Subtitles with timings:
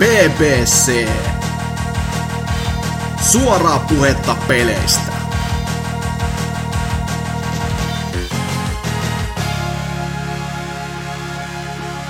[0.00, 1.08] BBC.
[3.32, 5.12] Suoraa puhetta peleistä.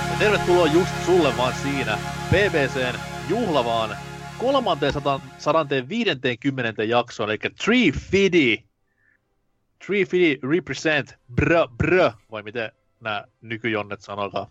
[0.09, 1.97] Ja tervetuloa just sulle vaan siinä
[2.29, 2.99] BBCn
[3.29, 3.97] juhlavaan
[4.37, 8.63] 350 jaksoon, eli Tree Fidi.
[9.85, 14.47] Tree Fidi represent brö brö, vai miten nämä nykyjonnet sanotaan.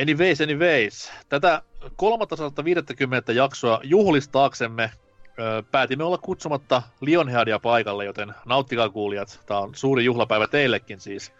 [0.00, 1.12] Anyways, anyways.
[1.28, 1.62] Tätä
[1.96, 4.90] 350 jaksoa juhlistaaksemme
[5.38, 9.40] ö, päätimme olla kutsumatta Lionheadia paikalle, joten nauttikaa kuulijat.
[9.46, 11.32] Tämä on suuri juhlapäivä teillekin siis.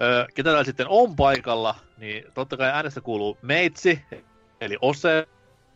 [0.00, 4.02] Ö, ketä täällä sitten on paikalla, niin totta kai äänestä kuuluu Meitsi,
[4.60, 5.28] eli Ose,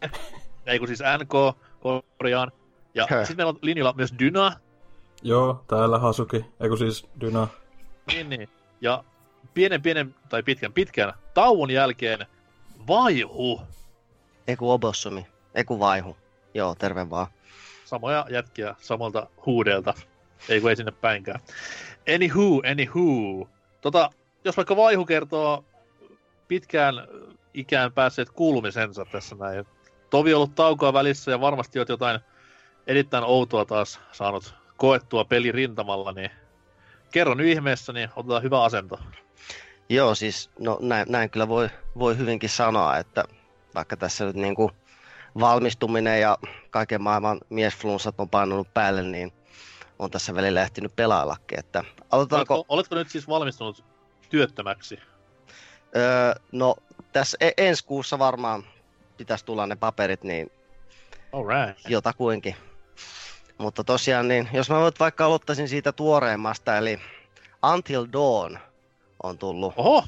[0.66, 1.58] ei kun siis NK,
[2.18, 2.52] korjaan.
[2.94, 4.52] Ja sitten meillä on linjalla myös Dyna,
[5.22, 7.48] Joo, täällä Hasuki, eiku siis Dyna.
[8.12, 8.48] niin, niin.
[8.80, 9.04] Ja
[9.56, 12.26] pienen pienen, tai pitkän pitkän tauon jälkeen
[12.88, 13.60] Vaihu.
[14.48, 15.26] Eiku Obossumi.
[15.54, 16.16] Eiku Vaihu.
[16.54, 17.26] Joo, terve vaan.
[17.84, 19.94] Samoja jätkiä samalta huudelta.
[20.48, 21.40] Ei kun ei sinne päinkään.
[22.14, 23.48] Anywho, anywho.
[23.80, 24.10] Tota,
[24.44, 25.64] jos vaikka Vaihu kertoo
[26.48, 26.94] pitkään
[27.54, 29.64] ikään päässeet kuulumisensa tässä näin.
[30.10, 32.20] Tovi on ollut taukoa välissä ja varmasti olet jotain
[32.86, 36.30] erittäin outoa taas saanut koettua pelirintamalla, niin
[37.10, 38.98] kerro nyt ihmeessä, niin otetaan hyvä asento.
[39.88, 43.24] Joo, siis no näin, näin kyllä voi, voi hyvinkin sanoa, että
[43.74, 44.70] vaikka tässä nyt niinku
[45.40, 46.38] valmistuminen ja
[46.70, 49.32] kaiken maailman miesflunssat on painunut päälle, niin
[49.98, 51.58] on tässä välillä ehtinyt pelaillakin.
[51.58, 52.54] Että aloitetaanko?
[52.54, 53.84] Oletko, oletko nyt siis valmistunut
[54.28, 54.98] työttömäksi?
[55.96, 56.76] Öö, no
[57.12, 58.64] tässä e- ensi kuussa varmaan
[59.16, 60.50] pitäisi tulla ne paperit, niin
[61.32, 61.90] Alright.
[61.90, 62.56] jotakuinkin.
[63.58, 67.00] Mutta tosiaan, niin jos mä nyt vaikka aloittaisin siitä tuoreimmasta, eli
[67.74, 68.58] Until Dawn
[69.22, 70.04] on tullut Oho,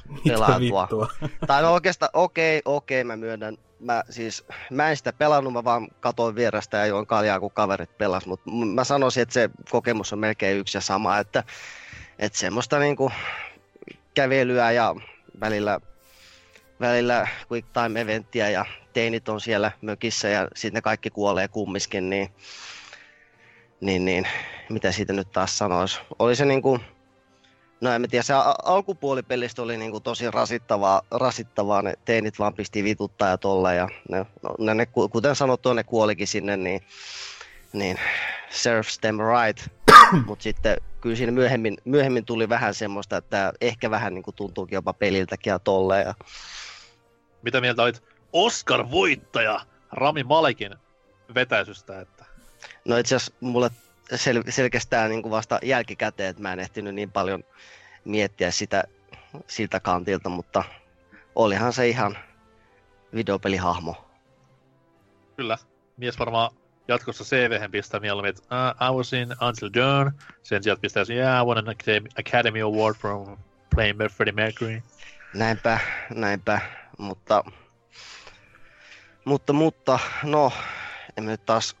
[0.59, 1.07] vittua?
[1.47, 3.57] Tai no oikeastaan, okei, okei, mä myönnän.
[3.79, 7.97] Mä siis, mä en sitä pelannut, mä vaan katoin vierestä ja join kaljaa, kun kaverit
[7.97, 8.25] pelas.
[8.25, 11.43] Mutta mä sanoisin, että se kokemus on melkein yksi ja sama, että,
[12.19, 13.11] että semmoista niinku
[14.13, 14.95] kävelyä ja
[15.39, 15.79] välillä,
[16.79, 22.09] välillä quick time eventtiä ja teinit on siellä mökissä ja sitten ne kaikki kuolee kummiskin,
[22.09, 22.29] niin,
[23.81, 24.27] niin, niin
[24.69, 25.99] mitä siitä nyt taas sanois.
[26.19, 26.79] Oli se niinku,
[27.81, 32.53] No en mä tiedä, se alkupuoli pelistä oli niinku tosi rasittavaa, rasittavaa, ne teinit vaan
[32.53, 36.57] pisti vituttaa ja tolla ja ne, no, ne, ne, ku- kuten sanottu, ne kuolikin sinne,
[36.57, 36.81] niin,
[37.73, 37.97] niin
[38.49, 39.67] serves them right.
[40.27, 44.93] Mutta sitten kyllä siinä myöhemmin, myöhemmin tuli vähän semmoista, että ehkä vähän niinku tuntuukin jopa
[44.93, 46.05] peliltäkin ja tolleen.
[46.05, 46.13] Ja,
[47.41, 48.03] mitä mieltä olit
[48.33, 49.61] Oscar-voittaja
[49.91, 50.75] Rami Malekin
[51.35, 52.25] vetäisystä, että
[52.85, 53.69] no itse asiassa mulle
[54.15, 57.43] sel, selkeästään niinku vasta jälkikäteen, että mä en ehtinyt niin paljon
[58.05, 58.83] miettiä sitä
[59.47, 60.63] siltä kantilta, mutta
[61.35, 62.17] olihan se ihan
[63.15, 64.05] videopelihahmo.
[65.37, 65.57] kyllä,
[65.97, 66.51] mies varmaan
[66.87, 68.41] jatkossa CV pistää mieluummin, että
[68.81, 70.11] uh, I was in Until Dawn,
[70.43, 71.75] sen sieltä pistää, yeah, I won an
[72.19, 73.37] Academy, Award from
[73.75, 74.81] playing Freddie Mercury.
[75.33, 75.79] Näinpä,
[76.13, 76.61] näinpä,
[76.97, 77.43] mutta,
[79.25, 80.51] mutta, mutta, no,
[81.17, 81.75] en mä nyt taas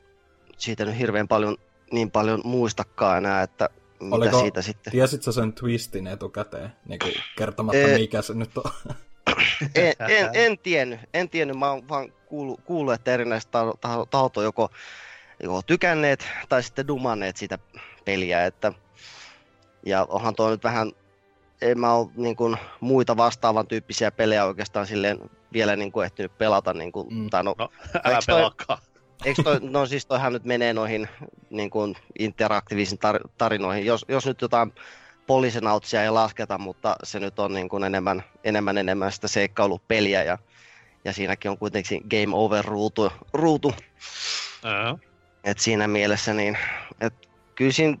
[0.57, 1.57] siitä nyt hirveän paljon,
[1.91, 3.69] niin paljon muistakaan enää, että
[3.99, 4.91] mitä Oliko- siitä sitten.
[4.91, 8.71] Tiesit sä sen twistin etukäteen, niin kuin kertomatta Ee, mikä se nyt on?
[9.75, 14.05] En, en, en tiennyt, en tiennyt, mä oon vaan kuullut, kuullut että erinäiset taho- taho-
[14.05, 14.69] tahot on joko,
[15.43, 17.59] joko tykänneet tai sitten dumanneet sitä
[18.05, 18.73] peliä, että
[19.85, 20.91] ja onhan tuo nyt vähän,
[21.61, 26.37] en mä ole niin kuin, muita vastaavan tyyppisiä pelejä oikeastaan silleen vielä niin kuin ehtinyt
[26.37, 27.29] pelata, niin kuin, Mm.
[27.29, 27.69] tai no, No,
[28.03, 28.79] älä pelaakaan.
[29.25, 31.09] Eikö toi, no siis toihan nyt menee noihin
[31.49, 33.85] niin kuin interaktiivisiin tar- tarinoihin.
[33.85, 34.73] Jos, jos nyt jotain
[35.27, 40.37] poliisinautsia ei lasketa, mutta se nyt on niin kuin enemmän, enemmän, enemmän sitä seikkailupeliä ja,
[41.05, 43.67] ja siinäkin on kuitenkin game over ruutu, ruutu.
[43.67, 44.99] Uh,
[45.43, 46.57] Et siinä mielessä niin,
[47.01, 47.13] et
[47.55, 47.97] kyllä siinä,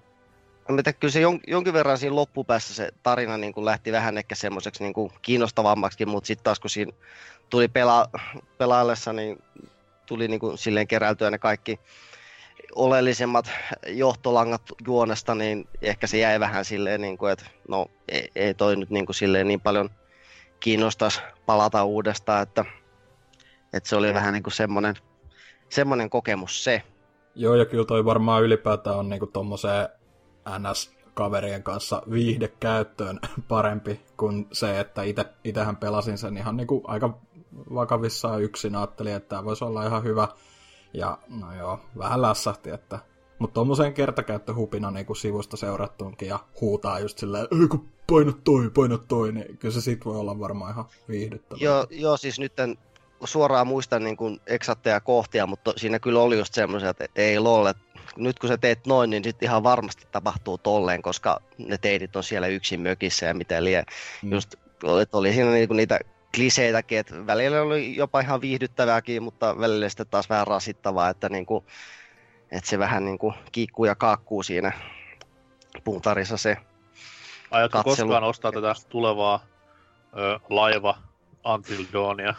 [0.67, 4.35] tiedä, kyllä se jon, jonkin verran siinä loppupäässä se tarina niin kuin lähti vähän ehkä
[4.35, 6.91] semmoiseksi niin kuin kiinnostavammaksi, mutta sitten taas kun siinä
[7.49, 8.09] tuli pela,
[8.57, 9.43] pelaillessa, niin
[10.09, 11.79] tuli niin kuin silleen keräiltyä ne kaikki
[12.75, 13.51] oleellisemmat
[13.87, 18.75] johtolangat juonesta, niin ehkä se jäi vähän silleen, niin kuin, että no ei, ei toi
[18.75, 19.89] nyt niin, kuin silleen niin paljon
[20.59, 22.65] kiinnostaisi palata uudestaan, että,
[23.73, 24.95] että se oli vähän niin kuin semmoinen,
[25.69, 26.83] semmoinen kokemus se.
[27.35, 29.89] Joo, ja kyllä toi varmaan ylipäätään on niinku tommoseen
[30.57, 37.19] NS-kaverien kanssa viihdekäyttöön parempi kuin se, että ite, itehän pelasin sen ihan niinku aika
[37.73, 38.75] vakavissaan yksin.
[38.75, 40.27] Ajattelin, että tämä voisi olla ihan hyvä.
[40.93, 42.99] Ja no joo, vähän lässähti, että...
[43.39, 48.97] Mutta tommoseen kertakäyttöhupina niinku sivusta seurattuunkin ja huutaa just silleen, ei kun paina toi, paina
[48.97, 51.63] toi, niin kyllä se sit voi olla varmaan ihan viihdyttävää.
[51.63, 52.53] Joo, joo siis nyt
[53.23, 57.73] suoraan muista niin kuin eksakteja kohtia, mutta siinä kyllä oli just semmoisia, että ei lolle,
[58.17, 62.23] nyt kun sä teet noin, niin sitten ihan varmasti tapahtuu tolleen, koska ne teidit on
[62.23, 63.85] siellä yksin mökissä ja mitä liian.
[64.23, 64.31] Mm.
[64.31, 64.53] Just,
[65.01, 65.99] että oli siinä niinku niitä
[66.35, 71.65] kliseitäkin, että välillä oli jopa ihan viihdyttävääkin, mutta välillä sitten taas vähän rasittavaa, että, niinku,
[72.51, 74.71] että se vähän niinku kiikkuu ja kaakkuu siinä
[75.83, 76.57] puntarissa se
[77.51, 77.95] Aiotko katselu.
[78.07, 79.43] koskaan ostaa tätä tulevaa
[80.17, 80.97] ö, laiva
[81.45, 82.33] Until Dawnia?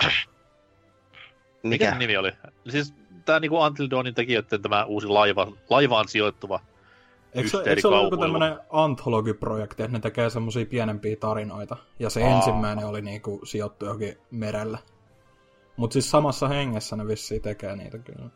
[1.63, 1.85] Mikä?
[1.85, 2.33] Mikä nimi oli?
[2.69, 2.95] Siis
[3.25, 6.61] tämä niinku Until Dawnin tekijöiden tämä uusi laiva, laivaan sijoittuva
[7.35, 11.77] Eikö, eikö se ole joku tämmöinen antologiprojekti, että ne tekee semmoisia pienempiä tarinoita?
[11.99, 12.37] Ja se Aa.
[12.37, 14.79] ensimmäinen oli niinku sijoittu johonkin merelle.
[15.77, 18.31] Mutta siis samassa hengessä ne vissiin tekee niitä kyllä.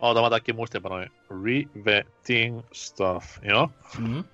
[0.00, 1.10] Oota, mä takia muistiinpanoin.
[1.44, 3.70] Riveting stuff, joo.
[3.98, 4.24] Mm-hmm.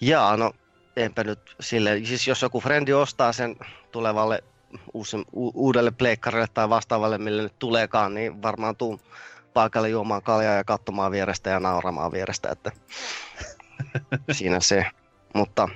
[0.00, 0.52] Jaa, no
[0.96, 3.56] enpä nyt sille, siis jos joku frendi ostaa sen
[3.92, 4.44] tulevalle
[4.94, 9.00] uusi, u- uudelle pleikkarille tai vastaavalle, mille nyt tuleekaan, niin varmaan tuu
[9.56, 12.72] paikalle juomaan kaljaa ja katsomaan vierestä ja nauramaan vierestä, että
[14.32, 14.86] siinä se.
[15.34, 15.68] Mutta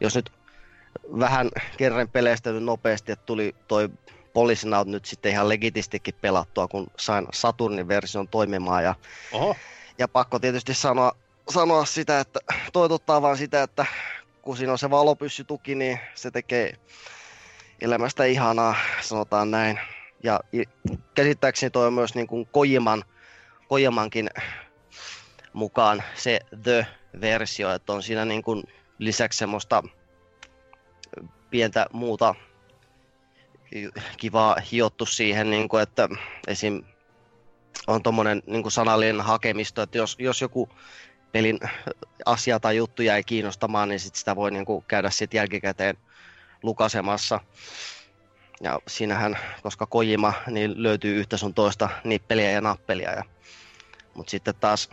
[0.00, 0.32] jos nyt
[1.18, 3.88] vähän kerran peleistä nopeasti, että tuli toi
[4.32, 8.94] Policenaut nyt sitten ihan legitistikin pelattua, kun sain Saturnin version toimimaan ja,
[9.32, 9.56] Oho.
[9.98, 11.12] ja pakko tietysti sanoa,
[11.50, 12.40] sanoa sitä, että
[12.72, 13.86] toitottaa vaan sitä, että
[14.42, 16.72] kun siinä on se valopyssytuki, niin se tekee
[17.80, 19.80] elämästä ihanaa, sanotaan näin.
[20.22, 20.40] Ja
[21.14, 23.04] käsittääkseni toi on myös niin kuin Kojiman,
[23.68, 24.30] Kojimankin
[25.52, 28.62] mukaan se The-versio, että on siinä niin kuin
[28.98, 29.82] lisäksi semmoista
[31.50, 32.34] pientä muuta
[34.16, 36.08] kivaa hiottu siihen, niin kuin, että
[36.46, 36.82] esim.
[37.86, 40.68] on tuommoinen niin sanallinen hakemisto, että jos, jos joku
[41.32, 41.60] pelin
[42.26, 45.96] asia tai juttu jäi kiinnostamaan, niin sit sitä voi niin kuin käydä sitten jälkikäteen
[46.62, 47.40] lukasemassa.
[48.60, 53.10] Ja siinähän, koska Kojima, niin löytyy yhtä sun toista nippeliä ja nappelia.
[53.10, 53.24] Ja,
[54.14, 54.90] mutta sitten taas,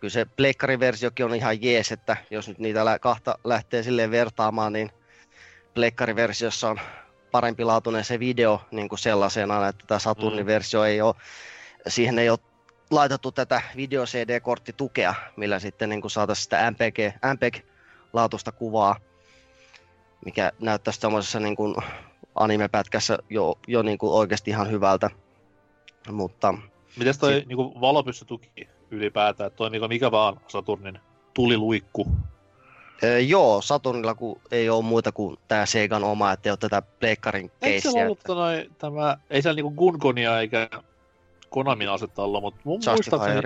[0.00, 4.90] kyllä se pleikkariversiokin on ihan jees, että jos nyt niitä kahta lähtee silleen vertaamaan, niin
[5.74, 6.80] pleikkariversiossa on
[7.30, 10.46] parempi laatuinen se video niin kuin sellaisena, että tämä Saturnin mm.
[10.46, 11.14] versio ei ole,
[11.88, 12.38] siihen ei ole
[12.90, 16.98] laitettu tätä video CD-korttitukea, millä sitten niin saataisiin sitä MPG,
[17.34, 18.96] MPEG-laatusta kuvaa,
[20.24, 21.74] mikä näyttäisi tämmöisessä niin kuin
[22.36, 25.10] anime-pätkässä jo, jo niin kuin oikeasti ihan hyvältä.
[26.12, 26.54] Mutta,
[26.98, 30.98] Mites toi si- niin kuin valopyssytuki ylipäätään, toimiiko mikä vaan Saturnin
[31.34, 32.06] tuliluikku?
[33.04, 37.50] Öö, joo, Saturnilla kun ei ole muita kuin tämä Segan oma, ettei ole tätä pleikkarin
[37.60, 37.88] keissiä.
[37.88, 38.34] Eikö se ollut että...
[38.34, 40.68] noi, tämä, ei siellä niinku Gungonia eikä
[41.50, 43.40] Konamin asetta olla, mutta mun muistaakseni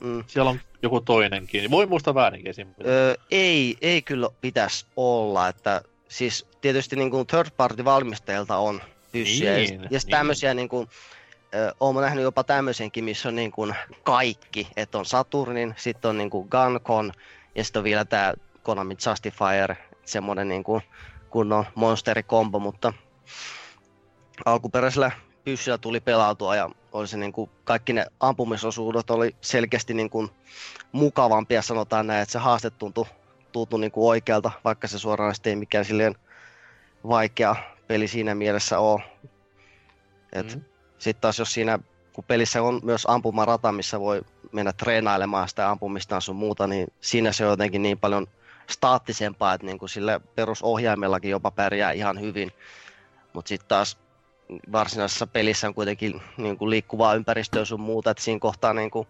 [0.00, 0.24] mm.
[0.26, 1.70] siellä on joku toinenkin.
[1.70, 2.54] Voi muistaa väärinkin.
[2.86, 8.80] Öö, ei, ei kyllä pitäisi olla, että siis tietysti niin kuin third party valmistajilta on
[9.12, 9.54] pyssyjä.
[9.54, 10.10] Niin, ja, niin.
[10.10, 10.88] tämmöisiä niin kuin,
[11.54, 14.68] ö, olen nähnyt jopa tämmöisenkin, missä on niin kuin kaikki.
[14.76, 17.12] Että on Saturnin, sitten on niin kuin Guncon
[17.54, 19.74] ja sitten on vielä tämä Konami Justifier,
[20.04, 20.82] semmoinen niin kuin
[21.30, 22.92] kunnon monsterikombo, mutta
[24.44, 25.10] alkuperäisellä
[25.44, 30.30] pyssyllä tuli pelautua ja oli se niin kuin, kaikki ne ampumisosuudet oli selkeästi niin kuin,
[30.92, 33.06] mukavampia, sanotaan näin, että se haaste tuntui,
[33.52, 36.14] tuntui niin kuin oikealta, vaikka se suoraan ei mikään silleen
[37.08, 37.56] vaikea
[37.88, 39.02] peli siinä mielessä ole.
[40.32, 40.62] Et mm.
[40.98, 41.78] Sitten taas jos siinä,
[42.12, 44.22] kun pelissä on myös ampumarata, missä voi
[44.52, 48.26] mennä treenailemaan sitä ampumista sun muuta, niin siinä se on jotenkin niin paljon
[48.70, 52.52] staattisempaa, että niin kuin sille perusohjaimellakin jopa pärjää ihan hyvin.
[53.32, 53.98] Mutta sitten taas
[54.72, 59.08] varsinaisessa pelissä on kuitenkin niin kuin liikkuvaa ympäristöä sun muuta, että siinä kohtaa niin kuin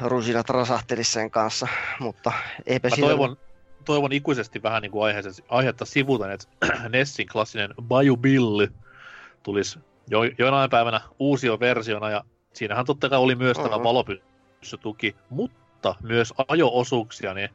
[0.00, 1.68] rusinat rasahteli sen kanssa,
[2.00, 2.32] mutta
[2.66, 3.36] eipä Mä toivon,
[3.84, 5.14] toivon ikuisesti vähän niin kuin
[5.48, 6.46] aihetta sivuta, että
[6.88, 8.66] Nessin klassinen Bayou Bill
[9.42, 9.78] tulisi
[10.10, 13.70] jo, joinain päivänä uusio versiona, ja siinähän totta kai oli myös uh-huh.
[13.70, 17.50] tämä valopyssytuki, mutta myös ajo-osuuksia, niin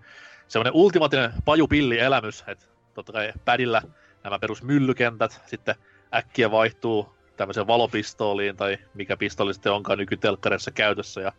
[0.48, 3.82] semmoinen ultimaattinen pajupilli-elämys, että totta kai pädillä
[4.24, 5.76] nämä perusmyllykentät, sitten
[6.16, 11.32] äkkiä vaihtuu tämmöiseen valopistooliin tai mikä pistooli sitten onkaan nykytelkkarissa käytössä ja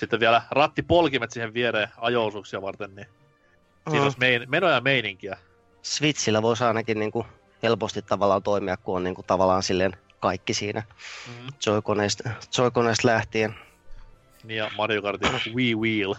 [0.00, 2.32] sitten vielä rattipolkimet siihen viereen ajo
[2.62, 3.06] varten, niin
[3.88, 4.04] siinä mm.
[4.04, 5.38] olisi mein, menoja ja meininkiä.
[5.82, 7.26] Switchillä voisi ainakin niin kuin
[7.62, 10.82] helposti tavallaan toimia, kun on niin kuin tavallaan silleen kaikki siinä
[11.28, 11.46] mm.
[11.66, 13.54] Joy-koneesta lähtien.
[14.44, 16.14] Niin ja Mario Kartin Wii Wheel.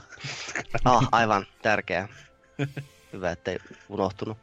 [0.85, 2.07] ah, aivan tärkeä.
[3.13, 3.57] Hyvä, ettei
[3.89, 4.37] unohtunut.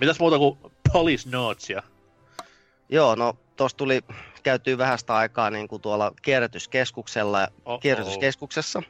[0.00, 0.58] Mitäs muuta kuin
[0.92, 1.82] Police Notesia?
[2.88, 4.00] Joo, no tuossa tuli
[4.42, 7.80] käytyy vähästä aikaa niin kuin tuolla kierrätyskeskuksella, Oh-oh.
[7.80, 8.82] kierrätyskeskuksessa.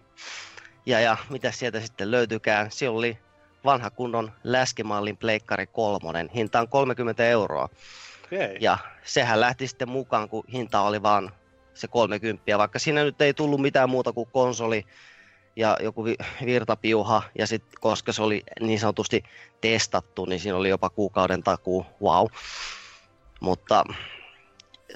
[0.87, 2.71] Ja, ja mitä sieltä sitten löytykään?
[2.71, 3.19] Siellä oli
[3.65, 6.31] vanha kunnon läskimallin pleikkari kolmonen.
[6.35, 7.69] Hinta on 30 euroa.
[8.25, 8.57] Okei.
[8.61, 11.33] Ja sehän lähti sitten mukaan, kun hinta oli vaan
[11.75, 14.87] se 30, vaikka siinä nyt ei tullut mitään muuta kuin konsoli
[15.57, 19.23] ja joku vi- virtapiuha, ja sitten koska se oli niin sanotusti
[19.61, 22.27] testattu, niin siinä oli jopa kuukauden takuu, wow.
[23.41, 23.85] Mutta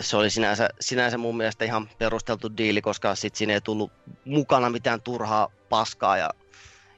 [0.00, 3.92] se oli sinänsä, sinänsä mun mielestä ihan perusteltu diili, koska sit siinä ei tullut
[4.24, 6.30] mukana mitään turhaa paskaa ja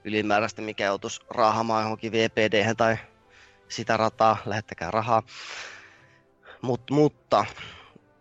[0.05, 2.97] ylimääräistä, mikä joutuisi raahamaan johonkin VPD tai
[3.69, 5.23] sitä rataa, lähettäkää rahaa.
[6.63, 7.45] Mut, mutta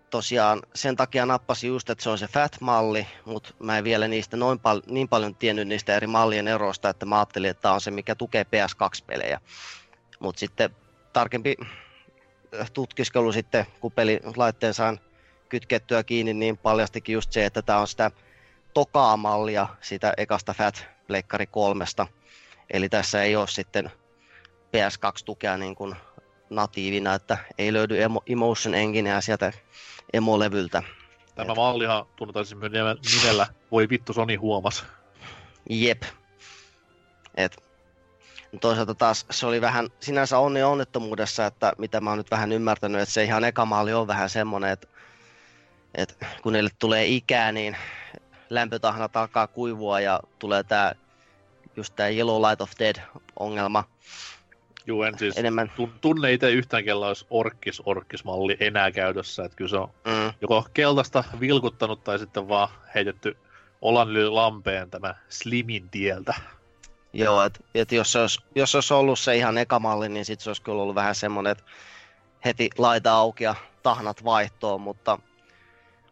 [0.10, 4.38] tosiaan sen takia nappasin just, että se on se FAT-malli, mutta mä en vielä niistä
[4.38, 7.82] noin pal- niin paljon tiennyt niistä eri mallien eroista, että mä ajattelin, että tämä on
[7.82, 9.42] se, mikä tukee PS2-pelejä.
[10.20, 10.76] Mutta sitten
[11.14, 11.56] tarkempi
[12.74, 15.00] tutkiskelu sitten, kun peli laitteen sain
[15.50, 18.12] kytkettyä kiinni, niin paljastikin just se, että tämä on sitä
[18.74, 22.08] tokaa mallia sitä ekasta Fat Pleikkari kolmesta.
[22.74, 23.92] Eli tässä ei ole sitten
[24.68, 25.96] PS2-tukea niin kuin
[26.50, 29.54] natiivina, että ei löydy emo, Emotion Engineä sieltä
[30.14, 30.84] emolevyltä.
[31.36, 32.60] Tämä mallihan tunnetaan siis
[33.22, 34.86] nimellä Voi vittu Sony huomas.
[35.70, 36.04] Jep.
[37.36, 37.64] Et,
[38.62, 43.02] toisaalta taas se oli vähän sinänsä onni onnettomuudessa, että mitä mä oon nyt vähän ymmärtänyt,
[43.02, 44.88] että se ihan eka malli on vähän semmonen, että,
[45.96, 47.78] että kun niille tulee ikää, niin
[48.50, 50.96] lämpötahnat alkaa kuivua ja tulee tää
[51.76, 52.96] just tää Yellow Light of Dead
[53.40, 53.84] ongelma
[54.86, 55.72] Juu, en siis enemmän.
[55.76, 59.44] tun- tunne itse yhtään, kella olisi orkkis orkkis-malli enää käytössä.
[59.44, 63.38] Että kyllä se on Mm, joko keltaista vilkuttanut tai sitten vaan heitetty
[63.82, 66.34] olan lampeen tämä Slimin tieltä.
[67.14, 70.26] Joo, että et jos, se olisi, jos se olisi ollut se ihan eka malli, niin
[70.26, 71.64] sit se olisi kyllä ollut vähän semmonen, että
[72.46, 75.20] heti laita auki ja tahnat vaihtoon, mutta,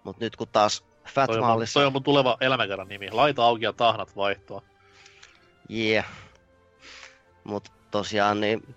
[0.03, 0.83] mutta nyt kun taas
[1.15, 1.73] Toi on, mun, Fat-mallissa...
[1.73, 3.11] toi on mun tuleva elämäkerran nimi.
[3.11, 4.61] Laita auki ja tahnat vaihtoa.
[5.71, 6.05] Yeah.
[7.43, 8.75] Mut tosiaan niin,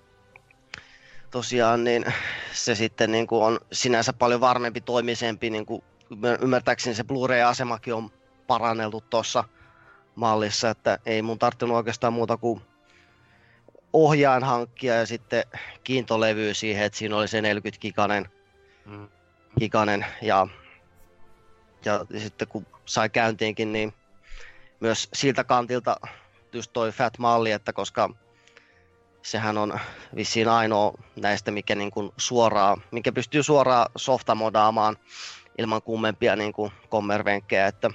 [1.30, 2.04] tosiaan niin
[2.52, 5.82] se sitten niin kuin on sinänsä paljon varmempi toimisempi, niin kuin
[6.40, 8.10] ymmärtääkseni se Blu-ray-asemakin on
[8.46, 9.44] paranneltu tuossa
[10.14, 12.60] mallissa, että ei mun tarttunut oikeastaan muuta kuin
[13.92, 15.44] ohjaan hankkia ja sitten
[15.84, 18.28] kiintolevy siihen, että siinä oli se 40 giganen,
[18.86, 19.08] Mm.
[19.60, 20.46] giganen ja,
[21.84, 23.94] ja sitten kun sai käyntiinkin, niin
[24.80, 25.96] myös siltä kantilta
[26.52, 28.10] just toi Fat-malli, että koska
[29.22, 29.80] sehän on
[30.16, 34.96] vissiin ainoa näistä, mikä niin kuin suoraan, mikä pystyy suoraan softamodaamaan
[35.58, 37.90] ilman kummempia niin kuin kommervenkkejä, että,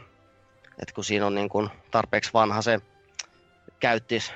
[0.79, 2.79] että kun siinä on niin kuin tarpeeksi vanha se
[3.79, 4.33] käyttis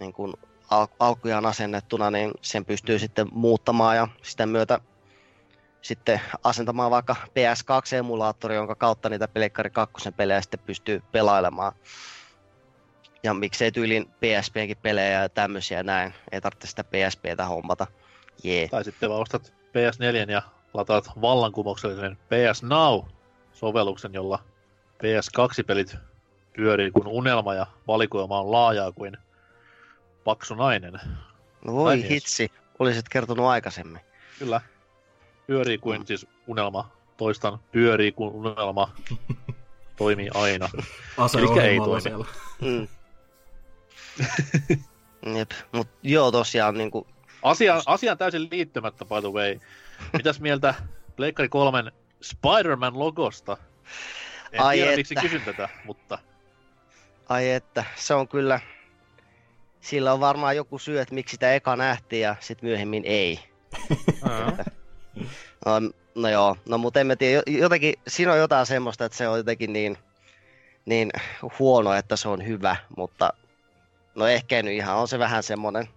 [0.00, 0.34] niin kuin
[0.70, 4.80] al- alkujaan asennettuna, niin sen pystyy sitten muuttamaan ja sitä myötä
[5.82, 11.72] sitten asentamaan vaikka PS2-emulaattori, jonka kautta niitä Pleikkari 2 pelejä sitten pystyy pelailemaan.
[13.22, 16.14] Ja miksei tyylin PSPnkin pelejä ja tämmöisiä näin.
[16.32, 17.86] Ei tarvitse sitä PSPtä hommata.
[18.44, 18.68] Jee.
[18.68, 20.42] Tai sitten vaan ostat PS4 ja
[20.74, 24.38] lataat vallankumouksellisen PS Now-sovelluksen, jolla
[25.04, 25.96] PS2-pelit
[26.56, 29.16] pyörii kuin unelma ja valikoima on laajaa kuin
[30.24, 31.00] paksu nainen.
[31.64, 32.08] No voi mies.
[32.10, 34.00] hitsi, olisit kertonut aikaisemmin.
[34.38, 34.60] Kyllä.
[35.46, 36.06] Pyörii kuin Mm.
[36.06, 36.90] siis unelma.
[37.16, 38.92] Toistan, pyörii kuin unelma.
[39.96, 40.68] Toimii aina.
[41.18, 42.00] Aseohjelmalla ei toimi.
[42.00, 42.24] siellä.
[42.60, 42.88] Mm.
[45.38, 45.50] Jep.
[45.72, 47.06] Mut joo tosiaan niinku,
[47.42, 49.58] Asia, asiaan täysin liittymättä, by the way.
[50.12, 50.74] Mitäs mieltä
[51.16, 51.92] Pleikkari 3
[52.22, 53.56] Spider-Man logosta?
[54.54, 54.96] En Ai tiedä, että.
[54.96, 56.18] miksi kysyn tätä, mutta
[57.28, 58.60] ai että, se on kyllä,
[59.80, 63.40] sillä on varmaan joku syy, että miksi sitä eka nähtiin ja sit myöhemmin ei.
[65.66, 65.80] No,
[66.14, 69.28] no joo, no mutta en mä tiedä, jo- jotenkin siinä on jotain semmoista, että se
[69.28, 69.98] on jotenkin niin,
[70.84, 71.10] niin
[71.58, 73.32] huono, että se on hyvä, mutta
[74.14, 75.88] no ehkä nyt ihan, on se vähän semmoinen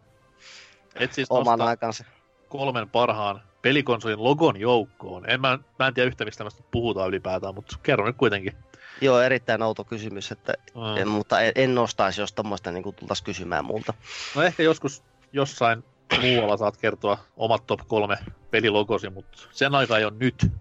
[0.96, 2.04] et siis oman aikansa.
[2.50, 5.30] kolmen parhaan pelikonsolin logon joukkoon.
[5.30, 8.54] En mä, mä en tiedä yhtä, mistä tästä puhutaan ylipäätään, mutta kerro nyt kuitenkin.
[9.02, 10.98] Joo, erittäin outo kysymys, että, Mm.
[10.98, 13.94] en, mutta en, en nostaisi, jos tommoista niin tultaisiin kysymään multa.
[14.36, 15.84] No ehkä joskus jossain
[16.22, 18.18] muualla saat kertoa omat top kolme
[18.52, 20.52] pelilogosi, mutta sen aika ei ole nyt.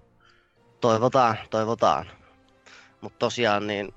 [0.80, 2.06] Toivotaan, toivotaan.
[3.00, 3.94] Mutta tosiaan niin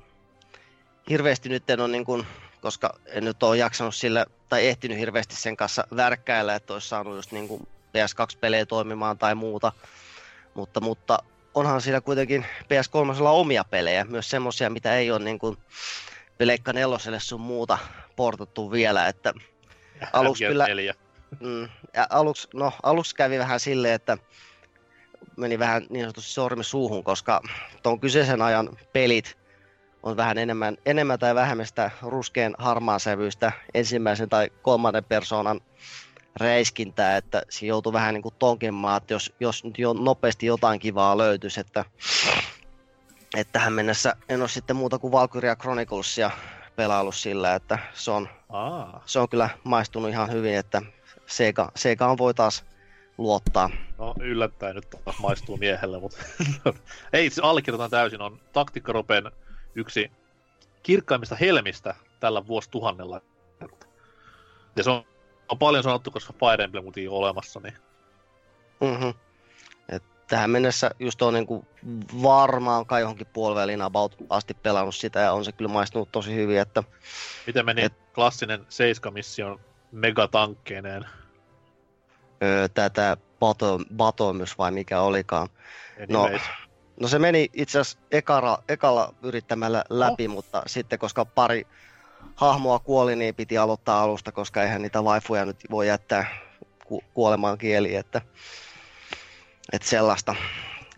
[1.10, 2.26] hirveästi nyt en ole niin kuin,
[2.62, 7.16] koska en nyt ole jaksanut sillä, tai ehtinyt hirveästi sen kanssa värkkäillä, että olisi saanut
[7.16, 9.72] just niin kuin PS2-pelejä toimimaan tai muuta.
[10.54, 11.20] Mutta, mutta
[11.54, 15.58] onhan siinä kuitenkin PS3 omia pelejä, myös semmosia, mitä ei ole niin kuin
[16.38, 17.78] Peleikka neloselle sun muuta
[18.16, 19.34] portattu vielä, että
[20.14, 20.94] Aluksi kyllä- MGS4.
[21.40, 24.18] Mm, ja aluksi, no, aluksi kävi vähän silleen, että
[25.38, 27.42] meni vähän niin sanotusti sormi suuhun, koska
[27.84, 29.38] tuon kyseisen ajan pelit
[30.04, 35.62] on vähän enemmän, enemmän tai vähemmän sitä ruskean harmaan sävyistä ensimmäisen tai kolmannen persoonan
[36.36, 40.80] räiskintää, että se joutui vähän niin kuin tonkemaan, että jos, jos nyt jo nopeasti jotain
[40.80, 41.86] kivaa löytyisi, että,
[43.38, 46.32] että tähän mennessä en ole sitten muuta kuin Valkyria Chroniclesia
[46.76, 50.82] pelaillut sillä, että se on, Aa, se on kyllä maistunut ihan hyvin, että
[51.26, 52.66] Sega, Sega on voi taas
[53.18, 53.70] luottaa.
[53.98, 56.18] no yllättäen nyt taas maistuu miehelle, mutta
[57.14, 59.32] ei se allekirjoitan täysin, on taktikkaropen
[59.76, 60.12] yksi
[60.84, 63.22] kirkkaimmista helmistä tällä vuosituhannella.
[64.76, 65.04] Ja se on,
[65.50, 67.74] on paljon sanottu, koska Fire Emblem on olemassa, niin
[68.82, 69.14] Mm-hmm.
[69.90, 71.66] Et tähän mennessä just on niinku
[72.24, 76.60] varmaan kai johonkin puoliväliin about asti pelannut sitä ja on se kyllä maistunut tosi hyvin,
[76.60, 76.84] että
[77.48, 79.60] miten meni Et- klassinen Seiska-mission
[79.92, 81.06] megatankkeineen?
[82.44, 85.50] öö, tätä Bato, Batomys vai mikä olikaan.
[86.10, 86.30] No.
[87.00, 90.34] No se meni itse asiassa ekara, ekalla yrittämällä läpi, oh.
[90.34, 91.68] mutta sitten koska pari
[92.36, 96.26] hahmoa kuoli, niin piti aloittaa alusta, koska eihän niitä waifuja nyt voi jättää
[96.86, 98.22] ku- kuolemaan kieli, että,
[99.74, 100.36] että sellaista.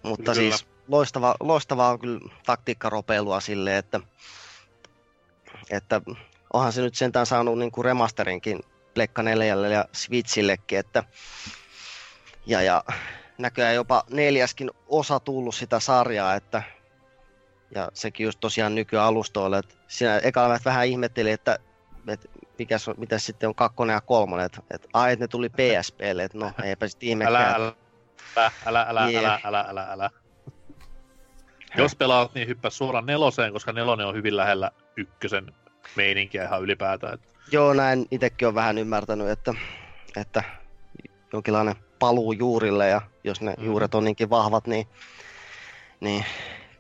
[0.03, 0.35] Mutta Kyllä.
[0.35, 3.99] siis loistava, loistavaa on kyllä taktiikkaropeilua silleen, että,
[5.69, 6.01] että
[6.53, 8.59] onhan se nyt sentään saanut niin kuin remasterinkin
[8.93, 11.03] Pleikka 4 ja Switchillekin, että
[12.45, 12.83] ja, ja
[13.37, 16.63] näköjään jopa neljäskin osa tullut sitä sarjaa, että
[17.75, 21.59] ja sekin just tosiaan nykyalustoille, että siinä ekalla vähän ihmettelin, että,
[22.07, 25.49] että mikä on, mitä sitten on kakkonen ja kolmonen, että, että ai, että ne tuli
[25.49, 27.35] PSPlle, että no eipä sitten ihmekään.
[27.55, 27.73] Älä,
[28.37, 29.17] älä, älä, älä, Niin.
[29.19, 30.09] älä, älä, älä, älä.
[31.77, 35.53] Jos pelaat, niin hyppää suoraan neloseen, koska nelonen on hyvin lähellä ykkösen
[35.95, 37.13] meininkiä ihan ylipäätään.
[37.13, 39.53] Et Joo, näin itsekin on vähän ymmärtänyt, että,
[40.15, 40.43] että
[41.33, 43.65] jonkinlainen paluu juurille ja jos ne Mhm.
[43.65, 44.87] juuret on niinkin vahvat, niin,
[45.99, 46.25] niin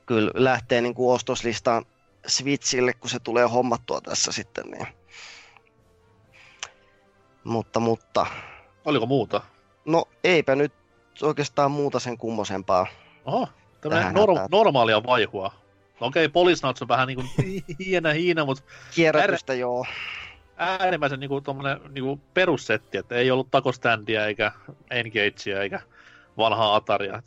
[0.05, 1.85] kyllä lähtee niin kuin ostoslistaan
[2.27, 4.65] Switchille, kun se tulee hommattua tässä sitten.
[4.71, 4.87] Niin.
[7.43, 8.25] Mutta, mutta,
[8.85, 9.41] Oliko muuta?
[9.85, 10.73] no eipä nyt
[11.21, 12.87] oikeastaan muuta sen kummosempaa.
[13.25, 13.47] Oho,
[13.85, 14.47] norm- hätään.
[14.51, 15.53] normaalia vaihua.
[15.99, 17.23] No okei, okay, Polisnauts on vähän niinku
[17.85, 18.63] hienä hiina, mutta
[18.95, 19.85] Kierrätystä joo.
[20.57, 24.51] äärimmäisen niinku tommonen niinku perussetti, että ei ollut takoständiä eikä
[24.91, 25.79] engagea eikä
[26.37, 27.21] vanhaa Ataria.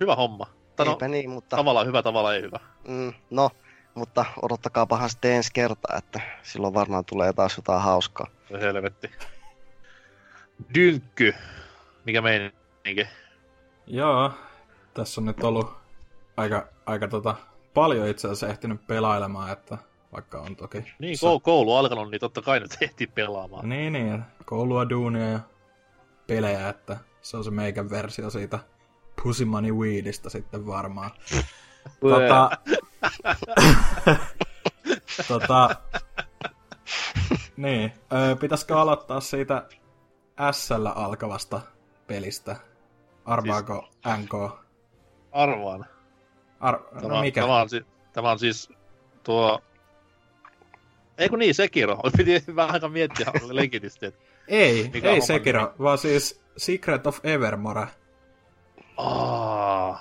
[0.00, 0.59] Hyvä homma.
[0.80, 2.60] Tai no, Eipä niin, mutta tavallaan hyvä, tavallaan ei hyvä.
[2.88, 3.50] mm, no,
[3.94, 8.26] mutta odottakaapahan sitten ensi kertaa, että silloin varmaan tulee taas jotain hauskaa.
[8.60, 9.10] Helvetti.
[10.74, 11.34] Dynkky.
[12.04, 13.08] Mikä meininki?
[13.86, 14.32] Joo,
[14.94, 15.72] tässä on nyt ollut
[16.36, 17.34] aika, aika tota,
[17.74, 19.78] paljon itse asiassa ehtinyt pelailemaan, että
[20.12, 20.84] vaikka on toki...
[20.98, 23.68] Niin, koulu alkanut, niin totta kai nyt ehtii pelaamaan.
[23.68, 25.40] Niin, niin, koulua, duunia ja
[26.26, 28.58] pelejä, että se on se meikän versio siitä
[29.22, 31.10] Pussy Money Weedistä sitten varmaan.
[32.00, 32.50] tota,
[35.28, 35.76] tota,
[37.56, 39.68] niin, ö, pitäisikö aloittaa siitä
[40.52, 41.60] SL alkavasta
[42.06, 42.56] pelistä?
[43.24, 44.58] Arvaako NK?
[45.32, 45.86] Arvaan.
[46.60, 47.40] Ar- Tämä, no mikä?
[47.40, 48.72] Tämä, on, si- tämä on siis
[49.24, 49.62] tuo...
[51.18, 51.98] Ei kun niin, Sekiro.
[52.16, 54.20] Piti vähän aikaa miettiä legitisti, että...
[54.48, 55.74] Ei, ei Sekiro, nimi?
[55.78, 57.86] vaan siis Secret of Evermore.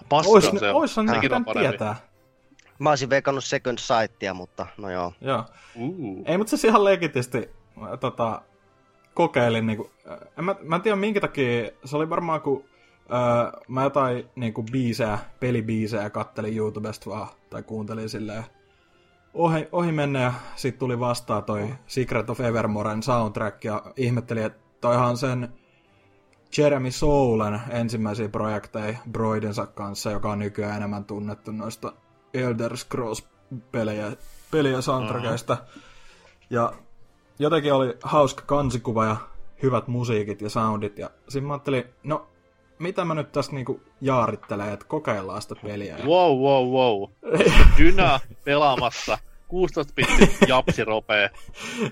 [0.09, 0.75] Paska Ois, se on.
[0.75, 1.07] oishan
[1.53, 1.95] tietää.
[2.79, 5.13] Mä olisin veikannut Second Sightia, mutta no joo.
[5.21, 5.45] Joo.
[5.75, 6.23] Uh.
[6.25, 8.41] Ei, mutta se ihan legitisti mä, tota,
[9.13, 9.67] kokeilin.
[9.67, 12.63] Niinku, äh, en mä, mä en tiedä minkä takia, se oli varmaan kun
[13.13, 18.43] äh, mä jotain niinku, biisejä, pelibiisejä kattelin YouTubesta vaan, tai kuuntelin silleen
[19.33, 24.59] ohi, ohi mennä ja sit tuli vastaan toi Secret of Evermoren soundtrack ja ihmettelin, että
[24.81, 25.53] toihan sen
[26.57, 31.93] Jeremy Soulen ensimmäisiä projekteja Broidinsa kanssa, joka on nykyään enemmän tunnettu noista
[32.33, 34.12] Elder Scrolls-pelejä
[34.51, 35.57] peliä soundtrackeista.
[36.49, 36.73] Ja
[37.39, 39.15] jotenkin oli hauska kansikuva ja
[39.63, 40.97] hyvät musiikit ja soundit.
[40.97, 42.27] Ja sitten mä ajattelin, no
[42.79, 45.97] mitä mä nyt tässä niinku jaarittelen, että kokeillaan sitä peliä.
[45.97, 47.09] Wow, wow, wow.
[47.77, 49.17] Dyna pelaamassa
[49.49, 51.29] 16 pitti japsi ropee.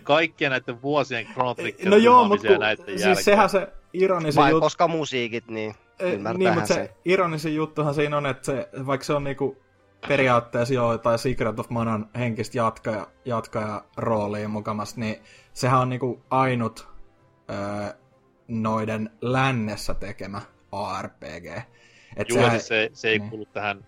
[0.04, 3.24] Kaikkien näiden vuosien Chrono Trigger no joo, mutta näiden siis jälkeen.
[3.24, 4.62] sehän se ironisin Vai juttu...
[4.62, 6.90] koska musiikit, niin ymmärtäähän niin, mutta se sen.
[7.06, 9.58] ironisin juttuhan siinä on, että se, vaikka se on niinku
[10.08, 15.16] periaatteessa joo, tai Secret of Manan henkistä jatkaja, jatkaja roolia mukamassa, niin
[15.54, 16.88] sehän on niinku ainut
[17.50, 17.94] öö,
[18.48, 20.42] noiden lännessä tekemä
[20.72, 21.46] ARPG.
[22.16, 23.30] Et Juu, ja sehän, se, se ei niin.
[23.30, 23.86] kuulu tähän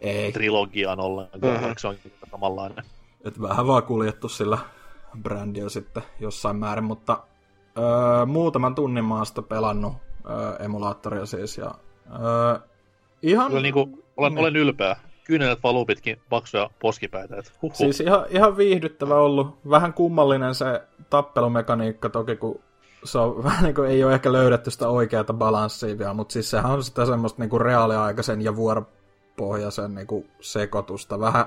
[0.00, 1.60] ei, Densetsu-trilogiaan ollenkaan, Mhm.
[1.60, 1.74] mm-hmm.
[1.78, 1.96] se on
[2.30, 2.84] samanlainen.
[3.24, 4.58] et vähän vaan kuljettu sillä
[5.22, 7.18] brändillä sitten jossain määrin, mutta
[7.78, 9.92] öö, muutaman tunnin mä oon sitä pelannut
[10.30, 11.74] öö, emulaattoria siis, ja
[12.12, 12.58] öö,
[13.22, 13.46] ihan...
[13.48, 14.40] Kyllä niin kuin, olen, Niin.
[14.40, 14.96] olen ylpeä.
[15.24, 17.36] Kyynelet valuu pitkin paksuja poskipäitä.
[17.36, 17.76] Et huhhuh.
[17.76, 19.58] Siis ihan, ihan viihdyttävä ollut.
[19.70, 22.60] Vähän kummallinen se tappelumekaniikka toki, kun
[23.04, 26.50] se on vähän niin kuin, ei ole ehkä löydetty sitä oikeaa balanssia vielä, mutta siis
[26.50, 28.56] sehän on sitä semmoista niin kuin reaaliaikaisen ja
[29.40, 31.20] vuoropohjaisen niin kuin sekoitusta.
[31.20, 31.44] Vähän,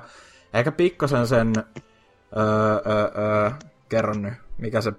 [0.54, 2.44] ehkä pikkasen sen, öö,
[2.86, 3.52] öö, öö,
[3.90, 4.94] kerron nyt, mikä se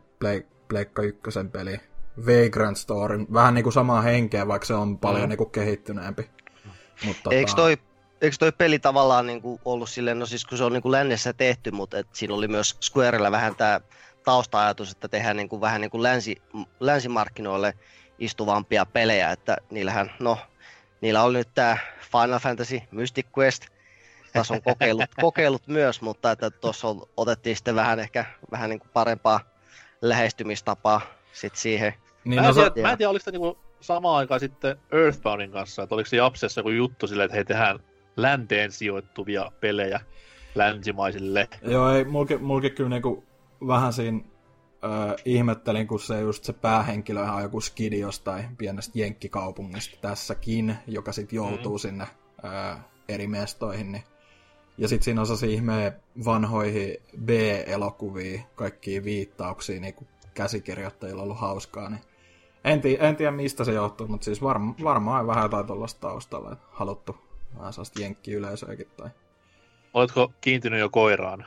[0.68, 1.80] Pleikka ykkösen peli,
[2.26, 5.28] Vagrant Story, vähän niin kuin samaa henkeä, vaikka se on paljon mm.
[5.28, 6.30] niin kuin kehittyneempi.
[7.04, 7.76] Mutta Eikö tota- toi
[8.20, 10.92] eikö toi peli tavallaan niin kuin ollut silleen, no siis kun se on niin kuin
[10.92, 13.80] lännessä tehty, mutta et siinä oli myös Squarella vähän tämä
[14.24, 16.42] tausta-ajatus, että tehdään niin kuin, vähän niin kuin länsi,
[16.80, 17.74] länsimarkkinoille
[18.18, 20.38] istuvampia pelejä, että niillähän, no,
[21.04, 21.76] niillä oli nyt tämä
[22.12, 23.66] Final Fantasy Mystic Quest,
[24.32, 28.90] taas on kokeilut, kokeilut myös, mutta että tuossa otettiin sitten vähän ehkä vähän niin kuin
[28.92, 29.40] parempaa
[30.02, 31.00] lähestymistapaa
[31.32, 31.94] sit siihen.
[32.24, 35.82] Niin, mä, en no, tiedä, mä en tiedä, oliko niinku samaan aikaan sitten Earthboundin kanssa,
[35.82, 37.78] että oliko se Japsessa joku juttu silleen, että he tehdään
[38.16, 40.00] länteen sijoittuvia pelejä
[40.54, 41.48] länsimaisille.
[41.62, 43.24] Joo, ei, mulki, mulki kyllä niinku
[43.66, 44.20] vähän siinä
[44.84, 51.12] öö, ihmettelin, kun se just se päähenkilö on joku skidi jostain pienestä jenkkikaupungista tässäkin, joka
[51.12, 51.78] sitten joutuu mm.
[51.78, 52.06] sinne
[52.44, 52.74] öö,
[53.08, 54.02] eri mestoihin, niin
[54.78, 55.92] ja sitten siinä osasi ihmeen
[56.24, 62.00] vanhoihin B-elokuviin, kaikkiin viittauksiin, niin kuin käsikirjoittajilla on ollut hauskaa, niin
[62.64, 66.52] en, tii, en tiedä mistä se johtuu, mutta siis varma, varmaan vähän jotain tuollaista taustalla,
[66.52, 67.16] että haluttu
[67.58, 69.10] vähän sellaista jenkkiyleisöäkin tai...
[69.94, 71.46] Oletko kiintynyt jo koiraan?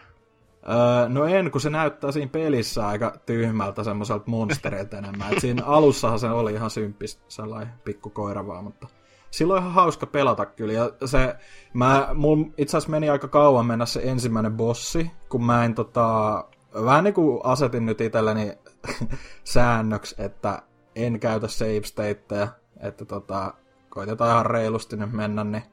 [0.69, 5.34] Öö, no en, kun se näyttää siinä pelissä aika tyhmältä semmoiselta monsterilta enemmän.
[5.34, 8.88] Et siinä alussahan se oli ihan symppis sellainen pikku koira vaan, mutta
[9.32, 10.73] silloin ihan hauska pelata kyllä.
[10.73, 11.36] Ja se,
[11.73, 16.45] mä, mun itse asiassa meni aika kauan mennä se ensimmäinen bossi, kun mä en tota,
[16.86, 18.51] vähän niin kuin asetin nyt itselleni
[19.43, 20.62] säännöksi, että
[20.95, 22.47] en käytä save stateja,
[22.80, 23.53] että tota,
[23.89, 25.63] koitetaan ihan reilusti nyt mennä, niin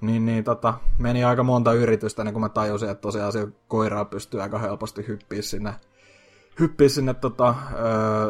[0.00, 4.04] niin, niin tota, meni aika monta yritystä, niin kun mä tajusin, että tosiaan se koiraa
[4.04, 5.74] pystyy aika helposti hyppiä sinne,
[6.60, 7.84] hyppiä sinne tota, öö,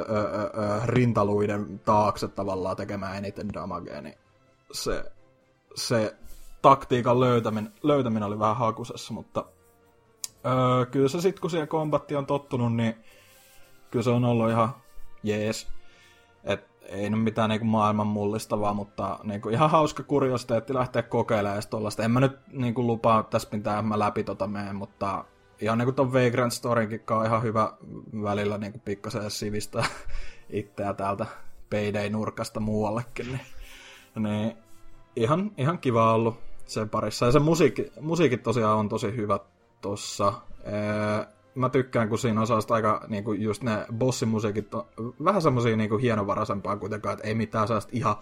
[0.08, 4.18] öö, öö, rintaluiden taakse tavallaan tekemään eniten damagea, niin
[4.72, 5.12] se,
[5.74, 6.16] se
[6.62, 9.44] taktiikan löytäminen, löytäminen oli vähän hakusessa, mutta
[10.46, 12.94] öö, kyllä se sitten kun siihen kombatti on tottunut, niin
[13.90, 14.74] kyllä se on ollut ihan
[15.22, 15.68] jees.
[16.82, 22.02] Ei nyt mitään niinku maailman mullistavaa, mutta niinku ihan hauska kuriositeetti lähteä kokeilemaan tuollaista.
[22.02, 25.24] En mä nyt niinku lupaa tässä mitään, mä läpi tota meen, mutta
[25.60, 27.72] ihan niinku ton Vagrant Storinkin on ihan hyvä
[28.22, 29.84] välillä niinku pikkasen sivistää
[30.50, 31.26] itseä täältä
[31.70, 33.26] Payday-nurkasta muuallekin.
[33.26, 33.40] Niin,
[34.18, 34.56] niin
[35.16, 37.26] ihan, ihan kiva ollut sen parissa.
[37.26, 39.38] Ja se musiikki, musiikit tosiaan on tosi hyvä
[39.80, 40.32] tossa
[41.60, 44.84] mä tykkään, kun siinä on sellaista aika, niin kuin just ne bossimusiikit on
[45.24, 48.16] vähän semmosia niin kuin hienovaraisempaa kuitenkaan, että ei mitään sellaista ihan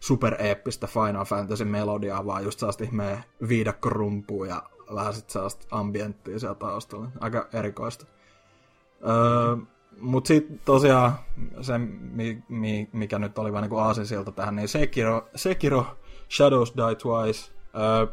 [0.00, 4.62] supereeppistä Final Fantasy melodiaa, vaan just sellaista ihmeen viidakkorumpua ja
[4.94, 7.08] vähän sitten sellaista ambienttia siellä taustalla.
[7.20, 8.06] Aika erikoista.
[9.08, 9.56] Öö,
[10.00, 11.12] Mutta sitten tosiaan
[11.60, 15.86] se, mi, mi, mikä nyt oli vähän niin kuin aasinsilta tähän, niin Sekiro, Sekiro
[16.30, 17.52] Shadows Die Twice.
[17.74, 18.06] Öö,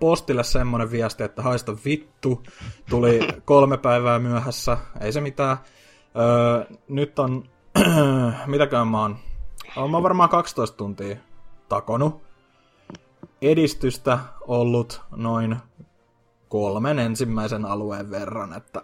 [0.00, 2.42] postille semmonen viesti, että haista vittu.
[2.90, 5.56] Tuli kolme päivää myöhässä, ei se mitään.
[6.16, 7.44] Öö, nyt on,
[8.46, 9.16] mitäkään mä oon,
[9.76, 11.16] oon mä varmaan 12 tuntia
[11.68, 12.22] takonut.
[13.42, 15.56] Edistystä ollut noin
[16.48, 18.82] kolmen ensimmäisen alueen verran, että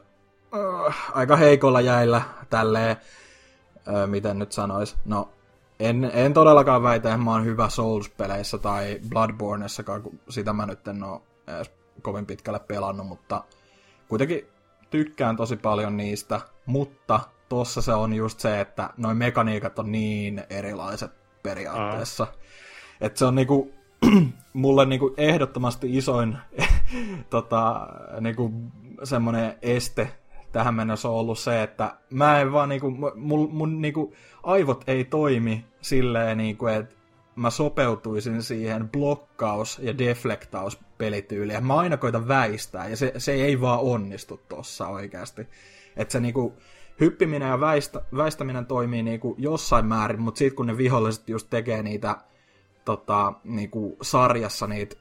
[0.55, 2.97] öö, aika heikolla jäillä tälleen,
[3.89, 4.97] öö, miten nyt sanois.
[5.05, 5.29] No,
[5.81, 10.89] en, en todellakaan väitä, että mä oon hyvä Souls-peleissä tai Bloodborneissakaan, kun sitä mä nyt
[10.89, 11.71] en oo edes
[12.03, 13.45] kovin pitkälle pelannut, mutta
[14.09, 14.47] kuitenkin
[14.91, 20.43] tykkään tosi paljon niistä, mutta tossa se on just se, että noin mekaniikat on niin
[20.51, 21.13] erilaiset
[21.43, 22.25] periaatteessa.
[22.25, 22.41] Uh.
[23.01, 23.73] Että se on niinku,
[24.53, 26.39] mulle niinku ehdottomasti isoin
[27.31, 27.87] tota,
[28.21, 28.53] niinku,
[29.05, 30.11] semmoinen este
[30.53, 35.05] tähän mennessä on ollut se, että mä en vaan niinku, mun, mun niinku aivot ei
[35.05, 36.95] toimi silleen niinku, että
[37.37, 41.67] mä sopeutuisin siihen blokkaus- ja deflektaus pelityyliin.
[41.67, 45.49] Mä aina koitan väistää, ja se, se ei vaan onnistu tossa oikeasti.
[45.97, 46.55] Että se niinku,
[47.01, 51.83] hyppiminen ja väistä, väistäminen toimii niinku jossain määrin, mutta sitten kun ne viholliset just tekee
[51.83, 52.17] niitä
[52.85, 54.97] tota, niinku sarjassa niitä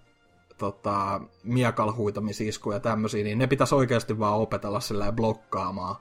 [0.57, 5.95] tota, miekalhuitamisiskuja ja tämmöisiä, niin ne pitäisi oikeasti vaan opetella silleen blokkaamaan.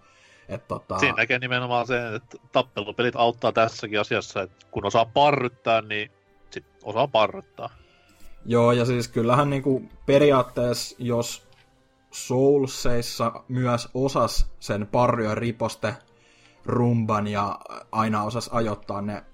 [0.48, 0.98] Et, tota...
[0.98, 6.10] Siinä näkee nimenomaan se, että tappelupelit auttaa tässäkin asiassa, että kun osaa parryttää, niin
[6.50, 7.68] sit osaa parryttää.
[8.46, 11.48] Joo, ja siis kyllähän niinku periaatteessa, jos
[12.10, 15.94] Soulseissa myös osas sen parryo riposte
[16.64, 17.58] rumban ja
[17.92, 19.24] aina osas ajoittaa ne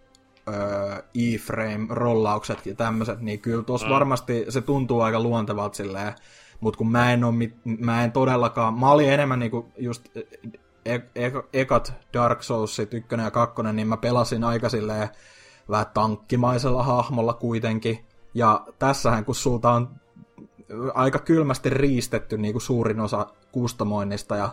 [1.15, 3.93] e-frame-rollaukset ja tämmöiset, niin kyllä tuossa mm.
[3.93, 6.15] varmasti se tuntuu aika luontevalta silleen,
[6.61, 7.33] mutta kun mä en, oo,
[7.65, 10.09] mä en todellakaan, mä olin enemmän niinku just
[10.85, 15.09] e- e- ekat Dark Soulsit, ykkönen ja kakkonen, niin mä pelasin aika silleen
[15.71, 18.05] vähän tankkimaisella hahmolla kuitenkin.
[18.35, 19.89] Ja tässähän, kun sulta on
[20.95, 24.49] aika kylmästi riistetty niin kuin suurin osa kustomoinnista ja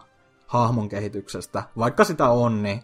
[0.47, 2.83] hahmon kehityksestä, vaikka sitä on, niin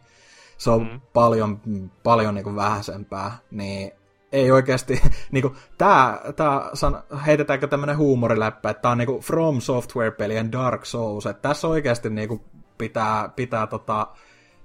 [0.58, 1.02] se on mm.
[1.14, 1.62] paljon,
[2.04, 3.92] paljon niin kuin vähäisempää, niin
[4.32, 9.22] ei oikeasti, niin kuin, tää, tää san, heitetäänkö tämmönen huumoriläppä, että tää on niin kuin
[9.22, 12.42] From Software-pelien Dark Souls, että tässä oikeasti niin kuin
[12.78, 14.08] pitää, pitää tota,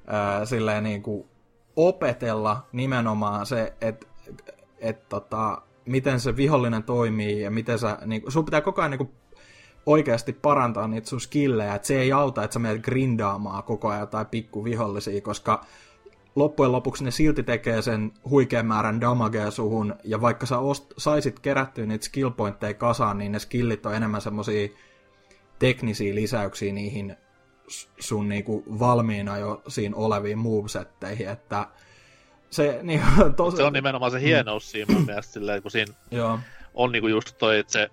[0.06, 1.28] ää, niin kuin
[1.76, 4.06] opetella nimenomaan se, että
[4.78, 8.90] et, tota, miten se vihollinen toimii ja miten sä, niin kuin, sun pitää koko ajan
[8.90, 9.10] niin kuin,
[9.86, 14.00] oikeasti parantaa niitä sun skillejä, että se ei auta, että sä menet grindaamaan koko ajan
[14.00, 15.64] jotain pikkuvihollisia, koska
[16.34, 21.40] loppujen lopuksi ne silti tekee sen huikean määrän damagea suhun, ja vaikka sä ost- saisit
[21.40, 24.68] kerättyä niitä skillpointteja kasaan, niin ne skillit on enemmän semmosia
[25.58, 27.16] teknisiä lisäyksiä niihin
[28.00, 31.66] sun niinku valmiina jo siinä oleviin movesetteihin, että
[32.50, 33.02] se, niin,
[33.36, 33.56] tos...
[33.56, 36.38] se on nimenomaan se hienous siinä mun mielestä silleen, kun siinä Joo.
[36.74, 37.90] on niinku just toi, että se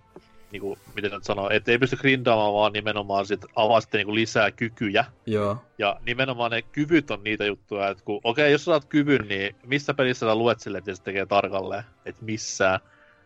[0.52, 4.52] niinku, miten nyt sanoo, että ei pysty grindaamaan, vaan nimenomaan sit avaa sitten niinku lisää
[4.52, 5.06] kykyjä.
[5.26, 5.58] Joo.
[5.78, 9.28] Ja nimenomaan ne kyvyt on niitä juttuja, että kun, okei, okay, jos sä saat kyvyn,
[9.28, 12.80] niin missä pelissä sä luet sille, että se tekee tarkalleen, että missään.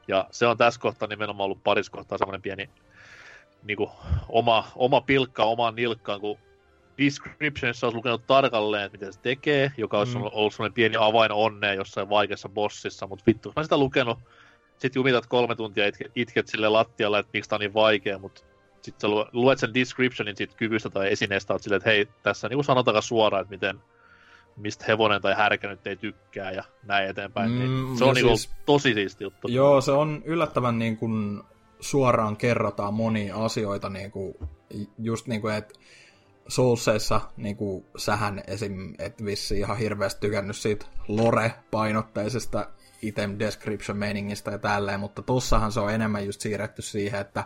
[0.07, 2.69] Ja se on tässä kohtaa nimenomaan ollut paris kohtaa semmoinen pieni
[3.63, 3.91] niinku,
[4.29, 6.37] oma, oma pilkka omaan nilkkaan, kun
[6.97, 10.23] descriptionissa olisi lukenut tarkalleen, että miten se tekee, joka olisi mm.
[10.31, 14.19] ollut semmoinen pieni avain onneen jossain vaikeassa bossissa, mutta vittu, mä sitä lukenut,
[14.77, 18.41] sit jumitat kolme tuntia itket, itket sille lattialle, että miksi tää on niin vaikea, mutta
[18.81, 22.63] sit sä luet sen descriptionin siitä kyvystä tai esineestä, että silleen, että hei, tässä niin
[22.63, 23.79] sanotaan suoraan, että miten,
[24.57, 27.59] mistä hevonen tai härkä nyt ei tykkää ja näin eteenpäin.
[27.59, 29.47] Niin mm, niin se on niin siis, tosi siisti juttu.
[29.47, 31.43] Joo, se on yllättävän niin kuin
[31.83, 34.33] suoraan kerrotaan monia asioita, niin kuin,
[34.99, 35.79] just niin kuin, että
[36.47, 38.93] Soulseissa niin kuin sähän esim.
[38.99, 42.67] et vissi ihan hirveästi tykännyt siitä lore-painotteisesta
[43.01, 47.43] item description meiningistä ja tälleen, mutta tossahan se on enemmän just siirretty siihen, että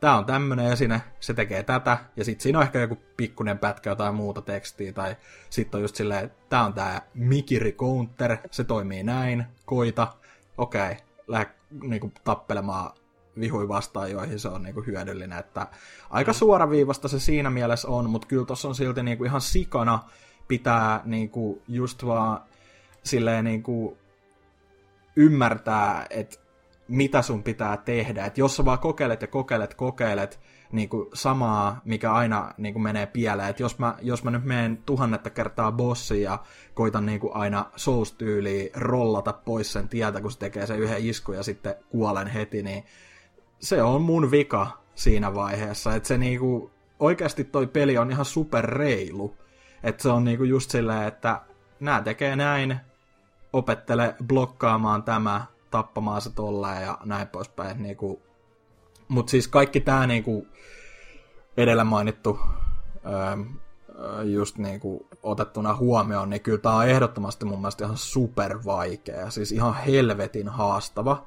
[0.00, 3.90] tämä on tämmöinen esine, se tekee tätä, ja sitten siinä on ehkä joku pikkunen pätkä
[3.90, 5.16] jotain muuta tekstiä, tai
[5.50, 10.12] sitten on just silleen, että tämä on tämä Mikiri Counter, se toimii näin, koita,
[10.58, 11.50] okei, lähde
[11.82, 12.90] niinku tappelemaan
[13.40, 15.38] vihui vastaan, joihin se on niinku hyödyllinen.
[15.38, 15.66] Että
[16.10, 19.98] aika suoraviivasta se siinä mielessä on, mutta kyllä tuossa on silti niinku ihan sikana
[20.48, 22.40] pitää niinku just vaan
[23.02, 23.98] silleen niinku
[25.16, 26.36] ymmärtää, että
[26.88, 28.26] mitä sun pitää tehdä.
[28.26, 30.40] Että jos sä vaan kokeilet ja kokeilet, kokeilet
[30.72, 33.48] niin kuin samaa, mikä aina niin kuin menee pieleen.
[33.48, 36.38] Että jos mä, jos mä nyt menen tuhannetta kertaa bossiin ja
[36.74, 41.32] koitan niin kuin aina Souls-tyyliin rollata pois sen tieltä, kun se tekee sen yhden isku
[41.32, 42.84] ja sitten kuolen heti, niin
[43.58, 45.94] se on mun vika siinä vaiheessa.
[45.94, 49.36] Että se niinku, oikeasti toi peli on ihan super reilu.
[49.82, 51.40] Että se on niinku just silleen, että
[51.80, 52.80] nämä tekee näin,
[53.52, 57.82] opettele blokkaamaan tämä, tappamaan se tolleen ja näin poispäin.
[57.82, 58.22] Niinku,
[59.08, 60.46] Mutta siis kaikki tämä niinku
[61.56, 62.40] edellä mainittu
[63.06, 63.36] öö,
[64.24, 69.30] just niinku otettuna huomioon, niin kyllä tämä on ehdottomasti mun mielestä ihan super vaikea.
[69.30, 71.26] Siis ihan helvetin haastava.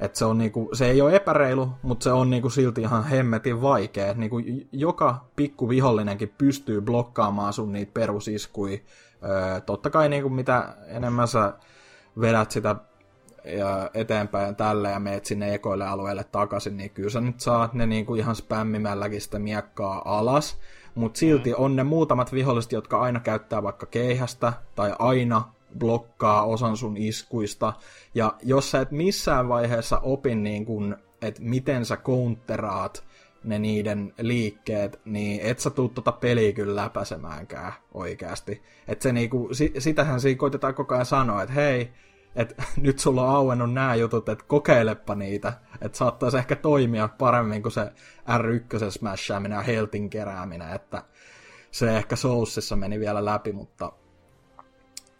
[0.00, 3.62] Et se, on niinku, se ei ole epäreilu, mutta se on niinku silti ihan hemmetin
[3.62, 4.14] vaikea.
[4.14, 4.36] niinku
[4.72, 8.82] joka pikku vihollinenkin pystyy blokkaamaan sun niitä perusiskui.
[9.22, 11.52] Öö, totta kai niinku mitä enemmän sä
[12.20, 12.76] vedät sitä
[13.44, 17.86] ja eteenpäin tällä ja meet sinne ekoille alueelle takaisin, niin kyllä sä nyt saat ne
[17.86, 20.58] niinku ihan spämmimälläkin sitä miekkaa alas.
[20.94, 25.42] Mutta silti on ne muutamat viholliset, jotka aina käyttää vaikka keihästä tai aina
[25.78, 27.72] blokkaa osan sun iskuista.
[28.14, 33.04] Ja jos sä et missään vaiheessa opin niin kun, että miten sä counteraat
[33.44, 38.62] ne niiden liikkeet, niin et sä tuu tota peliä kyllä läpäisemäänkään oikeasti.
[38.88, 41.92] Et se niinku, sitähän siinä koitetaan koko ajan sanoa, että hei,
[42.36, 45.52] että nyt sulla on auennut nämä jutut, että kokeilepa niitä.
[45.80, 47.92] Että saattaisi ehkä toimia paremmin kuin se
[48.28, 51.02] R1 smashaaminen ja heltin kerääminen, että
[51.70, 53.92] se ehkä Soulsissa meni vielä läpi, mutta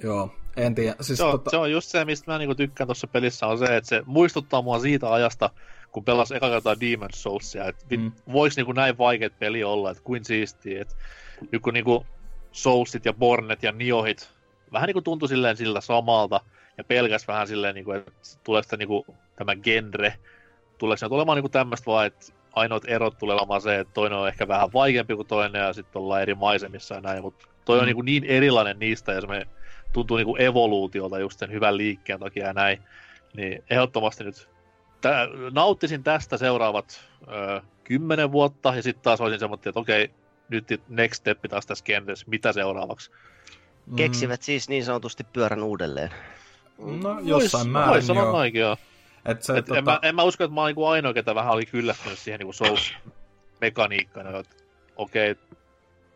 [0.03, 0.97] joo, en tiedä.
[1.01, 1.51] Siis se, on, tota...
[1.51, 4.63] se on just se, mistä mä niinku tykkään tuossa pelissä, on se, että se muistuttaa
[4.63, 5.51] mua siitä ajasta,
[5.93, 8.13] kun pelasi eka kertaa Demon's Soulsia, että mm.
[8.33, 10.95] voisi niinku näin vaikeat peli olla, että kuin siistiä, että
[11.53, 12.07] nyt kun niinku
[12.53, 14.31] Soulsit ja Bornet ja Niohit
[14.73, 16.41] vähän niinku tuntui silleen sillä samalta,
[16.79, 18.13] ja pelkäs vähän silleen, niinku, että
[18.45, 20.15] tulee sitä niinku, tämä genre,
[20.79, 24.29] tuleeko se olemaan niinku tämmöistä vaan, että ainoat erot tulee olemaan se, että toinen on
[24.29, 27.81] ehkä vähän vaikeampi kuin toinen ja sitten ollaan eri maisemissa ja näin, mutta toi mm.
[27.81, 29.27] on niinku niin erilainen niistä ja se
[29.93, 32.83] tuntuu niinku evoluutiolta just sen hyvän liikkeen takia ja näin,
[33.37, 34.49] niin ehdottomasti nyt
[35.01, 40.11] tä, nauttisin tästä seuraavat ö, kymmenen vuotta ja sitten taas olisin semmoinen, että okei,
[40.49, 43.11] nyt next step taas tässä kentässä, mitä seuraavaksi.
[43.87, 43.97] Mm.
[43.97, 46.11] Keksivät siis niin sanotusti pyörän uudelleen.
[46.79, 48.33] No jossain vois, määrin vois joo.
[48.33, 48.77] Noinkin, joo.
[49.25, 49.79] Et se, Et tota...
[49.79, 52.39] en, mä, en mä usko, että mä oon niinku ainoa, ketä vähän oli kyllästynyt siihen
[52.39, 54.39] niinku Souls-mekaniikkana.
[54.39, 54.57] Että
[54.97, 55.45] okei, okay,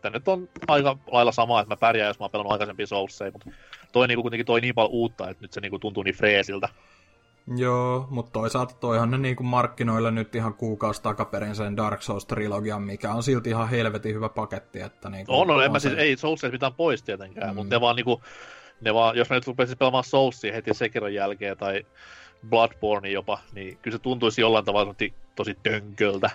[0.04, 3.30] tämä nyt on aika lailla sama, että mä pärjään, jos mä oon pelannut aikaisempia Soulsia,
[3.32, 3.50] mutta
[3.92, 6.68] toi niinku kuitenkin toi niin paljon uutta, että nyt se niinku tuntuu niin freesiltä.
[7.56, 13.12] Joo, mutta toisaalta toihan ne niinku markkinoilla nyt ihan kuukausi takaperin sen Dark Souls-trilogian, mikä
[13.12, 14.80] on silti ihan helvetin hyvä paketti.
[14.80, 15.88] Että niinku on, on, en mä se...
[15.88, 17.54] siis, ei Soulsia mitään pois tietenkään, mm.
[17.54, 18.22] mutta ne vaan niinku,
[18.80, 21.86] ne vaan, jos mä nyt rupesin pelaamaan Soulsia heti Sekiron jälkeen tai
[22.48, 24.94] Bloodborne jopa, niin kyllä se tuntuisi jollain tavalla
[25.34, 26.30] tosi tönköltä.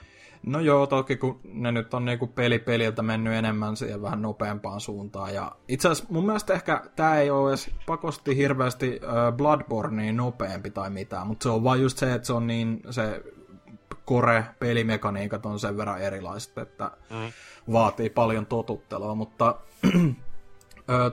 [0.45, 4.81] No joo, toki kun ne nyt on niinku peli peliltä mennyt enemmän siihen vähän nopeampaan
[4.81, 5.33] suuntaan.
[5.33, 8.99] Ja itse asiassa mun mielestä ehkä tämä ei ole edes pakosti hirveästi
[9.37, 13.23] Bloodborneen nopeampi tai mitään, mutta se on vaan just se, että se on niin se
[14.07, 17.31] core pelimekaniikat on sen verran erilaiset, että mm.
[17.73, 19.55] vaatii paljon totuttelua, mutta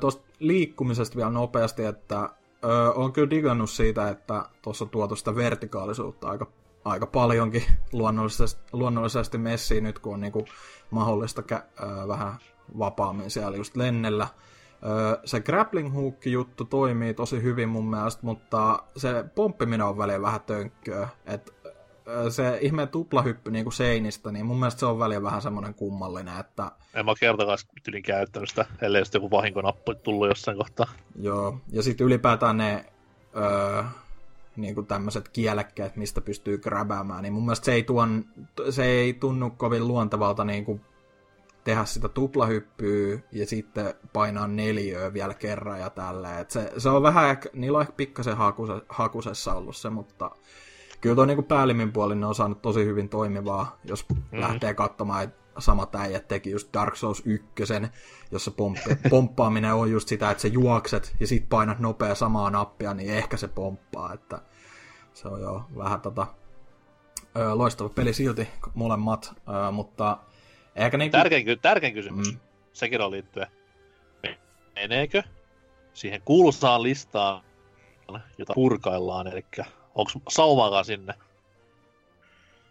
[0.01, 2.31] tuosta liikkumisesta vielä nopeasti, että
[2.65, 6.47] ö, on kyllä digannut siitä, että tuossa on tuotu sitä vertikaalisuutta aika
[6.87, 10.45] aika paljonkin luonnollisesti, luonnollisesti messiin nyt, kun on niinku
[10.91, 12.35] mahdollista kä- vähän
[12.79, 14.29] vapaammin siellä just lennellä.
[15.25, 20.41] Se grappling hook juttu toimii tosi hyvin mun mielestä, mutta se pomppiminen on väliin vähän
[20.41, 21.09] tönkköä.
[21.27, 21.55] Et,
[22.31, 26.73] se ihmeen tuplahyppy niinku seinistä, niin mun mielestä se on väliin vähän semmoinen kummallinen, että...
[26.95, 30.87] En mä kertakaan tylin käyttänyt sitä, ellei sitten joku vahinkonappu tullut jossain kohtaa.
[31.21, 32.85] Joo, ja sitten ylipäätään ne...
[33.37, 33.83] Öö,
[34.57, 38.25] niin kuin tämmöiset kielekkeet, mistä pystyy grabaamaan, niin mun mielestä se ei, tuon,
[38.71, 40.81] se ei tunnu kovin luontevalta niin kuin
[41.65, 46.39] tehdä sitä tuplahyppyä ja sitten painaa neljöä vielä kerran ja tällä.
[46.39, 50.31] Et se, se on vähän, niillä on ehkä pikkasen hakuse, hakusessa ollut se, mutta
[51.01, 54.41] kyllä tuo niin päällimmin puolin on saanut tosi hyvin toimivaa, jos mm-hmm.
[54.41, 57.47] lähtee katsomaan, että sama äijät teki just Dark Souls 1,
[58.31, 62.95] jossa pomppi, pomppaaminen on just sitä, että sä juokset ja sit painat nopea samaa nappia,
[62.95, 64.39] niin ehkä se pomppaa, että
[65.15, 66.27] se on jo vähän tota,
[67.37, 70.19] ö, loistava peli silti molemmat, ö, mutta
[70.77, 71.21] ehkä niin kuin...
[71.21, 72.41] tärkein, tärkein kysymys mm.
[72.73, 73.47] sekin on liittyen.
[74.75, 75.23] Meneekö
[75.93, 77.43] siihen kuuluisaan listaan,
[78.39, 79.45] jota purkaillaan, eli
[79.95, 81.15] onko saumaakaan sinne?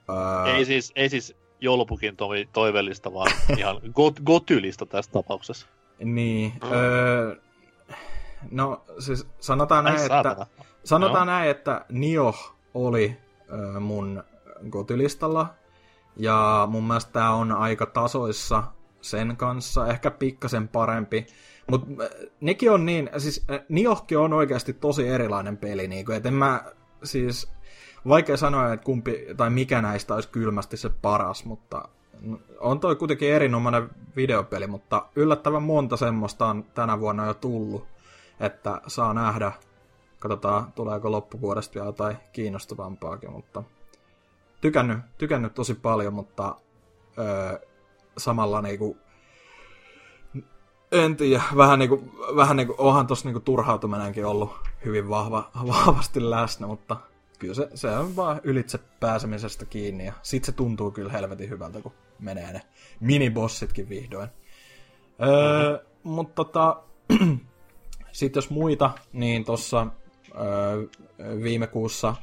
[0.10, 0.54] Öö...
[0.56, 5.68] Ei siis, ei siis joulupukin to- toivellista, vaan ihan got- gotylista tässä tapauksessa.
[6.00, 6.54] Niin.
[6.64, 6.72] Mm.
[6.72, 7.36] Öö,
[8.52, 10.46] no siis sanotaan Ai näin, että,
[10.84, 11.34] sanotaan no.
[11.34, 12.34] näin, että Nio
[12.74, 13.18] oli
[13.54, 14.24] öö, mun
[14.70, 15.54] gotylistalla.
[16.18, 18.64] Ja mun mielestä tää on aika tasoissa
[19.02, 21.28] sen kanssa, ehkä pikkasen parempi.
[21.72, 21.88] Mutta
[22.42, 26.64] nekin on niin, siis Niohki on oikeasti tosi erilainen peli, niin kuin, että en mä,
[27.04, 27.55] siis
[28.08, 31.88] vaikea sanoa, että kumpi tai mikä näistä olisi kylmästi se paras, mutta
[32.60, 37.88] on toi kuitenkin erinomainen videopeli, mutta yllättävän monta semmoista on tänä vuonna jo tullut,
[38.40, 39.52] että saa nähdä.
[40.20, 43.64] Katsotaan, tuleeko loppuvuodesta vielä jotain kiinnostavampaakin, mutta
[44.62, 46.56] tykännyt, tykännyt tosi paljon, mutta
[47.18, 47.60] öö,
[48.18, 48.98] samalla niinku,
[50.92, 56.68] en tiedä, vähän niinku, vähän niinku, onhan tossa niinku turhautuminenkin ollut hyvin vahva, vahvasti läsnä,
[56.68, 56.98] mutta
[57.40, 61.82] kyllä se, se on vaan ylitse pääsemisestä kiinni ja sit se tuntuu kyllä helvetin hyvältä,
[61.82, 62.62] kun menee ne
[63.00, 64.30] minibossitkin vihdoin.
[65.22, 66.12] Öö, mm-hmm.
[66.12, 66.84] mutta tota,
[68.12, 69.88] sitten jos muita, niin tuossa
[70.36, 70.84] öö,
[71.44, 72.16] viime kuussa,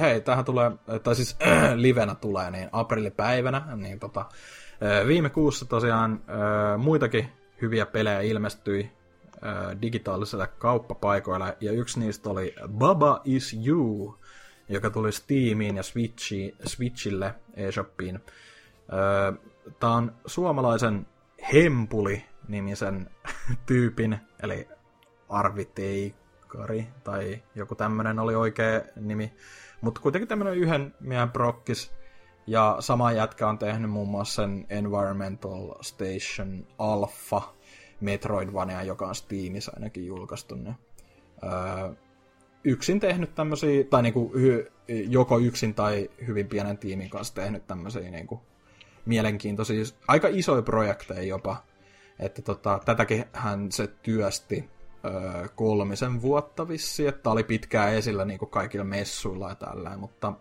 [0.00, 0.72] hei, tähän tulee,
[1.02, 4.26] tai siis äh, livenä tulee, niin aprillipäivänä, niin tota,
[4.82, 7.28] öö, viime kuussa tosiaan öö, muitakin
[7.62, 8.90] hyviä pelejä ilmestyi
[9.44, 14.18] öö, digitaalisille kauppapaikoille, ja yksi niistä oli Baba is You,
[14.72, 18.20] joka tuli Steamiin ja Switchi, Switchille eShopiin.
[18.92, 19.32] Öö,
[19.80, 21.06] Tämä on suomalaisen
[21.52, 23.10] Hempuli-nimisen
[23.66, 24.68] tyypin, eli
[25.28, 29.32] Arvi Teikari, tai joku tämmönen oli oikea nimi.
[29.80, 31.92] Mutta kuitenkin tämmönen yhden miehen prokkis.
[32.46, 37.54] Ja sama jätkä on tehnyt muun muassa sen Environmental Station Alpha
[38.00, 40.54] Metroidvania, joka on Steamissa ainakin julkaistu.
[41.42, 41.50] Öö,
[42.64, 44.32] yksin tehnyt tämmöisiä, tai niinku
[44.88, 48.42] joko yksin tai hyvin pienen tiimin kanssa tehnyt tämmöisiä niinku
[49.04, 51.56] mielenkiintoisia, aika isoja projekteja jopa.
[52.18, 54.70] Että tota, tätäkin hän se työsti
[55.04, 60.32] öö, kolmisen vuotta vissi, että oli pitkään esillä niinku kaikilla messuilla ja tällä, mutta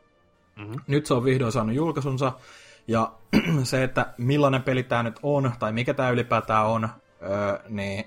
[0.56, 0.82] mm-hmm.
[0.88, 2.32] nyt se on vihdoin saanut julkaisunsa.
[2.88, 3.12] Ja
[3.64, 6.90] se, että millainen peli tämä nyt on, tai mikä tämä ylipäätään on,
[7.22, 8.06] öö, niin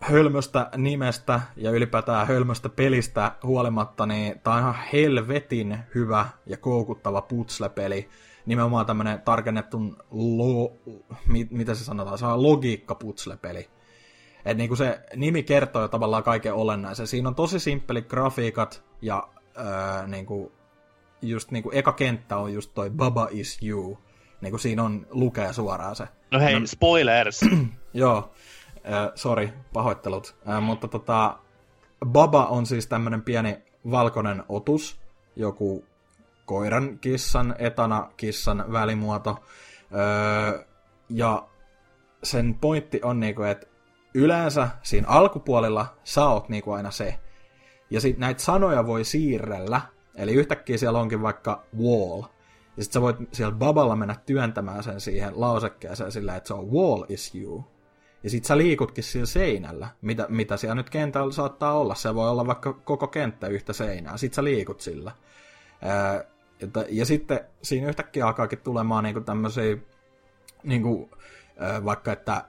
[0.00, 7.22] hölmöstä nimestä ja ylipäätään hölmöstä pelistä huolimatta, niin tämä on ihan helvetin hyvä ja koukuttava
[7.22, 8.08] putsle-peli.
[8.46, 9.78] Nimenomaan tämmönen tarkennettu,
[10.10, 10.72] lo,
[11.28, 13.68] mit, mitä se sanotaan, se on logiikka putsle-peli.
[14.44, 17.06] Et niinku se nimi kertoo jo tavallaan kaiken olennaisen.
[17.06, 19.28] Siinä on tosi simppeli grafiikat ja
[19.58, 20.52] öö, niinku,
[21.22, 23.98] just niinku eka kenttä on just toi Baba is you.
[24.40, 26.08] Niinku siinä on lukee suoraan se.
[26.30, 27.40] No hei, no, spoilers!
[27.94, 28.32] joo,
[28.86, 30.36] äh, sorry, pahoittelut.
[30.48, 31.38] Äh, mutta tota,
[32.06, 35.00] Baba on siis tämmönen pieni valkoinen otus,
[35.36, 35.84] joku
[36.50, 39.38] koiran kissan, etana kissan välimuoto.
[39.94, 40.64] Öö,
[41.08, 41.48] ja
[42.22, 43.66] sen pointti on niinku, että
[44.14, 47.18] yleensä siinä alkupuolella sä oot niinku aina se.
[47.90, 49.80] Ja sitten näitä sanoja voi siirrellä,
[50.14, 52.22] eli yhtäkkiä siellä onkin vaikka wall.
[52.76, 56.70] Ja sitten sä voit siellä baballa mennä työntämään sen siihen lausekkeeseen sillä, että se on
[56.72, 57.64] wall is you.
[58.22, 61.94] Ja sit sä liikutkin sillä seinällä, mitä, mitä siellä nyt kentällä saattaa olla.
[61.94, 64.16] Se voi olla vaikka koko kenttä yhtä seinää.
[64.16, 65.12] Sit sä liikut sillä.
[66.60, 69.76] Ja, ja sitten siinä yhtäkkiä alkaakin tulemaan niinku tämmöisiä,
[70.62, 71.10] niinku,
[71.84, 72.44] vaikka että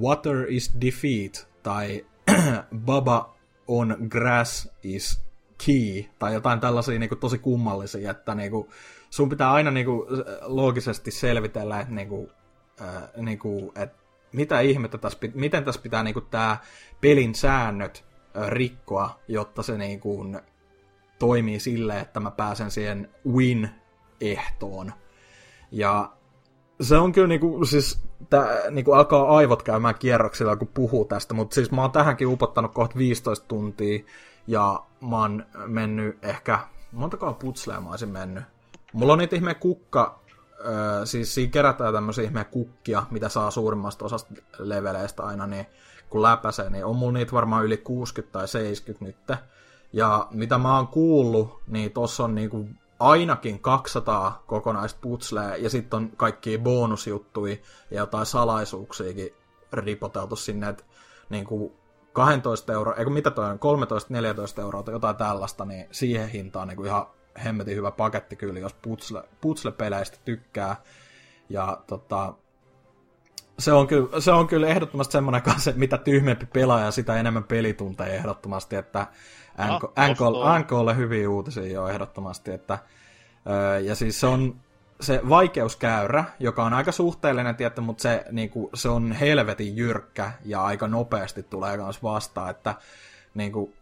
[0.00, 2.06] water is defeat, tai
[2.86, 3.36] baba
[3.68, 5.20] on grass is
[5.66, 8.68] key, tai jotain tällaisia niinku tosi kummallisia, että niinku,
[9.10, 10.06] sun pitää aina niinku
[10.42, 12.30] loogisesti selvitellä, että niinku,
[12.80, 13.97] ää, niinku, että
[14.32, 16.56] mitä ihmettä tässä, miten tässä pitää niinku tämä
[17.00, 18.04] pelin säännöt
[18.48, 20.26] rikkoa, jotta se niinku
[21.18, 24.92] toimii sille, että mä pääsen siihen win-ehtoon.
[25.70, 26.12] Ja
[26.80, 31.54] se on kyllä niinku, siis tää, niinku alkaa aivot käymään kierroksilla, kun puhuu tästä, mutta
[31.54, 34.04] siis mä oon tähänkin upottanut kohta 15 tuntia,
[34.46, 36.58] ja mä oon mennyt ehkä,
[36.92, 38.44] montakaan putslea mä olisin mennyt.
[38.92, 40.20] Mulla on niitä ihme kukka
[40.66, 45.66] öö, siis siinä kerätään tämmöisiä ihme kukkia, mitä saa suurimmasta osasta leveleistä aina, niin
[46.10, 49.40] kun läpäisee, niin on mulla niitä varmaan yli 60 tai 70 nyt.
[49.92, 55.96] Ja mitä mä oon kuullut, niin tossa on niinku ainakin 200 kokonaista putsleja, ja sitten
[55.96, 57.56] on kaikki bonusjuttuja
[57.90, 59.34] ja jotain salaisuuksiakin
[59.72, 60.84] ripoteltu sinne, että
[61.28, 61.76] niinku
[62.12, 63.58] 12 euroa, eikö mitä toi on,
[64.58, 67.06] 13-14 euroa tai jotain tällaista, niin siihen hintaan niin ihan
[67.44, 70.76] hemmetin hyvä paketti kyllä, jos putsle, putsle-peleistä tykkää.
[71.48, 72.34] Ja tota,
[73.58, 77.44] se on, kyllä, se on kyllä ehdottomasti semmoinen kanssa, että mitä tyhmempi pelaaja, sitä enemmän
[77.44, 79.06] pelitunteja ehdottomasti, että
[80.58, 82.78] NKlle hyviä uutisia jo ehdottomasti, että
[83.84, 84.60] ja siis se on
[85.00, 90.32] se vaikeuskäyrä, joka on aika suhteellinen, tietty, mutta se, niin kuin, se on helvetin jyrkkä
[90.44, 92.74] ja aika nopeasti tulee myös vastaan, että
[93.34, 93.74] niin kuin,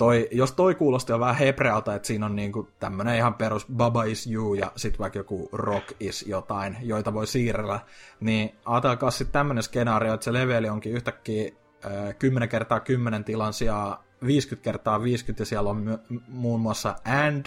[0.00, 4.04] toi, jos toi kuulosti jo vähän hebrealta, että siinä on niinku tämmönen ihan perus Baba
[4.04, 7.80] is you ja sit vaikka joku Rock is jotain, joita voi siirrellä,
[8.20, 11.52] niin ajatelkaa sitten tämmönen skenaario, että se leveli onkin yhtäkkiä
[11.84, 16.96] äh, 10 kertaa 10 tilan sijaan 50 kertaa 50 ja siellä on my- muun muassa
[17.04, 17.46] and,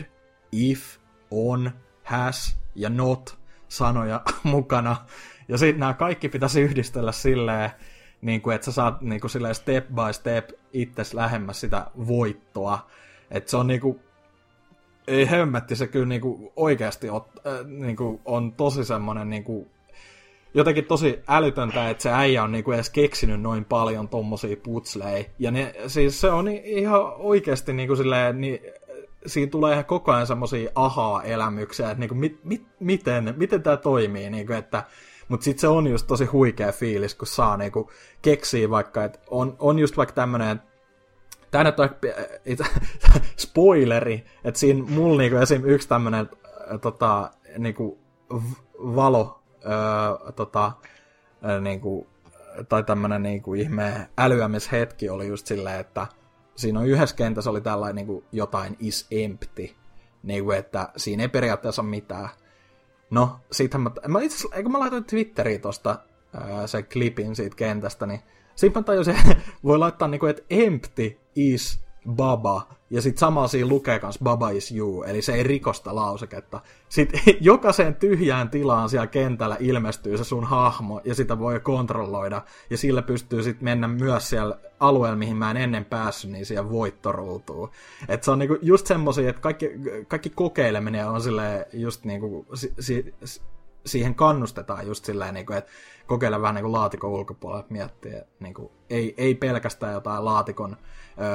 [0.51, 0.97] if,
[1.31, 1.71] on,
[2.03, 3.37] has ja not
[3.67, 4.95] sanoja mukana.
[5.47, 7.69] Ja sitten nämä kaikki pitäisi yhdistellä silleen,
[8.23, 12.87] niin kuin, että sä saat niin kuin, step by step itses lähemmäs sitä voittoa.
[13.31, 13.99] Että se on niin kuin,
[15.07, 19.43] ei hemmetti, se kyllä niin kuin, oikeasti ot, äh, niin kuin, on tosi semmoinen niin
[19.43, 19.67] kuin,
[20.53, 25.25] jotenkin tosi älytöntä, että se äijä on niinku edes keksinyt noin paljon tommosia putsleja.
[25.39, 28.59] Ja ne, siis se on ihan oikeasti niinku silleen, niin,
[29.25, 34.29] siinä tulee ihan koko ajan semmosia ahaa-elämyksiä, että niinku, mit, mit, miten, miten tämä toimii,
[34.29, 34.83] niinku, että
[35.27, 39.55] mutta sitten se on just tosi huikea fiilis, kun saa niinku keksiä vaikka, että on,
[39.59, 40.61] on just vaikka tämmönen,
[41.53, 42.65] Tämä on
[43.37, 45.61] spoileri, että siinä mulla niinku esim.
[45.65, 46.29] yksi tämmönen
[46.81, 47.99] tota, niinku
[48.77, 50.71] valo öö, tota,
[51.61, 52.07] niinku,
[52.69, 56.07] tai tämmönen niinku ihme älyämishetki oli just silleen, että
[56.55, 59.69] siinä on yhdessä kentässä oli tällainen niinku jotain is empty,
[60.23, 62.29] niinku, että siinä ei periaatteessa ole mitään.
[63.09, 65.99] No, siitähän mä, mä itse asiassa, eikö mä laitoin Twitteriin tosta
[66.33, 68.19] ää, sen klipin siitä kentästä, niin
[68.55, 69.15] sitten mä tajusin,
[69.63, 74.71] voi laittaa niinku, että empty is baba, ja sitten samalla siinä lukee kans baba is
[74.71, 76.61] you, eli se ei rikosta lauseketta.
[76.89, 82.77] Sitten jokaiseen tyhjään tilaan siellä kentällä ilmestyy se sun hahmo, ja sitä voi kontrolloida, ja
[82.77, 87.69] sillä pystyy sitten mennä myös siellä alueella, mihin mä en ennen päässyt, niin siellä voittoruutuu.
[88.07, 89.71] Et se on niinku just semmosia, että kaikki,
[90.07, 93.15] kaikki kokeileminen on silleen just niinku, si, si,
[93.85, 95.71] siihen kannustetaan just silleen, niinku, että
[96.07, 100.77] kokeile vähän niin kuin laatikon ulkopuolella, miettiä, niin kuin, ei, ei pelkästään jotain laatikon,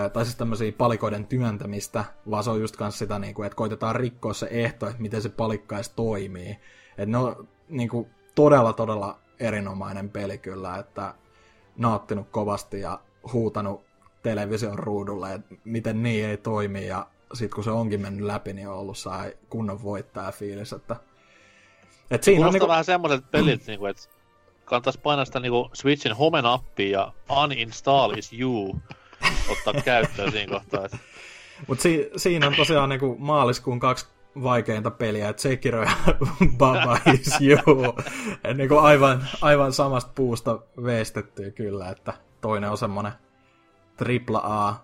[0.07, 3.57] ö, tai siis tämmöisiä palikoiden työntämistä, vaan se on just kanssa sitä, niin kuin, että
[3.57, 6.51] koitetaan rikkoa se ehto, että miten se palikka edes toimii.
[6.91, 11.15] Että ne on niin kuin, todella, todella erinomainen peli kyllä, että
[11.77, 13.01] nauttinut kovasti ja
[13.33, 13.85] huutanut
[14.23, 18.69] television ruudulle, että miten niin ei toimi, ja sitten kun se onkin mennyt läpi, niin
[18.69, 18.97] on ollut
[19.49, 20.97] kunnon voittaja fiilis, että
[22.11, 22.69] et siinä on niinku...
[22.69, 24.18] vähän semmoiset pelit, niinku, että
[24.69, 27.13] kannattaisi painaa sitä niinku Switchin home appia ja
[27.43, 28.81] uninstall is you
[29.49, 30.85] ottaa käyttöön siinä kohtaa.
[30.85, 30.99] Että...
[31.67, 34.07] Mutta si- siinä on tosiaan niinku maaliskuun kaksi
[34.43, 35.91] vaikeinta peliä, että Sekiro ja
[36.59, 37.95] Baba is you.
[38.55, 43.13] niinku aivan, aivan samasta puusta veistettyä kyllä, että toinen on semmonen
[44.35, 44.77] AAA äh,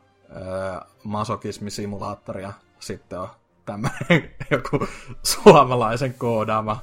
[1.04, 3.28] masokismisimulaattori ja sitten on
[3.64, 4.86] tämmöinen joku
[5.22, 6.82] suomalaisen koodaama,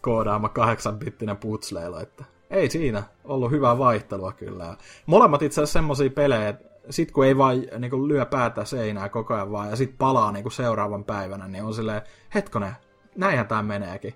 [0.00, 4.76] koodaama kahdeksanbittinen putsleilo, että ei siinä ollut hyvää vaihtelua kyllä.
[5.06, 9.08] Molemmat itse asiassa semmosia pelejä, että sit kun ei vaan niin kuin lyö päätä seinää
[9.08, 12.02] koko ajan vaan ja sit palaa niin kuin seuraavan päivänä, niin on silleen,
[12.34, 12.72] hetkonen,
[13.16, 14.14] näinhän tämä meneekin.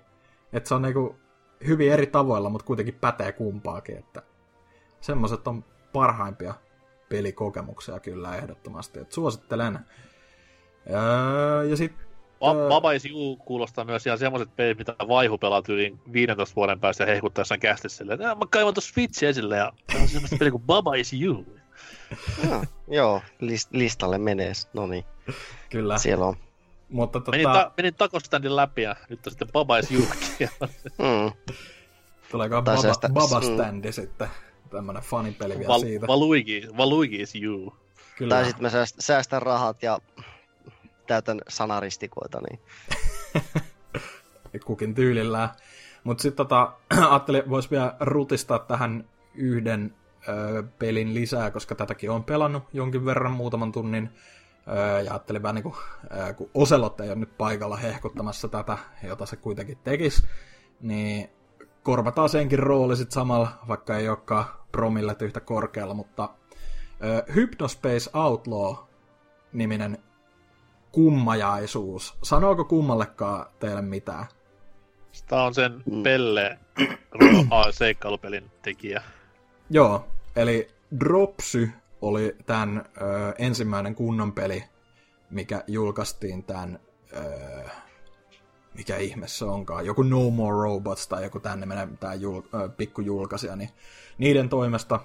[0.53, 1.15] Että se on niin kuin
[1.67, 4.21] hyvin eri tavoilla, mutta kuitenkin pätee kumpaakin, että
[5.01, 6.53] semmoset on parhaimpia
[7.09, 9.79] pelikokemuksia kyllä ehdottomasti, että suosittelen.
[10.89, 11.01] Ja,
[11.63, 12.08] ja sitten
[12.69, 17.03] Baba is You kuulostaa myös ihan semmoiset pelit, mitä vaihu pelaat yli 15 vuoden päästä
[17.03, 20.63] ja hehkuttaa jossain kästissä silleen, mä kaivan tuossa Switch esille ja on semmoista peliä kuin
[20.63, 21.45] Baba is You.
[22.49, 25.05] no, joo, list- listalle menee, no niin.
[25.69, 25.97] Kyllä.
[25.97, 26.35] Siellä on.
[26.89, 27.31] Mutta tota...
[27.31, 30.03] Menin, ta- menin takostandin läpi ja nyt on sitten Baba is You.
[30.97, 31.55] mm.
[32.31, 33.09] Tuleeko Baba, sitä...
[33.09, 33.41] Baba.
[33.41, 33.93] Standi mm.
[33.93, 34.27] sitten?
[34.69, 36.07] Tämmönen fanipeli vielä Val- siitä.
[36.07, 37.73] Valuigi, Valuigi is You.
[38.17, 38.35] Kyllä.
[38.35, 39.99] Tai sitten mä säästän rahat ja
[41.09, 42.39] täytän sanaristikoita.
[42.49, 42.59] Niin.
[44.65, 45.49] Kukin tyylillään.
[46.03, 46.73] Mutta sitten tota,
[47.09, 49.95] ajattelin, vois vielä rutistaa tähän yhden
[50.27, 54.09] ö, pelin lisää, koska tätäkin on pelannut jonkin verran muutaman tunnin.
[54.67, 55.75] Ö, ja ajattelin vähän niin kuin,
[56.35, 60.23] kun Oselot ei ole nyt paikalla hehkuttamassa tätä, jota se kuitenkin tekisi,
[60.81, 61.29] niin
[61.83, 66.29] korvataan senkin rooli sitten samalla, vaikka ei olekaan promillet yhtä korkealla, mutta
[67.03, 69.97] ö, Hypnospace Outlaw-niminen
[70.91, 72.17] kummajaisuus.
[72.23, 74.25] Sanooko kummallekaan teille mitään?
[75.27, 76.03] Tämä on sen mm.
[76.03, 76.59] Pelle
[77.71, 79.01] seikkailupelin tekijä.
[79.69, 80.67] Joo, eli
[80.99, 81.69] Dropsy
[82.01, 84.63] oli tämän ö, ensimmäinen kunnon peli,
[85.29, 86.79] mikä julkaistiin tämän,
[87.17, 87.69] ö,
[88.73, 93.55] mikä ihme se onkaan, joku No More Robots tai joku tänne tämä jul, ö, pikkujulkaisija,
[93.55, 93.69] niin
[94.17, 94.99] niiden toimesta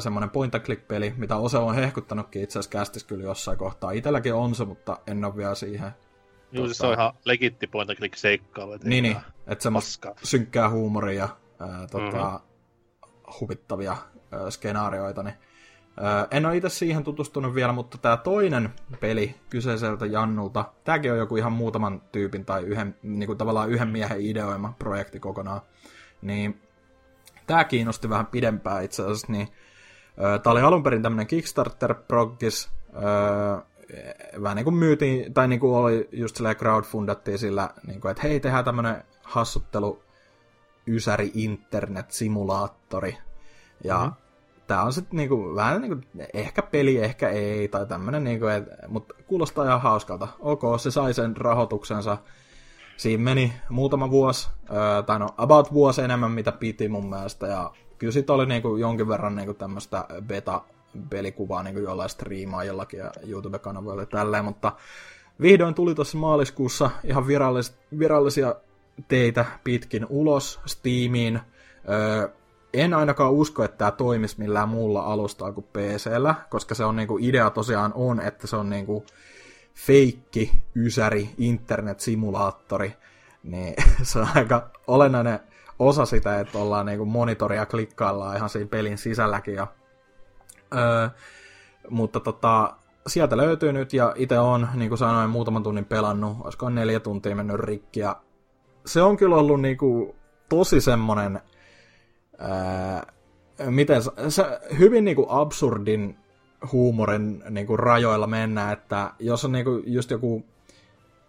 [0.00, 3.90] semmoinen point click peli, mitä Ose on hehkuttanutkin itse asiassa kästis kyllä jossain kohtaa.
[3.90, 5.90] Itelläkin on se, mutta en ole vielä siihen.
[6.52, 8.78] Joo, siis se on ihan legitti point click seikkailu.
[8.84, 9.16] Niin, niin,
[9.46, 11.28] että semmoista synkkää huumoria ja
[11.90, 13.34] tota, mm-hmm.
[13.40, 13.96] huvittavia
[14.50, 15.34] skenaarioita, niin
[16.30, 21.36] en ole itse siihen tutustunut vielä, mutta tämä toinen peli kyseiseltä Jannulta, tämäkin on joku
[21.36, 25.60] ihan muutaman tyypin tai yhden, niin kuin tavallaan yhden miehen ideoima projekti kokonaan,
[26.22, 26.62] niin
[27.68, 29.48] kiinnosti vähän pidempään itse asiassa, niin
[30.42, 32.70] Tämä oli alun perin tämmöinen Kickstarter-proggis,
[34.42, 38.22] vähän niin kuin myytiin, tai niin kuin oli just silleen crowdfundattiin sillä, niin kuin, että
[38.22, 40.02] hei, tehdään tämmöinen hassuttelu
[40.86, 43.16] ysäri internet-simulaattori.
[43.84, 44.12] Ja mm-hmm.
[44.66, 48.46] tämä on sitten niinku, vähän niinku, ehkä peli, ehkä ei, tai tämmöinen, niinku,
[48.88, 50.28] mutta kuulostaa ihan hauskalta.
[50.38, 52.18] Ok, se sai sen rahoituksensa.
[53.00, 54.48] Siinä meni muutama vuosi,
[55.06, 59.08] tai no about vuosi enemmän mitä piti mun mielestä, ja kyllä sit oli niinku jonkin
[59.08, 64.72] verran niinku tämmöistä beta-pelikuvaa niinku jollain striimaajallakin ja YouTube-kanavoilla tälleen, mutta
[65.40, 68.54] vihdoin tuli tuossa maaliskuussa ihan virallis, virallisia
[69.08, 71.40] teitä pitkin ulos Steamiin.
[71.88, 72.28] Öö,
[72.74, 77.18] en ainakaan usko, että tämä toimisi millään muulla alustalla kuin PCllä, koska se on niinku,
[77.20, 79.04] idea tosiaan on, että se on niinku
[79.74, 82.92] feikki, ysäri, internet-simulaattori,
[83.42, 85.40] niin se on aika olennainen
[85.78, 89.54] osa sitä, että ollaan niinku monitoria klikkaillaan ihan siinä pelin sisälläkin.
[89.54, 89.66] Ja,
[90.74, 91.08] öö,
[91.90, 96.70] mutta tota, sieltä löytyy nyt ja itse on, niin kuin sanoin, muutaman tunnin pelannut, olisiko
[96.70, 98.16] neljä tuntia mennyt rikki ja
[98.86, 100.16] se on kyllä ollut niinku
[100.48, 101.40] tosi semmonen,
[102.38, 103.12] ää,
[103.64, 104.44] miten se,
[104.78, 106.18] hyvin niinku absurdin
[106.72, 110.44] huumorin niinku rajoilla mennä, että jos on niinku just joku,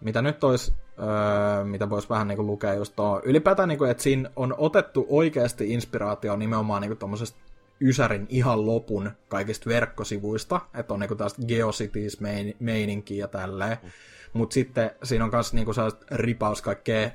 [0.01, 3.21] mitä nyt olisi öö, mitä voisi vähän niin kuin lukea just tuo.
[3.23, 7.39] Ylipäätään, niin kuin, että siinä on otettu oikeasti inspiraatio nimenomaan niin tuommoisesta
[7.81, 13.77] Ysärin ihan lopun kaikista verkkosivuista, että on niinku tästä Geocities-meininkiä ja tälleen.
[13.83, 13.89] Mm.
[14.33, 15.71] Mutta sitten siinä on myös niinku
[16.11, 17.11] ripaus kaikkea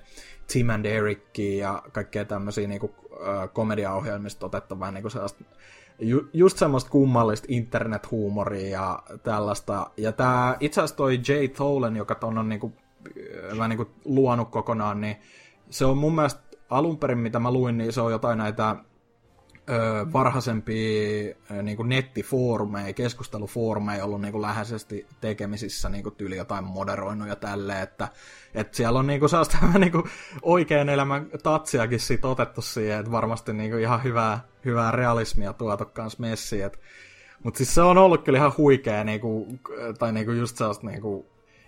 [0.53, 5.45] Tim and Erickiä ja kaikkea tämmöisiä niinku, äh, komediaohjelmista otettavaa niinku sellaista
[5.99, 9.91] ju, just semmoista kummallista internethuumoria ja tällaista.
[9.97, 12.73] Ja tää itse asiassa toi Jay Tolen, joka ton on niinku
[13.57, 15.17] vähän niin kuin luonut kokonaan, niin
[15.71, 16.41] se on mun mielestä
[16.71, 18.77] alun perin, mitä mä luin, niin se on jotain näitä
[19.71, 26.37] ö, varhaisempia ö, niin kuin nettifoorumeja, keskustelufoorumeja ollut niin kuin läheisesti tekemisissä niin kuin tyyli
[26.37, 28.09] jotain moderoinut ja tälleen, että,
[28.55, 30.05] että siellä on niin kuin sellaista niin kuin
[30.43, 35.85] oikean elämän tatsiakin siitä otettu siihen, että varmasti niin kuin ihan hyvää, hyvää realismia tuotu
[35.85, 36.79] kanssa messiin, että
[37.43, 39.59] mutta siis se on ollut kyllä ihan huikea, niinku,
[39.99, 41.27] tai niinku just sellaista niinku,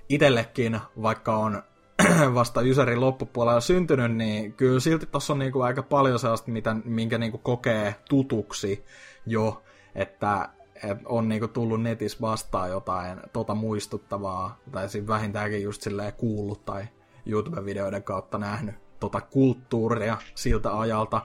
[0.08, 1.62] itellekin, vaikka on
[2.34, 7.18] vasta Ysärin loppupuolella syntynyt, niin kyllä silti tuossa on niinku aika paljon sellaista, mitä, minkä
[7.18, 8.84] niinku kokee tutuksi
[9.26, 9.62] jo,
[9.94, 10.48] että
[10.84, 16.64] et on niinku tullut netissä vastaan jotain tota muistuttavaa, tai sitten vähintäänkin just silleen kuullut
[16.64, 16.84] tai
[17.26, 21.22] YouTube-videoiden kautta nähnyt tota kulttuuria siltä ajalta,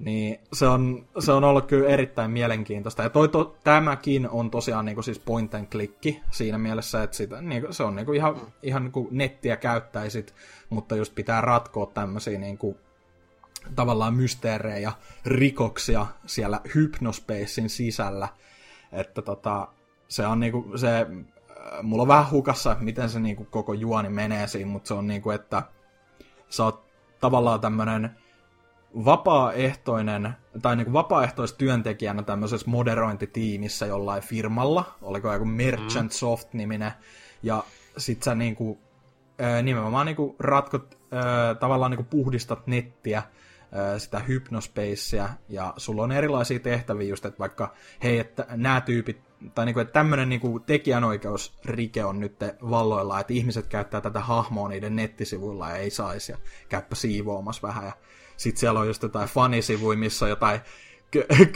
[0.00, 3.02] niin se on, se on ollut kyllä erittäin mielenkiintoista.
[3.02, 7.16] Ja toi, to, tämäkin on tosiaan niin kuin siis point and clicki siinä mielessä, että
[7.16, 10.34] sitä, niin kuin, se on niin kuin ihan, ihan niin kuin nettiä käyttäisit,
[10.70, 12.76] mutta just pitää ratkoa tämmöisiä niin kuin,
[13.74, 14.92] tavallaan mysteerejä,
[15.26, 18.28] rikoksia siellä Hypnospacein sisällä.
[18.92, 19.68] Että tota,
[20.08, 21.06] se on niinku, se, äh,
[21.82, 25.30] mulla on vähän hukassa, miten se niinku koko juoni menee siinä, mutta se on niinku,
[25.30, 25.62] että
[26.48, 26.84] sä oot
[27.20, 28.10] tavallaan tämmönen
[28.94, 30.32] vapaaehtoinen,
[30.62, 36.14] tai niin kuin vapaaehtoistyöntekijänä tämmöisessä moderointitiimissä jollain firmalla, oliko joku Merchant mm.
[36.14, 36.92] Soft-niminen,
[37.42, 37.64] ja
[37.96, 38.78] sit sä niin kuin,
[39.62, 40.98] nimenomaan niin kuin ratkot,
[41.60, 43.22] tavallaan niin kuin puhdistat nettiä,
[43.98, 49.20] sitä hypnospacea, ja sulla on erilaisia tehtäviä just, että vaikka, hei, että nämä tyypit,
[49.54, 52.36] tai niinku, että tämmöinen niinku tekijänoikeusrike on nyt
[52.70, 56.38] valloilla, että ihmiset käyttää tätä hahmoa niiden nettisivuilla ja ei saisi, ja
[56.68, 57.92] käyppä siivoamassa vähän, ja
[58.40, 60.60] sitten siellä on just jotain fanisivuja, missä on jotain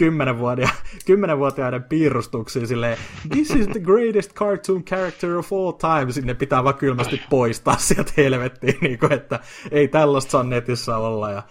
[1.06, 2.98] kymmenenvuotiaiden piirustuksia silleen,
[3.32, 8.12] this is the greatest cartoon character of all time, sinne pitää vaan kylmästi poistaa sieltä
[8.16, 11.42] helvettiin, niin kuin, että ei tällaista saa netissä olla, ja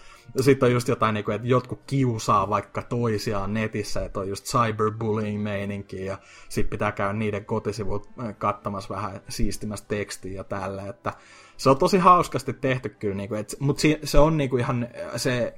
[0.42, 4.46] sitten on just jotain, niin kuin, että jotkut kiusaa vaikka toisiaan netissä, että on just
[4.46, 6.18] cyberbullying meininki ja
[6.50, 11.14] sitten pitää käydä niiden kotisivut äh, kattamassa vähän siistimästä tekstiä ja tällä, että
[11.58, 14.88] se on tosi hauskasti tehty kyllä, niin kuin, mutta se, se on niin kuin ihan
[15.16, 15.54] se,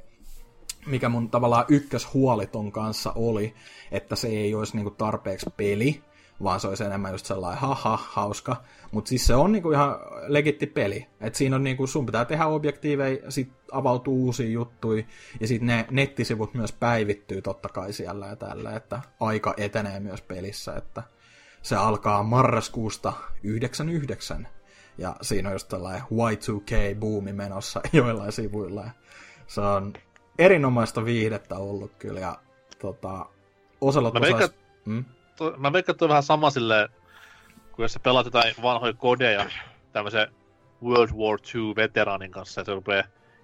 [0.85, 3.53] mikä mun tavallaan ykköshuoli ton kanssa oli,
[3.91, 6.03] että se ei olisi niin kuin tarpeeksi peli,
[6.43, 8.63] vaan se olisi enemmän just sellainen haha, hauska.
[8.91, 11.07] Mutta siis se on niinku ihan legitti peli.
[11.21, 15.03] Et siinä on niinku, sun pitää tehdä objektiiveja, sit avautuu uusia juttuja,
[15.39, 20.21] ja sitten ne nettisivut myös päivittyy totta kai siellä ja tällä, että aika etenee myös
[20.21, 21.03] pelissä, että
[21.61, 24.47] se alkaa marraskuusta 99,
[24.97, 28.91] ja siinä on just tällainen Y2K-buumi menossa joillain sivuilla, ja
[29.47, 29.93] se on
[30.39, 32.35] erinomaista viihdettä ollut kyllä, ja
[32.79, 33.25] tota,
[33.81, 34.59] Oselot mä veikkaan, osais...
[34.85, 35.05] hmm?
[35.57, 36.89] mä veikkaan, että on vähän sama silleen,
[37.71, 39.45] kun jos sä pelaat jotain vanhoja kodeja
[39.91, 40.27] tämmöisen
[40.83, 43.03] World War II veteraanin kanssa, että se rupeaa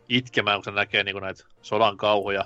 [0.09, 2.45] itkemään, kun se näkee niin näitä sodan kauhuja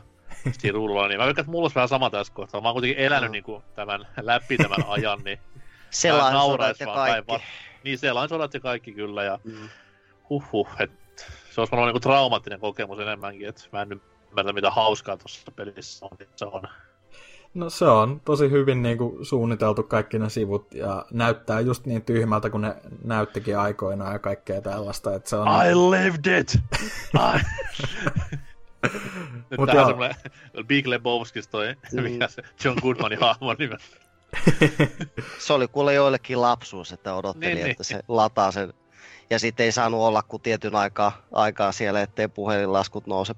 [0.51, 2.61] siinä ruudulla, niin mä veikkaan, että mulla olisi vähän sama tässä kohtaa.
[2.61, 3.31] Mä oon kuitenkin elänyt mm.
[3.31, 5.39] niin kuin, tämän, läpi tämän ajan, niin
[5.89, 7.33] Selain sodat ja kaikki.
[7.85, 9.69] Niin, selain sodat ja kaikki kyllä, ja mm.
[10.29, 15.17] huhhuh, että se olisi varmaan niin traumaattinen kokemus enemmänkin, että mä en ymmärrä mitä hauskaa
[15.17, 16.63] tuossa pelissä on, niin se on
[17.55, 22.01] No se on tosi hyvin niin kuin, suunniteltu kaikki ne sivut ja näyttää just niin
[22.01, 25.15] tyhmältä kuin ne näyttikin aikoinaan ja kaikkea tällaista.
[25.15, 25.47] Että se on...
[25.47, 26.59] I lived it!
[27.13, 27.39] I...
[29.49, 30.15] Nyt Mut tähän semmoinen
[30.67, 32.03] Big Lebowskis toi, mm.
[32.03, 33.79] mikä se John Goodmanin hahmo nimen.
[35.45, 37.99] se oli kuule joillekin lapsuus, että odotteli, niin, että niin.
[37.99, 38.73] se lataa sen.
[39.29, 43.33] Ja sitten ei saanut olla kuin tietyn aikaa, aikaa siellä, ettei puhelinlaskut nouse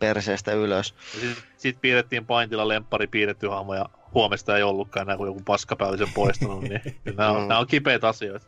[0.00, 0.94] perseestä ylös.
[1.20, 5.96] Sitten sit piirrettiin paintilla lemppari piirretty hahmo ja huomesta ei ollutkaan enää, kun joku paskapää
[5.96, 6.80] sen poistunut, niin
[7.16, 7.48] nämä on, mm.
[7.48, 8.46] nämä on kipeitä asioita.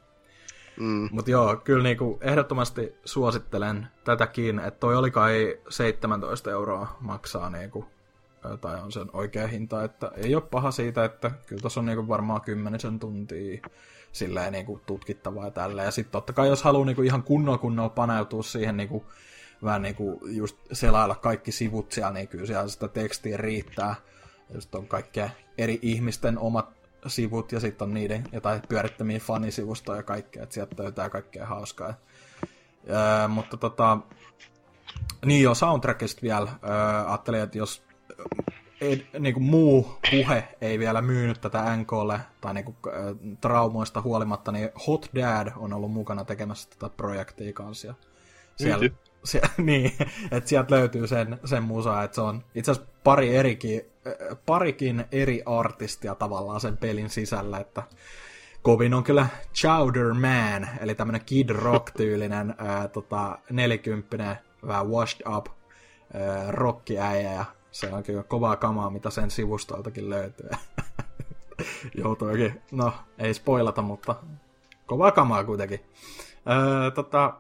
[0.77, 1.09] Mm.
[1.13, 7.87] Mutta joo, kyllä niinku ehdottomasti suosittelen tätäkin, että toi oli kai 17 euroa maksaa niinku,
[8.61, 12.09] tai on sen oikea hinta, että ei ole paha siitä, että kyllä tuossa on niinku
[12.09, 13.61] varmaan kymmenisen tuntia
[14.13, 15.87] silleen niinku tutkittavaa ja tälleen.
[15.87, 19.07] Ja sitten totta kai jos haluaa niinku ihan kunnolla kunnolla paneutua siihen niinku
[19.65, 23.95] vähän niin kuin just selailla kaikki sivut siellä, niin kyllä siellä sitä tekstiä riittää.
[24.55, 26.69] Just on kaikkea eri ihmisten omat
[27.07, 31.95] sivut ja sitten on niiden jotain pyörittämiä fanisivustoja ja kaikkea, että sieltä löytää kaikkea hauskaa.
[32.91, 33.99] Öö, mutta tota,
[35.25, 37.83] niin jo soundtrackista vielä, öö, ajattelin, että jos
[38.81, 42.77] ei, niin kuin muu puhe ei vielä myynyt tätä NKlle tai niin kuin,
[43.41, 47.95] traumoista huolimatta, niin Hot Dad on ollut mukana tekemässä tätä projektia kanssa.
[48.57, 48.91] Siellä,
[49.25, 49.93] se, niin,
[50.31, 53.83] että sieltä löytyy sen, sen musa, että se on itse asiassa pari erikin,
[54.47, 57.83] parikin eri artistia tavallaan sen pelin sisällä, että
[58.63, 65.47] kovin on kyllä Chowder Man, eli tämmönen Kid Rock-tyylinen ää, tota, nelikymppinen, vähän washed up
[66.49, 67.45] rockiäijä, ja
[67.75, 70.51] se onkin jo kovaa kamaa, mitä sen sivustoltakin löytyy.
[72.03, 74.15] Joutuikin, no ei spoilata, mutta
[74.87, 75.81] kovaa kamaa kuitenkin.
[76.51, 77.35] Öö, tota,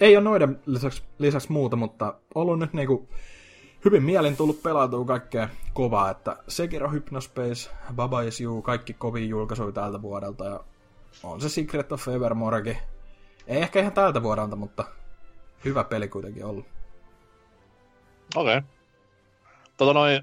[0.00, 3.08] ei ole noiden lisäksi, lisäksi muuta, mutta ollut nyt niinku
[3.84, 9.72] hyvin mielin tullut pelautua kaikkea kovaa, että Sekiro, Hypnospace, Baba Is You, kaikki kovin julkaisuja
[9.72, 10.60] tältä vuodelta ja
[11.22, 12.76] on se Secret of Evermorekin.
[13.46, 14.84] Ei ehkä ihan tältä vuodelta, mutta
[15.64, 16.66] hyvä peli kuitenkin ollut.
[18.36, 18.58] Okei.
[18.58, 18.81] Okay.
[19.82, 20.22] Tota noin,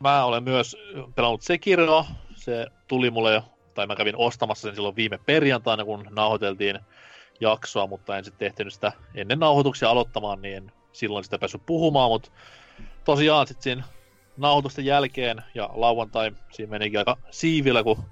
[0.00, 0.76] mä olen myös
[1.14, 2.04] pelannut Sekiro.
[2.34, 3.42] Se tuli mulle jo,
[3.74, 6.78] tai mä kävin ostamassa sen silloin viime perjantaina, kun nauhoiteltiin
[7.40, 12.10] jaksoa, mutta en sitten tehty sitä ennen nauhoituksia aloittamaan, niin en silloin sitä päässyt puhumaan,
[12.10, 12.30] mutta
[13.04, 13.84] tosiaan sitten siinä
[14.36, 18.04] nauhoitusten jälkeen ja lauantai siinä menikin aika siivillä, kun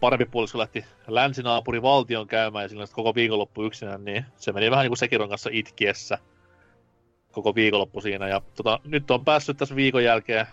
[0.00, 4.82] parempi puolisko lähti länsinaapuri valtion käymään ja silloin koko viikonloppu yksinään, niin se meni vähän
[4.82, 6.18] niin kuin Sekiron kanssa itkiessä
[7.36, 8.28] koko viikonloppu siinä.
[8.28, 10.46] Ja tota, nyt on päässyt tässä viikon jälkeen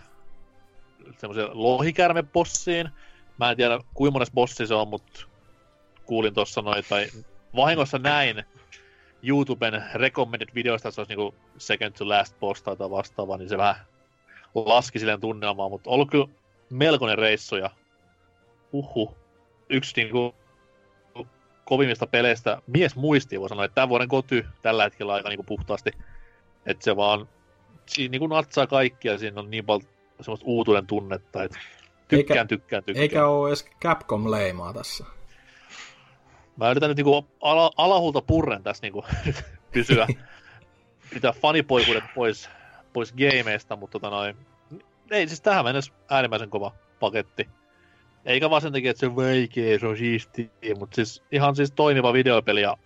[1.18, 2.88] semmoiseen lohikärmepossiin.
[3.38, 5.20] Mä en tiedä kuinka mones bossi se on, mutta
[6.06, 7.06] kuulin tuossa noin, tai
[7.56, 8.44] vahingossa näin
[9.22, 13.58] YouTuben recommended videoista, että se olisi niinku second to last boss tai vastaava, niin se
[13.58, 13.76] vähän
[14.54, 16.26] laski silleen tunnelmaa, mutta ollut kyllä
[16.70, 17.70] melkoinen reissu ja
[18.72, 19.16] uhu.
[19.68, 20.34] Yksi niinku
[21.64, 25.90] kovimmista peleistä, mies muistii voi sanoa, että tämän vuoden koty tällä hetkellä aika niinku puhtaasti,
[26.66, 27.28] että se vaan
[27.86, 29.88] siinä niinku natsaa kaikkia, siinä on niin paljon
[30.20, 31.58] semmoista uutuuden tunnetta, että
[32.08, 33.02] tykkään, eikä, tykkään, tykkään.
[33.02, 35.04] Eikä ole edes Capcom-leimaa tässä.
[36.56, 39.04] Mä yritän nyt niinku ala, alahulta purren tässä niinku
[39.72, 40.06] pysyä,
[41.14, 42.50] pitää fanipoikuudet pois,
[42.92, 44.36] pois gameista, mutta tota noin,
[45.10, 47.48] ei siis tähän mennessä äärimmäisen kova paketti.
[48.24, 50.48] Eikä vaan sen takia, että se on vaikea, se on siistiä,
[50.78, 52.76] mutta siis ihan siis toimiva videopeli ja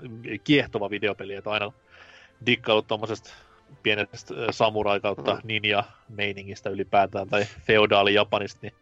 [0.44, 1.72] kiehtova videopeli, että aina
[2.46, 3.30] dikkaillut tommosesta
[3.82, 5.40] pienestä samurai kautta mm.
[5.44, 8.74] ninja meiningistä ylipäätään tai feodaali Japanista, niin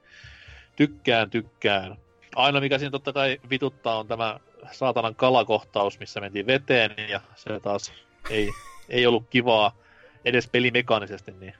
[0.76, 1.96] tykkään, tykkään.
[2.36, 4.40] Ainoa mikä siinä totta kai vituttaa on tämä
[4.72, 7.92] saatanan kalakohtaus, missä mentiin veteen ja se taas
[8.30, 8.50] ei,
[8.88, 9.76] ei ollut kivaa
[10.24, 11.54] edes pelimekaanisesti, niin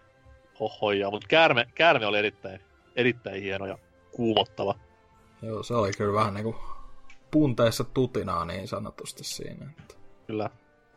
[0.61, 1.11] hohoja.
[1.11, 2.61] Mutta käärme, käärme oli erittäin,
[2.97, 3.79] erittäin hieno ja
[4.13, 4.75] kuumottava.
[5.43, 6.57] Joo, se oli kyllä vähän niinku
[7.31, 9.67] punteessa tutinaa niin sanotusti siinä.
[9.81, 9.95] Että...
[10.27, 10.51] Kyllä.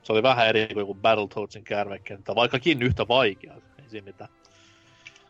[0.10, 3.54] Se oli vähän eri kuin joku Battletoadsin käärmekenttä, vaikkakin yhtä vaikea.
[3.54, 4.30] Ei siinä mitään.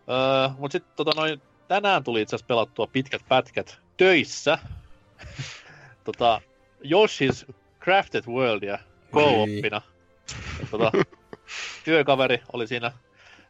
[0.09, 4.59] Öö, mutta sitten tota noin, tänään tuli itse asiassa pelattua pitkät pätkät töissä.
[6.03, 6.41] tota,
[6.85, 8.79] Yoshi's Crafted Worldia
[9.13, 9.81] co-oppina.
[10.71, 10.91] Tota,
[11.85, 12.91] työkaveri oli siinä,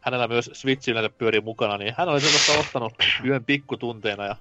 [0.01, 2.93] hänellä myös Switch yleensä pyörii mukana, niin hän oli sellaista ostanut
[3.25, 4.35] yön pikkutunteena ja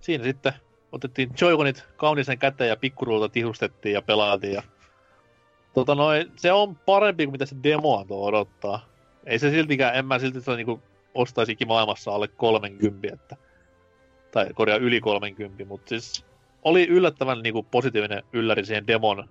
[0.00, 0.52] siinä sitten
[0.92, 4.62] otettiin Joy-Conit kaunisen käteen ja pikkurulta tihustettiin ja pelailtiin ja
[5.76, 8.86] tota noin, se on parempi kuin mitä se demo antoi odottaa.
[9.26, 10.82] Ei se siltikään, en mä silti sitä niinku
[11.14, 13.36] ostaisikin maailmassa alle 30, että,
[14.30, 16.24] tai korjaa yli 30, mutta siis
[16.62, 19.28] oli yllättävän niin kuin, positiivinen ylläri siihen demon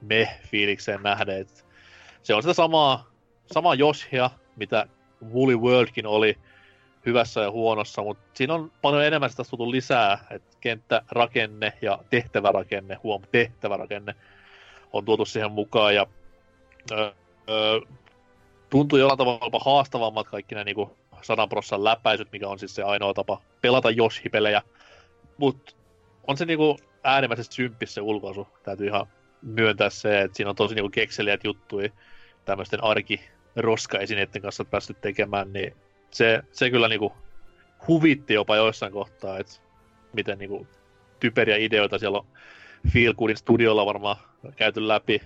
[0.00, 1.40] me-fiilikseen nähden.
[1.40, 1.66] Et
[2.22, 3.06] se on sitä samaa,
[3.52, 4.86] samaa Joshia, mitä
[5.34, 6.38] Woolly Worldkin oli
[7.06, 12.98] hyvässä ja huonossa, mutta siinä on paljon enemmän sitä tullut lisää, että kenttärakenne ja tehtävärakenne,
[13.02, 14.14] huom, tehtävärakenne
[14.92, 16.06] on tuotu siihen mukaan ja
[16.92, 17.12] öö,
[17.48, 17.80] öö,
[18.70, 20.90] tuntuu jollain tavalla haastavammat kaikki nämä niin
[21.22, 24.62] sadan prossan läpäisyt, mikä on siis se ainoa tapa pelata Yoshi-pelejä.
[25.36, 25.72] Mutta
[26.26, 28.48] on se niinku äärimmäisesti symppis se ulkoasu.
[28.62, 29.06] Täytyy ihan
[29.42, 31.92] myöntää se, että siinä on tosi niinku kekseliät juttui
[32.44, 33.20] tämmöisten arki
[33.56, 35.76] roska-esineiden kanssa päästy tekemään, niin
[36.10, 37.12] se, se kyllä niinku
[37.88, 39.52] huvitti jopa joissain kohtaa, että
[40.12, 40.66] miten niinku
[41.20, 42.26] typeriä ideoita siellä on
[42.92, 44.16] Feel Goodin studiolla varmaan
[44.56, 45.20] käyty läpi,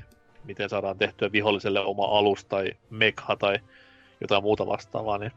[0.44, 3.58] miten saadaan tehtyä viholliselle oma alus tai mekha tai
[4.20, 5.32] jotain muuta vastaavaa, niin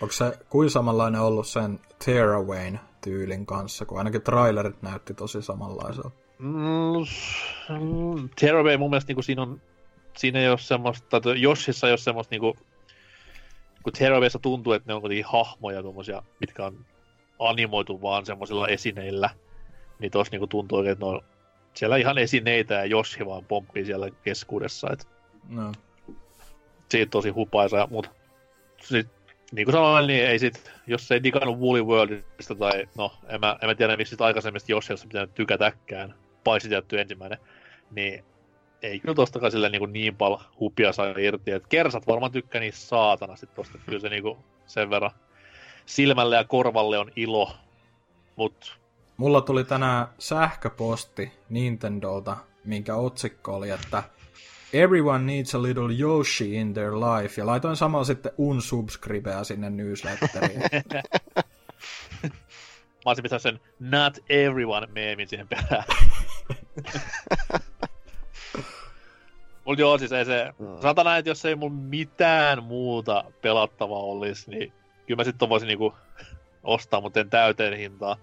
[0.00, 6.10] Onko se kuin samanlainen ollut sen Tearawayn tyylin kanssa, kun ainakin trailerit näytti tosi samanlaiselta?
[6.38, 9.60] Mm, Tearaway mun mielestä niin siinä on
[10.16, 12.56] siinä ei ole semmoista, tai Joshissa ei ole semmoista niinku,
[13.82, 16.84] kun Tearawayssa tuntuu, että ne on kuitenkin hahmoja tommosia, mitkä on
[17.38, 19.30] animoitu vaan semmoisilla esineillä,
[19.98, 21.20] niin tossa niinku tuntuu oikein, että ne on
[21.78, 25.08] siellä ihan esineitä ja Joshi vaan pomppii siellä keskuudessa, et
[25.48, 25.72] no.
[26.90, 28.10] siitä tosi hupaisa, mutta
[28.82, 29.08] sit
[29.52, 33.56] niin kuin sanoin, niin ei sit, jos ei digannut Woolly Worldista tai, no, en mä,
[33.62, 36.14] en mä tiedä miksi aikaisemmista jos jos pitänyt tykätäkään,
[36.44, 37.38] paitsi tietty ensimmäinen,
[37.90, 38.24] niin
[38.82, 42.72] ei kyllä tostakaan sille niin, niin paljon hupia saa irti, että kersat varmaan tykkää niin
[43.34, 45.10] sit tosta, kyllä se niin sen verran
[45.86, 47.56] silmälle ja korvalle on ilo,
[48.36, 48.78] mut...
[49.18, 54.02] Mulla tuli tänään sähköposti Nintendolta, minkä otsikko oli, että
[54.72, 57.40] Everyone needs a little Yoshi in their life.
[57.40, 60.60] Ja laitoin samalla sitten unsubscribea sinne newsletteriin.
[63.04, 65.84] Mä olisin pitänyt sen not everyone meemin siihen perään.
[69.64, 70.52] Mut joo, siis ei se...
[70.58, 70.82] No.
[70.82, 74.72] Sanotaan näin, että jos ei mulla mitään muuta pelattavaa olisi, niin
[75.06, 75.94] kyllä mä sitten voisin niinku
[76.62, 78.16] ostaa, mutta en täyteen hintaa.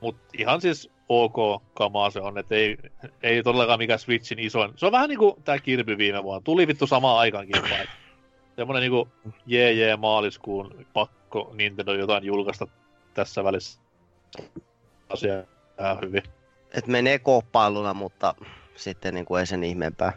[0.00, 2.76] Mut ihan siis ok kamaa se on, että ei,
[3.22, 4.72] ei todellakaan mikään Switchin isoin.
[4.76, 6.44] Se on vähän niinku tää Kirby viime vuonna.
[6.44, 7.86] Tuli vittu samaan aikaankin vai.
[8.56, 9.08] Semmonen niinku
[9.46, 12.66] jee jee maaliskuun pakko Nintendo jotain julkaista
[13.14, 13.80] tässä välissä.
[15.08, 15.44] Asia
[15.80, 16.22] ihan hyvin.
[16.72, 18.34] Et menee koppailuna, mutta
[18.74, 20.12] sitten niin kuin ei sen ihmeempää.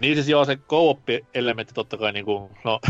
[0.00, 2.80] Niin siis joo, se co-op-elementti totta kai niinku, no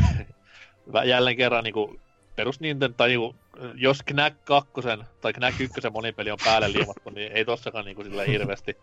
[1.05, 2.01] jälleen kerran niinku
[2.37, 3.37] perus Nintendo, tai niinku,
[3.75, 4.73] jos Knack 2
[5.21, 8.77] tai Knack 1 monipeli on päälle liimattu, niin ei tossakaan niinku sillä hirveästi.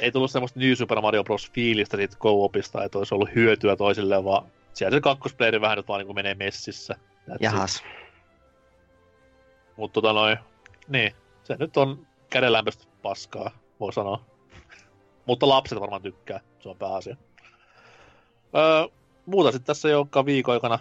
[0.00, 1.50] Ei tullut semmoista New Super Mario Bros.
[1.52, 5.98] fiilistä siitä co-opista, että olisi ollut hyötyä toisille, vaan siellä se kakkosplayeri vähän nyt vaan
[5.98, 6.94] niinku menee messissä.
[6.94, 7.40] That's it.
[7.40, 7.84] Jahas.
[9.76, 10.38] Mutta tota noin,
[10.88, 11.14] niin,
[11.44, 13.50] se nyt on kädenlämpöistä paskaa,
[13.80, 14.24] voi sanoa.
[15.26, 17.16] Mutta lapset varmaan tykkää, se on pääasia.
[18.56, 18.88] Öö,
[19.26, 20.78] muuta sitten tässä ei olekaan viikon aikana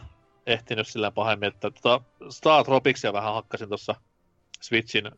[0.49, 3.95] ehtinyt sillä pahemmin, että tota Star Tropicsia vähän hakkasin tuossa
[4.61, 5.11] Switchin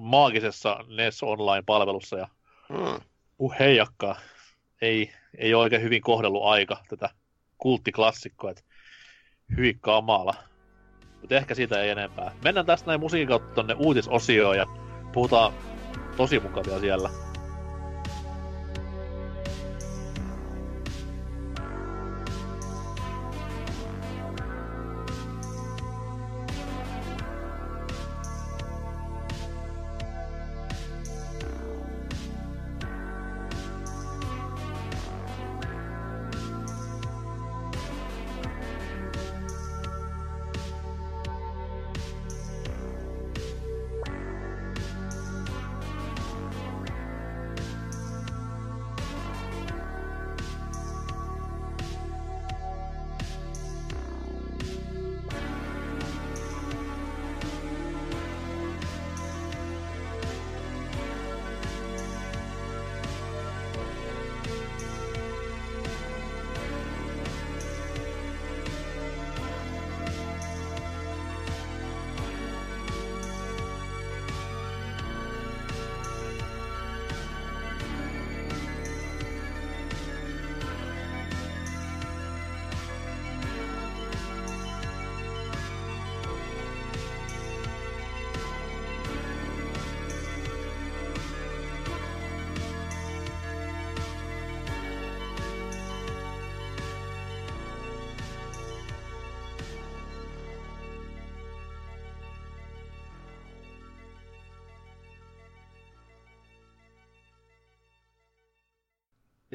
[0.00, 2.28] maagisessa NES Online-palvelussa ja
[2.68, 3.00] Mm.
[3.38, 4.16] uh heijakkaa,
[4.82, 7.10] ei, ei ole oikein hyvin kohdellut aika tätä
[7.58, 8.62] kulttiklassikkoa, että
[9.56, 10.34] hyvin kamala.
[11.20, 12.32] Mutta ehkä siitä ei enempää.
[12.44, 14.66] Mennään tästä näin musiikin kautta tonne uutisosioon ja
[15.12, 15.52] puhutaan
[16.16, 17.25] tosi mukavia siellä.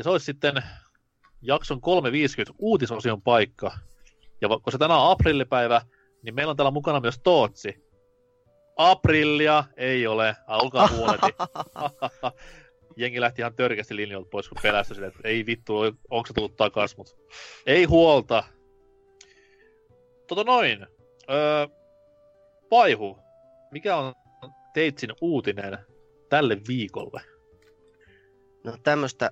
[0.01, 0.63] Ja se olisi sitten
[1.41, 3.77] jakson 350 uutisosion paikka.
[4.41, 5.81] Ja koska tänään on aprillipäivä,
[6.23, 7.75] niin meillä on täällä mukana myös Tootsi.
[8.77, 11.27] Aprillia ei ole, alkaa huoleti.
[12.97, 15.77] Jengi lähti ihan törkeästi linjoilta pois, kun pelästyi sille, että ei vittu,
[16.09, 17.13] onko se tullut takas, mutta
[17.65, 18.43] ei huolta.
[20.27, 20.87] Tota noin.
[21.29, 21.67] Öö,
[22.69, 23.19] Paihu,
[23.71, 24.13] mikä on
[24.73, 25.77] Teitsin uutinen
[26.29, 27.21] tälle viikolle?
[28.63, 29.31] No tämmöistä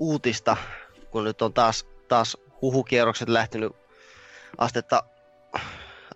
[0.00, 0.56] uutista,
[1.10, 3.72] kun nyt on taas, taas huhukierrokset lähtenyt
[4.58, 5.02] astetta,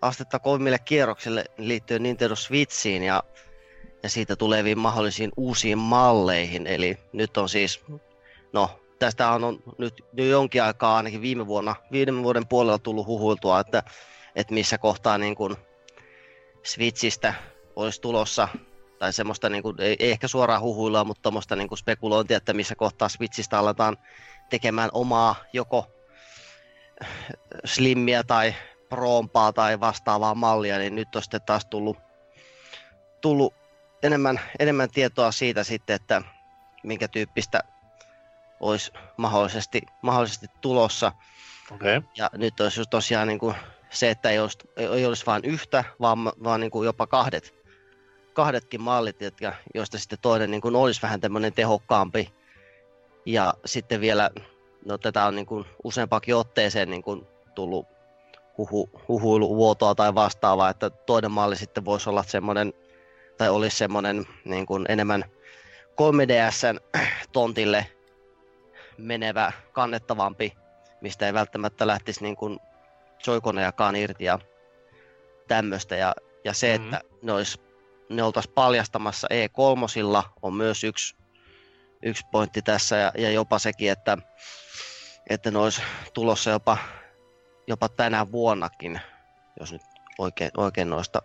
[0.03, 3.23] astetta kovemmille kierroksille liittyen Nintendo Switchiin ja,
[4.03, 6.67] ja siitä tuleviin mahdollisiin uusiin malleihin.
[6.67, 7.85] Eli nyt on siis,
[8.53, 13.61] no tästä on nyt jo jonkin aikaa ainakin viime vuonna, viiden vuoden puolella tullut huhuiltua,
[13.61, 13.83] että,
[14.37, 15.57] että missä kohtaa niin kuin
[16.63, 17.35] Switchistä
[17.77, 18.49] olisi tulossa
[18.99, 22.75] tai semmoista, niin kuin, ei, ei ehkä suoraan huhuilua, mutta tuommoista niin spekulointia, että missä
[22.75, 23.97] kohtaa Switchistä aletaan
[24.51, 25.87] tekemään omaa joko
[27.65, 28.55] slimmiä tai
[28.89, 31.97] proompaa tai vastaavaa mallia, niin nyt on sitten taas tullut,
[33.21, 33.55] tullut
[34.03, 36.23] enemmän, enemmän tietoa siitä sitten, että
[36.83, 37.61] minkä tyyppistä
[38.61, 41.13] olisi mahdollisesti, mahdollisesti tulossa.
[41.73, 42.03] Okay.
[42.17, 43.55] Ja nyt olisi tosiaan niin kuin
[43.91, 47.64] se, että ei olisi, ei olisi vain yhtä, vaan, vaan niin kuin jopa kahdet,
[48.35, 52.33] kahdetkin mallit, jotka, joista sitten toinen niin kuin olisi vähän tämmöinen tehokkaampi.
[53.27, 54.31] Ja sitten vielä,
[54.85, 57.87] no tätä on niin kuin useampakin otteeseen niin kuin tullut
[58.59, 62.73] huhu, huhuiluvuotoa tai vastaavaa, että toinen malli sitten voisi olla semmoinen,
[63.39, 65.25] tai olisi semmoinen niin kuin enemmän
[65.91, 67.01] 3DSn
[67.33, 67.87] tontille
[68.99, 70.53] menevä, kannettavampi,
[71.01, 72.59] mistä ei välttämättä lähtisi niin kuin
[73.27, 74.39] joikonejakaan irti ja
[75.49, 75.97] tämmöistä.
[75.97, 76.15] Ja,
[76.45, 76.95] ja se, mm-hmm.
[76.95, 77.61] että ne, olisi,
[78.17, 81.17] ne oltaisiin paljastamassa E3 on myös yksi,
[82.03, 84.19] yksi pointti tässä ja, ja jopa sekin, että,
[85.31, 85.83] että ne olisi
[86.15, 86.79] tulossa jopa,
[87.67, 89.01] jopa tänä vuonnakin,
[89.61, 89.83] jos nyt
[90.19, 91.23] oikein, oikein noista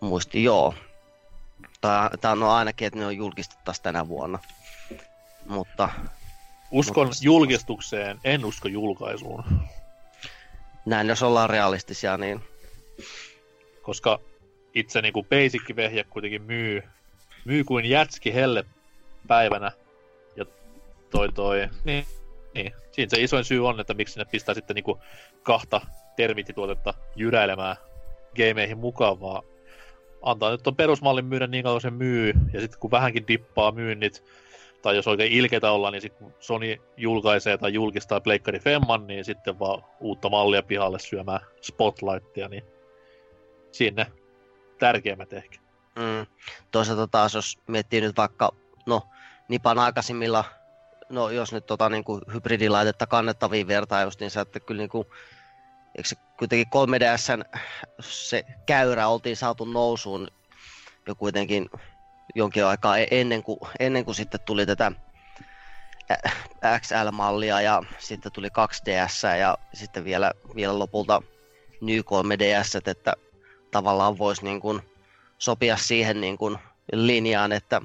[0.00, 0.74] muisti, joo.
[1.80, 4.38] Tai, tai no ainakin, että ne on julkistettaisiin tänä vuonna.
[5.46, 5.88] Mutta...
[6.70, 7.20] Uskon mutta...
[7.22, 9.44] julkistukseen, en usko julkaisuun.
[10.86, 12.44] Näin, jos ollaan realistisia, niin...
[13.82, 14.20] Koska
[14.74, 16.82] itse niin basic-vehje kuitenkin myy,
[17.44, 18.64] myy kuin jätski helle
[19.26, 19.72] päivänä.
[20.36, 20.44] Ja
[21.10, 22.04] toi toi, niin,
[22.54, 22.72] niin.
[22.90, 24.98] Siinä se isoin syy on, että miksi ne pistää sitten niinku
[25.42, 25.80] kahta
[26.16, 27.76] termitituotetta jyräilemään
[28.36, 29.42] gameihin mukaan, vaan
[30.22, 34.24] antaa nyt tuon perusmallin myydä niin kauan se myy, ja sitten kun vähänkin dippaa myynnit,
[34.82, 39.24] tai jos oikein ilkeitä ollaan, niin sitten kun Sony julkaisee tai julkistaa Pleikkari Femman, niin
[39.24, 42.64] sitten vaan uutta mallia pihalle syömään Spotlightia, niin
[43.72, 44.06] sinne
[44.78, 45.58] tärkeimmät ehkä.
[45.96, 46.26] Mm.
[46.70, 48.52] Toisaalta taas, jos miettii nyt vaikka,
[48.86, 49.08] no,
[49.48, 50.44] Nipan aikaisimmilla,
[51.08, 54.88] no jos nyt tota niin kuin hybridilaitetta kannettaviin vertaa just, niin sä, että kyllä niin
[54.88, 55.06] kuin,
[55.96, 57.58] eikö se kuitenkin 3DSn
[58.00, 60.28] se käyrä oltiin saatu nousuun
[61.06, 61.70] jo kuitenkin
[62.34, 64.92] jonkin aikaa e-, ennen kuin, ennen kuin sitten tuli tätä
[66.80, 71.22] XL-mallia ja sitten tuli 2DS ja sitten vielä, vielä lopulta
[71.80, 73.14] New 3DS, että
[73.70, 74.82] tavallaan voisi niin kuin
[75.38, 76.58] sopia siihen niin kuin
[76.92, 77.80] linjaan, että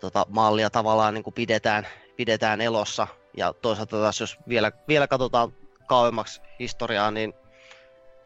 [0.00, 3.06] tota, mallia tavallaan niin kuin pidetään, pidetään elossa.
[3.36, 5.52] Ja toisaalta taas jos vielä, vielä katsotaan
[5.86, 7.34] kauemmaksi historiaa, niin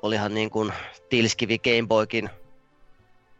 [0.02, 0.72] olihan niin kuin
[1.08, 2.30] Tilskivi Gameboykin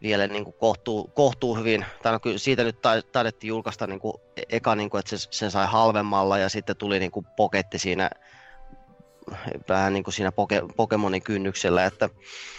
[0.01, 2.77] vielä niin kuin kohtuu, kohtuu hyvin, tai no kyllä siitä nyt
[3.11, 4.13] taidettiin julkaista niin kuin
[4.49, 8.09] eka, niin kuin, että se, sen sai halvemmalla ja sitten tuli niin kuin poketti siinä
[9.69, 11.85] vähän niin kuin siinä poke, Pokemonin kynnyksellä.
[11.85, 12.09] Että...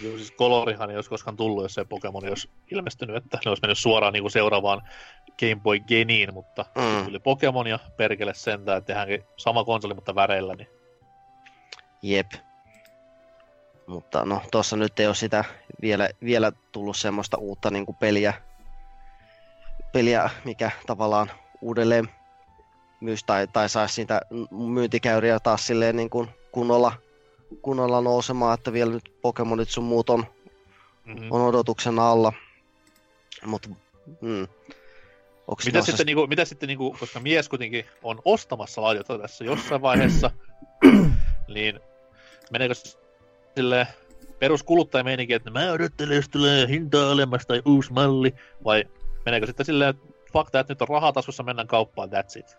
[0.00, 3.60] Joo, siis kolorihan ei olisi koskaan tullut, jos se Pokemon olisi ilmestynyt, että ne olisi
[3.62, 4.82] mennyt suoraan niin kuin seuraavaan
[5.40, 7.04] Game Boy Geniin, mutta mm.
[7.04, 10.54] tuli Pokemon ja perkele sentään, että tehdäänkin sama konsoli, mutta väreillä.
[10.54, 10.68] Niin...
[12.02, 12.32] Jep.
[13.86, 15.44] Mutta no, tuossa nyt ei ole sitä
[15.82, 18.34] vielä, vielä tullut semmoista uutta niin kuin peliä,
[19.92, 22.08] peliä, mikä tavallaan uudelleen
[23.00, 26.92] myys tai, tai saisi siitä myyntikäyriä taas silleen niin kuin kunnolla,
[27.62, 30.24] kunnolla nousemaan, että vielä nyt Pokemonit sun muut on,
[31.04, 31.32] mm-hmm.
[31.32, 32.32] on odotuksen alla.
[33.46, 33.68] Mutta
[34.20, 34.48] mm,
[35.64, 40.30] mitä sitten, niinku, mitä sitten niinku, koska mies kuitenkin on ostamassa laitetta tässä jossain vaiheessa,
[41.54, 41.80] niin
[42.50, 42.74] meneekö
[43.54, 43.86] sille
[44.38, 48.34] peruskuluttajameininki, että mä odottelen, jos tulee hintaa alemmas tai uusi malli,
[48.64, 48.84] vai
[49.24, 49.94] meneekö sitten silleen,
[50.32, 52.56] fakta, että nyt on rahatasossa, mennään kauppaan, that's it?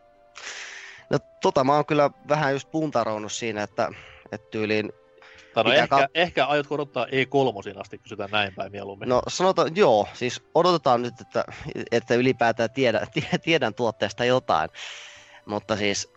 [1.10, 3.89] No tota mä oon kyllä vähän just puntaroinut siinä, että,
[4.32, 4.91] että tyyliin
[5.64, 9.10] no ehkä, ka- ehkä aiot odottaa E3 asti, kysytään näin päin mieluummin.
[9.10, 11.45] No sanotaan, joo, siis odotetaan nyt, että,
[11.91, 13.08] että ylipäätään tiedän,
[13.43, 14.70] tiedän tuotteesta jotain.
[15.45, 16.14] Mutta siis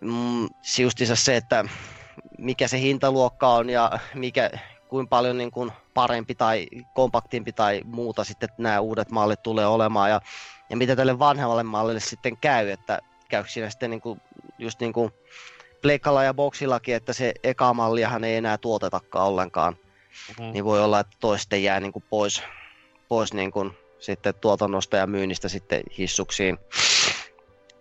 [0.00, 1.64] mm, justiinsa se, että
[2.38, 4.50] mikä se hintaluokka on ja mikä,
[4.88, 10.10] kuin paljon niin kuin parempi tai kompaktimpi tai muuta sitten nämä uudet mallit tulee olemaan
[10.10, 10.20] ja,
[10.70, 12.98] ja mitä tälle vanhemmalle mallille sitten käy, että
[13.46, 14.20] siinä sitten niin kuin,
[14.58, 15.12] just niin kuin
[15.82, 20.52] Pleikalla ja Boxillakin, että se eka malliahan ei enää tuotetakaan ollenkaan, mm-hmm.
[20.52, 22.42] niin voi olla, että toisten jää niin kuin pois,
[23.08, 26.58] pois niin kuin sitten tuotannosta ja myynnistä sitten hissuksiin.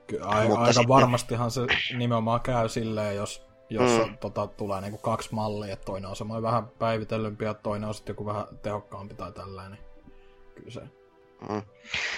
[0.08, 0.88] Kyllä, a- aika sitten...
[0.88, 1.62] varmastihan se
[1.98, 4.18] nimenomaan käy silleen, jos, jos mm.
[4.18, 7.94] tota, tulee niin kuin kaksi mallia, että toinen on semmoinen vähän päivitellympi ja toinen on
[7.94, 9.78] sitten joku vähän tehokkaampi tai tällainen.
[10.56, 10.82] Kyllä se.
[11.50, 11.62] Mm.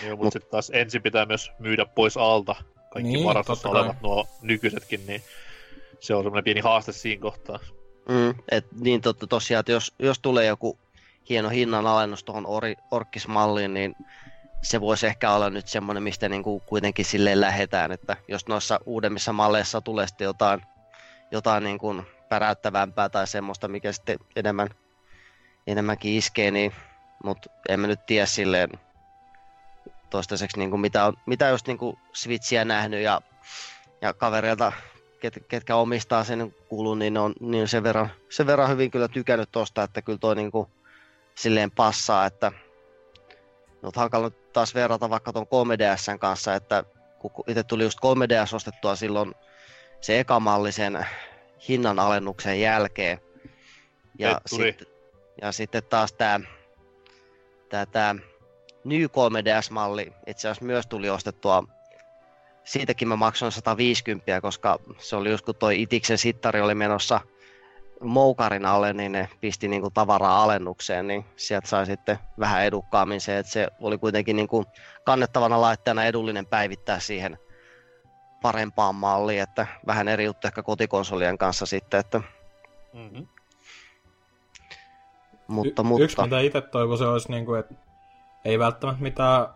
[0.04, 0.34] Joo, mutta Mut...
[0.34, 2.56] sitten taas ensin pitää myös myydä pois alta
[2.94, 5.24] kaikki niin, varastossa olevat nuo nykyisetkin, niin
[6.00, 7.60] se on semmoinen pieni haaste siinä kohtaa.
[8.10, 10.80] Mm, et niin totta tosiaan, että jos, jos tulee joku
[11.30, 13.96] hieno hinnan alennus tuohon or, orkkismalliin, niin
[14.62, 18.80] se voisi ehkä olla nyt semmoinen, mistä niin kuin kuitenkin silleen lähetään, että jos noissa
[18.86, 20.62] uudemmissa malleissa tulee sitten jotain,
[21.32, 24.70] jotain niin kuin päräyttävämpää tai semmoista, mikä sitten enemmän,
[25.68, 26.74] enemmänkin iskee, niin,
[27.24, 28.70] mutta emme nyt tiedä silleen,
[30.14, 33.22] toistaiseksi niin kuin mitä, on, mitä just niin kuin Switchiä nähnyt ja,
[34.02, 34.72] ja kavereilta,
[35.20, 39.52] ket, ketkä omistaa sen kuulun, niin on niin sen, verran, sen verran hyvin kyllä tykännyt
[39.52, 40.68] tosta, että kyllä toi niin kuin
[41.36, 42.52] silleen passaa, että
[43.82, 46.84] no, hankala taas verrata vaikka tuon 3DSn kanssa, että
[47.20, 49.34] kun itse tuli just 3DS ostettua silloin
[50.02, 51.06] se ekamallisen
[51.68, 53.22] hinnan alennuksen jälkeen.
[54.20, 54.88] Ja, sitten,
[55.42, 56.40] ja sitten taas tämä
[57.70, 58.16] tää, tää
[58.84, 61.64] New 3DS-malli itse asiassa myös tuli ostettua
[62.64, 67.22] siitäkin mä maksoin 150, koska se oli just kun toi Itiksen sittari oli menossa
[68.02, 73.38] moukarina alle, niin ne pisti niinku tavaraa alennukseen, niin sieltä sai sitten vähän edukkaammin se,
[73.38, 74.66] että se oli kuitenkin niinku
[75.04, 77.38] kannettavana laitteena edullinen päivittää siihen
[78.42, 82.22] parempaan malliin, että vähän eri juttu ehkä kotikonsolien kanssa sitten, että
[82.94, 83.28] Mm-hmm.
[85.48, 86.04] mutta, y- mutta.
[86.04, 87.76] Yksi mitä itse toivon se olisi, niinku, että
[88.46, 89.48] ei välttämättä mitään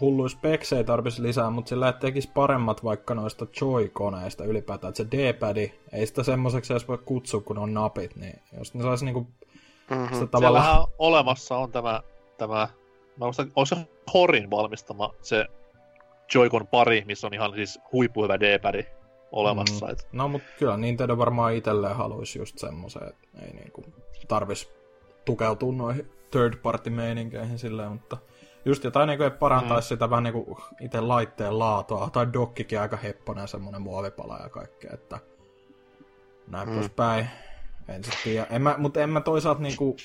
[0.00, 5.72] hulluja speksejä tarvitsisi lisää, mutta sillä tekisi paremmat vaikka noista Joy-koneista ylipäätään, että se D-padi,
[5.92, 9.26] ei sitä semmoiseksi edes voi kutsua, kun on napit, niin jos ne saisi niinku
[9.90, 10.14] Mm-hmm.
[10.14, 10.64] sitä tavallaan...
[10.64, 12.02] Siellähän olemassa on tämä,
[12.38, 12.68] tämä
[13.16, 13.76] mä muistan, on se
[14.14, 15.46] Horin valmistama se
[16.34, 18.84] Joy-Con pari, missä on ihan siis huippuhyvä D-padi
[19.32, 19.86] olemassa.
[19.86, 19.92] Mm.
[19.92, 23.84] Et, No, mutta kyllä Nintendo varmaan itselleen haluaisi just semmoisen, että ei niinku
[24.28, 24.72] tarvis
[25.24, 28.16] tukeutua noihin third party meininkeihin silleen, mutta
[28.64, 29.88] just jotain niinku, että parantaisi mm.
[29.88, 35.18] sitä vähän niinku itse laitteen laatua, tai dokkikin aika hepponen semmonen muovipala ja kaikkea, että
[36.48, 36.74] näin mm.
[36.74, 37.26] poispäin.
[37.88, 38.46] En sit tiedä.
[38.50, 39.96] En mä, mutta en mä toisaalta niinku,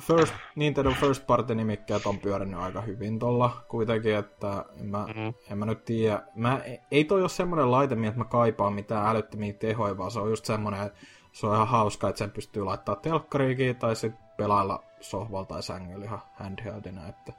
[0.00, 5.34] first, Nintendo First Party nimikkeet on pyörinyt aika hyvin tolla kuitenkin, että en mä, mm-hmm.
[5.50, 6.22] en mä nyt tiedä.
[6.34, 10.30] Mä, ei toi ole semmonen laite, että mä kaipaan mitään älyttömiä tehoja, vaan se on
[10.30, 10.98] just semmonen, että
[11.40, 16.04] se on ihan hauska, että sen pystyy laittaa telkkariikin tai sitten pelailla sohvalla tai sängyllä
[16.04, 17.08] ihan handheldina.
[17.08, 17.32] Että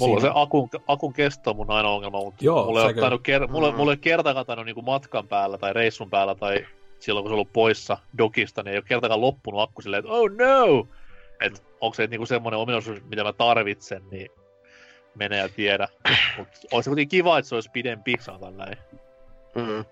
[0.00, 0.32] Mulla siinä...
[0.32, 3.08] on se akun, akun kesto mun aina ongelma, mutta Joo, mulla, ei kyllä.
[3.10, 3.76] ker- mulla, Mm.
[3.76, 6.66] mulla ei kertakaan tainnut niinku matkan päällä tai reissun päällä tai
[6.98, 10.12] silloin kun se on ollut poissa dokista, niin ei ole kertakaan loppunut akku silleen, että
[10.12, 10.88] oh no!
[11.40, 14.30] Että onko se niinku semmoinen ominaisuus, mitä mä tarvitsen, niin
[15.14, 15.88] mene ja tiedä.
[16.38, 18.78] Mutta olisi kuitenkin kiva, että se olisi pidempi, sanotaan näin.
[19.54, 19.84] Mm.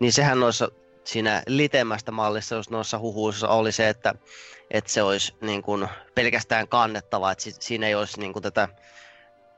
[0.00, 0.68] Niin sehän noissa
[1.04, 4.14] siinä litemmästä mallissa, jos noissa huhuissa oli se, että,
[4.70, 8.68] että se olisi niin kuin pelkästään kannettava, että si- siinä ei olisi niin kuin tätä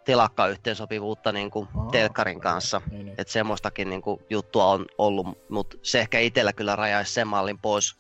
[0.05, 2.81] telakka-yhteensopivuutta niin kuin Aa, telkkarin kanssa.
[2.91, 3.15] Niin, niin.
[3.19, 7.59] Että semmoistakin niin kuin juttua on ollut, mutta se ehkä itsellä kyllä rajaisi sen mallin
[7.59, 7.97] pois,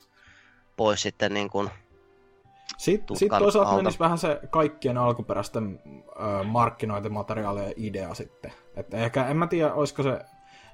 [0.76, 1.70] pois sitten niin kuin,
[2.78, 3.82] Sitten sit toisaalta alta.
[3.82, 5.80] menisi vähän se kaikkien alkuperäisten
[6.40, 8.52] ö, markkinointimateriaalien idea sitten.
[8.76, 10.20] Että ehkä, en mä tiedä, olisiko se...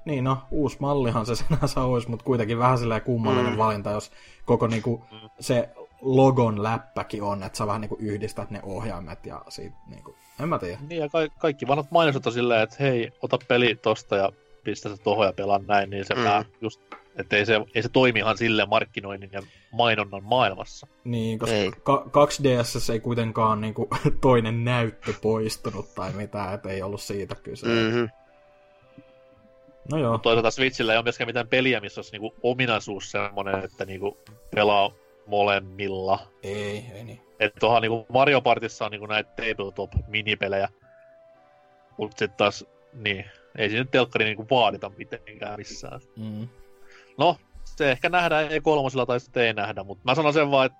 [0.05, 3.57] Niin no, uusi mallihan se sinänsä olisi, mutta kuitenkin vähän silleen kummallinen Mm.
[3.57, 4.11] valinta, jos
[4.45, 5.29] koko niinku, Mm.
[5.39, 5.69] se
[6.01, 10.59] logon läppäkin on, että sä vähän niinku yhdistät ne ohjaimet ja siitä niinku, en mä
[10.59, 10.77] tiedä.
[10.89, 14.31] Niin ja ka- kaikki vanhat mainostot on silleen, että hei, ota peli tosta ja
[14.63, 16.21] pistä se tohon ja pelaa näin, niin se Mm.
[16.21, 16.45] mm.
[16.61, 16.81] just,
[17.15, 19.41] että ei se, ei se toimi ihan silleen markkinoinnin ja
[19.71, 20.87] mainonnan maailmassa.
[21.03, 21.71] Niin, koska Ei.
[21.83, 23.87] ka- 2DS ei kuitenkaan niinku,
[24.21, 27.67] toinen näyttö poistunut tai mitään, että ei ollut siitä kyse.
[27.67, 27.73] Mm.
[27.73, 28.09] mm-hmm.
[29.91, 33.85] No joo, Toisaalta Switchillä ei ole myöskään mitään peliä, missä olisi niinku ominaisuus semmoinen, että
[33.85, 34.17] niinku
[34.55, 34.91] pelaa
[35.27, 36.19] molemmilla.
[36.43, 37.21] ei, ei niin.
[37.39, 40.69] Että tuohon niinku Mario Partissa on niinku näitä tabletop-minipelejä.
[41.97, 43.25] Mutta sitten taas, niin,
[43.57, 46.01] ei siinä telkkari niinku vaadita mitenkään missään.
[46.17, 46.47] Mm.
[47.17, 50.77] No, se ehkä nähdään E3 tai sitten ei nähdä, mutta mä sanon sen vaan, että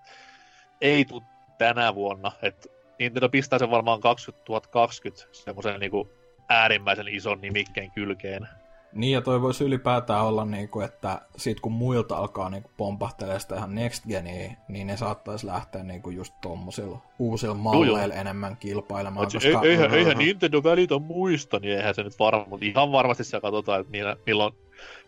[0.82, 1.22] ei tule
[1.58, 2.32] tänä vuonna.
[2.42, 6.10] Että Nintendo pistää sen varmaan 2020 semmoisen niinku
[6.50, 8.48] äärimmäisen ison nimikkeen kylkeen.
[8.94, 13.56] Niin, ja toi voisi ylipäätään olla, niinku, että sit kun muilta alkaa niinku, pompahtelee sitä
[13.56, 19.26] ihan next genia, niin ne saattaisi lähteä niinku, just tommosilla uusilla malleilla enemmän kilpailemaan.
[19.26, 19.40] Koska...
[19.40, 23.24] Koska, Ei, eihän, eihän Nintendo välitä muista, niin eihän se nyt varma, mutta ihan varmasti
[23.24, 24.54] siellä katsotaan, että niillä, milloin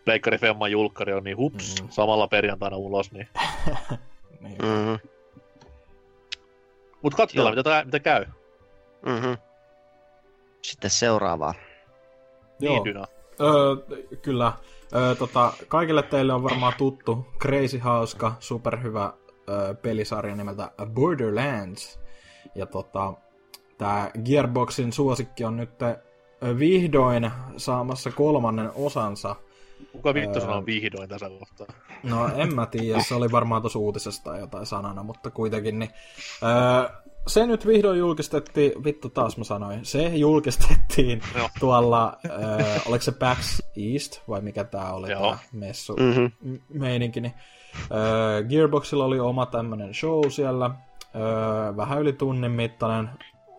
[0.04, 1.88] Pleikkari Femman julkkari on, niin hups, Mm.
[1.90, 3.12] samalla perjantaina ulos.
[3.12, 3.28] Niin.
[4.40, 4.58] niin.
[4.62, 5.08] Mm-hmm.
[7.02, 8.24] Mutta katsotaan, mitä, tää, mitä käy.
[9.06, 9.36] Mm-hmm.
[10.62, 11.54] Sitten seuraavaa.
[12.60, 12.74] Joo.
[12.74, 13.04] Niin dynä.
[13.40, 13.76] Öö,
[14.22, 14.52] kyllä.
[14.94, 19.12] Öö, tota, kaikille teille on varmaan tuttu crazy hauska, superhyvä
[19.48, 22.00] öö, pelisarja nimeltä Borderlands.
[22.54, 23.14] Ja tota,
[23.78, 25.70] tää Gearboxin suosikki on nyt
[26.58, 29.36] vihdoin saamassa kolmannen osansa.
[29.92, 30.40] Kuka vittu Öö.
[30.40, 31.66] sanoo vihdoin tässä kohtaa?
[32.02, 35.78] No en mä tiedä, se oli varmaan tuossa uutisesta tai jotain sanana, mutta kuitenkin.
[35.78, 35.90] Niin,
[36.42, 41.48] öö, se nyt vihdoin julkistettiin, vittu taas mä sanoin, se julkistettiin Joo.
[41.60, 45.30] tuolla, öö, oliko se PAX East vai mikä tää oli Joo.
[45.30, 46.60] tää messu Mm-hmm.
[46.68, 47.34] meininki, niin
[47.92, 50.70] öö, Gearboxilla oli oma tämmönen show siellä,
[51.14, 53.10] öö, vähän yli tunnin mittainen,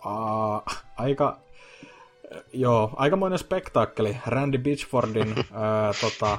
[0.03, 0.65] aa,
[0.97, 1.37] aika,
[2.53, 5.43] joo, aikamoinen spektaakkeli Randy Bitchfordin öö,
[6.01, 6.37] tota,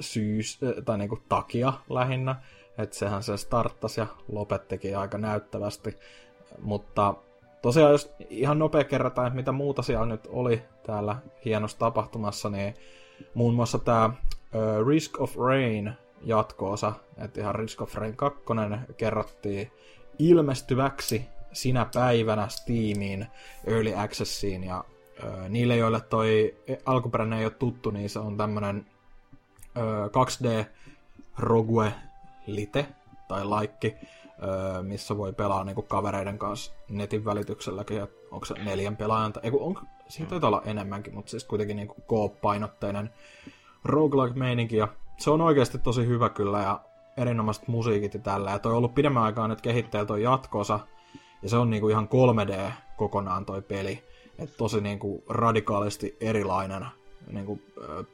[0.00, 2.36] syys, tai niinku takia lähinnä,
[2.78, 5.96] että sehän se starttasi ja lopettikin aika näyttävästi,
[6.62, 7.14] mutta
[7.62, 12.74] tosiaan jos ihan nopea kerrataan, että mitä muuta siellä nyt oli täällä hienossa tapahtumassa, niin
[13.34, 14.10] muun muassa tämä
[14.86, 15.92] Risk of Rain
[16.22, 18.40] jatkoosa, että ihan Risk of Rain 2
[18.96, 19.72] kerrottiin
[20.18, 23.26] ilmestyväksi sinä päivänä Steamiin,
[23.66, 24.64] Early Accessiin.
[24.64, 24.84] Ja
[25.48, 26.56] niille, joille toi
[26.86, 28.86] alkuperäinen ei ole tuttu, niin se on tämmönen
[30.08, 30.66] 2D
[31.38, 31.92] Rogue
[32.46, 32.86] Lite
[33.28, 33.96] tai laikki,
[34.82, 39.80] missä voi pelaa niinku kavereiden kanssa netin välitykselläkin, ja onko se neljän pelaajan, tai onko,
[40.08, 43.10] siitä taitaa olla enemmänkin, mutta siis kuitenkin niinku Coop-painotteinen
[43.84, 44.88] roguelike-meininki, ja
[45.18, 46.80] se on oikeasti tosi hyvä kyllä, ja
[47.16, 50.80] erinomaiset musiikit ja tällä, ja toi on ollut pidemmän aikaa nyt kehittäjältä on jatkosa,
[51.42, 54.04] ja se on niinku ihan 3D kokonaan toi peli,
[54.38, 56.86] että tosi niinku radikaalisti erilainen
[57.32, 57.60] niinku,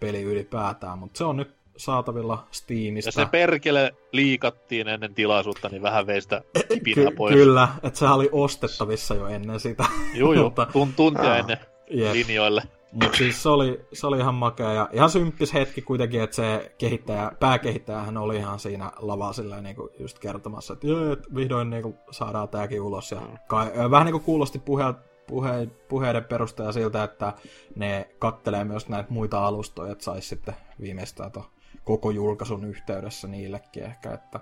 [0.01, 3.09] peli ylipäätään, mutta se on nyt saatavilla Steamista.
[3.09, 6.43] Ja se perkele liikattiin ennen tilaisuutta, niin vähän vei sitä
[6.75, 7.35] kipinää Ky- pois.
[7.35, 9.85] Kyllä, että sehän oli ostettavissa jo ennen sitä.
[10.15, 11.59] Joo, joo, Mutta- Tun- tuntia ennen
[11.91, 12.13] Jep.
[12.13, 12.63] linjoille.
[12.93, 16.73] Mutta siis se oli, se oli ihan makea ja ihan symppis hetki kuitenkin, että se
[16.79, 21.95] kehittäjä, pääkehittäjähän oli ihan siinä lavaa silleen niinku just kertomassa, että joo, et vihdoin niinku
[22.11, 23.13] saadaan tääkin ulos.
[23.13, 24.85] Ja kai, ö, vähän niinku kuulosti puhe,
[25.27, 27.33] puhe, puheiden perusteella siltä, että
[27.75, 31.45] ne kattelee myös näitä muita alustoja, että saisi sitten viimeistään to
[31.87, 34.13] koko julkaisun yhteydessä niillekin ehkä.
[34.13, 34.41] Että,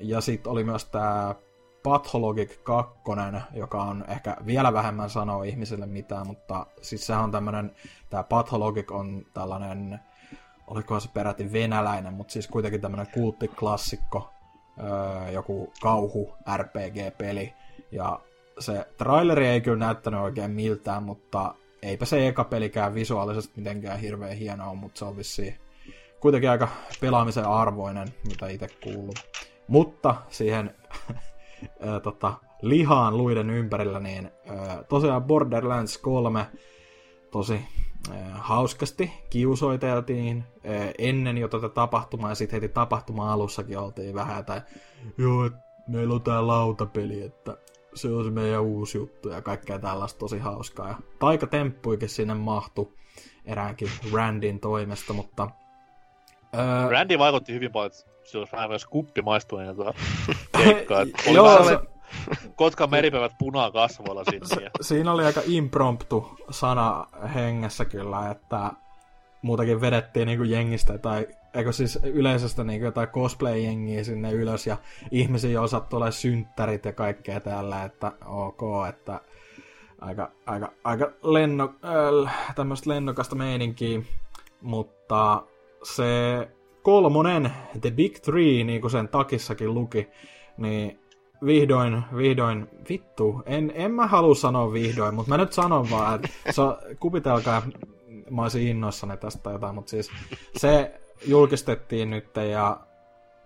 [0.00, 1.34] ja sitten oli myös tämä
[1.82, 2.98] Pathologic 2,
[3.54, 7.74] joka on ehkä vielä vähemmän sanoo ihmisille mitään, mutta siis sehän on tämmönen,
[8.10, 10.00] tämä Pathologic on tällainen,
[10.66, 14.30] olikohan se peräti venäläinen, mutta siis kuitenkin tämmönen kulttiklassikko,
[14.78, 17.52] öö, joku kauhu RPG-peli,
[17.90, 18.20] ja
[18.58, 24.36] se traileri ei kyllä näyttänyt oikein miltään, mutta eipä se eka pelikään visuaalisesti mitenkään hirveän
[24.36, 25.58] hieno ole, mutta se on vissiin
[26.20, 26.68] kuitenkin aika
[27.00, 29.14] pelaamisen arvoinen, mitä itse kuuluu.
[29.68, 30.74] Mutta siihen
[32.02, 34.30] tota, lihaan luiden ympärillä, niin
[34.88, 36.46] tosiaan Borderlands 3
[37.30, 37.60] tosi
[38.32, 40.44] hauskasti kiusoiteltiin
[40.98, 44.60] ennen jo tätä tapahtumaa, ja sitten heti tapahtuma alussakin oltiin vähän, tai
[45.18, 45.50] joo,
[45.88, 47.56] meillä on tää lautapeli, että
[47.94, 50.88] se on se meidän uusi juttu, ja kaikkea tällaista tosi hauskaa.
[50.88, 52.92] Ja taikatemppuikin sinne mahtu
[53.44, 55.50] eräänkin Randin toimesta, mutta
[56.52, 59.76] ää, Randy vaikutti hyvin paljon, että se olisi vähän myös kuppi maistua ennen
[60.64, 61.02] keikkaa.
[61.02, 61.78] että Oli Joo, se-.
[62.56, 64.70] Kotkan meripäivät punaa kasvoilla sinne.
[64.80, 68.70] Siinä oli aika impromptu sana hengessä kyllä, että
[69.42, 74.76] muutakin vedettiin niinku jengistä tai eikö siis yleisöstä niinku jotain cosplay-jengiä sinne ylös ja
[75.10, 79.20] ihmisiä osat tulee synttärit ja kaikkea tällä, että ok, että
[80.00, 81.74] aika, aika, aika lenno,
[82.24, 84.00] äh, tämmöistä lennokasta meininkiä,
[84.60, 85.42] mutta
[85.82, 86.04] se
[86.82, 90.08] kolmonen, The Big Three, niin kuin sen takissakin luki,
[90.56, 90.98] niin
[91.46, 96.28] vihdoin, vihdoin, vittu, en, en mä halua sanoa vihdoin, mutta mä nyt sanon vaan, että
[96.52, 97.62] se, on- kupitelkaa,
[98.32, 100.10] mä olisin innoissani tästä jotain, mutta siis
[100.56, 102.80] se julkistettiin nyt ja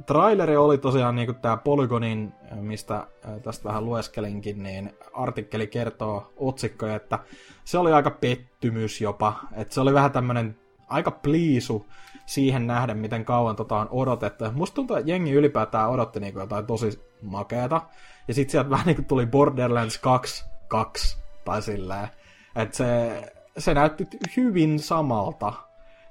[0.06, 3.06] traileri oli tosiaan niin kuin tämä Polygonin, mistä
[3.42, 7.18] tästä vähän lueskelinkin, niin artikkeli kertoo otsikkoja, että
[7.64, 10.58] se oli aika pettymys jopa, että se oli vähän tämmönen
[10.88, 11.86] aika pliisu
[12.26, 14.44] siihen nähden, miten kauan tota on odotettu.
[14.52, 17.82] Musta tuntuu, että jengi ylipäätään odotti niinku jotain tosi makeata.
[18.28, 22.08] Ja sitten sieltä vähän niinku tuli Borderlands 2, 2 tai silleen.
[22.56, 23.22] Että se,
[23.58, 24.06] se näytti
[24.36, 25.52] hyvin samalta.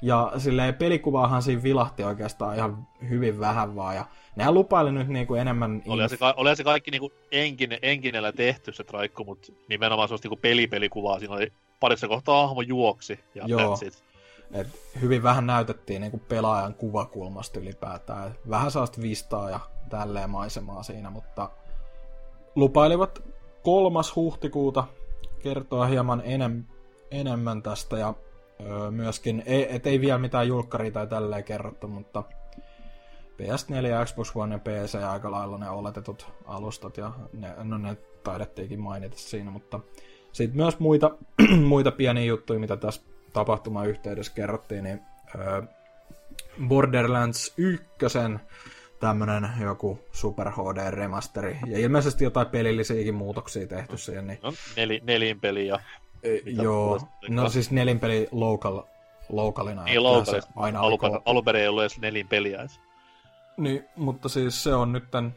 [0.02, 3.96] Ja silleen pelikuvaahan siinä vilahti oikeastaan ihan hyvin vähän vaan.
[3.96, 4.06] Ja
[4.36, 5.84] nehän lupaili nyt niinku enemmän...
[5.88, 10.26] Olihan se, ka- olihan se kaikki niinku enkine, enkinellä tehty se traikku, mutta nimenomaan sellaista
[10.26, 11.20] niinku pelipelikuvaa.
[11.20, 13.78] Siinä oli parissa kohtaa hahmo juoksi ja Joo.
[14.52, 14.68] Et
[15.02, 18.28] hyvin vähän näytettiin niinku pelaajan kuvakulmasta ylipäätään.
[18.28, 19.60] Et Vähän sellaista vistaa ja
[19.90, 21.50] tälleen maisemaa siinä, mutta
[22.56, 23.24] lupailivat
[23.64, 24.84] kolmas huhtikuuta
[25.44, 26.66] kertoa hieman enem,
[27.12, 28.14] enemmän tästä ja
[28.62, 32.24] öö, myöskin, ei, et ei vielä mitään julkkaria tai tälleen kerrottu, mutta
[33.42, 38.80] PS4, Xbox One ja PC aika lailla ne oletetut alustat ja ne, no ne taidettiinkin
[38.80, 39.80] mainita siinä, mutta
[40.32, 41.12] sitten myös muita,
[41.68, 43.02] muita pieniä juttuja, mitä tässä
[43.34, 45.02] tapahtuman yhteydessä kerrottiin, niin
[45.36, 45.62] öö,
[46.68, 47.86] Borderlands 1
[49.00, 55.02] tämmönen joku Super HD remasteri, ja ilmeisesti jotain pelillisiäkin muutoksia tehty siihen, niin No, neli,
[55.04, 55.80] nelinpeli ja
[56.26, 57.00] e, joo,
[57.30, 58.82] no siis nelinpeli local,
[59.30, 60.42] localina, loukalla.
[60.42, 62.68] se aina Alun, alun perin ei ollut edes nelinpeliä.
[63.58, 65.36] Niin, mutta siis se on nytten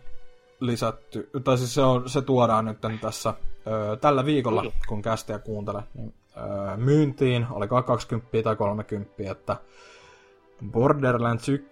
[0.61, 3.35] lisätty, tai siis se, on, se tuodaan nytten tässä
[3.67, 4.75] ö, tällä viikolla, Kyllä.
[4.89, 9.57] kun kästiä kuuntele, niin ö, myyntiin, oliko 20 tai 30, että
[10.71, 11.69] Borderlands 1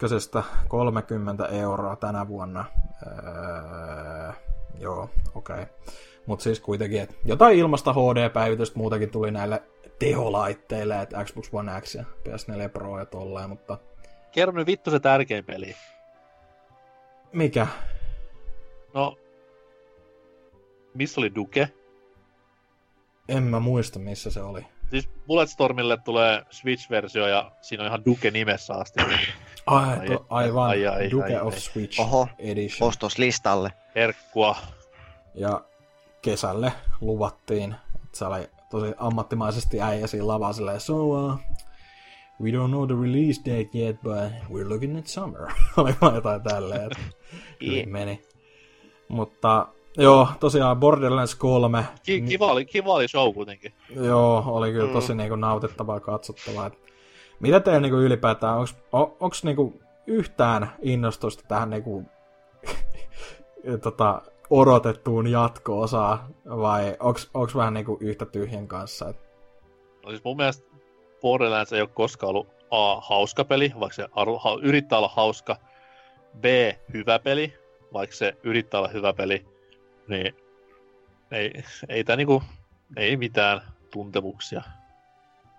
[0.68, 2.64] 30 euroa tänä vuonna.
[3.06, 4.32] Öö,
[4.80, 5.62] joo, okei.
[5.62, 5.66] Okay.
[6.26, 9.62] Mutta siis kuitenkin, että jotain ilmasta HD-päivitystä muutenkin tuli näille
[9.98, 13.78] teholaitteille, että Xbox One X ja PS4 Pro ja tolleen, mutta
[14.32, 15.76] Kerro nyt vittu se tärkein peli.
[17.32, 17.66] mikä?
[18.94, 19.18] No,
[20.94, 21.68] missä oli Duke?
[23.28, 24.66] En mä muista, missä se oli.
[24.90, 29.00] Siis Bulletstormille tulee Switch-versio ja siinä on ihan Duke nimessä asti.
[29.66, 31.60] Ai, Ai, to, aivan, ai, ai, Duke ai, of ai.
[31.60, 32.28] Switch Oho.
[32.38, 32.88] Edition.
[32.88, 33.72] Ostoslistalle.
[33.94, 34.56] Herkkua.
[35.34, 35.64] Ja
[36.30, 41.34] kesälle luvattiin, että se oli tosi ammattimaisesti äijä siinä lavaa silleen, so uh,
[42.42, 44.14] we don't know the release date yet, but
[44.50, 45.42] we're looking at summer.
[45.76, 46.98] oli vaan jotain tälleen, että
[47.60, 47.88] Jep.
[47.88, 48.22] meni.
[49.08, 53.72] Mutta joo, tosiaan Borderlands 3, Ki- kiva, oli, kiva oli show kuitenkin.
[53.94, 55.16] joo, oli kyllä tosi Mm.
[55.18, 56.66] niinku nautittavaa katsottavaa.
[56.66, 56.78] Et
[57.40, 62.04] mitä teillä niinku ylipäätään, onks, on, onks niinku yhtään innostusta tähän niinku,
[63.82, 69.08] tota, odotettuun jatko-osaan, vai onks, onks vähän niinku yhtä tyhjän kanssa?
[69.08, 69.26] Et,
[70.06, 70.66] No siis mun mielestä
[71.20, 75.56] Borderlands ei ole koskaan ollut A, hauska peli, vaikka se aru, ha, yrittää olla hauska.
[76.40, 76.44] B,
[76.92, 77.54] hyvä peli,
[77.92, 79.46] vaikka se yrittää olla hyvä peli.
[80.08, 80.36] Niin
[81.30, 81.52] ei,
[81.88, 82.42] ei tää niinku,
[82.96, 83.60] ei mitään
[83.90, 84.62] tuntemuksia.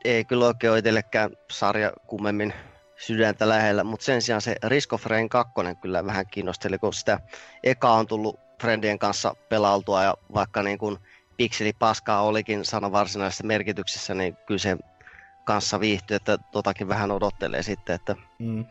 [0.06, 2.54] Ei kyllä oikein ole itsellekään sarja kummemmin
[2.98, 7.20] sydäntä lähellä, mutta sen sijaan se Risk of Rain 2 kyllä vähän kiinnosteli, kun sitä
[7.64, 10.98] eka on tullut friendien kanssa pelailtua ja vaikka niin kuin
[11.38, 14.78] pikseli paskaa olikin sanan varsinaisessa merkityksessä, niin kyllä se
[15.46, 18.66] kanssa viihtyy, että totakin vähän odottelee sitten, että mm.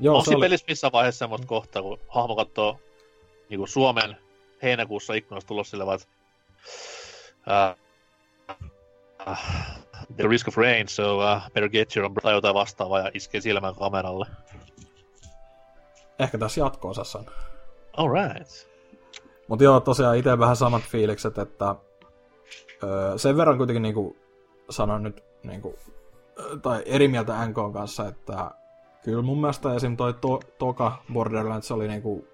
[0.00, 2.80] Joo, Onko se oli, pelissä missään vaiheessa semmoista kohtaa, kun hahmo katsoo
[3.48, 4.16] niin Suomen
[4.62, 6.08] heinäkuussa ikkunasta tulos sille vaan, että
[7.72, 7.81] uh,
[10.16, 13.40] the risk of rain, so uh, better get your umbrella tai jotain vastaavaa ja iskee
[13.40, 14.26] silmän kameralle.
[16.18, 17.26] ehkä tässä jatko-osassa on.
[17.96, 18.72] Alright.
[19.48, 21.74] Mutta joo, tosiaan itse vähän samat fiilikset, että
[22.82, 24.16] öö, sen verran kuitenkin niinku
[24.70, 25.78] sanon nyt niinku,
[26.62, 28.50] tai eri mieltä NK kanssa, että
[29.04, 29.96] kyllä mun mielestä esim.
[29.96, 32.26] toi to, Toka Borderlands oli niinku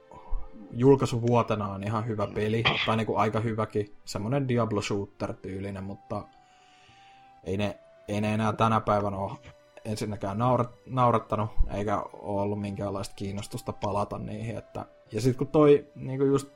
[0.71, 6.23] julkaisuvuotenaan ihan hyvä peli, tai niinku aika hyväkin, semmonen Diablo Shooter-tyylinen, mutta
[7.49, 9.33] ei ne, ei ne enää tänä päivänä ole
[9.85, 15.87] ensinnäkään naurat, naurattanut, eikä ole ollut minkäänlaista kiinnostusta palata niihin, että ja sitten kun toi,
[15.95, 16.49] niin just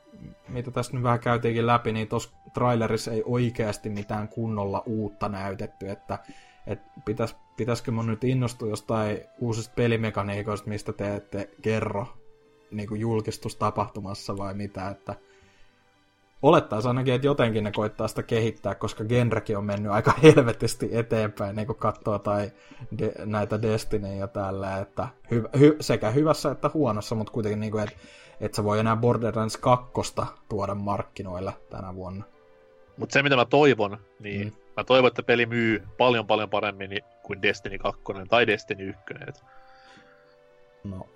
[0.48, 5.90] mitä tässä nyt vähän käytiinkin läpi, niin tuossa trailerissa ei oikeasti mitään kunnolla uutta näytetty,
[5.90, 6.18] että
[6.66, 12.06] et pitäis, pitäisikö mun nyt innostua jostain uusista pelimekaniikoista, mistä te ette kerro
[12.70, 15.14] niin kuin julkistustapahtumassa vai mitä, että
[16.42, 21.56] olettaisiin ainakin, että jotenkin ne koittaa sitä kehittää, koska genrekin on mennyt aika helvetisti eteenpäin,
[21.56, 22.50] niin kuin katsoo tai
[22.98, 27.72] de, näitä Destiny ja tällä, että hy, hy, sekä hyvässä että huonossa, mutta kuitenkin niin
[27.72, 27.96] kuin, että
[28.40, 29.90] et sä voi enää Borderlands 2
[30.48, 32.24] tuoda markkinoille tänä vuonna.
[32.96, 34.52] Mutta se mitä mä toivon, niin Mm.
[34.76, 36.90] mä toivon, että peli myy paljon paljon paremmin
[37.22, 39.00] kuin Destiny 2 tai Destiny 1.
[39.28, 39.44] Et
[40.84, 41.06] No,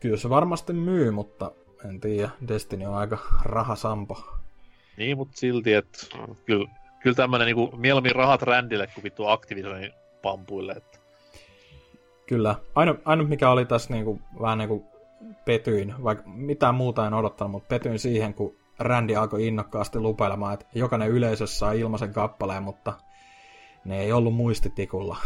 [0.00, 1.50] kyllä se varmasti myy, mutta
[1.88, 4.22] en tiedä, Destiny on aika rahasampo.
[4.96, 5.98] Niin, mutta silti, että
[6.44, 6.70] kyllä,
[7.02, 9.92] kyllä tämmönen niinku mieluummin rahat rändille kuin vittu Activisionin
[10.22, 10.72] pampuille.
[10.72, 11.00] Et.
[12.26, 12.54] Kyllä.
[12.74, 14.86] Ainut, ainut mikä oli tässä niinku, vähän niinku
[15.44, 20.66] petyin, vaikka mitään muuta en odottanut, mutta petyin siihen, kun Randy alkoi innokkaasti lupailemaan, että
[20.74, 22.92] jokainen yleisössä saa ilmaisen kappaleen, mutta
[23.84, 25.16] ne ei ollut muistitikulla,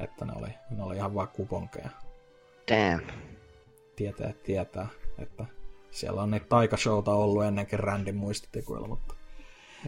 [0.00, 1.88] että ne oli, ne oli ihan vaan kuponkeja.
[2.70, 3.06] damn.
[3.96, 5.44] Tietää, tietää, että
[5.92, 9.14] siellä on niitä taikashowta ollut ennenkin Randin muistitikuilla, mutta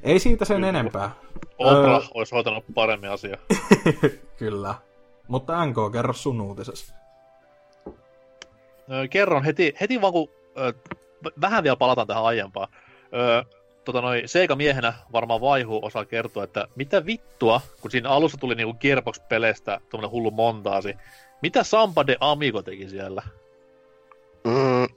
[0.02, 0.68] ei siitä sen Kyllä.
[0.68, 1.10] enempää.
[1.58, 2.08] Oprah Öö.
[2.14, 3.38] olisi hoitanut paremmin asiaa.
[4.38, 4.74] Kyllä.
[5.28, 6.94] Mutta NK, kerro sun uutisessa.
[8.92, 10.28] Öö, kerron heti, heti vaan kun
[10.58, 10.72] öö,
[11.40, 12.68] vähän vielä palataan tähän aiempaan.
[13.14, 13.42] Öö,
[13.84, 18.54] tota noi, Seiga miehenä varmaan vaihu osaa kertoa, että mitä vittua, kun siinä alussa tuli
[18.54, 20.94] niinku Gearbox-peleistä tuommoinen hullu montaasi.
[21.42, 23.22] Mitä Sampa de Amigo teki siellä?
[24.44, 24.96] Mm,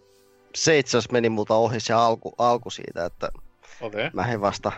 [0.57, 3.29] se itse asiassa meni multa ohi se alku, alku siitä, että
[3.81, 4.07] Okei.
[4.07, 4.09] Okay.
[4.13, 4.71] mä en vasta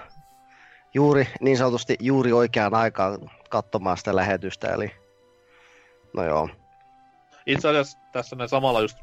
[0.93, 4.91] juuri, niin sanotusti juuri oikeaan aikaan katsomaan sitä lähetystä, eli
[6.13, 6.49] no joo.
[7.45, 8.97] Itse asiassa tässä näin samalla just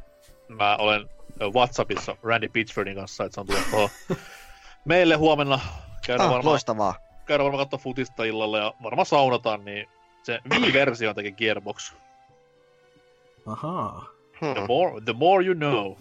[0.49, 1.09] mä olen
[1.55, 3.89] Whatsappissa Randy Pitchfordin kanssa, että se on tullut tuohon
[4.85, 5.61] meille huomenna.
[6.07, 6.95] Käydään Ah, varmaan, loistavaa.
[7.27, 9.87] käydään varmaan katsoa futista illalla ja varmaan saunataan, niin
[10.23, 11.93] se Wii-versio teki Gearbox.
[13.47, 14.05] Ahaa.
[14.41, 15.97] The more, the more you know.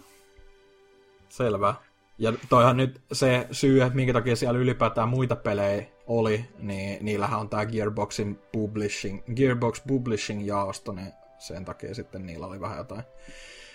[1.28, 1.74] Selvä.
[2.18, 7.40] Ja toihan nyt se syy, että minkä takia siellä ylipäätään muita pelejä oli, niin niillähän
[7.40, 13.02] on tää Gearboxin Publishing, Gearbox Publishing-jaosto, niin sen takia sitten niillä oli vähän jotain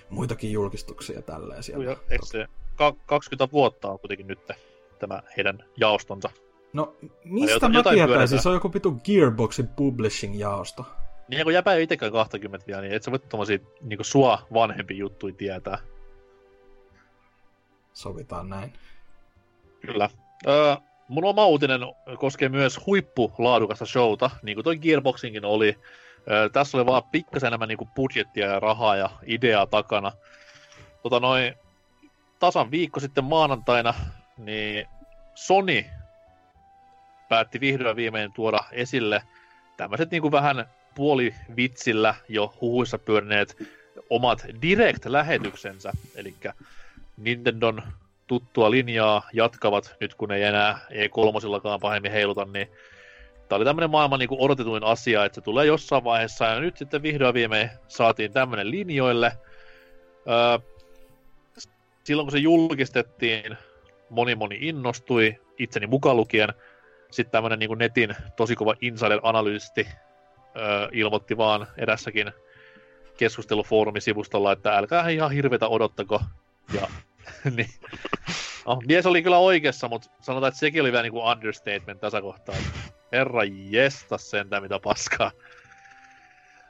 [0.09, 1.85] muitakin julkistuksia tälleen siellä.
[1.85, 2.45] Ja, eikö se
[2.75, 4.39] ka- 20 vuotta on kuitenkin nyt
[4.99, 6.29] tämä heidän jaostonsa.
[6.73, 8.15] No, mistä jotain- mä jotain tietäisin?
[8.17, 8.41] pyöritään.
[8.43, 10.85] Se on joku vitu Gearboxin Publishing-jaosto.
[11.27, 14.97] Niin kun jäpä ei itekään 20 vielä, niin et sä voi tommosia niinku sua vanhempi
[14.97, 15.77] juttuja tietää.
[17.93, 18.73] Sovitaan näin.
[19.79, 20.09] Kyllä.
[20.47, 20.75] Öö,
[21.07, 21.81] mun oma uutinen
[22.17, 25.79] koskee myös huippulaadukasta showta, niin kuin toi Gearboxinkin oli.
[26.31, 30.11] Ö, tässä oli vaan pikkasen enemmän niin budjettia ja rahaa ja ideaa takana.
[31.03, 31.53] Tota noin,
[32.39, 33.93] tasan viikko sitten maanantaina,
[34.37, 34.87] niin
[35.35, 35.85] Sony
[37.29, 39.23] päätti vihdoin viimein tuoda esille
[39.77, 40.65] tämmöiset niin kuin vähän
[40.95, 43.57] puolivitsillä jo huhuissa pyörineet
[44.09, 46.35] omat Direct-lähetyksensä, eli
[47.23, 47.83] Nintendon
[48.27, 52.67] tuttua linjaa jatkavat nyt kun ei enää E3 pahemmin heiluta, niin
[53.49, 57.03] tämä oli tämmöinen maailman niin odotetuin asia, että se tulee jossain vaiheessa, ja nyt sitten
[57.03, 59.31] vihdoin viimein saatiin tämmöinen linjoille.
[60.27, 60.59] Öö,
[62.03, 63.57] silloin kun se julkistettiin,
[64.09, 66.49] moni moni innostui, itseni mukaan lukien.
[67.11, 69.87] Sitten tämmöinen niin netin tosi kova insider-analyysti
[70.57, 72.31] öö, ilmoitti vaan edessäkin
[73.17, 76.21] keskustelufoorumisivustolla, että älkää ihan hirvetä odottako.
[76.73, 76.87] Ja,
[77.55, 77.69] niin.
[78.65, 82.21] No, mies oli kyllä oikeassa, mutta sanotaan, että sekin oli vähän niin kuin understatement tässä
[82.21, 82.55] kohtaa.
[83.11, 85.31] Herra jesta sentään mitä paskaa.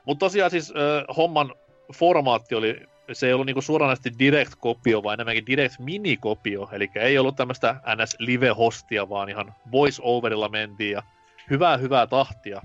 [0.04, 1.54] Mutta tosiaan siis äh, homman
[1.94, 7.80] formaatti oli, se ei ollut niinku suoranaisesti direct-kopio, vaan enemmänkin direct-minikopio, eli ei ollut tämmöistä
[7.96, 8.16] ns.
[8.18, 11.02] live-hostia, vaan ihan voice-overilla mentiin ja
[11.50, 12.62] hyvää hyvää tahtia.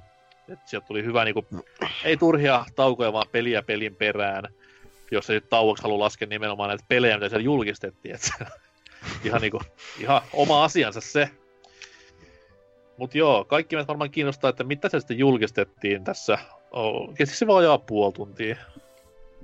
[0.49, 1.45] Et sieltä tuli hyvä niinku,
[2.03, 4.43] ei turhia taukoja, vaan peliä pelin perään.
[5.11, 8.15] Jos ei tauoksi halua laskea nimenomaan näitä pelejä, mitä siellä julkistettiin.
[8.15, 8.29] Et
[9.23, 9.61] ihan, niinku,
[9.99, 11.29] ihan oma asiansa se.
[12.97, 16.37] Mut joo, kaikki meitä varmaan kiinnostaa, että mitä se sitten julkistettiin tässä.
[16.71, 18.55] Oh, kesti se vajaa puoli tuntia.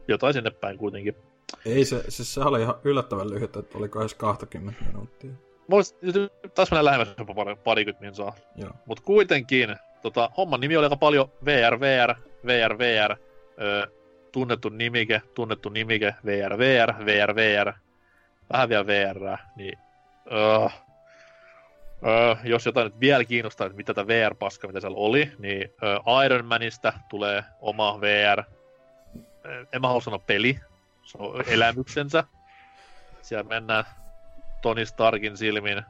[0.08, 1.16] Jotain sinne päin kuitenkin.
[1.66, 5.32] Ei se, siis se oli ihan yllättävän lyhyt, että oliko edes 20 minuuttia.
[5.68, 5.84] Mulla
[6.56, 8.36] taas mennä lähemmäs jopa pari, parikymmentä minsaa.
[8.56, 8.72] Joo.
[8.86, 12.16] Mut kuitenkin, tota, homman nimi oli aika paljon VR, VR,
[12.46, 13.16] VR, VR,
[13.62, 13.88] öö,
[14.34, 17.74] tunnettu nimike, tunnettu nimike, VR, VR, VR, VR,
[18.54, 19.78] vähän vielä VR, niin
[20.32, 20.70] öö,
[22.08, 26.26] öö, jos jotain nyt vielä kiinnostaa, että mitä tämä VR-paska, mitä siellä oli, niin öö,
[26.26, 28.44] Iron Manista tulee oma VR,
[29.74, 30.60] en mä halua sanoa peli,
[31.04, 32.24] se on elämyksensä.
[33.22, 33.84] Siellä mennään
[34.62, 35.84] Tony Starkin silmin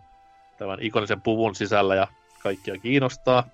[0.58, 2.08] tämän ikonisen puvun sisällä ja
[2.44, 3.48] kaikkia kiinnostaa.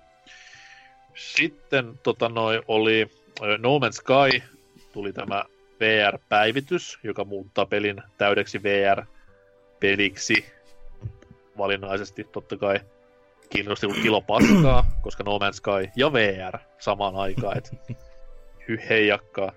[1.14, 3.10] Sitten tota noi, oli
[3.58, 4.59] No Man's Sky,
[4.92, 5.44] tuli tämä
[5.80, 10.44] VR-päivitys, joka muuttaa pelin täydeksi VR-peliksi.
[11.58, 12.80] Valinnaisesti totta kai
[13.50, 17.70] kiinnosti kuin kilo paskaa, koska No Man's Sky ja VR samaan aikaan, et
[18.68, 19.52] hy heijakkaa.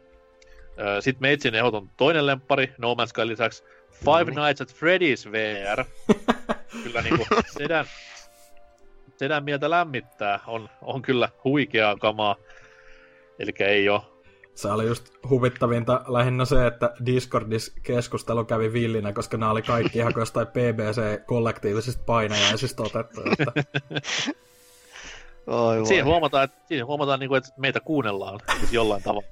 [1.00, 5.86] Sitten Meitsin ehdoton toinen lempari, No Man's Sky lisäksi Five Nights at Freddy's VR.
[6.84, 7.26] Kyllä niinku
[7.58, 7.86] sedän,
[9.18, 10.40] sedän mieltä lämmittää.
[10.48, 12.36] On, on kyllä huikeaa kamaa.
[13.40, 14.13] Eli ei oo
[14.56, 20.00] se oli just huvittavinta lähinnä se, että Discordissa keskustelu kävi villinä, koska nämä oli kaikki
[20.00, 23.22] ihan jostain PBC-kollektiivisista painajaisista otettu.
[23.22, 23.62] Että...
[25.48, 28.40] Oi, siinä huomataan, että, siinä huomataan niin kuin, että meitä kuunnellaan
[28.72, 29.28] jollain tavalla.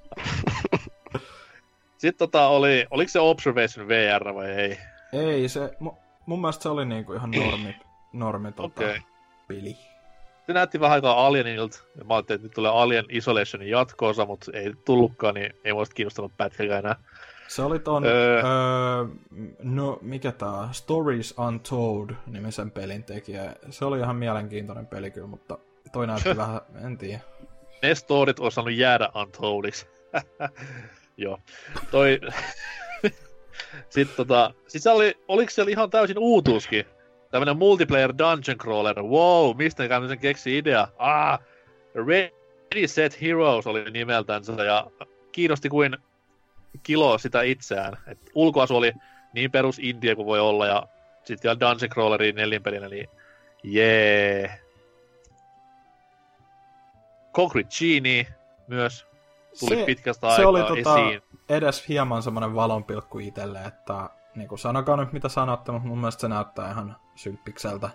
[1.97, 4.77] Sitten tota oli, oliko se Observation VR vai ei?
[5.13, 5.71] Ei, se,
[6.25, 7.75] mun mielestä se oli niinku ihan normi,
[8.13, 8.99] normi tota, okay.
[9.47, 9.90] peli
[10.51, 11.79] se näytti vähän aikaa Alienilta.
[11.97, 15.95] Ja mä ajattelin, että nyt tulee Alien Isolationin jatkoosa, mutta ei tullutkaan, niin ei muista
[15.95, 16.95] kiinnostanut pätkäkään enää.
[17.47, 18.35] Se oli ton, öö...
[18.37, 19.05] Öö,
[19.59, 23.55] no mikä tää, Stories Untold nimisen pelin tekijä.
[23.69, 25.57] Se oli ihan mielenkiintoinen peli kyllä, mutta
[25.91, 27.19] toi näytti vähän, en tiedä.
[27.83, 29.87] Ne storit olisi saanut jäädä Untoldiksi.
[31.17, 31.39] Joo.
[31.91, 32.19] Toi...
[33.89, 36.85] Sitten tota, sit se oli, oliko siellä ihan täysin uutuuskin?
[37.31, 39.03] Tämmönen multiplayer dungeon crawler.
[39.03, 40.87] Wow, mistä ne sen keksi idea?
[40.97, 41.39] Ah,
[41.95, 44.87] Ready Set Heroes oli nimeltänsä ja
[45.31, 45.97] kiinnosti kuin
[46.83, 47.97] kilo sitä itseään.
[48.07, 48.93] Et ulkoasu oli
[49.33, 50.87] niin perus India kuin voi olla ja
[51.23, 53.09] sitten vielä Dungeon Crawlerin nelinpelinä, niin
[53.63, 54.39] jee.
[54.39, 54.59] Yeah.
[57.33, 58.27] Concrete Genie
[58.67, 59.05] myös
[59.59, 61.21] tuli se, pitkästä aikaa se oli, tota, esiin.
[61.49, 66.21] edes hieman semmoinen valonpilkku itselle, että niin kuin sanokaa nyt mitä sanotte, mutta mun mielestä
[66.21, 67.89] se näyttää ihan symppikseltä.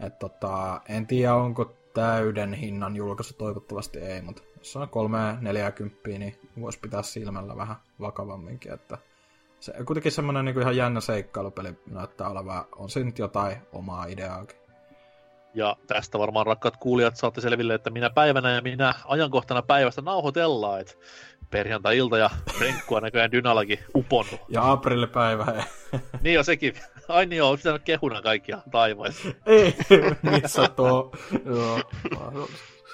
[0.00, 6.40] Et tota, en tiedä onko täyden hinnan julkaisu, toivottavasti ei, mutta jos on 340, niin
[6.60, 8.98] voisi pitää silmällä vähän vakavamminkin, että
[9.60, 14.56] se kuitenkin semmoinen niin ihan jännä seikkailupeli näyttää olevan, on se nyt jotain omaa ideaakin.
[15.54, 20.80] Ja tästä varmaan rakkaat kuulijat saatte selville, että minä päivänä ja minä ajankohtana päivästä nauhoitellaan,
[20.80, 20.94] että
[21.56, 22.30] perjantai-ilta ja
[22.60, 24.40] renkkua näköjään Dynalakin uponnut.
[24.48, 25.64] Ja aprillipäivä.
[26.22, 26.74] niin jo sekin.
[27.08, 29.28] Ai niin joo, olisi pitänyt kehuna kaikkia taivaissa.
[29.46, 29.76] Ei,
[30.22, 31.12] missä tuo.
[31.44, 31.80] joo.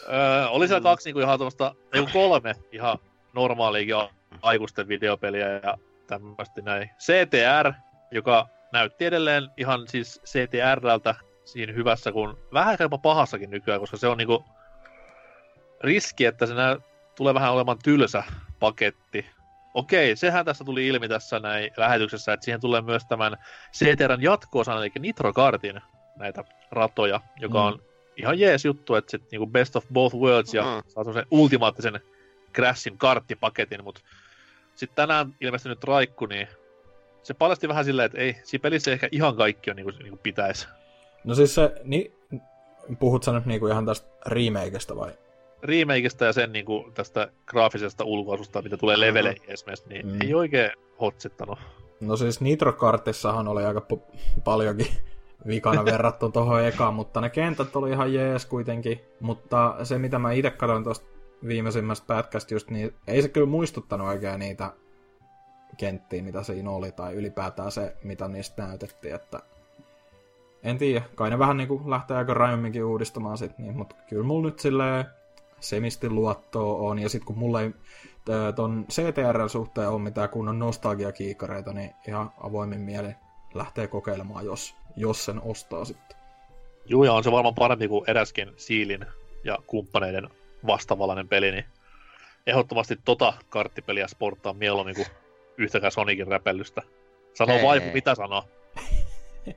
[0.08, 2.98] öö, oli siellä kaksi niinku ihan tuommoista, ei kolme ihan
[3.32, 3.94] normaaliakin
[4.42, 6.90] aikuisten videopeliä ja tämmöistä näin.
[6.98, 7.72] CTR,
[8.10, 11.14] joka näytti edelleen ihan siis CTRltä
[11.44, 14.44] siinä hyvässä kuin vähän jopa pahassakin nykyään, koska se on niinku
[15.80, 16.76] riski, että se nää,
[17.16, 18.24] tulee vähän olemaan tylsä
[18.62, 19.26] paketti.
[19.74, 23.36] Okei, sehän tässä tuli ilmi tässä näin lähetyksessä, että siihen tulee myös tämän
[23.72, 25.80] CTRn jatko eli Nitro Kartin
[26.16, 27.66] näitä ratoja, joka mm.
[27.66, 27.82] on
[28.16, 30.90] ihan jees juttu, että sit niinku best of both worlds ja mm.
[30.90, 32.00] saa sen ultimaattisen
[32.54, 34.00] Crashin karttipaketin, mutta
[34.74, 36.48] sitten tänään ilmestynyt Raikku, niin
[37.22, 40.08] se paljasti vähän silleen, että ei, siinä pelissä ehkä ihan kaikki on niin kuin, niin
[40.08, 40.68] kuin pitäisi.
[41.24, 42.12] No siis se, niin,
[42.98, 45.12] puhut sä nyt niinku ihan tästä remakeista vai?
[45.62, 50.18] Remakeista ja sen niinku tästä graafisesta ulkoasusta, mitä tulee leveleihin esimerkiksi, niin mm.
[50.22, 50.70] ei oikein
[51.00, 51.58] hotsittanut.
[52.00, 54.86] No siis Nitro Kartissahan oli aika po- paljonkin
[55.46, 59.00] vikana verrattuna tuohon ekaan, mutta ne kentät oli ihan jees kuitenkin.
[59.20, 61.06] Mutta se, mitä mä itse katsoin tuosta
[61.46, 64.72] viimeisimmästä pätkästä just, niin ei se kyllä muistuttanut oikein niitä
[65.76, 69.40] kenttiä, mitä siinä oli, tai ylipäätään se, mitä niistä näytettiin, että
[70.62, 74.48] en tiedä, kai ne vähän niinku lähtee aika rajumminkin uudistamaan sit, niin, mutta kyllä mulla
[74.48, 75.04] nyt silleen
[75.62, 77.70] semisti luottoa on, ja sitten kun mulla ei
[78.56, 83.14] ton CTR suhteen ole mitään kunnon nostalgiakiikareita, niin ihan avoimin mieli
[83.54, 86.16] lähtee kokeilemaan, jos, jos sen ostaa sitten.
[86.86, 89.06] Joo, ja on se varmaan parempi kuin eräskin Siilin
[89.44, 90.28] ja kumppaneiden
[90.66, 91.64] vastavalainen peli, niin
[92.46, 95.06] ehdottomasti tota karttipeliä sporttaa mieluummin kuin
[95.58, 96.82] yhtäkään Sonicin räpellystä.
[97.34, 98.44] Sanoo vai mitä sanoo.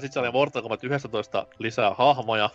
[0.00, 2.50] Sitten siellä oli Mortal Kombat 11 lisää hahmoja.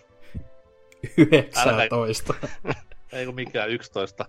[1.18, 2.34] 19.
[2.34, 2.80] Älkä...
[3.14, 4.26] Ei kun mikään 11.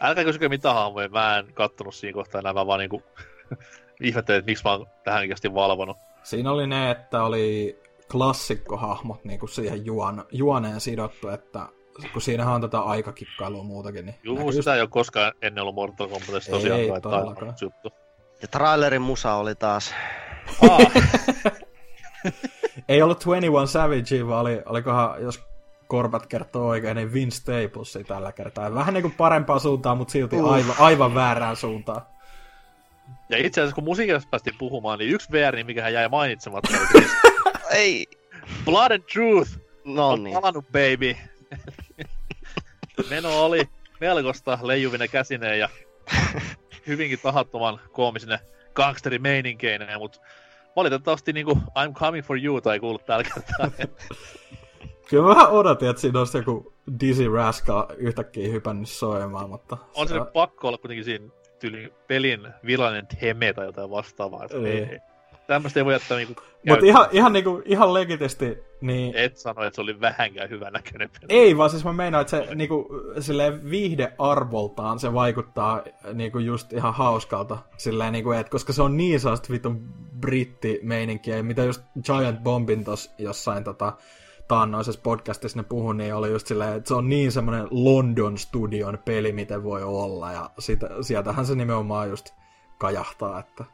[0.00, 3.02] Älkää kysykö mitä hahmoja, mä en kattonut siinä kohtaa enää, mä vaan niinku
[4.02, 5.96] ihmettelin, että miksi mä oon tähän valvonut.
[6.22, 7.78] Siinä oli ne, että oli
[8.12, 11.68] klassikkohahmot niin kuin siihen juon, juoneen sidottu, että
[12.12, 14.06] kun siinähän on tätä aikakikkailua muutakin.
[14.06, 14.68] Niin Juu, sitä just...
[14.68, 16.80] ei ole koskaan ennen ollut Mortal Kombatissa tosiaan.
[16.80, 16.90] Ei,
[17.60, 17.90] juttu.
[18.42, 19.94] Ja trailerin musa oli taas...
[22.88, 25.53] ei ollut 21 Savage, vaan oli, olikohan, jos
[25.86, 28.74] korvat kertoo oikein, niin Vince Staples tällä kertaa.
[28.74, 30.52] Vähän niin kuin parempaan suuntaan, mutta silti uh.
[30.52, 32.02] aivan, aivan väärään suuntaan.
[33.28, 36.86] Ja itse asiassa kun musiikista päästiin puhumaan, niin yksi VR, mikä hän jäi mainitsematta, oli
[36.86, 37.12] siis
[37.70, 38.06] Ei.
[38.64, 39.50] Blood and Truth
[39.84, 40.34] no on niin.
[40.34, 41.16] palannut, baby.
[43.10, 43.68] Meno oli
[44.00, 45.68] melkoista leijuvinen käsineen ja
[46.86, 48.38] hyvinkin tahattoman koomisine
[48.74, 50.18] gangsterimeininkeinen, mutta
[50.76, 53.86] valitettavasti niinku I'm coming for you tai kuullut tällä kertaa.
[55.10, 59.76] Kyllä mä odotin, että siinä olisi joku Dizzy Rascal yhtäkkiä hypännyt soimaan, mutta...
[59.94, 61.28] On se, se pakko olla kuitenkin siinä
[61.58, 64.46] tyli pelin virallinen teme tai jotain vastaavaa.
[64.52, 64.66] Ei.
[64.66, 65.00] Ei,
[65.46, 66.34] Tämmöistä ei voi jättää niinku
[66.68, 69.16] Mutta ihan, ihan, niinku, ihan legitisti, niin...
[69.16, 71.40] Et sano, että se oli vähänkään hyvän näköinen peli.
[71.40, 72.88] Ei, vaan siis mä meinaan, että se niinku,
[73.20, 75.82] silleen viihdearvoltaan se vaikuttaa
[76.12, 77.58] niinku just ihan hauskalta.
[77.76, 79.80] Silleen niinku, että koska se on niin sellaista vitun
[80.20, 83.92] brittimeininkiä, mitä just Giant Bombin tossa jossain tota,
[84.48, 88.98] taannoisessa podcastissa ne puhu, niin oli just silleen, että se on niin semmoinen London Studion
[89.04, 92.30] peli, miten voi olla, ja siitä, sieltähän se nimenomaan just
[92.78, 93.64] kajahtaa, että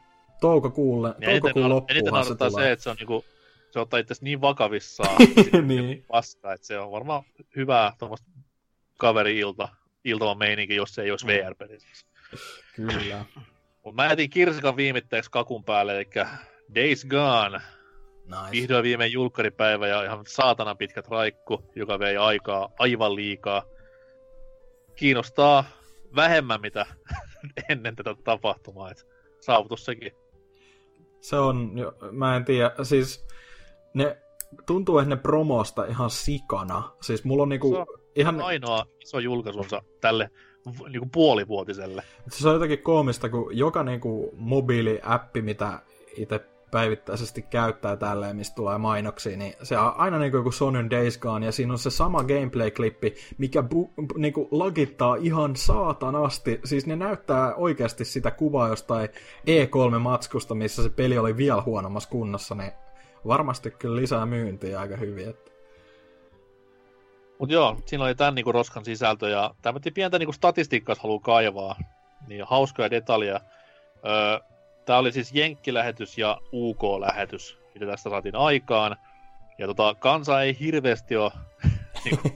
[0.41, 2.51] toukokuulle, ja toukokuun loppuunhan se tulee.
[2.51, 3.25] se, että se on niinku,
[3.71, 5.17] se ottaa itse niin vakavissaan
[5.67, 6.05] niin.
[6.11, 7.23] vasta, että se on varmaan
[7.55, 8.27] hyvää tuommoista
[8.97, 9.69] kaveri-ilta,
[10.03, 11.31] iltava meininki, jos se ei olisi mm.
[11.31, 12.05] VR-pelissä.
[12.75, 13.25] Kyllä.
[13.83, 16.09] Mutta mä jätin kirsikan viimitteeksi kakun päälle, eli
[16.75, 17.61] Days Gone.
[18.25, 18.51] Nice.
[18.51, 23.63] Vihdoin viimein julkkaripäivä ja ihan saatana pitkät raikku, joka vei aikaa aivan liikaa.
[24.95, 25.63] Kiinnostaa
[26.15, 26.85] vähemmän mitä
[27.69, 29.03] ennen tätä tapahtumaa, että
[29.39, 30.11] saavutus sekin.
[31.21, 31.71] Se on,
[32.11, 33.25] mä en tiedä, siis
[33.93, 34.17] ne
[34.65, 36.91] tuntuu, että ne promosta ihan sikana.
[37.01, 38.41] Siis mulla on niinku se on ihan...
[38.41, 40.29] ainoa iso julkaisunsa tälle
[40.89, 42.03] niinku puolivuotiselle.
[42.29, 45.79] Se on jotenkin koomista, kun joka niinku mobiiliäppi, mitä
[46.17, 46.39] itse
[46.71, 51.45] päivittäisesti käyttää tälleen, mistä tulee mainoksia, niin se on aina niin kuin Sonyn Days Gone,
[51.45, 56.59] ja siinä on se sama gameplay-klippi, mikä bu- niin kuin lagittaa ihan saatanasti.
[56.63, 59.09] Siis ne näyttää oikeasti sitä kuvaa jostain
[59.47, 62.71] E3-matskusta, missä se peli oli vielä huonommassa kunnossa, niin
[63.27, 65.29] varmasti kyllä lisää myyntiä aika hyvin.
[65.29, 65.51] Että...
[67.39, 71.75] Mut joo, siinä oli tämän niinku roskan sisältö, ja tämmöinen pientä niinku statistiikkaa, haluaa kaivaa,
[72.27, 73.39] niin hauskoja detaljeja.
[74.05, 74.50] Öö,
[74.91, 78.95] Tämä oli siis Jenkkilähetys ja UK-lähetys, mitä tästä saatiin aikaan.
[79.57, 81.31] Ja tota, kansa ei hirveästi ole
[82.05, 82.31] niinku,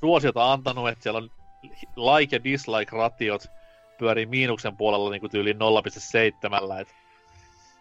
[0.00, 1.30] suosiota antanut, että siellä on
[1.96, 3.50] like- ja dislike-ratiot
[3.98, 6.80] pyörii miinuksen puolella niin tyyliin 0,7.
[6.80, 6.88] Et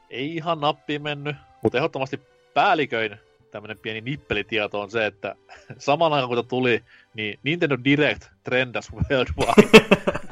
[0.09, 2.21] ei ihan nappiin mennyt, mutta ehdottomasti
[2.53, 3.17] päälliköin
[3.51, 5.35] tämmöinen pieni nippelitieto on se, että
[5.77, 6.83] samalla aikaan kun tuli,
[7.13, 9.87] niin Nintendo Direct trendas worldwide.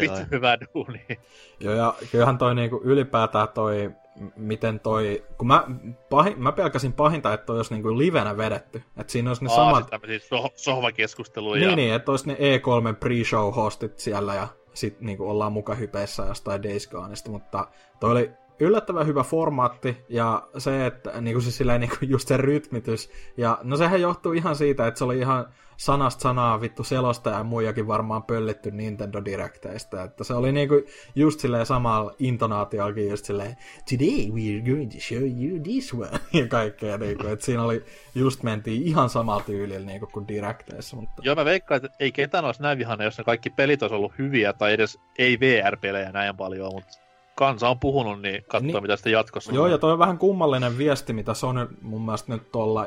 [0.00, 1.06] Vittu hyvä duuni.
[1.60, 3.94] Joo, ja kyllähän toi niinku ylipäätään toi
[4.36, 5.64] miten toi, kun mä,
[6.10, 8.82] pahin, mä pelkäsin pahinta, että toi olisi niinku livenä vedetty.
[8.96, 9.90] Että siinä olisi ne Aa, samat...
[9.90, 11.60] tämmösiä soh- sohvakeskusteluja.
[11.60, 11.76] Niin, ja...
[11.76, 16.62] niin, että olisi ne E3 pre-show hostit siellä ja sitten niinku ollaan muka hypeissä jostain
[16.62, 17.68] Days Goneista, mutta
[18.00, 23.10] toi oli yllättävän hyvä formaatti ja se, että niinku se silleen, niinku just se rytmitys.
[23.36, 27.44] Ja no sehän johtuu ihan siitä, että se oli ihan sanasta sanaa vittu selosta ja
[27.44, 30.02] muijakin varmaan pöllitty Nintendo Directeistä.
[30.02, 30.74] Että se oli niinku
[31.14, 33.56] just silleen samalla intonaatiollakin just silleen
[33.90, 36.98] Today we're going to show you this one ja kaikkea.
[36.98, 40.96] Niinku, että siinä oli just mentiin ihan samalla tyylillä niinku kuin Directeissa.
[40.96, 41.22] Mutta...
[41.22, 44.18] Joo, mä veikkaan, että ei ketään olisi näin vihana, jos ne kaikki pelit olisi ollut
[44.18, 47.03] hyviä, tai edes ei VR-pelejä näin paljon, mutta
[47.36, 48.82] kansa on puhunut, niin katsoa Niin.
[48.82, 49.52] mitä sitten jatkossa.
[49.52, 52.86] Joo, ja toi on vähän kummallinen viesti, mitä Sony mun mielestä nyt tuolla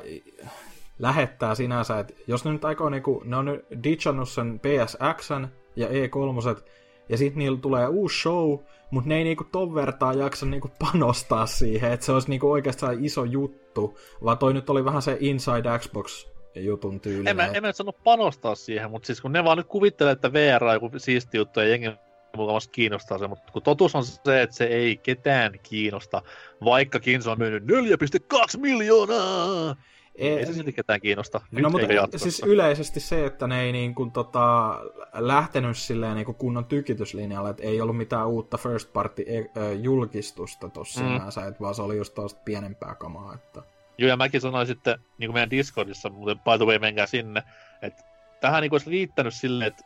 [0.99, 5.87] lähettää sinänsä, että jos ne nyt aikoo niinku, ne on nyt ditchannut sen PSXn ja
[5.87, 6.61] E3,
[7.09, 8.59] ja sitten niillä tulee uusi show,
[8.91, 13.05] mutta ne ei niinku ton vertaa jaksa niinku panostaa siihen, että se olisi niinku oikeastaan
[13.05, 17.27] iso juttu, vaan toi nyt oli vähän se Inside Xbox jutun tyylinen.
[17.27, 20.33] En mä, en mä sano panostaa siihen, mutta siis kun ne vaan nyt kuvittelee, että
[20.33, 21.89] VR on joku siisti juttu ja jengi
[22.37, 26.21] mukavasti kiinnostaa se, mutta kun totuus on se, että se ei ketään kiinnosta,
[26.65, 29.75] vaikkakin se on myynyt 4,2 miljoonaa.
[30.15, 31.41] Ei se silti ketään kiinnosta.
[31.51, 32.23] Nyt no, mutta jatkossa.
[32.23, 34.79] siis yleisesti se, että ne ei niin kuin, tota,
[35.13, 40.69] lähtenyt silleen niin kuin kunnon tykityslinjalle, että ei ollut mitään uutta first party e- julkistusta
[40.69, 41.07] tossa Mm.
[41.07, 41.13] mm.
[41.13, 43.33] sinänsä, että vaan se oli just tuosta pienempää kamaa.
[43.33, 43.61] Että...
[43.97, 47.43] Joo, ja mäkin sanoin sitten, niin kuin meidän Discordissa, muuten by the way, menkää sinne,
[47.81, 48.03] että
[48.41, 49.83] tähän niin kuin olisi riittänyt silleen, että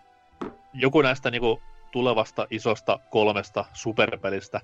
[0.74, 1.62] joku näistä niin kuin
[1.92, 4.62] tulevasta isosta kolmesta superpelistä,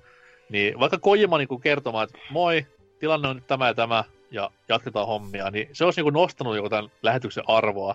[0.48, 2.66] niin vaikka Kojima niin kuin kertomaan, että moi,
[2.98, 6.68] tilanne on nyt tämä ja tämä, ja jatketaan hommia, niin se olisi niin nostanut joku
[6.68, 7.94] tämän lähetyksen arvoa,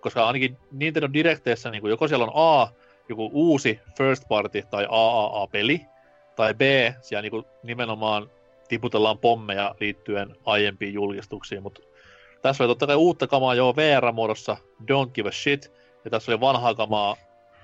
[0.00, 2.68] koska ainakin Nintendo Directeissä niin joko siellä on A,
[3.08, 5.80] joku uusi first party tai AAA-peli,
[6.36, 6.60] tai B,
[7.00, 8.30] siellä niin nimenomaan
[8.68, 11.80] tiputellaan pommeja liittyen aiempiin julkistuksiin, mutta
[12.42, 15.72] tässä oli totta kai uutta kamaa jo VR-muodossa, don't give a shit,
[16.04, 17.16] ja tässä oli vanhaa kamaa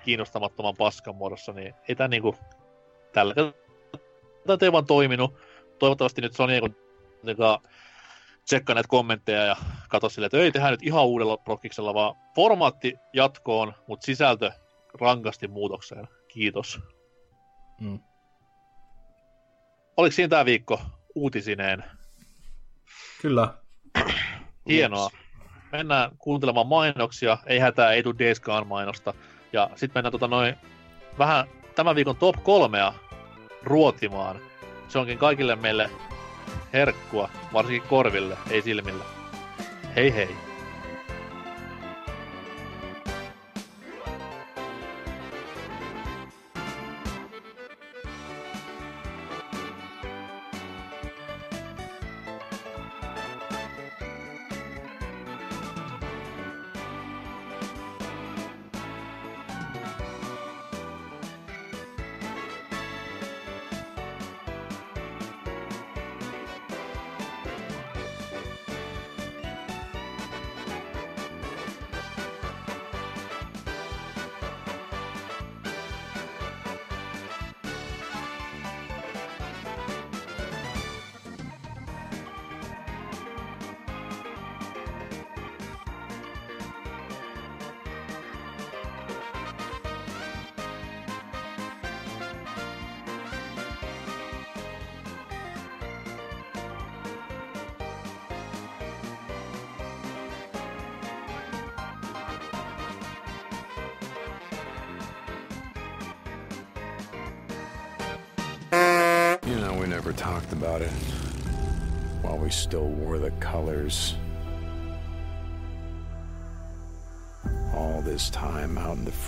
[0.04, 2.36] kiinnostamattoman paskan muodossa, niin ei tämä niinku
[3.12, 3.34] tällä
[4.46, 5.34] Tämä ei vaan toiminut.
[5.78, 6.76] Toivottavasti nyt Sony kun
[8.44, 9.56] tsekkaa näitä kommentteja ja
[9.88, 14.52] katso silleen, että ei tehdä nyt ihan uudella prokiksella, vaan formaatti jatkoon, mutta sisältö
[15.00, 16.08] rankasti muutokseen.
[16.28, 16.80] Kiitos.
[17.80, 18.00] Mm.
[19.96, 20.80] Oliko siinä tämä viikko
[21.14, 21.84] uutisineen?
[23.22, 23.54] Kyllä.
[24.68, 25.10] Hienoa.
[25.72, 27.38] Mennään kuuntelemaan mainoksia.
[27.46, 29.14] Ei hätää, ei tule Days Gone mainosta.
[29.52, 30.54] Ja sitten mennään tota noin
[31.18, 32.94] vähän tämän viikon top kolmea
[33.62, 34.36] ruotimaan.
[34.88, 35.90] Se onkin kaikille meille
[36.72, 39.04] herkkua, varsinkin korville, ei silmille.
[39.96, 40.49] Hei hei.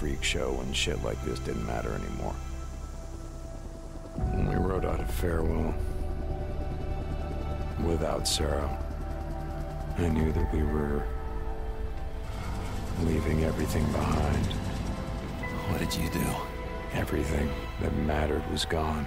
[0.02, 2.34] Freak show when shit like this didn't matter anymore.
[4.32, 5.72] When we wrote out a farewell
[7.86, 8.84] without Sarah,
[9.98, 11.04] I knew that we were
[13.04, 14.46] leaving everything behind.
[15.70, 16.26] What did you do?
[16.94, 17.48] Everything
[17.80, 19.06] that mattered was gone.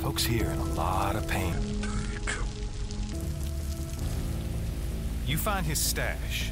[0.00, 1.69] Folks here in a lot of pain.
[5.30, 6.50] You find his stash.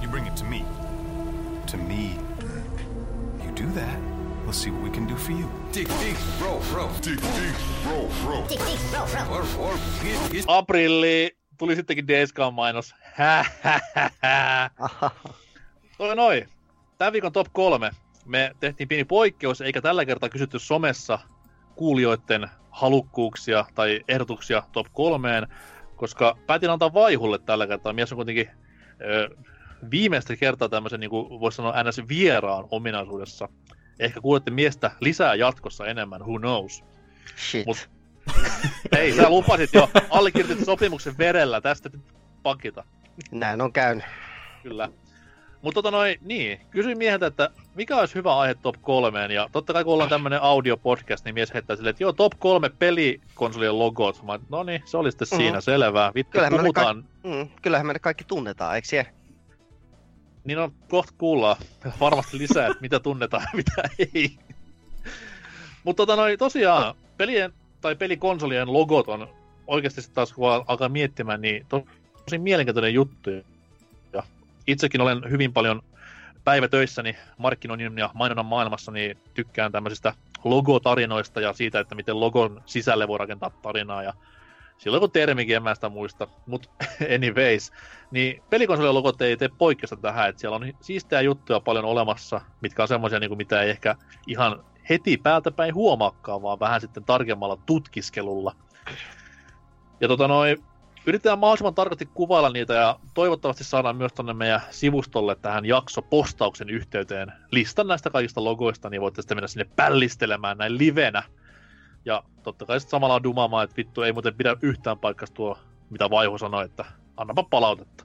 [0.00, 0.64] You bring it to me.
[1.66, 2.16] To me.
[3.44, 3.98] You do that,
[4.44, 5.50] we'll see what we can do for you.
[5.72, 6.88] Dig, dig, bro, bro.
[7.02, 8.44] Dig, dig, bro, bro.
[8.48, 9.20] Dig, dig, bro, bro.
[9.34, 10.44] Or, or, get, get.
[10.48, 12.94] Aprilli, tuli sittenkin Gone mainos.
[15.98, 16.46] Toi noi.
[16.98, 17.90] Tämän viikon top kolme.
[18.24, 21.18] me tehtiin pieni poikkeus, eikä tällä kertaa kysytty somessa
[21.74, 25.46] kuulijoiden halukkuuksia tai ehdotuksia top kolmeen,
[26.00, 27.92] koska päätin antaa vaihulle tällä kertaa.
[27.92, 28.50] Mies on kuitenkin
[29.00, 29.30] ö,
[29.90, 32.08] viimeistä kertaa tämmöisen, niin kuin voisi sanoa, ns.
[32.08, 33.48] vieraan ominaisuudessa.
[33.98, 36.84] Ehkä kuulette miestä lisää jatkossa enemmän, who knows.
[37.36, 37.66] Shit.
[37.66, 37.90] Mut-
[38.98, 42.02] Ei, sä lupasit jo, allekirjoitit sopimuksen verellä, tästä nyt
[42.42, 42.84] pankita.
[43.30, 44.04] Näin on käynyt.
[44.62, 44.88] Kyllä.
[45.62, 49.72] Mutta tota noin, niin, kysyin mieheltä, että mikä olisi hyvä aihe top kolmeen, ja totta
[49.72, 54.22] kai kun ollaan tämmönen audio-podcast, niin mies heittää silleen, että joo, top kolme pelikonsolien logot.
[54.22, 55.36] Mä, no niin, se oli sitten Mhm.
[55.36, 56.12] siinä, selvää.
[56.14, 57.04] Vittu, Kyllähän me ne puhutaan.
[57.24, 59.10] Mm, kyllähän me ne kaikki tunnetaan, eikö siellä?
[60.44, 61.56] Niin on, kohta kuullaan
[62.00, 63.82] varmasti lisää, että mitä tunnetaan ja mitä
[64.14, 64.36] ei.
[65.84, 69.28] Mutta tota noin, tosiaan, pelien tai pelikonsolien logot on
[69.66, 71.84] oikeasti sit taas, kun alkaa miettimään, niin to-
[72.24, 73.30] tosi mielenkiintoinen juttu.
[74.12, 74.22] Ja
[74.66, 75.82] itsekin olen hyvin paljon
[76.50, 80.14] päivätöissäni markkinoinnin ja mainonnan maailmassa, niin tykkään tämmöisistä
[80.44, 84.02] logotarinoista ja siitä, että miten logon sisälle voi rakentaa tarinaa.
[84.02, 84.14] Ja
[84.78, 86.68] silloin kun termikin en mä sitä muista, mutta
[87.14, 87.72] anyways,
[88.10, 92.82] niin pelikonsolien logot ei tee poikkeusta tähän, että siellä on siistejä juttuja paljon olemassa, mitkä
[92.82, 93.94] on semmoisia, niin mitä ei ehkä
[94.26, 98.56] ihan heti päältä päin huomaakaan, vaan vähän sitten tarkemmalla tutkiskelulla.
[100.00, 100.58] Ja tota noin,
[101.06, 107.32] yritetään mahdollisimman tarkasti kuvailla niitä ja toivottavasti saadaan myös tonne meidän sivustolle tähän jaksopostauksen yhteyteen
[107.50, 111.22] listan näistä kaikista logoista, niin voitte sitten mennä sinne pällistelemään näin livenä.
[112.04, 115.58] Ja totta kai sitten samalla dumaamaan, että vittu ei muuten pidä yhtään paikasta tuo,
[115.90, 116.84] mitä Vaihu sanoi, että
[117.16, 118.04] annapa palautetta.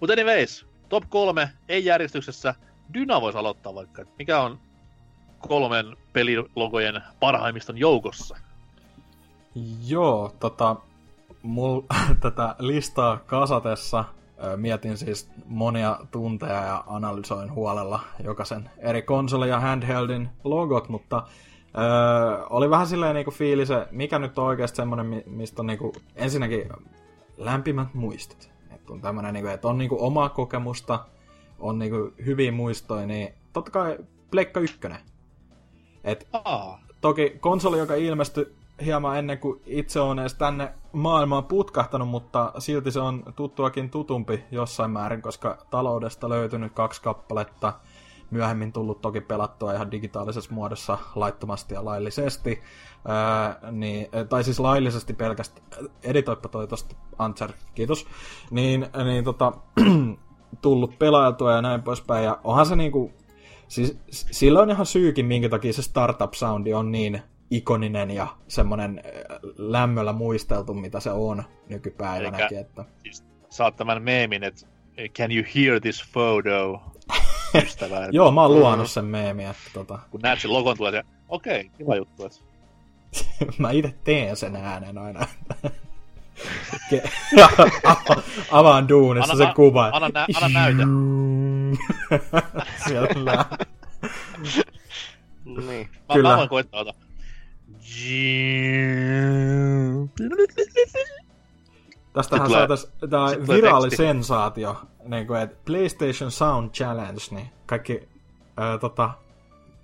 [0.00, 2.54] Mutta anyways, top kolme, ei järjestyksessä.
[2.94, 4.60] Dyna voisi aloittaa vaikka, että mikä on
[5.38, 8.36] kolmen pelilogojen parhaimmiston joukossa?
[9.86, 10.76] Joo, tota,
[11.46, 11.80] mul,
[12.20, 14.04] tätä listaa kasatessa
[14.56, 21.22] mietin siis monia tunteja ja analysoin huolella jokaisen eri konsolin ja handheldin logot, mutta
[21.78, 25.92] ö, oli vähän silleen niinku fiilis, mikä nyt on oikeasti semmonen, mi- mistä on niinku,
[26.16, 26.68] ensinnäkin
[27.36, 28.50] lämpimät muistot.
[28.70, 31.04] Että on tämmönen, niinku, että on niinku omaa kokemusta,
[31.58, 33.98] on niinku hyviä muistoja, niin totta kai
[34.30, 34.78] Pleikka 1.
[36.04, 42.08] Et Aa, toki konsoli, joka ilmestyi hieman ennen kuin itse on edes tänne maailmaan putkahtanut,
[42.08, 47.72] mutta silti se on tuttuakin tutumpi jossain määrin, koska taloudesta löytynyt kaksi kappaletta,
[48.30, 52.62] myöhemmin tullut toki pelattua ihan digitaalisessa muodossa laittomasti ja laillisesti,
[53.08, 55.66] ää, niin, tai siis laillisesti pelkästään,
[56.02, 58.06] editoippa toi tosta, Antser, kiitos,
[58.50, 59.52] niin, niin tota,
[60.62, 63.12] tullut pelailtua ja näin poispäin, ja onhan se niinku,
[63.68, 69.12] Siis sillä on ihan syykin, minkä takia se startup-soundi on niin ikoninen ja semmonen äh,
[69.56, 72.58] lämmöllä muisteltu, mitä se on nykypäivänäkin.
[72.58, 72.84] Että...
[73.02, 74.66] siis saat tämän meemin, että
[75.08, 76.82] can you hear this photo,
[77.64, 77.98] ystävä.
[77.98, 81.02] että Joo, mä oon luonut sen meemiä, että tota, Kun näet sen logon, tulee se,
[81.28, 82.24] okei, okay, kiva juttu.
[82.24, 82.38] Että...
[83.58, 85.26] mä itse teen sen äänen aina.
[86.90, 87.10] Ke-
[88.50, 89.90] Avaan duunissa Anna- se kuva.
[89.92, 90.82] anna nä- anna näytä.
[92.88, 93.44] Siellä.
[95.44, 95.88] Niin.
[96.08, 96.28] Mä, Kyllä.
[96.28, 96.94] mä voin koittaa ota.
[102.12, 108.08] Tästähän tulee- saatais tää sit tulee viraalisensaatio, niin kuin, että PlayStation Sound Challenge, niin kaikki
[108.56, 109.10] ää, tota,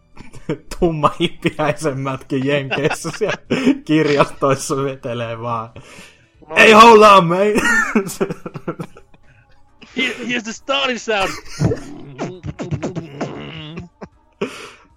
[0.79, 3.37] tumma hippiäisemmätkin jenkeissä siellä
[3.85, 5.70] kirjastoissa vetelee vaan.
[6.57, 7.55] Ei hold on, mate!
[9.97, 11.31] Here, here's the starting sound!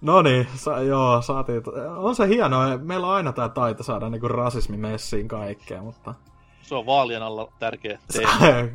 [0.06, 1.62] no niin, sa- joo, saatiin.
[1.96, 6.14] On se hienoa, meillä on aina tää taito saada niinku rasismi messiin kaikkea, mutta...
[6.62, 8.32] Se on vaalien alla tärkeä teema.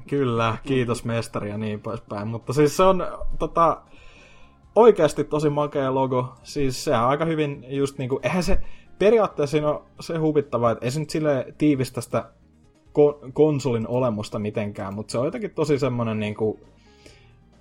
[0.09, 2.27] Kyllä, kiitos mestari ja niin poispäin.
[2.27, 3.07] Mutta siis se on
[3.39, 3.81] tota,
[4.75, 6.33] oikeasti tosi makea logo.
[6.43, 8.61] Siis sehän on aika hyvin just niinku, eihän se
[8.99, 12.29] periaatteessa siinä on se huvittava, että ei se nyt sille tiivistä sitä
[12.89, 16.59] ko- konsolin olemusta mitenkään, mutta se on jotenkin tosi semmonen niinku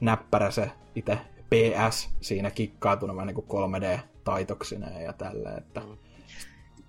[0.01, 1.18] näppärä se itse
[1.51, 5.82] PS siinä kikkaatuna vähän niinku 3D-taitoksineen ja tälleen, että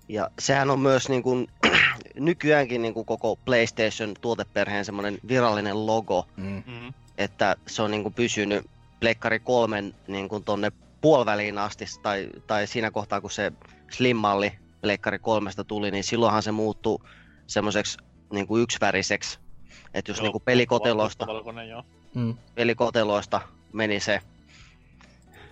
[0.08, 1.46] Ja sehän on myös niin kuin,
[2.14, 6.92] nykyäänkin niin kuin koko PlayStation tuoteperheen semmoinen virallinen logo, mm, Mm.
[7.18, 8.66] että se on niin kuin pysynyt
[9.00, 13.52] Pleikkari 3 niin kuin tonne puoliväliin asti, tai, tai siinä kohtaa kun se
[13.90, 16.98] Slim-malli Pleikkari 3 tuli, niin silloinhan se muuttui
[17.46, 17.98] semmoiseksi
[18.32, 19.38] niin kuin yksiväriseksi,
[19.94, 21.84] että jos Joo, niin kuin pelikoteloista, valkoinen, joo.
[22.14, 22.34] mm.
[22.54, 23.40] pelikoteloista
[23.72, 24.20] meni se,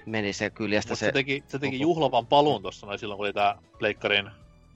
[0.07, 3.33] meni se kyljestä se, se, teki, se teki juhlavan paluun tuossa noin silloin, kun oli
[3.33, 4.31] tää Pleikkarin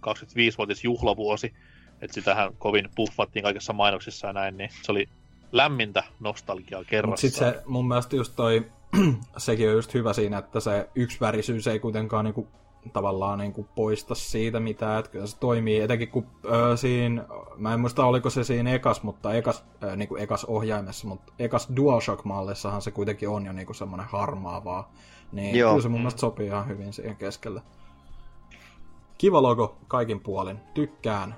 [0.07, 1.55] 25-vuotis juhlavuosi.
[2.03, 5.09] Että sitähän kovin puffattiin kaikissa mainoksissa ja näin, niin se oli
[5.53, 7.29] lämmintä nostalgiaa Mutta kerrassa.
[7.29, 8.67] sitten se mun mielestä just toi
[9.37, 12.49] sekin on just hyvä siinä, että se yksivärisyys ei kuitenkaan niinku,
[12.93, 17.25] tavallaan niinku poista siitä mitään, että kyllä se toimii, etenkin kun ö, siinä,
[17.57, 21.69] mä en muista oliko se siinä ekas, mutta ekas, ö, niinku ekas ohjaimessa, mutta ekas
[21.77, 24.93] DualShock-mallissahan se kuitenkin on jo niinku semmoinen harmaavaa,
[25.35, 25.71] niin Joo.
[25.71, 27.63] kyllä se mun mielestä sopii ihan hyvin siihen keskelle.
[29.19, 31.35] Kiva logo kaikin puolin, tykkään.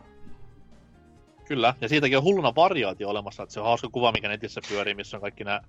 [1.44, 4.94] Kyllä, ja siitäkin on hulluna variaatio olemassa, että se on hauska kuva, mikä netissä pyörii,
[4.94, 5.60] missä on kaikki nämä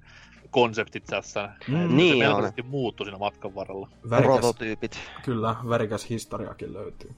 [0.50, 1.50] konseptit tässä.
[1.68, 2.34] Mm, niin se on.
[2.34, 3.90] melkoisesti muuttui siinä matkan varrella.
[4.10, 5.00] Värikäs, Prototyypit.
[5.24, 7.12] kyllä, värikäs historiakin löytyy.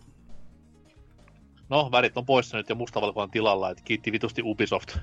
[1.70, 4.98] No, värit on poissa nyt ja mustavalkoinen tilalla, että kiitti vitusti Ubisoft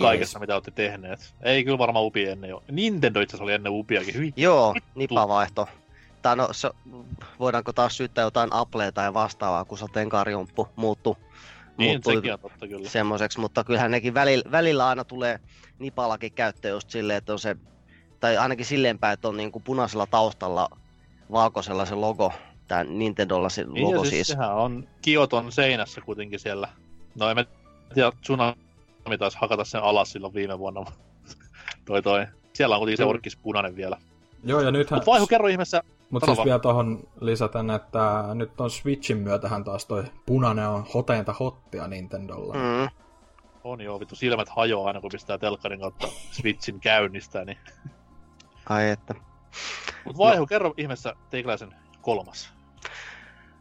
[0.00, 1.34] kaikessa, mitä olette tehneet.
[1.42, 2.62] Ei kyllä varmaan Ubi ennen jo.
[2.70, 4.14] Nintendo itse oli ennen Ubiakin.
[4.14, 4.32] Hyi.
[4.36, 5.68] Joo, nipavaihto.
[6.22, 6.70] Tai no, se,
[7.38, 11.18] voidaanko taas syyttää jotain Applea tai vastaavaa, kun sateenkaarijumppu muuttu,
[11.78, 12.88] Niin, sekin on totta kyllä.
[12.88, 15.40] semmoiseksi, mutta kyllähän nekin välillä, välillä aina tulee
[15.78, 17.56] nipallakin käyttöön just silleen, että on se,
[18.20, 20.68] tai ainakin silleen päin, että on niinku punaisella taustalla
[21.32, 22.32] valkoisella se logo,
[22.68, 24.26] tää Nintendolla se Niin, logo siis, siis.
[24.26, 26.68] sehän on Kioton seinässä kuitenkin siellä.
[27.14, 27.46] No en
[27.94, 28.12] tiedä,
[29.04, 30.84] Tsunami taisi hakata sen alas silloin viime vuonna.
[31.86, 32.26] toi toi.
[32.52, 33.98] Siellä on kuitenkin se orkis punainen vielä.
[34.44, 34.96] Joo, ja nythän...
[34.96, 39.86] Mutta Vaihu, kerro ihmeessä, Mutta siis vielä tuohon lisätän, että nyt on Switchin myötähän taas
[39.86, 42.54] toi punainen on hoteinta hottia Nintendolla.
[42.54, 42.88] Mm.
[43.64, 47.58] On joo, vittu silmät hajoaa aina kun pistää telkkarin kautta Switchin käynnistää, niin...
[48.68, 49.14] Ai että.
[50.04, 50.46] Mut Vaihu, no.
[50.46, 52.54] kerro ihmeessä teikäläisen kolmas.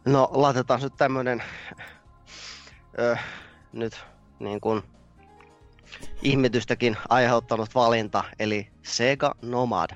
[0.06, 1.44] No laitetaan nyt tämmönen
[3.00, 3.18] ö,
[3.74, 4.06] nyt
[4.40, 4.84] niin kuin
[6.24, 9.90] ihmetystäkin aiheuttanut valinta, eli Sega Nomad.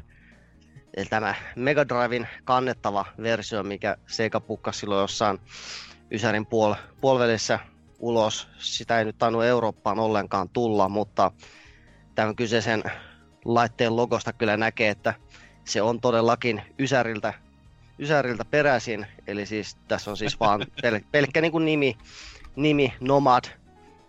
[0.98, 5.40] Eli tämä Mega Driven kannettava versio, mikä Sega pukkasi silloin jossain
[6.12, 7.60] Ysärin puol- puolivälissä
[7.99, 8.48] ulos.
[8.58, 11.32] Sitä ei nyt tainnut Eurooppaan ollenkaan tulla, mutta
[12.16, 12.84] tämän kyseisen
[13.45, 15.14] laitteen logosta kyllä näkee, että
[15.66, 17.34] se on todellakin Ysäriltä
[17.99, 21.98] Ysäriltä peräisin, eli siis tässä on siis vaan pel- pelkkä niin kuin nimi,
[22.56, 23.44] nimi Nomad,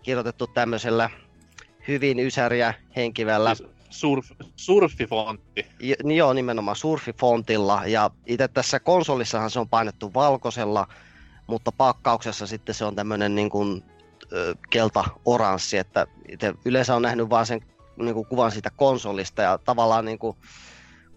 [0.03, 1.09] kirjoitettu tämmöisellä
[1.89, 5.65] hyvin ysäriä henkivällä, Siis surf, surfifontti.
[5.79, 10.87] J- niin joo, nimenomaan surfifontilla, ja itse tässä konsolissahan se on painettu valkoisella,
[11.47, 13.83] mutta pakkauksessa sitten se on tämmöinen niin kuin,
[14.33, 17.61] ö, kelta-oranssi, että itse yleensä on nähnyt vaan sen
[17.97, 20.37] niin kuin kuvan siitä konsolista, ja tavallaan niin kuin,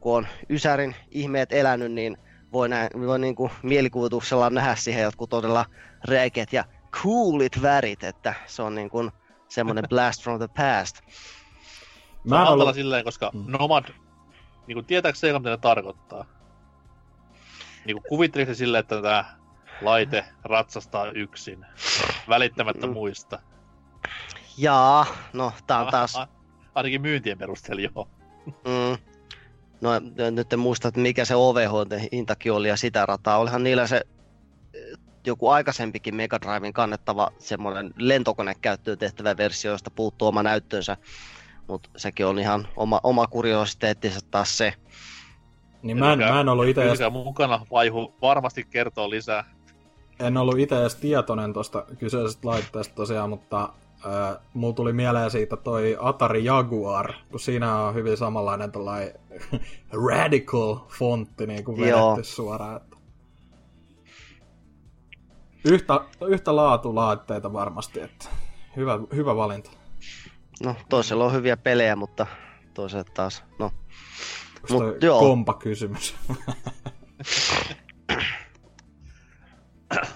[0.01, 2.17] kun on Ysärin ihmeet elänyt, niin
[2.53, 5.67] voi, nä- voi niin kuin mielikuvituksella nähdä siihen jotkut todella
[6.09, 6.65] räikeät ja
[7.03, 9.11] coolit värit, että se on niin kuin
[9.55, 11.01] semmoinen blast from the past.
[12.25, 13.45] Mä en en ollut- silleen, koska Mm.
[13.47, 13.85] Nomad,
[14.67, 16.25] niin kuin tietääkö se, mitä ne tarkoittaa?
[17.85, 19.25] Niin kuin kuvitteliko se silleen, että tämä
[19.81, 21.67] laite ratsastaa yksin,
[22.29, 22.93] välittämättä Mm.
[22.93, 23.39] muista?
[24.59, 26.17] Jaa, no tää on taas...
[26.17, 26.29] A-
[26.75, 28.09] ainakin myyntien perusteella joo.
[28.47, 28.99] Mm.
[29.81, 29.91] No
[30.31, 33.39] nyt en muista, että mikä se OVH-hintakin oli ja sitä rataa.
[33.39, 34.03] Olihan niillä se
[35.27, 40.97] joku aikaisempikin Mega Driven kannettava semmoinen lentokonekäyttöön tehtävä versio, josta puuttuu oma näyttönsä.
[41.69, 44.75] Mutta sekin on ihan oma, oma kuriositeettinsa taas se.
[45.83, 49.45] Niin mä en, mä en ollut itse Pysykää mukana, vaihu varmasti kertoo lisää.
[50.21, 53.63] en ollut itse edes tietoinen tuosta kyseisestä laitteesta tosiaan, mutta
[54.07, 59.13] äh, mulla tuli mieleen siitä toi Atari Jaguar, kun siinä on hyvin samanlainen tällainen
[60.09, 62.19] radical fontti niin kuin Joo.
[62.23, 62.81] suoraan.
[65.65, 68.29] Yhtä, yhtä laatulaitteita varmasti, että
[68.77, 69.71] hyvä, hyvä valinta.
[70.65, 72.27] No toisella on hyviä pelejä, mutta
[72.75, 73.71] toisella taas, no.
[74.71, 75.21] Mut joo.
[75.21, 76.15] kompa kysymys.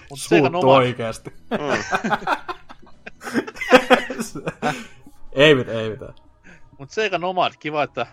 [0.09, 1.29] Mut Suuttu Nomad, oikeesti.
[1.51, 1.57] Mm.
[5.31, 6.13] ei mitään, ei mitään.
[6.79, 8.07] mut Sega Nomad, kiva, että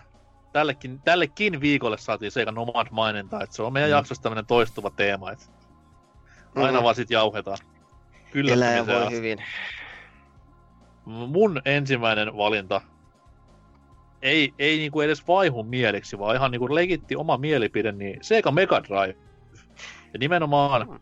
[0.53, 3.95] tällekin, tällekin viikolle saatiin Sega Nomad maininta, että se on meidän Mm.
[3.95, 5.45] jaksossa tämmönen toistuva teema, että
[6.55, 6.83] aina Mm.
[6.83, 7.57] vaan sit jauhetaan.
[8.31, 9.15] Kyllästymiseen voi asti.
[9.15, 9.37] hyvin.
[11.05, 12.81] mun ensimmäinen valinta
[14.21, 18.83] ei, ei niinku edes vaihun mieleksi, vaan ihan niinku legitti oma mielipide, niin Sega Mega
[18.83, 19.17] Drive.
[20.13, 20.99] Ja nimenomaan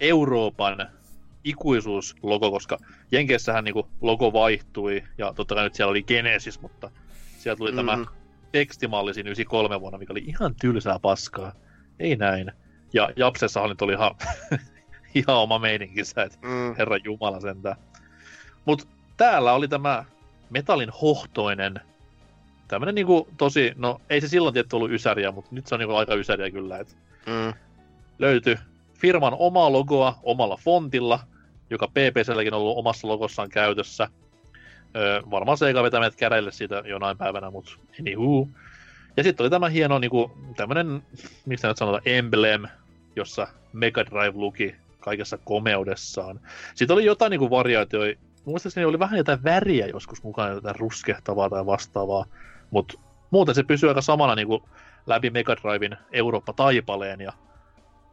[0.00, 0.88] Euroopan
[1.44, 2.78] ikuisuuslogo, koska
[3.12, 6.90] Jenkeissähän niinku logo vaihtui, ja totta kai nyt siellä oli Genesis, mutta
[7.38, 7.76] sieltä tuli mm.
[7.76, 8.06] tämä Mm.
[8.52, 11.52] tekstimalli siinä 93 vuonna, mikä oli ihan tylsää paskaa.
[11.98, 12.52] Ei näin.
[12.92, 14.10] Ja Japsessahan nyt oli ihan,
[15.20, 16.74] ihan oma meininkinsä, että Mm.
[16.78, 17.76] Herran Jumala sentään.
[18.64, 20.04] Mut täällä oli tämä
[20.50, 21.80] metallin hohtoinen,
[22.68, 25.94] tämmönen niinku tosi, no ei se silloin tietty ollut ysäriä, mutta nyt se on niinku
[25.94, 26.94] aika ysäriä kyllä, että
[27.26, 27.54] Mm.
[28.18, 28.56] löytyi
[28.94, 31.20] firman omaa logoa omalla fontilla,
[31.70, 34.08] joka PPClläkin on ollut omassa logossaan käytössä.
[34.96, 38.48] Öö, varmaan Sega vetää meidät käreille siitä jonain päivänä, mutta anywho.
[39.16, 41.02] Ja sitten oli tämä hieno niinku, tämmönen,
[41.46, 42.62] miksi nyt sanotaan, emblem,
[43.16, 44.74] jossa Mega Drive luki
[45.06, 46.40] kaikessa komeudessaan.
[46.74, 51.66] Sitten oli jotain niinku variaatioita, muistaakseni oli vähän jotain väriä joskus mukana, jotain ruskehtavaa tai
[51.66, 52.24] vastaavaa,
[52.70, 52.98] mutta
[53.30, 54.68] muuten se pysyy aika samana niinku
[55.06, 57.32] läpi Mega Driven Eurooppa-taipaleen, ja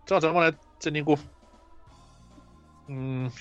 [0.07, 1.19] se on semmoinen, että se niinku,
[2.87, 3.31] mm,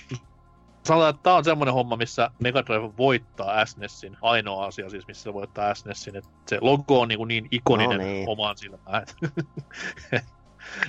[0.87, 5.23] sanotaan, että tämä on semmoinen homma, missä Mega Drive voittaa SNESin, ainoa asia siis, missä
[5.23, 8.29] se voittaa SNESin, että se logo on niin, niin ikoninen No niin.
[8.29, 9.03] omaan silmään.
[10.12, 10.24] Et,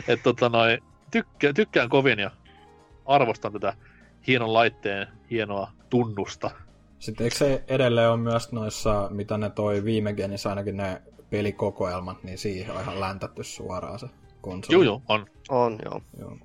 [0.07, 0.77] et, tota noi,
[1.11, 2.31] tykkään, tykkään kovin ja
[3.05, 3.73] arvostan tätä
[4.27, 6.51] hienon laitteen hienoa tunnusta.
[6.99, 12.23] Sitten eikö se edelleen on myös noissa, mitä ne toi viime genissä ainakin ne pelikokoelmat,
[12.23, 14.07] niin siihen on ihan läntätty suoraan se
[14.41, 14.75] konsoli.
[14.75, 15.25] Joo, joo, on.
[15.49, 16.01] On, joo.
[16.19, 16.37] Joo.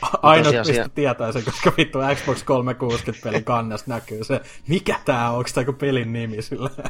[0.00, 5.30] Tosiaan mistä siellä- tietää se, koska vittu Xbox 360 pelin kannasta näkyy se, mikä tää
[5.30, 6.70] on, onko tää joku pelin nimi sillä?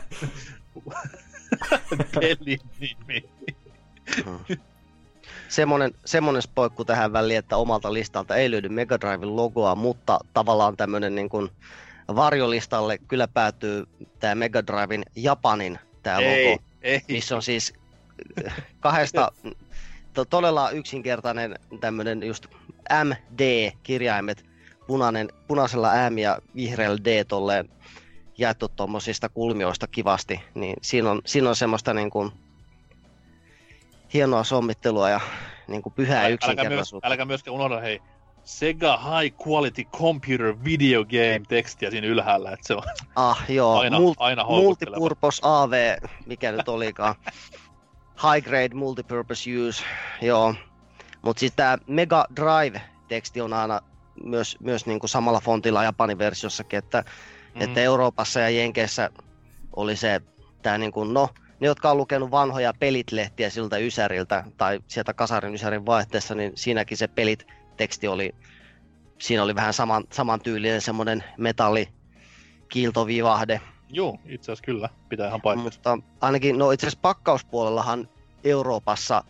[2.21, 3.29] Pelin nimi.
[5.49, 10.77] Semmoinen, semmoinen spoikku tähän väliin, että omalta listalta ei löydy Mega Driven logoa, mutta tavallaan
[10.77, 11.51] tämmöinen niin kuin
[12.17, 13.87] varjolistalle kyllä päätyy
[14.21, 17.01] tämä Mega Driven Japanin tämä logo, ei.
[17.09, 17.73] missä on siis
[18.81, 19.33] kahdesta
[20.15, 22.47] to, todella yksinkertainen tämmöinen just
[23.05, 24.45] MD-kirjaimet,
[24.87, 27.69] punainen, punaisella M ja vihreällä D tolleen
[28.39, 32.33] jaettu tuommoisista kulmioista kivasti, niin siinä on, siinä on semmoista niin kuin
[34.15, 35.21] hienoa sommittelua ja
[35.69, 37.09] niin kuin pyhää Älä- älkää, yksinkertaisuutta.
[37.09, 38.01] älkää myöskään unohda, hei,
[38.45, 42.83] Sega High Quality Computer Video Game tekstiä siinä ylhäällä, että se on
[43.17, 43.79] Ah, joo.
[43.79, 47.15] aina, Mul- aina multipurpose AV, mikä nyt olikaan.
[48.23, 49.85] High grade multipurpose use,
[50.23, 50.55] joo.
[51.23, 53.81] Mutta siis tämä Mega Drive-teksti on aina
[54.25, 57.05] myös, myös niinku samalla fontilla Japanin versiossakin, että,
[57.55, 57.61] mm.
[57.61, 59.11] että Euroopassa ja Jenkeissä
[59.77, 60.21] oli se,
[60.63, 61.29] tämä niinku, no,
[61.63, 66.97] ne, jotka on lukenut vanhoja pelit-lehtiä siltä Ysäriltä tai sieltä Kasarin Ysärin vaihteessa, niin siinäkin
[66.97, 68.35] se pelit-teksti oli,
[69.19, 71.89] siinä oli vähän saman, samantyylinen semmoinen metalli
[72.69, 73.61] kiiltovivahde,
[73.95, 75.77] Joo, itse asiassa kyllä, pitää ihan paikkansa.
[75.77, 78.09] mutta ainakin, no itse asiassa pakkauspuolellahan
[78.45, 79.25] Euroopassa,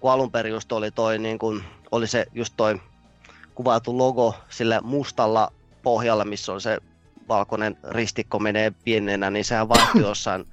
[0.00, 2.80] kun alun perin just oli toi, niin kun, oli se just toi
[3.54, 5.52] kuvailtu logo sillä mustalla
[5.82, 6.78] pohjalla, missä on se
[7.28, 10.46] valkoinen ristikko menee pienenä, niin sehän vaihtui jossain,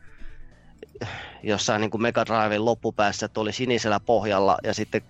[1.44, 5.02] jossain niin kuin Mega Driven loppupäässä, että oli sinisellä pohjalla ja sitten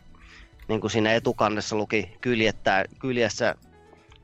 [0.67, 3.55] niin kuin siinä etukannessa luki kyljettää, kyljessä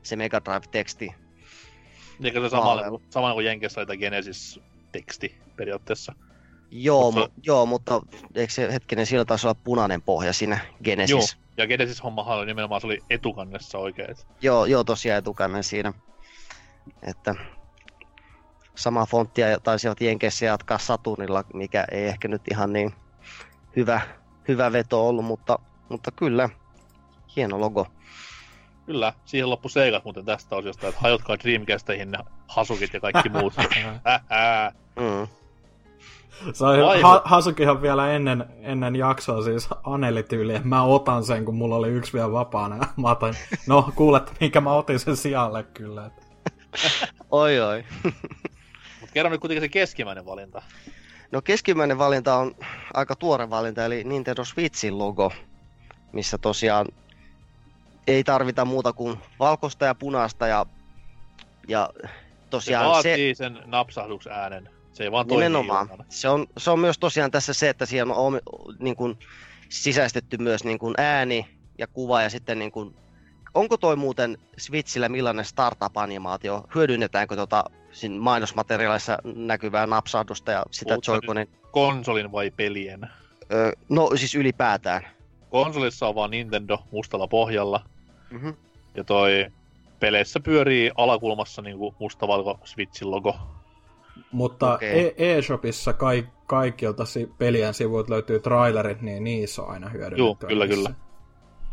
[0.02, 1.14] se Mega Drive-teksti.
[2.24, 2.76] Eikä se sama,
[3.10, 6.14] sama kuin Jenkessä oli Genesis-teksti periaatteessa.
[6.70, 8.00] Joo, Mutta- mu- joo, mutta
[8.34, 11.10] eikö se hetkinen, sillä taisi olla punainen pohja siinä Genesis.
[11.10, 11.26] Joo,
[11.56, 14.16] ja Genesis-hommahan oli nimenomaan, se oli etukannessa oikein.
[14.42, 15.92] joo, joo tosiaan etukannen siinä.
[17.02, 17.34] Että
[18.78, 22.92] sama fonttia taisivat Jenkeissä jatkaa Saturnilla, mikä ei ehkä nyt ihan niin
[23.76, 24.00] hyvä,
[24.48, 26.48] hyvä veto ollut, mutta, mutta kyllä,
[27.36, 27.86] hieno logo.
[28.86, 32.18] Kyllä, siihen loppu seikat muuten tästä osiosta, että hajotkaa Dreamcastihin ne
[32.48, 33.54] hasukit ja kaikki muut.
[34.98, 35.28] Mm.
[36.52, 41.54] Se on ha- Hasukihan vielä ennen, ennen jaksoa siis Aneli-tyyli, että mä otan sen, kun
[41.54, 42.76] mulla oli yksi vielä vapaana.
[43.02, 43.34] Mä otan,
[43.66, 46.06] no kuulet, minkä mä otin sen sijalle kyllä.
[46.06, 46.22] Että.
[47.30, 47.84] Oi oi.
[49.18, 50.62] Kerro nyt kuitenkin se keskimmäinen valinta.
[51.32, 52.54] No keskimmäinen valinta on
[52.94, 55.32] aika tuore valinta, eli Nintendo Switchin logo,
[56.12, 56.86] missä tosiaan
[58.06, 60.66] ei tarvita muuta kuin valkoista ja punaista ja,
[61.68, 62.08] ja Se
[62.50, 63.38] tosiaan vaatii se...
[63.38, 64.70] sen napsahdusäänen.
[64.92, 65.86] Se ei vaan toimi nimenomaan.
[65.86, 66.06] ilman.
[66.08, 68.40] Se on, se on myös tosiaan tässä se, että siihen on
[68.78, 69.18] niin kuin,
[69.68, 72.96] sisäistetty myös niin kuin ääni ja kuva ja sitten niin kuin,
[73.54, 76.64] onko toi muuten Switchillä millainen startup-animaatio?
[76.74, 77.64] Hyödynnetäänkö tota
[77.98, 81.48] siinä mainosmateriaalissa näkyvää napsahdusta ja sitä Joy-Conin?
[81.70, 83.00] Konsolin vai pelien?
[83.52, 85.02] Ö, no siis ylipäätään.
[85.50, 87.80] Konsolissa on vaan Nintendo mustalla pohjalla.
[88.30, 88.48] Mhm.
[88.94, 89.46] Ja toi
[90.00, 93.36] peleissä pyörii alakulmassa niinku mustavalko Switchin logo.
[94.32, 95.14] Mutta Okei.
[95.18, 100.22] e- eShopissa kaik, kaikilta si- pelien sivuilta löytyy trailerit, niin niissä on aina hyödynnetty.
[100.22, 100.88] Juu, kyllä, kyllä.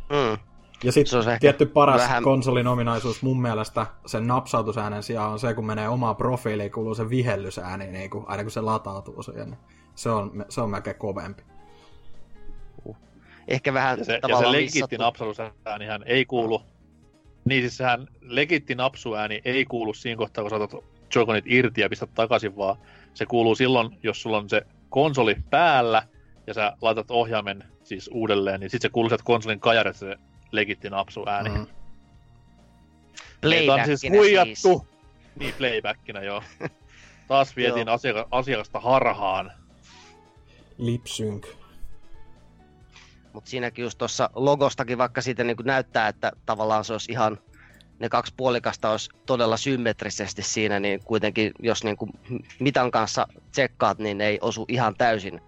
[0.10, 0.38] Mm.
[0.86, 5.66] Ja sitten tietty paras vähän- konsolin ominaisuus mun mielestä sen napsautusäänen sijaan on se, kun
[5.66, 9.49] menee omaan profiiliin, kuuluu se vihellysääni, niin kun, aina kun se latautuu siihen.
[9.49, 9.60] niin
[9.95, 11.44] Se on, se on melkein kovempi.
[13.48, 14.95] Ehkä vähän Ja se, ja se legitti missattu.
[14.98, 16.62] napsahdusäänihän ei kuulu.
[17.45, 20.72] Niin siis sehän legitti napsuääni ei kuulu siinä kohtaa, kun saatat
[21.16, 22.76] Joy-Conit irti ja pistät takaisin, vaan
[23.14, 26.03] se kuuluu silloin, jos sulla on se konsoli päällä
[26.48, 30.16] ja sä laitat ohjaimen siis uudelleen, niin sitten se kuuluu sieltä konsolin kajarista se
[30.56, 31.49] legitti napsuääni.
[31.49, 31.56] Mm.
[31.56, 31.60] Mm.
[33.69, 34.88] On siis Playbackinä huijattu.
[35.40, 36.44] Niin, playbackinä joo.
[37.27, 39.52] Taas vietiin asiaka- asiakasta harhaan.
[40.77, 41.48] Lipsync.
[43.34, 47.40] Mutta siinäkin just tuossa logostakin, vaikka siitä niin näyttää, että tavallaan se olisi ihan
[47.99, 52.11] ne kaksi puolikasta olisi todella symmetrisesti siinä, niin kuitenkin jos niin kuin
[52.60, 55.41] mitan kanssa tsekkaat, niin ei osu ihan täysin,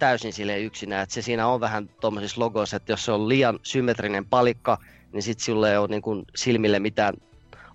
[0.00, 1.02] täysin sille yksinään.
[1.02, 4.78] Et se siinä on vähän tuommoisissa logoissa, että jos se on liian symmetrinen palikka,
[5.12, 7.14] niin sitten sulle ei ole niin kuin silmille mitään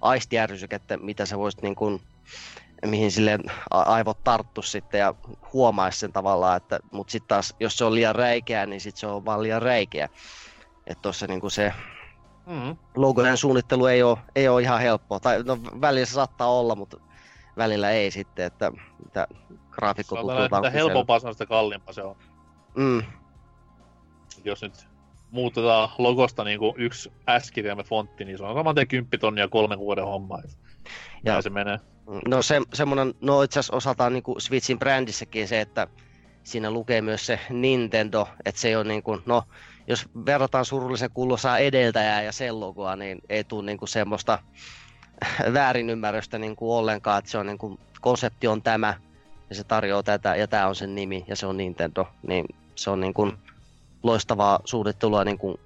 [0.02, 2.02] aistiärsykettä, mitä sä voisit niin kuin,
[2.85, 3.39] mihin sille
[3.69, 5.14] aivot tarttu sitten ja
[5.53, 9.07] huomaisi sen tavallaan, että, mutta sitten taas, jos se on liian räikeä, niin sitten se
[9.07, 10.10] on vaan liian räikeä.
[10.88, 11.73] Että tuossa niin se
[12.45, 12.77] Mm.
[12.95, 15.19] logojen suunnittelu ei ole, ei ole ihan helppoa.
[15.19, 16.97] Tai no, välillä se saattaa olla, mutta
[17.57, 18.72] välillä ei sitten, että
[19.06, 19.27] mitä
[19.76, 22.15] graafikko että mitä helpompaa on, sitä kalliimpaa se on.
[22.76, 23.03] Mm,
[24.43, 24.88] Jos nyt
[25.31, 29.80] muutetaan logosta niin kuin yksi S-kirjaimen fontti, niin se on saman tien 10 tonnia kolmen
[29.80, 30.39] vuoden homma.
[31.23, 31.80] Ja- se menee.
[32.27, 35.88] No se, semmoinen, no itse asiassa osaltaan niin kuin Switchin brändissäkin se, että
[36.43, 39.43] siinä lukee myös se Nintendo, että se ei ole niin kuin, no
[39.88, 44.39] jos verrataan surullisen kuuluisaa edeltäjää ja sen logoa, niin ei tule niin kuin semmoista
[45.53, 48.93] väärinymmärrystä niin kuin ollenkaan, että se on niin kuin, konsepti on tämä
[49.49, 52.45] ja se tarjoaa tätä ja tämä on sen nimi ja se on Nintendo, niin
[52.76, 53.38] se on niin kuin
[54.03, 55.57] loistavaa suunnittelua niin kuin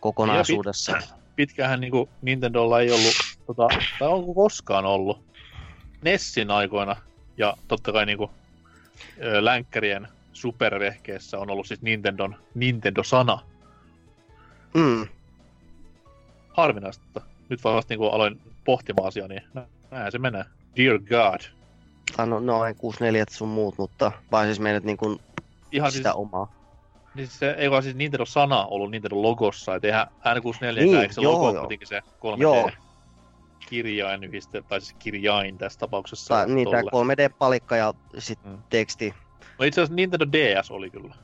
[0.00, 0.92] kokonaisuudessa.
[1.36, 3.14] Pitkähän niin kuin Nintendolla ei ollut,
[3.46, 3.68] tota,
[3.98, 5.24] tai onko koskaan ollut,
[6.04, 6.96] Nessin aikoina,
[7.36, 8.30] ja totta kai niin kuin,
[9.22, 13.40] ö, länkkärien supervehkeessä on ollut siis Nintendon Nintendo-sana.
[14.74, 15.08] Mm.
[16.56, 17.20] Harvinaista.
[17.48, 20.44] Nyt vaan vasta niin kuin aloin pohtimaan asiaa, niin nä- näin se menee.
[20.76, 21.53] Dear God.
[22.16, 25.18] Tai no, no ei 64 sun muut, mutta vai siis meidät niin kuin
[25.72, 26.52] Ihan sitä siis, omaa.
[27.14, 31.32] niin se, ei vaan siis Nintendo-sana ollut Nintendo-logossa, et eihän N64, Niin, eikö se joo,
[31.32, 31.60] logo joo.
[31.60, 32.70] kuitenkin se 3D Joo.
[33.68, 36.34] kirjain yhdiste, tai siis kirjain tässä tapauksessa.
[36.34, 37.14] Tai, niin, tämä tolle.
[37.14, 38.58] 3D-palikka ja sitten Mm.
[38.70, 39.14] teksti.
[39.58, 41.14] No itse asiassa Nintendo DS oli kyllä.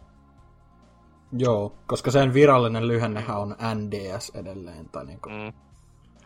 [1.39, 4.89] Joo, koska sen virallinen lyhennehän on NDS edelleen.
[4.89, 5.53] Tai niinku, Mm.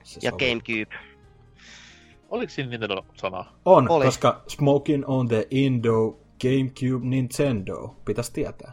[0.02, 0.48] se Ja sopii.
[0.50, 1.13] Gamecube.
[2.34, 3.44] Oliko siinä Nintendo-sana?
[3.64, 4.04] On, Oli.
[4.04, 7.96] koska Smoking on the Indo Gamecube Nintendo.
[8.04, 8.72] Pitäisi tietää.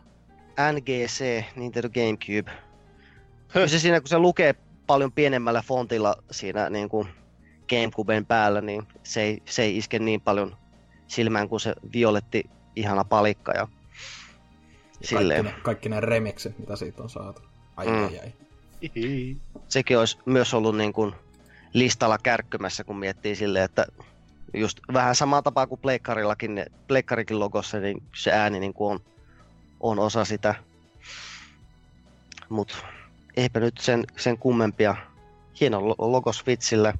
[0.73, 2.51] NGC, Nintendo Gamecube.
[3.53, 4.55] Kyllä se siinä, kun se lukee
[4.87, 7.07] paljon pienemmällä fontilla siinä niin kuin
[7.69, 10.55] Gamecuben päällä, niin se ei, se ei iske niin paljon
[11.07, 12.43] silmään kuin se violetti
[12.75, 13.51] ihana palikka.
[13.51, 15.45] Ja Kaikki silleen.
[15.45, 17.41] ne, kaikki ne remixit, mitä siitä on saatu.
[17.77, 17.93] Ai, Mm.
[17.93, 18.33] ai, ai.
[18.95, 19.37] Hihi.
[19.67, 21.13] Sekin olisi myös ollut niin kuin
[21.73, 23.85] listalla kärkkymässä, kun miettii silleen, että
[24.53, 28.99] just vähän samaa tapaa kuin Pleikkarillakin, Pleikkarikin logossa, niin se ääni niin kuin on,
[29.79, 30.55] on osa sitä.
[32.49, 32.75] Mutta
[33.37, 34.95] eipä nyt sen, sen kummempia.
[35.59, 36.93] Hieno lo- logo Switchille.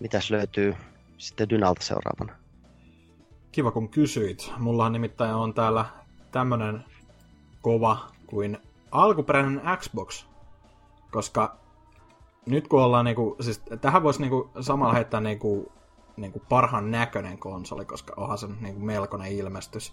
[0.00, 0.74] Mitäs löytyy
[1.18, 2.36] sitten Dynalta seuraavana?
[3.52, 4.52] Kiva kun kysyit.
[4.58, 5.84] Mullahan nimittäin on täällä
[6.32, 6.84] tämmönen
[7.62, 8.58] kova kuin
[8.90, 10.24] alkuperäinen Xbox.
[11.10, 11.56] Koska
[12.46, 15.72] nyt kun ollaan niinku, siis tähän voisi niinku samalla heittää niinku,
[16.16, 19.92] niinku parhaan näköinen konsoli, koska onhan se niinku melkoinen ilmestys.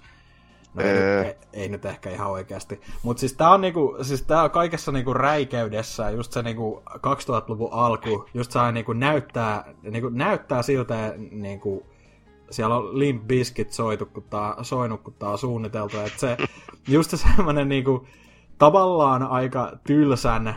[0.73, 1.23] No ei, Öö.
[1.23, 2.81] ei, ei, nyt ehkä ihan oikeasti.
[3.03, 7.73] Mutta siis tää on niinku, siis tää on kaikessa niinku räikeydessä, just se niinku 2000-luvun
[7.73, 11.85] alku, just saa niinku näyttää, niinku näyttää siltä niinku,
[12.51, 15.97] siellä on Limp Bizkit soitu, kun tää, soinut, kun tää on suunniteltu.
[15.97, 16.37] Että se,
[16.87, 18.07] just se semmonen niinku,
[18.57, 20.55] tavallaan aika tylsän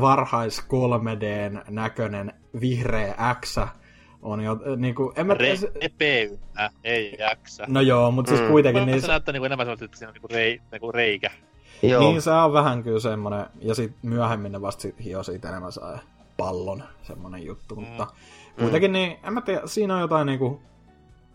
[0.00, 3.58] varhais 3Dn näköinen vihreä X
[4.22, 7.64] on jo, ö, niinku, en mä tiedä, se- Repeyynä, ei jaksa.
[7.68, 8.48] No joo, mutta siis Mm.
[8.48, 11.30] kuitenkin niin niin, se näyttää niinku enemmän sellaiset, että siinä on niinku, rei, niinku reikä.
[11.82, 15.48] Joo, niin se on vähän kyllä semmonen, ja sit myöhemmin ne vasta sit hio siitä
[15.48, 15.98] enemmän saa
[16.36, 18.06] pallon semmonen juttu, mutta
[18.58, 20.62] kuitenkin niin, en mä tiedä, siinä on jotain niinku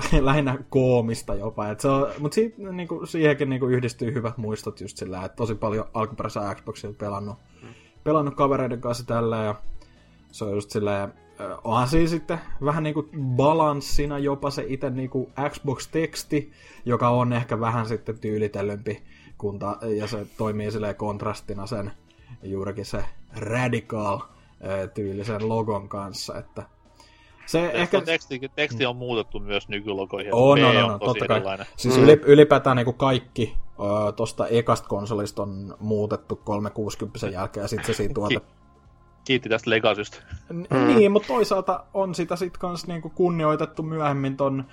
[0.22, 4.98] lähinnä koomista jopa, et se on, mut siitä, niinku, siihenkin niinku yhdistyy hyvät muistot just
[4.98, 7.38] sillä, että tosi paljon alkuperäisellä Xboxilla pelannut,
[8.10, 9.56] pelannut kavereiden kanssa tällä ja
[10.32, 11.14] se on just silleen,
[11.64, 16.52] onhan siinä sitten vähän niinku balanssina jopa se itse niinku Xbox-teksti,
[16.86, 19.04] joka on ehkä vähän sitten tyylitellympi,
[19.38, 21.92] kun ta- ja se toimii silleen kontrastina sen
[22.44, 23.06] juurikin se
[23.36, 24.20] radical
[24.94, 26.64] tyylisen logon kanssa, että
[27.46, 27.78] se Ehkä...
[27.78, 28.02] ehkä...
[28.02, 30.34] Teksti, teksti on muutettu myös nykylogoihin.
[30.34, 31.58] On, on, on, on, tosi totta kai.
[31.76, 32.04] Siis mm.
[32.04, 37.94] ylipäätään niin kuin kaikki ö, tosta ekasta konsolista on muutettu 360 jälkeen ja sitten se
[37.94, 38.42] siinä tuote...
[39.26, 40.18] Kiitti tästä Legacysta.
[40.50, 40.66] Mm.
[40.88, 44.66] Niin, mutta toisaalta on sitä sitten kans niinku kunnioitettu myöhemmin ton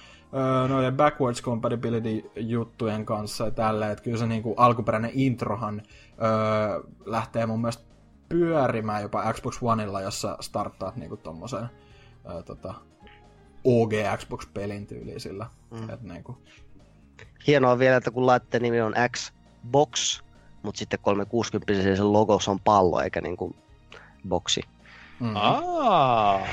[0.68, 7.46] noiden backwards compatibility juttujen kanssa ja tälleen, että kyllä se niinku alkuperäinen introhan ö, lähtee
[7.46, 7.84] mun mielestä
[8.28, 11.68] pyörimään jopa Xbox Oneilla, jossa starttaat niinku tommosen
[12.30, 12.74] ö, tota,
[13.64, 15.46] OG Xbox-pelin tyyliin sillä.
[15.70, 15.90] Mm.
[15.90, 16.38] Et niinku,
[17.46, 20.22] hienoa vielä, että kun laitteen nimi on Xbox,
[20.62, 23.56] mutta sitten 360 sen logossa on pallo eikä niinku
[24.28, 24.60] boksi.
[25.20, 25.36] Mm.
[25.36, 26.46] Aa,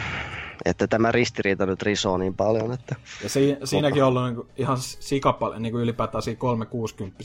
[0.65, 4.77] Että tämä ristiriita nyt risoo niin paljon, että Ja si- siinäkin on ollut niinku ihan
[4.79, 7.23] sikapaljon niinku ylipäätään siinä 360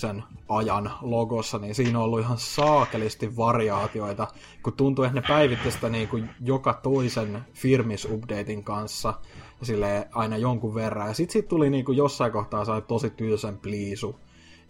[0.48, 4.27] ajan logossa, niin siinä on ollut ihan saakelisti variaatioita,
[4.62, 9.15] kun tuntuu, että ne päivitti sitä niinku joka toisen firmis-updatein kanssa,
[9.60, 11.09] ja silleen aina jonkun verran.
[11.09, 14.20] Ja sit siitä tuli niinku jossain kohtaa sai tosi tylsän pliisu.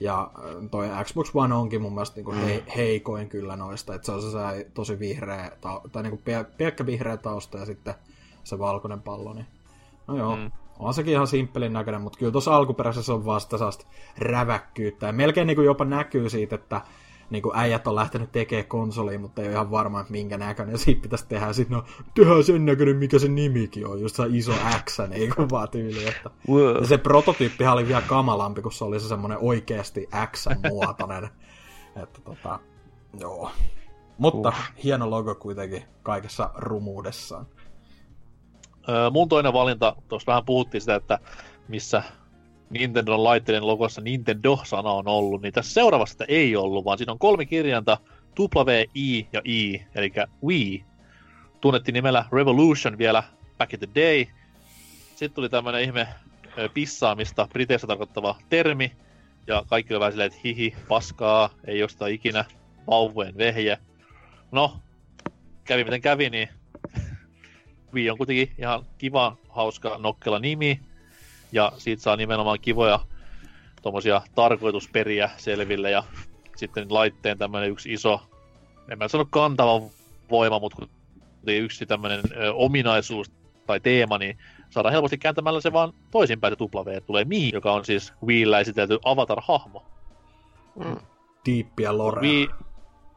[0.01, 4.13] Ja äh, toi Xbox One onkin mun mielestä niinku he- heikoin kyllä noista, että se
[4.13, 7.95] on se tosi vihreä, ta- tai niinku pe- pelkkä vihreä tausta ja sitten
[8.49, 9.47] se valkoinen pallo, niin
[10.07, 10.51] no joo, mm.
[10.79, 13.87] On sekin ihan simppelin näköinen, mutta kyllä tuossa alkuperäisessä on vasta sellaista
[14.19, 16.81] räväkkyyttä, ja melkein niinku jopa näkyy siitä, että
[17.31, 20.79] niinku äijät on lähtenyt tekemään konsoliin, mutta ei ole ihan varma, että minkä näköinen ja
[20.85, 21.53] siitä pitäisi tehdä.
[21.53, 21.85] Sitten no,
[22.15, 24.53] tehdään sen näköinen, mikä se nimikin on, just se iso
[24.85, 26.09] X, niin kuin vaan tyyli.
[26.09, 26.31] Että...
[26.49, 26.77] wow.
[26.81, 31.29] Ja se prototyyppihän oli vielä kamalampi, kun se oli se semmoinen oikeasti X-muotoinen.
[32.03, 32.59] että tota,
[33.21, 33.51] joo.
[34.19, 34.53] Mutta
[34.85, 37.47] hieno logo kuitenkin kaikessa rumuudessaan.
[39.11, 41.19] Mun toinen valinta, tuossa vähän puhuttiin sitä, että
[41.69, 42.03] missä
[42.71, 47.19] Nintendo laitteiden logossa Nintendo-sana on ollut, niin tässä seuraavassa sitä ei ollut, vaan siinä on
[47.19, 47.99] kolme kirjainta,
[48.41, 50.13] W, I ja I, eli
[50.45, 50.85] Wii.
[51.61, 53.23] Tunnettiin nimellä Revolution vielä
[53.59, 54.27] back in the day.
[55.09, 56.09] Sitten tuli tämmönen ihme
[56.75, 58.93] pissaamista Briteissä tarkoittava termi,
[59.47, 62.45] ja kaikki oli vähän silleen, että hihi, paskaa, ei jostain ikinä,
[62.87, 63.79] vauvojen vehje.
[64.53, 64.81] No,
[65.65, 66.49] kävi miten kävi, niin
[67.95, 70.81] Wii on kuitenkin ihan kiva, hauska, nokkela nimi.
[71.53, 73.01] Ja siitä saa nimenomaan kivoja
[73.83, 75.91] tommosia tarkoitusperiä selville.
[75.91, 76.05] Ja
[76.57, 78.21] sitten laitteen tämmönen yksi iso,
[78.91, 79.83] en mä sano kantava
[80.31, 80.87] voima, mutta
[81.47, 83.31] yksi tämmönen ö, ominaisuus
[83.67, 84.39] tai teema, niin
[84.71, 88.99] saadaan helposti kääntämällä se vaan toisinpäin se W tulee Mii, joka on siis Wiillä esitelty
[89.05, 89.87] Avatar-hahmo.
[90.85, 90.97] Mm.
[91.47, 92.23] Diippiä lorea.
[92.23, 92.49] Wii,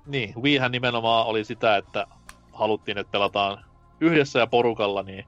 [0.06, 2.08] niin, Wiihän nimenomaan oli sitä, että
[2.54, 3.64] haluttiin, että pelataan
[4.02, 5.26] yhdessä ja porukalla, niin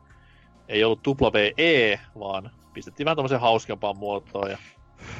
[0.68, 4.52] ei ollut WE, vaan pistettiin vähän tämmöiseen hauskempaan muotoon.
[4.52, 4.58] Ja,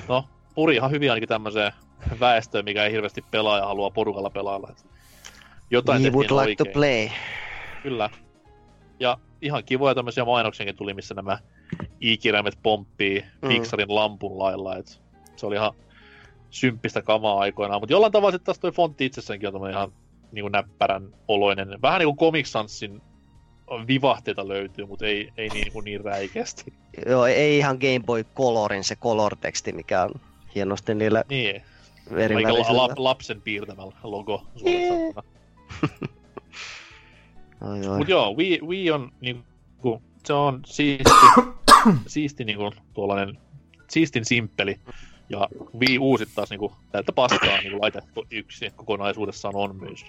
[0.08, 0.26] no,
[0.56, 1.72] puri ihan hyvin ainakin tämmöiseen
[2.20, 4.76] väestöön, mikä ei hirveästi pelaa ja haluaa porukalla pelailla.
[5.72, 6.74] Jotain We would like to oikein.
[6.74, 7.10] play.
[7.84, 8.10] Kyllä.
[9.00, 11.38] Ja ihan kivoja tämmöisiä mainoksiakin tuli, missä nämä
[12.02, 13.50] i-kirjaimet pomppii Mm.
[13.50, 14.76] Pixarin lampun lailla.
[14.78, 15.02] Et
[15.36, 15.74] se oli ihan
[16.50, 17.82] symppistä kamaa aikoinaan.
[17.82, 19.92] Mutta jollain tavalla sitten taas toi fontti itsessäänkin on ihan
[20.32, 21.82] niin kuin näppärän oloinen.
[21.82, 23.02] Vähän niin kuin Comic Sansin
[23.88, 26.74] vivahteita löytyy, mutta ei, ei niin, kuin niin räikeästi.
[27.06, 30.12] Joo, ei ihan Game Boy Colorin se color-teksti, mikä on
[30.56, 31.62] hienosti niillä Niin,
[32.18, 35.24] eri aika la, lapsen piirtämällä logo suoraan sanottuna.
[37.62, 37.98] Oi, oi.
[37.98, 41.12] Mut joo, Wii, Wii on niinku, se on siisti,
[42.08, 43.38] siisti niinku tuollainen,
[43.90, 44.80] siistin simppeli.
[45.30, 45.48] Ja
[45.80, 50.06] Wii U taas niinku täyttä paskaa niinku laitettu yksi kokonaisuudessaan on myös.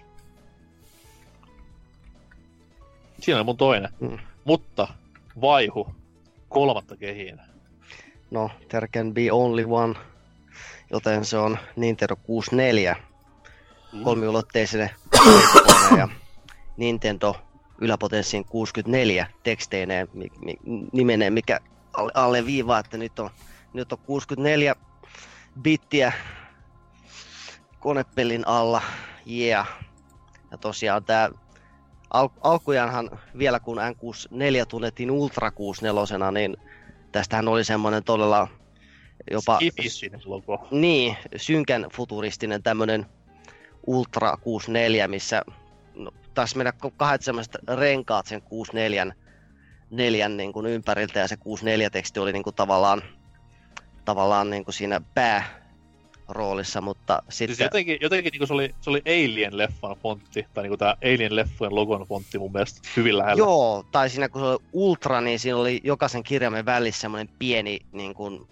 [3.25, 3.89] Siinä on mun toinen.
[4.01, 4.19] Mm.
[4.45, 4.89] Mutta
[5.41, 5.95] vaihu
[6.49, 7.41] kolmatta kehiin.
[8.31, 9.95] No, there can be only one,
[10.91, 12.97] joten se on Nintendo 64
[14.05, 16.09] kolmiulotteiselle kone ja
[16.77, 17.37] Nintendo
[17.79, 20.57] yläpotenssiin 64 teksteineen mi, mi,
[20.93, 21.61] nimeneen, mikä
[21.93, 23.31] alle, alle viivaa, että nyt on,
[23.73, 24.77] nyt on 64
[25.63, 26.13] bittiä
[27.81, 28.83] konepelin alla,
[29.31, 29.69] yeah.
[30.51, 31.31] Ja tosiaan tämä
[32.15, 36.57] al, alkujaanhan vielä kun N64 tunnettiin Ultra 64, niin
[37.13, 38.49] tästähän oli semmoinen todella
[39.31, 39.59] jopa
[40.25, 40.69] logo.
[40.71, 43.07] niin, synkän futuristinen tämmönen
[43.87, 45.43] Ultra 64, missä
[45.95, 49.15] no, taas mennä kahdet semmoiset renkaat sen 64
[49.91, 53.03] neljän niin kuin ympäriltä ja se 64-teksti oli niin kuin tavallaan,
[54.05, 55.01] tavallaan niin kuin siinä
[56.27, 57.65] pääroolissa, mutta Siis sitten...
[57.65, 62.39] jotenkin, jotenkin niinku se, oli, se oli Alien-leffan fontti, tai niinku tää Alien-leffojen logon fontti
[62.39, 63.39] mun mielestä hyvin lähellä.
[63.39, 67.81] Joo, tai siinä kun se oli Ultra, niin siinä oli jokaisen kirjaimen välissä semmoinen pieni,
[67.93, 68.47] niin kuin,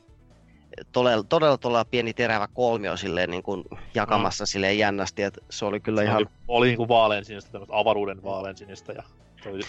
[0.92, 5.80] todella, todella, todella pieni terävä kolmio silleen, niin kuin, jakamassa silleen jännästi, että se oli
[5.80, 6.16] kyllä Se ihan...
[6.16, 9.02] oli, oli niinku vaaleansinistä, tämmöistä avaruuden vaaleansinistä, ja
[9.42, 9.62] se oli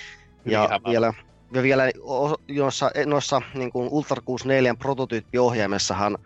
[0.46, 0.90] Ja hämäävä.
[0.90, 1.14] vielä,
[1.54, 1.84] ja vielä
[2.48, 6.18] jossa, noissa niin kuin Ultra 64 prototyyppiohjaimessahan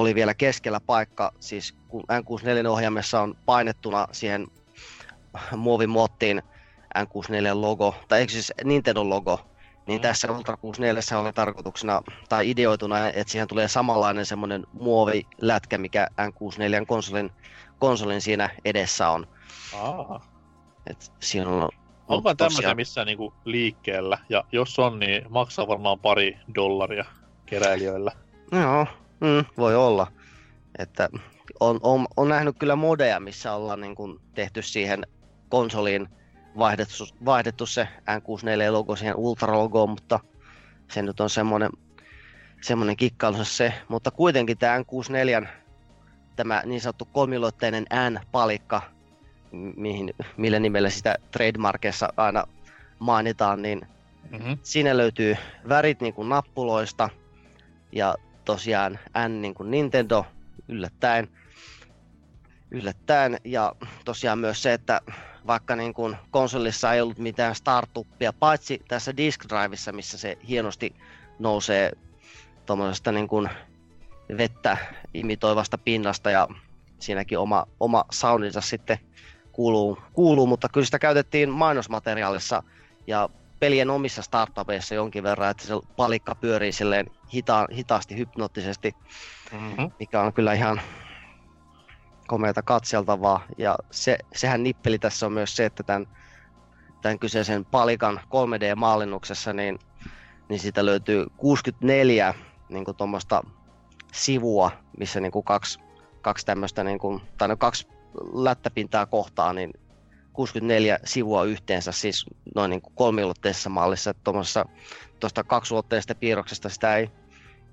[0.00, 4.46] oli vielä keskellä paikka, siis kun N64-ohjaimessa on painettuna siihen
[5.56, 6.42] muovimottiin
[6.98, 9.40] N64-logo, tai eikö siis Nintendo-logo,
[9.86, 10.02] niin Mm.
[10.02, 16.86] tässä Ultra 64 oli tarkoituksena, tai ideoituna, että siihen tulee samanlainen semmoinen muovilätkä, mikä N64
[16.86, 17.30] konsolin,
[17.78, 19.26] konsolin siinä edessä on.
[19.74, 20.26] Aa.
[20.86, 21.68] Et siinä on
[22.08, 24.18] Onko tämmöisiä missään niinku liikkeellä?
[24.28, 27.04] Ja jos on, niin maksaa varmaan pari dollaria
[27.46, 28.12] keräilijöillä.
[28.52, 28.86] Joo,
[29.20, 30.06] Mm, voi olla.
[30.78, 31.08] Että
[31.60, 35.06] on, on, on nähnyt kyllä modeja, missä ollaan niin kuin tehty siihen
[35.48, 36.08] konsoliin
[36.58, 40.20] vaihdettu, vaihdettu se N64-logo siihen Ultra-logoon, mutta
[40.90, 41.70] se nyt on semmoinen,
[42.60, 43.74] semmoinen kikkailunsa se.
[43.88, 45.46] Mutta kuitenkin tämä N64,
[46.36, 48.82] tämä niin sanottu kolmiloitteinen N-palikka,
[49.76, 52.44] mihin, millä nimellä sitä trademarkissa aina
[52.98, 53.86] mainitaan, niin
[54.30, 54.58] mm-hmm.
[54.62, 55.36] siinä löytyy
[55.68, 57.08] värit niin kuin nappuloista
[57.92, 58.14] ja
[58.48, 58.98] tosiaan
[59.28, 60.26] N niin kuin Nintendo
[60.68, 61.28] yllättäen.
[62.70, 63.36] yllättäen.
[63.44, 63.72] Ja
[64.04, 65.00] tosiaan myös se, että
[65.46, 70.94] vaikka niin kuin konsolissa ei ollut mitään startuppia, paitsi tässä disk drivessa, missä se hienosti
[71.38, 71.92] nousee
[72.66, 73.48] tuommoisesta niin kuin
[74.36, 74.76] vettä
[75.14, 76.48] imitoivasta pinnasta ja
[76.98, 78.98] siinäkin oma, oma soundinsa sitten
[79.52, 82.62] kuuluu, kuuluu, mutta kyllä sitä käytettiin mainosmateriaalissa
[83.06, 83.28] ja
[83.60, 88.94] pelien omissa startupeissa jonkin verran, että se palikka pyörii silleen hita, hitaasti, hypnoottisesti,
[89.52, 89.90] mm-hmm.
[89.98, 90.80] mikä on kyllä ihan
[92.26, 93.44] komeita katseltavaa.
[93.58, 96.06] Ja se, sehän nippeli tässä on myös se, että tämän,
[97.02, 99.78] tämän kyseisen palikan 3D-mallinnuksessa, niin,
[100.48, 102.34] niin siitä löytyy 64
[102.68, 102.96] niin kuin
[104.12, 105.78] sivua, missä niin kuin kaksi,
[106.22, 107.88] kaksi tämmöistä, niin kuin, tai no kaksi
[108.34, 109.70] lättäpintaa kohtaa, niin
[110.38, 114.14] 64 sivua yhteensä, siis noin niin kolmiulotteisessa mallissa.
[115.20, 117.10] Tuosta kaksulotteisesta piirroksesta sitä ei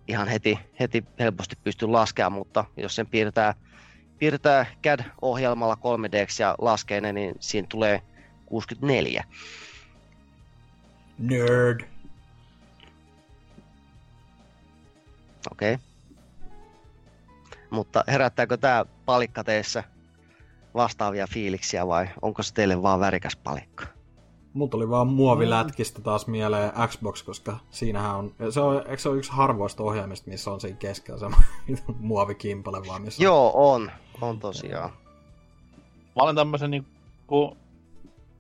[0.08, 3.54] ihan heti, heti helposti pysty laskemaan, mutta jos sen piirtää,
[4.18, 8.02] piirtää CAD-ohjelmalla 3 d ja laskee ne, niin siinä tulee
[8.46, 9.24] 64.
[11.18, 11.82] Nerd.
[15.52, 15.74] Okei.
[15.74, 15.86] Okay.
[17.70, 19.84] Mutta herättääkö tämä palikka teissä
[20.76, 23.86] vastaavia fiiliksiä vai onko se teille vaan värikäs palikka?
[24.54, 29.18] Mulla tuli vaan muovilätkistä taas mieleen Xbox, koska siinähän on, se on, eikö se ole
[29.18, 31.26] yksi harvoista ohjaimista, missä on siinä keskellä se
[32.00, 33.92] muovikimpale vaan, missä Joo, on,
[34.22, 34.90] on tosiaan.
[36.16, 36.86] Mä olen tämmöisen niin
[37.28, 37.58] kuin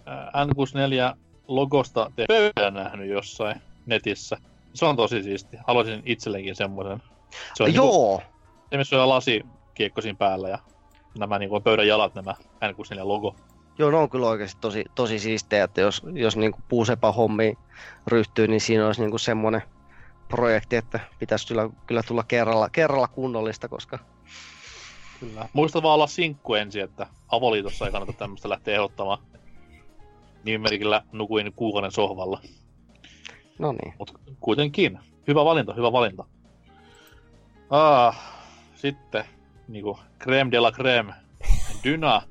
[0.07, 1.17] N64
[1.47, 4.37] logosta pöydän nähnyt jossain netissä.
[4.73, 5.57] Se on tosi siisti.
[5.67, 7.03] Haluaisin itsellekin semmoisen.
[7.53, 8.17] Se on Joo.
[8.17, 10.59] Niin kuin, se on lasikiekko siinä päällä ja
[11.19, 13.35] nämä niin kuin pöydän jalat, nämä N64-logo.
[13.77, 17.57] Joo, ne on kyllä oikeasti tosi, tosi siistejä, että jos, jos niin puusepa hommi
[18.07, 19.61] ryhtyy, niin siinä olisi niin semmoinen
[20.27, 23.99] projekti, että pitäisi kyllä, kyllä tulla kerralla, kerralla kunnollista, koska...
[25.19, 25.49] Kyllä.
[25.53, 29.19] Muista vaan olla sinkku ensin, että avoliitossa ei kannata tämmöistä lähteä ehdottamaan.
[30.43, 32.41] Nimimerkillä nukuin kuukauden sohvalla.
[33.59, 33.93] No niin.
[33.99, 36.25] Mutta kuitenkin, hyvä valinta, hyvä valinta.
[37.69, 38.19] Ah,
[38.75, 39.25] sitten
[39.67, 41.13] niinku creme de la creme,
[41.83, 42.21] Dyna.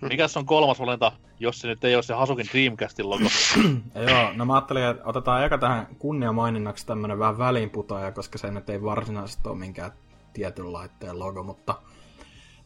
[0.00, 3.24] Mikäs on kolmas valinta, jos se nyt ei ole se Hasukin Dreamcastin logo?
[4.08, 8.70] Joo, no mä ajattelin, että otetaan eka tähän kunniamaininnaksi tämmönen vähän väliinputoaja, koska se nyt
[8.70, 9.92] ei varsinaisesti ole minkään
[10.32, 11.74] tietyn laitteen logo, mutta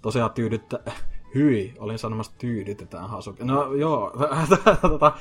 [0.03, 0.79] tosiaan tyydyttä,
[1.35, 3.45] Hyi, olin sanomassa tyydytetään Hasuki.
[3.45, 4.13] No joo,
[4.83, 5.13] tota,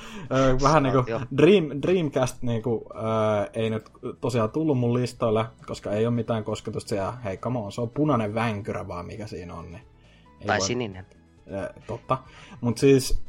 [0.63, 1.03] vähän niinku
[1.37, 3.89] Dream, Dreamcast niinku, äh, ei nyt
[4.21, 7.11] tosiaan tullut mun listoille, koska ei ole mitään kosketusta siellä.
[7.23, 9.71] Hei, come on, se on punainen vänkyrä vaan mikä siinä on.
[9.71, 9.81] Niin
[10.47, 10.67] tai voi...
[10.67, 11.05] sininen.
[11.53, 12.17] Äh, totta.
[12.61, 13.21] Mutta siis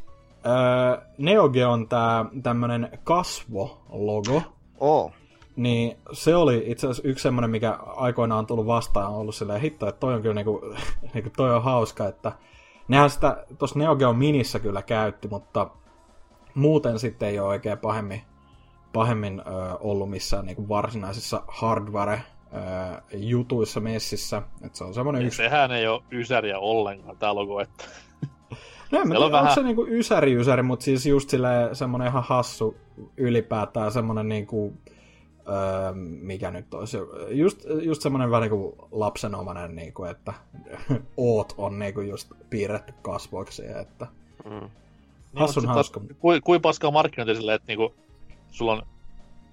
[0.46, 4.42] äh, Neo Geo on tää tämmönen kasvo-logo.
[4.80, 5.12] Oh.
[5.56, 9.60] Niin se oli itse asiassa yksi semmoinen, mikä aikoinaan on tullut vastaan, on ollut silleen
[9.60, 10.60] hitto, että toi on kyllä niinku,
[11.14, 12.32] niinku toi on hauska, että
[12.88, 15.70] Nehän sitä tuossa Neo Geo Minissä kyllä käytti, mutta
[16.54, 18.22] muuten sitten ei ole oikein pahemmin,
[18.92, 19.42] pahemmin ö,
[19.80, 22.22] ollut missään niin varsinaisissa hardware
[23.12, 24.42] jutuissa messissä.
[24.62, 25.36] Et se on semmoinen yksi...
[25.36, 27.84] Sehän ei ole ysäriä ollenkaan, tämä logo, että...
[28.90, 29.54] No en tiedä, onko vähän...
[29.54, 31.30] se niinku ysäri ysäri, mutta siis just
[31.72, 32.76] semmoinen ihan hassu
[33.16, 34.72] ylipäätään semmoinen niinku,
[35.48, 36.98] öö, mikä nyt olisi,
[37.30, 40.32] just, just semmoinen vähän niin kuin lapsenomainen, niin kuin, että
[41.16, 44.06] oot on niin kuin just piirretty kasvoiksi, että
[44.44, 44.68] mm.
[45.34, 46.00] hassun niin, hauska.
[46.18, 47.94] Kuinka kui paskaa markkinointi silleen, että niinku,
[48.48, 48.82] sulla on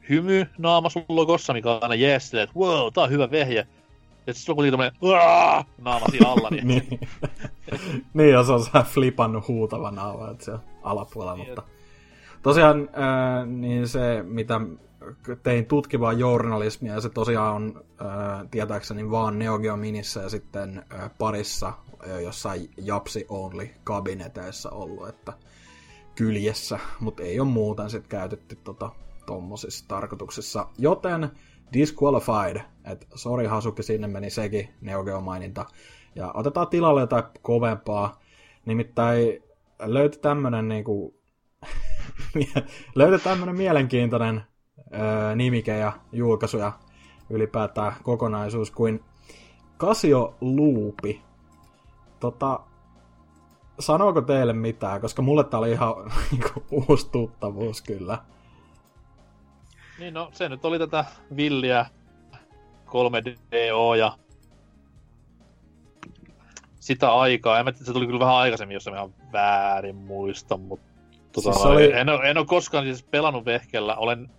[0.10, 3.68] hymy naama sun logossa, mikä on aina jees, että wow, tää on hyvä vehje.
[4.28, 6.50] Ja sitten sulla on kuitenkin tämmönen naama siinä alla.
[6.50, 7.00] Niin, niin.
[8.14, 11.64] niin, ja se on se flipannut huutava naama, että se on alapuolella, mutta...
[12.44, 14.62] Tosiaan, äh, niin se, mitä
[15.44, 18.08] tein tutkivaa journalismia ja se tosiaan on äh,
[18.52, 21.68] tietääkseni vaan Neo Geo Minissä ja sitten äh, parissa
[22.10, 25.34] äh, jossain Japsi Only kabineteissa ollut, että
[26.16, 28.90] kyljessä, mutta ei ole muuten sitten käytetty tota,
[29.26, 30.68] tommosissa tarkoituksissa.
[30.78, 31.30] Joten
[31.74, 32.62] disqualified,
[32.92, 35.66] että sori Hasuki, sinne meni sekin Neo Geo maininta.
[36.16, 38.20] Ja otetaan tilalle jotain kovempaa.
[38.66, 39.44] Nimittäin
[39.80, 41.20] löytyi tämmönen niinku,
[42.96, 44.42] löytyi tämmönen mielenkiintoinen
[45.36, 46.72] nimike ja julkaisuja
[47.30, 49.04] ylipäätään kokonaisuus kuin
[49.80, 51.22] Casio Loopi.
[52.20, 52.60] Tota,
[53.80, 55.94] sanooko teille mitään, koska mulle tää oli ihan
[56.32, 58.18] niinku, uusi tuttavuus kyllä.
[60.00, 61.06] Niin no, se nyt oli tätä
[61.36, 61.86] villiä
[62.86, 64.18] 3DO ja
[66.80, 67.60] sitä aikaa.
[67.60, 70.86] En mä tiedä, se tuli kyllä vähän aikaisemmin, jos mä ihan väärin muista, mutta
[71.32, 73.96] tota, Siis oli- en, ole, en ole koskaan siis pelannut vehkellä.
[73.96, 74.30] Olen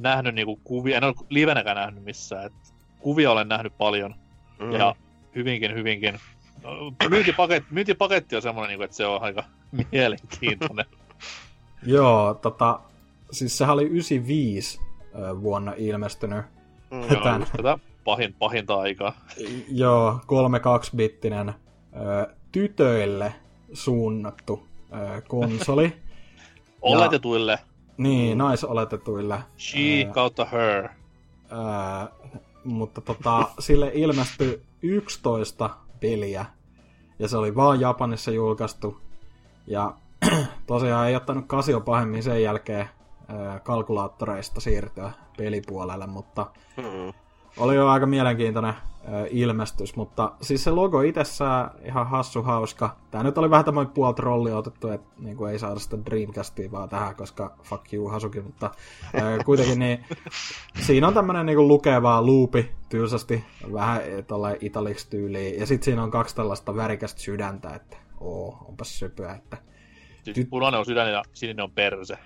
[0.00, 2.46] nähnyt niinku kuvia, en ole livenäkään nähnyt missään.
[2.46, 2.52] Et
[2.98, 4.14] kuvia olen nähnyt paljon
[4.58, 4.72] Mm.
[4.72, 4.94] ja
[5.34, 6.18] hyvinkin, hyvinkin.
[6.62, 6.70] no,
[7.10, 9.44] Myyntipaketti, myyntipaketti on semmoinen, niinku, että se on aika
[9.92, 10.84] mielenkiintoinen.
[11.86, 12.80] Joo, tota,
[13.32, 14.80] siis sehän oli 95
[15.14, 16.44] ö, vuonna ilmestynyt.
[16.90, 17.00] Mm.
[17.02, 19.12] Tän- just tätä pahin, pahinta aikaa.
[19.68, 23.34] Joo, 32-bittinen ö, tytöille
[23.72, 24.66] suunnattu
[25.28, 25.96] konsoli.
[26.82, 27.58] Oletetuille
[28.00, 29.38] Niin, naisoletetuille.
[29.58, 30.12] she Ää.
[30.12, 30.88] kautta her.
[31.50, 32.08] Ää,
[32.64, 35.70] mutta tota, sille ilmestyi 11
[36.00, 36.46] peliä.
[37.18, 39.00] Ja se oli vaan Japanissa julkaistu.
[39.66, 39.94] Ja
[40.66, 42.88] tosiaan ei ottanut Casio pahemmin sen jälkeen
[43.28, 46.46] ää, kalkulaattoreista siirtyä pelipuolelle, mutta
[46.76, 47.12] Mm.
[47.56, 48.74] Oli jo aika mielenkiintoinen
[49.30, 52.96] ilmestys, mutta siis se logo itsessään ihan hassu hauska.
[53.10, 56.88] Tää nyt oli vähän tämmöinen puol trolli otettu, että niinku ei saada sitä Dreamcastia vaan
[56.88, 58.70] tähän, koska fuck you Hasuki, mutta
[59.14, 60.04] ö, kuitenkin niin
[60.80, 66.10] siinä on tämmönen niinku lukeva loopi tylsästi, vähän tolle italiksi tyyliin, ja sitten siinä on
[66.10, 69.56] kaksi tällaista värikästä sydäntä, että oo, onpas söpöä, että
[70.24, 72.18] Siis Ty- punainen on sydän ja sininen on perse.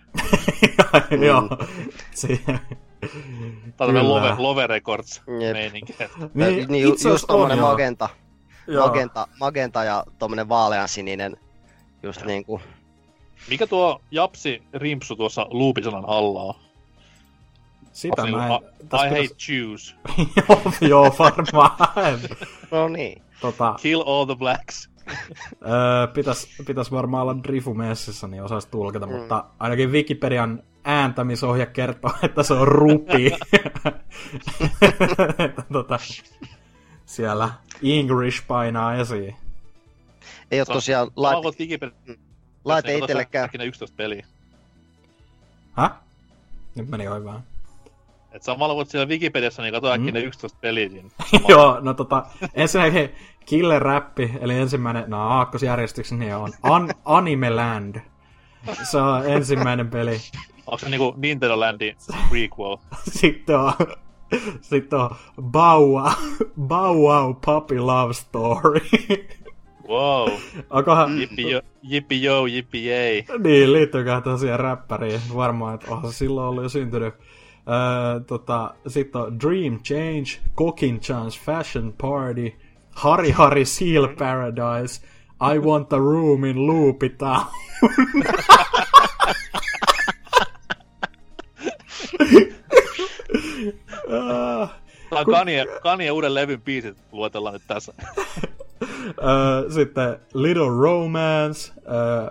[1.26, 1.48] joo,
[2.10, 2.44] si-
[3.76, 4.08] Tämä on Kyllä.
[4.08, 5.22] Love, Love Records
[5.52, 5.94] meininki.
[6.34, 7.70] Niin, niin ju, itse just tommonen joo.
[7.70, 8.08] magenta,
[8.66, 8.86] Joo.
[8.86, 11.36] magenta, magenta ja tommonen vaaleansininen.
[12.02, 12.60] Just niinku,
[13.48, 16.54] Mikä tuo Japsi rimpsu tuossa luupisanan alla on?
[17.92, 18.60] Sitä Onko mä se en...
[18.80, 19.96] niinku, I hate Jews.
[20.36, 21.70] joo, joo, varmaan.
[22.70, 23.22] no niin.
[23.40, 24.90] tota, Kill all the blacks.
[25.08, 29.12] öö, pitäis, pitäis varmaan olla Drifu messissä, niin osaisi tulkita, mm.
[29.12, 33.26] mutta ainakin Wikipedian ääntämisohje kertoo, että se on rupi.
[35.38, 35.98] Että tota,
[37.06, 37.50] siellä
[37.98, 39.36] English painaa esiin.
[40.50, 41.48] Ei on- tosiaan laite,
[42.64, 43.46] laite itsellekään.
[43.46, 44.26] Ikinä 11 peliä.
[45.76, 45.90] Häh?
[46.74, 47.40] Nyt meni ihan hyvää.
[48.32, 51.10] Et samalla voit siellä Wikipediassa, niin katso äkkiä ne 11 peliä siinä.
[51.48, 53.14] Joo, no tota, ensinnäkin
[53.46, 58.00] Killer Rappi, eli ensimmäinen, no aakkosjärjestyksessä niin on An- Anime Land.
[58.90, 60.20] Se on ensimmäinen peli.
[60.66, 61.96] Onko se niinku Nintendo Landin
[62.30, 62.76] prequel?
[63.10, 63.72] Sitten on,
[64.60, 66.12] sitten on Bow Wow,
[66.60, 68.80] Bow Wow Puppy Love Story.
[69.88, 70.28] Wow.
[70.70, 73.24] Onkohan, Jippi jo, jippi jo, jippi ei.
[73.38, 75.20] niin, liittyykään tosiaan räppäriin.
[75.34, 77.14] Varmaan, että onhan silloin ollut jo syntynyt.
[77.14, 82.52] Öö, tota, sitten on Dream Change, Cooking Chance Fashion Party,
[82.90, 85.06] Hari Hari Seal Paradise,
[85.54, 87.08] I Want a Room in Loopy
[95.10, 97.94] On Kanye, Kanye uuden levyn biisit luetellaan nyt tässä.
[99.74, 101.72] Sitten Little Romance,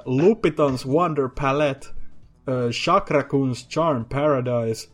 [0.06, 1.88] Lupitons Wonder Palette,
[2.72, 4.90] Chakra Kun's Charm Paradise,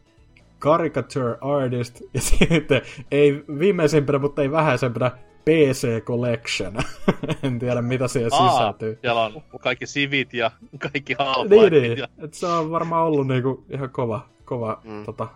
[0.60, 5.11] Caricature Artist ja sitten ei viimeisimpänä, mutta ei vähäisempänä
[5.45, 6.74] PC Collection.
[7.44, 8.98] en tiedä mitä siihen Aa, sisältyy.
[9.02, 11.49] siellä on kaikki sivit ja kaikki halpait.
[11.49, 11.98] Niin, niin.
[11.98, 12.07] Ja...
[12.24, 15.05] Et se on varmaan ollut niinku ihan kova, kova Mm.
[15.05, 15.27] tota,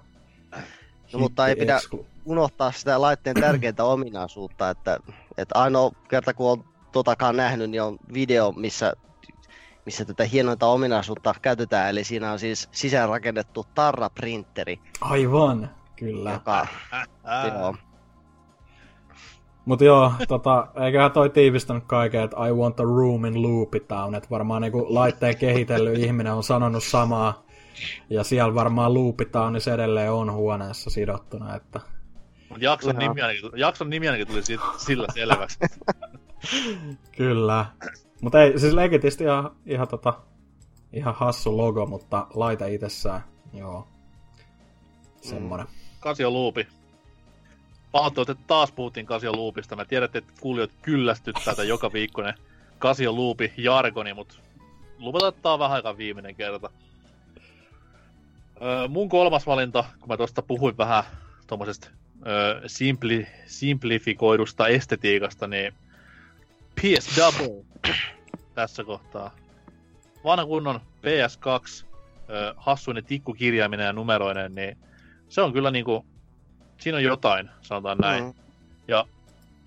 [1.13, 1.79] No, mutta ei pidä
[2.25, 4.99] unohtaa sitä laitteen tärkeintä ominaisuutta, että,
[5.37, 8.93] että ainoa kerta kun on totakaan nähnyt, niin on video, missä,
[9.85, 16.31] missä tätä hienointa ominaisuutta käytetään, eli siinä on siis sisäänrakennettu tarraprinteri, Aivan, kyllä.
[16.31, 16.67] joka,
[17.47, 17.75] joo,
[19.65, 24.15] Mut joo, tota, eiköhän toi tiivistänyt kaiken, että I want a room in Loopy Town,
[24.15, 27.43] että varmaan niinku laitteen kehitellyt ihminen on sanonut samaa,
[28.09, 31.79] ja siellä varmaan Loopy Townissa edelleen on huoneessa sidottuna, että
[32.49, 35.59] Mut jakson, nimi ainakin, jakson nimi ainakin tuli siitä, sillä selväksi.
[37.17, 37.65] kyllä.
[38.21, 40.13] Mutta ei, siis legitisti ihan, ihan, tota,
[40.93, 43.23] ihan hassu logo, mutta laite itsessään,
[43.53, 43.87] joo.
[45.21, 45.67] Semmonen.
[45.99, 46.67] Kasio Luupi.
[47.91, 49.75] Pahoittelut, että taas puhuttiin Kasio Luupista.
[49.75, 52.33] Mä tiedän, että kuulijat kyllästyttää tätä joka viikkoinen
[52.79, 54.35] Kasio Luupi jargoni, mutta
[54.97, 56.69] lupataan, että tää on vähän aikaa viimeinen kerta.
[58.61, 61.03] Öö, mun kolmas valinta, kun mä tuosta puhuin vähän
[61.47, 61.89] tuommoisesta
[62.27, 65.73] öö, simpli, simplifikoidusta estetiikasta, niin
[66.75, 67.65] PS Double
[68.55, 69.31] tässä kohtaa.
[70.23, 71.85] Vanha kunnon PS2,
[72.29, 74.77] öö, hassuinen tikkukirjaaminen ja numeroinen, niin
[75.29, 76.05] se on kyllä niinku
[76.83, 78.23] siinä on jotain, sanotaan näin.
[78.23, 78.33] Mm.
[78.87, 79.05] Ja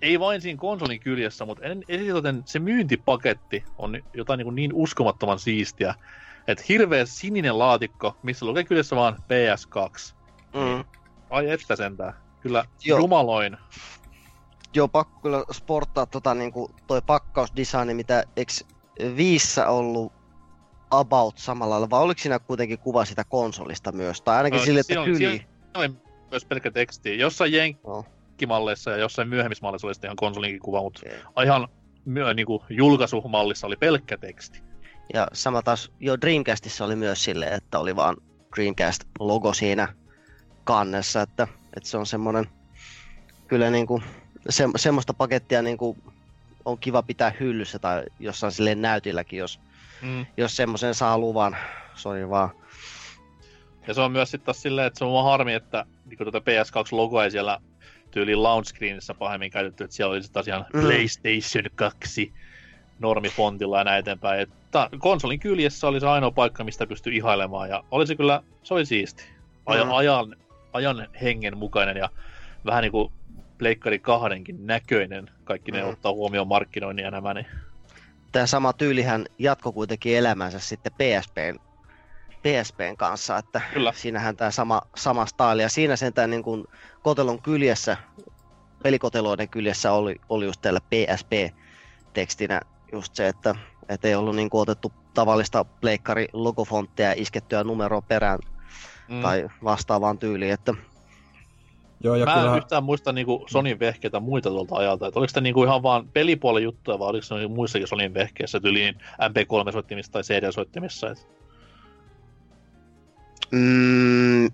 [0.01, 5.39] ei vain siinä konsolin kyljessä, mutta en, eritoten se myyntipaketti on jotain niin, niin uskomattoman
[5.39, 5.95] siistiä.
[6.47, 10.15] Että hirveä sininen laatikko, missä lukee kyljessä vaan PS2.
[10.53, 10.85] Mm.
[11.29, 12.13] Ai että sentään.
[12.41, 12.99] Kyllä Joo.
[12.99, 13.57] jumaloin.
[14.73, 18.65] Joo, pakko kyllä sporttaa tota, niin kuin toi pakkausdesigni, mitä eks
[19.15, 20.13] viissä ollut
[20.91, 24.21] about samalla lailla, vai oliko siinä kuitenkin kuva sitä konsolista myös?
[24.21, 25.17] Tai ainakin No, sille, että on- kyli.
[25.17, 25.45] siinä
[25.75, 25.89] oli
[26.31, 27.19] myös pelkkä teksti.
[27.19, 31.45] Jossain jenkkimalleissa ja jossain myöhemmissä malleissa oli sitten ihan konsolinkin kuva, mutta Okei.
[31.45, 31.67] ihan
[32.05, 34.61] myö, niin kuin julkaisumallissa oli pelkkä teksti.
[35.13, 38.17] Ja sama taas jo Dreamcastissa oli myös silleen, että oli vaan
[38.55, 39.93] Dreamcast-logo siinä
[40.63, 41.47] kannessa, että,
[41.77, 42.45] että se on semmoinen
[43.47, 44.03] kyllä niin kuin,
[44.49, 46.03] se, semmoista pakettia niin kuin
[46.65, 49.59] on kiva pitää hyllyssä tai jossain silleen näytilläkin, jos,
[50.01, 50.25] Mm.
[50.37, 51.57] jos semmoisen saa luvan.
[51.95, 52.49] Sori vaan.
[53.87, 56.39] Ja se on myös sitten taas silleen, että se on vaan harmi, että niin tuota
[56.39, 57.59] PS2-logoa ei siellä
[58.11, 60.81] tyyliin launch screenissä pahemmin käytetty, että siellä oli sitten taas ihan Mm.
[60.81, 62.33] PlayStation 2
[62.99, 64.39] normifontilla ja näin eteenpäin.
[64.39, 68.73] Että konsolin kyljessä oli se ainoa paikka, mistä pystyi ihailemaan ja oli se kyllä, se
[68.73, 69.23] oli siisti.
[69.65, 69.93] Ajan, Mm.
[69.93, 70.35] ajan,
[70.73, 72.09] ajan hengen mukainen ja
[72.65, 73.11] vähän niin kuin
[73.57, 75.89] Pleikkari kahdenkin näköinen, kaikki ne Mm.
[75.89, 77.45] ottaa huomioon markkinoinnin ja nämä, niin
[78.31, 81.59] Tämä sama tyylihän jatko kuitenkin elämänsä sitten PSPn,
[82.41, 83.93] PSPn kanssa, että Kyllä.
[83.95, 85.61] siinähän tämä sama, sama staili.
[85.61, 86.65] Ja siinä sentään niin kuin
[87.03, 87.97] kotelon kyljessä,
[88.83, 92.61] pelikoteloiden kyljessä oli, oli just täällä PSP-tekstinä
[92.91, 93.55] just se, että,
[93.89, 98.39] että ei ollut niin kuin otettu tavallista pleikkari logofonttia iskettyä numeroa perään
[99.07, 99.21] mm.
[99.21, 100.73] tai vastaavaan tyyliin, että
[102.03, 105.07] Joo, ja Mä en kyllähän, yhtään muista niinku Sonin vehkeitä muita tuolta ajalta.
[105.07, 108.59] Et oliko se niinku ihan vaan pelipuolen juttuja, vai oliko se niinku muissakin Sonin vehkeissä,
[108.59, 111.11] tyyliin MP3-soittimissa tai CD-soittimissa?
[111.11, 111.27] Et...
[113.51, 114.45] Mm,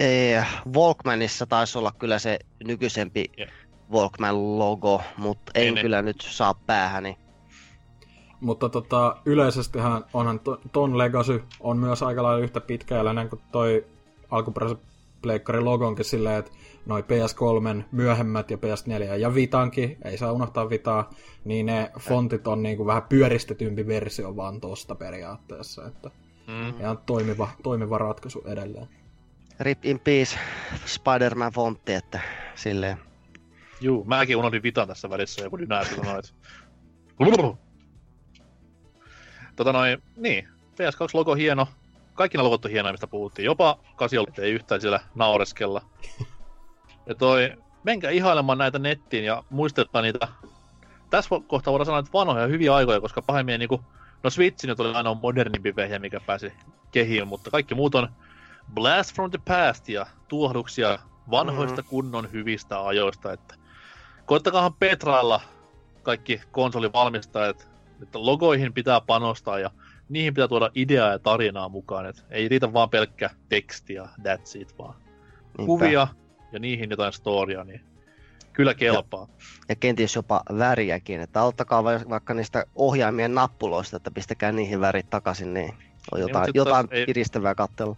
[0.00, 0.34] ei,
[0.74, 3.48] Walkmanissa taisi olla kyllä se nykyisempi Joo.
[3.92, 5.82] Walkman-logo, mutta en Niin, niin.
[5.82, 7.18] kyllä nyt saa päähäni.
[8.46, 13.86] Mutta tota, yleisestihän onhan to, ton Legacy on myös aika lailla yhtä pitkäjäläinen kuin toi
[14.30, 14.78] alkuperäisen
[15.22, 16.52] pleikkarin logonkin silleen, että
[16.86, 21.10] noi PS3 myöhemmät ja PS4 ja Vitankin, ei saa unohtaa Vitaa,
[21.44, 26.10] niin ne fontit on niinku vähän pyöristetympi versio vaan tosta periaatteessa, että
[26.46, 26.80] Mm.
[26.80, 28.88] ihan toimiva, toimiva ratkaisu edelleen.
[29.60, 30.38] Rip in peace,
[30.84, 32.20] Spider-Man fontti, että
[32.54, 32.98] silleen.
[33.80, 36.32] Juu, mäkin unohdin Vitan tässä välissä, joku dynääsi sanoi, että...
[39.56, 41.68] Tota noin, niin, PS2-logo hieno.
[42.14, 43.46] Kaikki ne logot on hienoja, mistä puhuttiin.
[43.46, 45.82] Jopa 8 ei yhtään siellä naureskella.
[47.06, 47.52] Ja toi,
[47.84, 50.28] menkää ihailemaan näitä nettiin ja muistelkaa niitä.
[51.10, 53.84] Tässä kohtaa voidaan sanoa, että vanhoja hyviä aikoja, koska pahemmin niinku,
[54.22, 56.52] no Switch nyt oli ainoa modernimpi vehje, mikä pääsi
[56.90, 58.08] kehiin, mutta kaikki muut on
[58.74, 60.98] Blast from the Past ja tuohduksia
[61.30, 63.54] vanhoista kunnon hyvistä ajoista, että
[64.26, 65.40] koittakaahan petrailla
[66.02, 67.68] kaikki konsolivalmistajat,
[68.02, 69.70] että logoihin pitää panostaa ja
[70.08, 74.60] niihin pitää tuoda ideaa ja tarinaa mukaan, että ei riitä vaan pelkkä teksti ja that's
[74.60, 75.66] it, vaan Niinpä.
[75.66, 76.08] kuvia
[76.52, 77.80] ja niihin jotain storia, niin
[78.52, 79.28] kyllä kelpaa.
[79.68, 85.10] Ja kenties jopa väriäkin, että auttakaa va- vaikka niistä ohjaimien nappuloista, että pistäkää niihin värit
[85.10, 85.70] takaisin, niin
[86.12, 87.96] on Niin, jotain, sit jotain ei- piristävää katsella.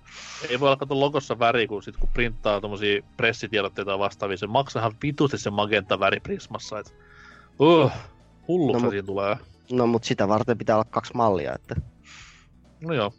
[0.51, 4.47] Ei voi olla katsoa logossa väri, kun sit kun printtaa tommosia pressitiedotteita ja vastaavia, se
[4.47, 6.95] maksaa ihan vitusti se magenta väri Prismassa, et
[7.59, 7.91] uh,
[8.49, 9.37] hulluksi No, siinä tulee.
[9.73, 11.75] No mutta sitä varten pitää olla kaksi mallia, että
[12.81, 13.13] No joo.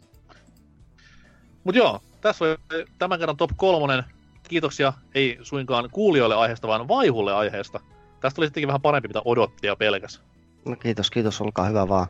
[1.64, 2.56] Mut joo, tässä oli
[2.98, 4.04] tämän kerran top kolmonen.
[4.48, 7.80] Kiitoksia ei suinkaan kuulijoille aiheesta, vaan vaihulle aiheesta.
[8.20, 10.22] Tästä oli sittenkin vähän parempi, mitä odotti ja pelkäs.
[10.64, 12.06] no kiitos, kiitos, olkaa hyvä vaan.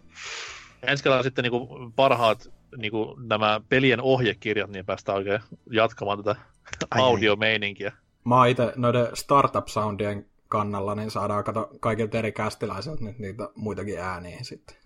[0.83, 5.41] Ensi kerralla sitten niinku parhaat niinku nämä pelien ohjekirjat, niin päästään oikein
[5.71, 7.01] jatkamaan tätä Ai, ai.
[7.01, 7.93] audiomeininkiä.
[8.25, 13.99] Mä oon itse noiden startup-soundien kannalla, niin saadaan kato kaikilta eri kästiläisiltä nyt niitä muitakin
[13.99, 14.77] ääniä sitten.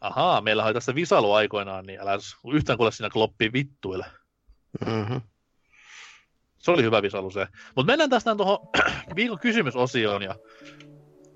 [0.00, 2.18] Ahaa, meillä oli tässä visailu aikoinaan, niin älä
[2.52, 4.06] yhtään kuule siinä kloppii vittuille.
[4.86, 5.20] Mm-hmm.
[6.58, 7.46] Se oli hyvä visailu se.
[7.76, 8.68] Mutta mennään tästä tuohon
[9.16, 10.34] viikon kysymysosioon ja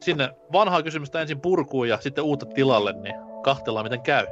[0.02, 4.26] sinne vanhaa kysymystä ensin purkuun ja sitten uutta tilalle, niin kahtellaan miten käy.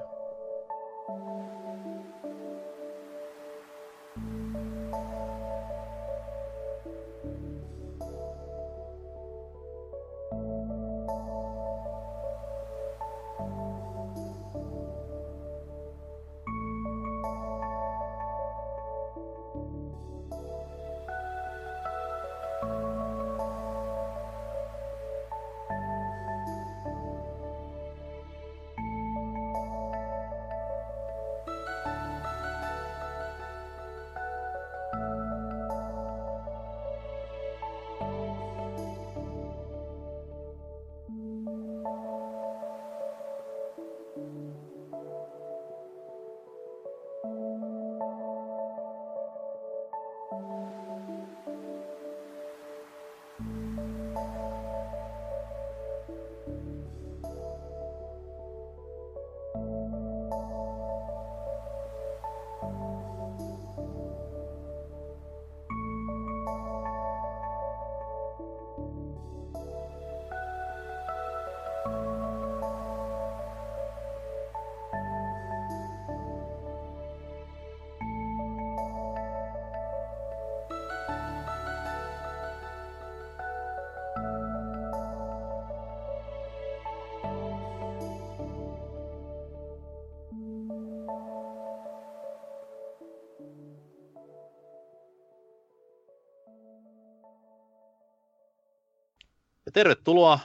[99.73, 100.39] Tervetuloa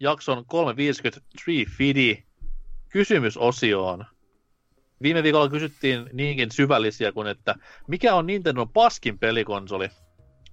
[0.00, 2.24] jakson 350 Tree Fidi
[2.90, 4.04] kysymysosioon.
[5.02, 7.54] Viime viikolla kysyttiin niinkin syvällisiä kuin, että
[7.88, 9.88] mikä on Nintendo paskin pelikonsoli?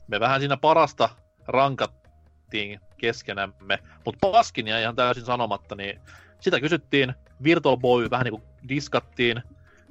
[0.08, 1.10] Me vähän siinä parasta
[1.48, 6.00] rankattiin keskenämme, mutta paskin jäi ihan täysin sanomatta, niin
[6.40, 9.44] sitä kysyttiin, Virtual Boy vähän niin kuin diskattiin,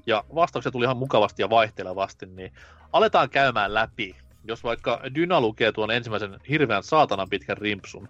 [0.06, 2.52] ja vastauksia tuli ihan mukavasti ja vaihtelevasti, niin
[2.92, 4.16] aletaan käymään läpi.
[4.44, 8.08] Jos vaikka Dyna lukee tuon ensimmäisen hirveän saatanan pitkän rimpsun.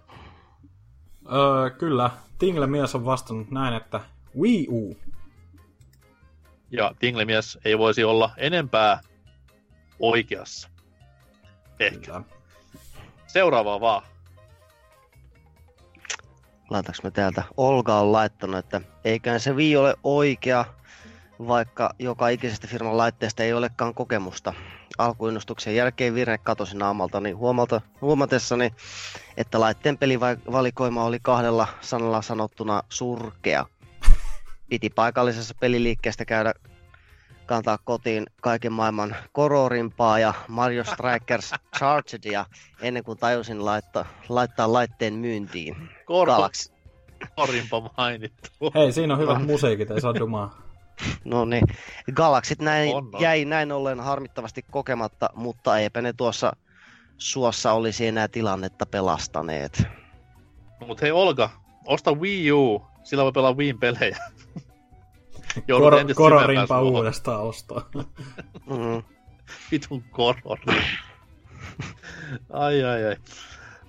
[1.32, 2.10] Öö, kyllä.
[2.38, 4.00] Tingle mies on vastannut näin, että
[4.40, 4.96] Wii U.
[6.70, 9.00] Ja Tingle-mies ei voisi olla enempää
[9.98, 10.68] oikeassa.
[11.80, 12.06] Ehkä.
[12.06, 12.22] Kyllä.
[13.26, 14.02] Seuraavaa vaan.
[16.70, 17.42] Laitaks me täältä?
[17.56, 20.64] Olga on laittanut, että eiköhän se Wii ole oikea,
[21.46, 24.54] vaikka joka ikisestä firman laitteesta ei olekaan kokemusta.
[25.00, 28.74] Alkuinnostuksen jälkeen virne katosi naamaltani huomalta, huomatessani,
[29.36, 33.66] että laitteen pelivalikoima oli kahdella sanalla sanottuna surkea.
[34.68, 36.54] Piti paikallisessa peliliikkeestä käydä
[37.46, 42.46] kantaa kotiin kaiken maailman kororimpaa ja Mario Strikers Chargedia
[42.80, 45.76] ennen kuin tajusin laittaa, laittaa laitteen myyntiin.
[46.04, 46.72] Korko, Galaxy.
[47.36, 48.50] korimpa mainittu.
[48.74, 50.69] Hei, siinä on hyvät musiikit, ei saa dumaa.
[51.24, 51.64] No niin,
[52.14, 53.20] Galaxit näin, On, on.
[53.20, 56.56] jäi näin ollen harmittavasti kokematta, mutta eipä ne tuossa
[57.18, 59.82] suossa olisi enää tilannetta pelastaneet.
[60.86, 61.50] Mut hei Olga,
[61.86, 64.16] osta Wii U, sillä voi pelaa Wiin pelejä.
[65.78, 67.82] Kor- kororimpa uudestaan ostaa.
[68.66, 69.02] Mm.
[69.70, 70.82] Vitun korori.
[72.52, 73.16] ai ai ai.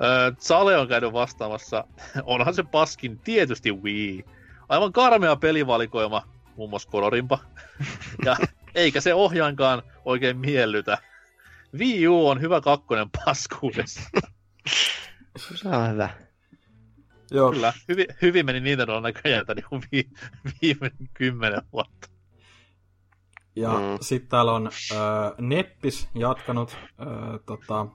[0.04, 1.84] Öö, Sale on käynyt vastaamassa.
[2.24, 4.26] Onhan se paskin tietysti Wii.
[4.70, 7.40] Aivan karmea pelivalikoima, muun muassa kororimpa.
[8.26, 8.36] ja
[8.76, 10.98] eikä se ohjaankaan oikein miellytä.
[11.80, 14.02] Wii U on hyvä kakkonen paskuudessa.
[15.38, 16.10] Se on hyvä.
[17.32, 20.10] Joo, Kyllä, hyvin, hyvin meni Nintendo näköjään tämän niin vi,
[20.62, 22.08] viimeinen kymmenen vuotta.
[23.56, 23.76] Ja Mm.
[23.80, 23.98] mm.
[24.02, 24.98] sitten täällä on äh,
[25.38, 27.08] Neppis jatkanut äh,
[27.46, 27.88] tota,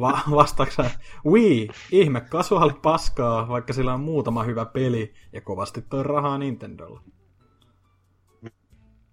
[0.00, 0.90] va- vastaakseen
[1.26, 7.02] Wii, ihme kasuaali paskaa, vaikka sillä on muutama hyvä peli ja kovasti toi rahaa Nintendolla.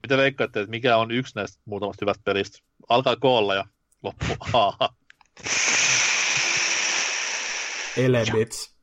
[0.05, 2.57] Mitä veikkaatte, että mikä on yksi näistä muutamasta hyvästä pelistä?
[2.89, 3.65] Alkaa koolla ja
[4.03, 4.89] loppu A.
[7.97, 8.75] Elebits.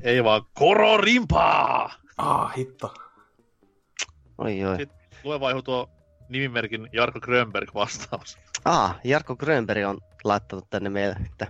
[0.00, 1.94] Ei vaan kororimpaa!
[2.18, 2.94] Ah, hitto.
[4.38, 4.76] Oi oi.
[4.76, 5.90] Sitten lue vaihu tuo
[6.28, 8.38] nimimerkin Jarkko Grönberg vastaus.
[8.64, 11.46] Ah, Jarkko Grönberg on laittanut tänne meille, että,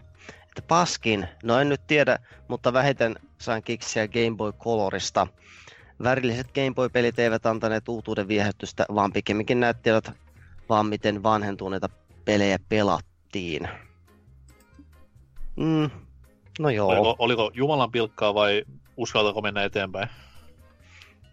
[0.49, 1.29] että paskin.
[1.43, 5.27] No en nyt tiedä, mutta vähiten sain kiksiä Game Boy Colorista.
[6.03, 10.13] Värilliset Game Boy-pelit eivät antaneet uutuuden viehätystä, vaan pikemminkin näyttivät
[10.69, 11.89] vaan miten vanhentuneita
[12.25, 13.69] pelejä pelattiin.
[15.57, 15.91] Mm,
[16.59, 18.65] no joo, Oliko, oliko Jumalan pilkkaa vai
[18.97, 20.09] uskaltako mennä eteenpäin?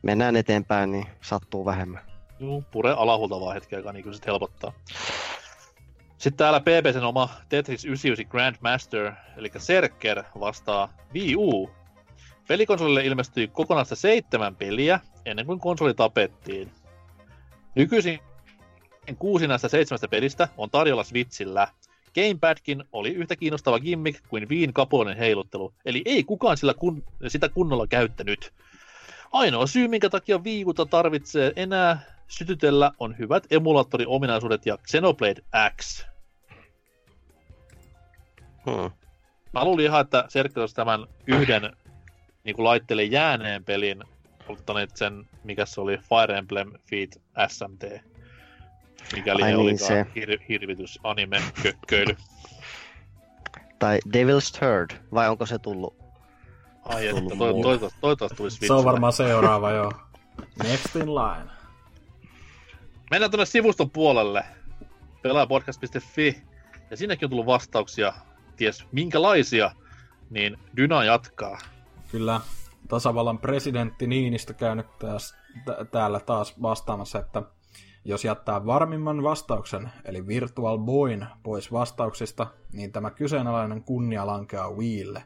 [0.03, 2.01] mennään eteenpäin, niin sattuu vähemmän.
[2.39, 4.73] Juu, pure alahulta vaan hetken aikaa, niin kyllä se helpottaa.
[6.17, 11.69] Sitten täällä PPCn oma Tetris 99 Grandmaster, eli Serker, vastaa Wii U.
[12.47, 16.71] Pelikonsolille ilmestyi kokonaista seitsemän peliä ennen kuin konsoli tapettiin.
[17.75, 18.19] Nykyisin
[19.19, 21.67] kuusi näistä seitsemästä pelistä on tarjolla Switchillä.
[22.15, 27.49] Gamepadkin oli yhtä kiinnostava gimmick kuin Viin kapuonen heiluttelu, eli ei kukaan sillä kun, sitä
[27.49, 28.53] kunnolla käyttänyt.
[29.31, 35.41] Ainoa syy, minkä takia Viikuta tarvitsee enää sytytellä, on hyvät emulaattoriominaisuudet ja Xenoblade
[35.81, 36.05] X.
[38.65, 38.91] Hmm.
[39.53, 41.75] Mä luulin ihan, että Serkki tämän yhden
[42.43, 44.03] niin kuin laitteelle jääneen pelin
[44.49, 47.09] ottaneet sen, mikä se oli, Fire Emblem Feat
[47.51, 47.83] SMT.
[49.15, 50.05] Mikäli Ai he niin, olikaan se.
[50.15, 52.15] hir- hirvitys anime kökköily.
[53.79, 55.95] Tai Devil's Third, vai onko se tullut?
[56.85, 57.61] Ai että, Tullut to, muu.
[57.63, 59.91] toivottavasti, toivottavasti tulisi Se on varmaan seuraava, joo.
[60.63, 61.49] Next in line.
[63.11, 64.43] Mennään tuonne sivuston puolelle.
[65.21, 66.43] Pelaajapodcast.fi.
[66.91, 68.13] Ja sinnekin on tullut vastauksia,
[68.57, 69.71] ties minkälaisia,
[70.29, 71.57] niin Dyna jatkaa.
[72.13, 72.41] Kyllä
[72.87, 75.35] tasavallan presidentti Niinistö käynyt taas,
[75.65, 77.43] t- täällä taas vastaamassa, että
[78.05, 85.23] jos jättää varmimman vastauksen, eli Virtual Boyn, pois vastauksista, niin tämä kyseenalainen kunnia lankeaa Wiille.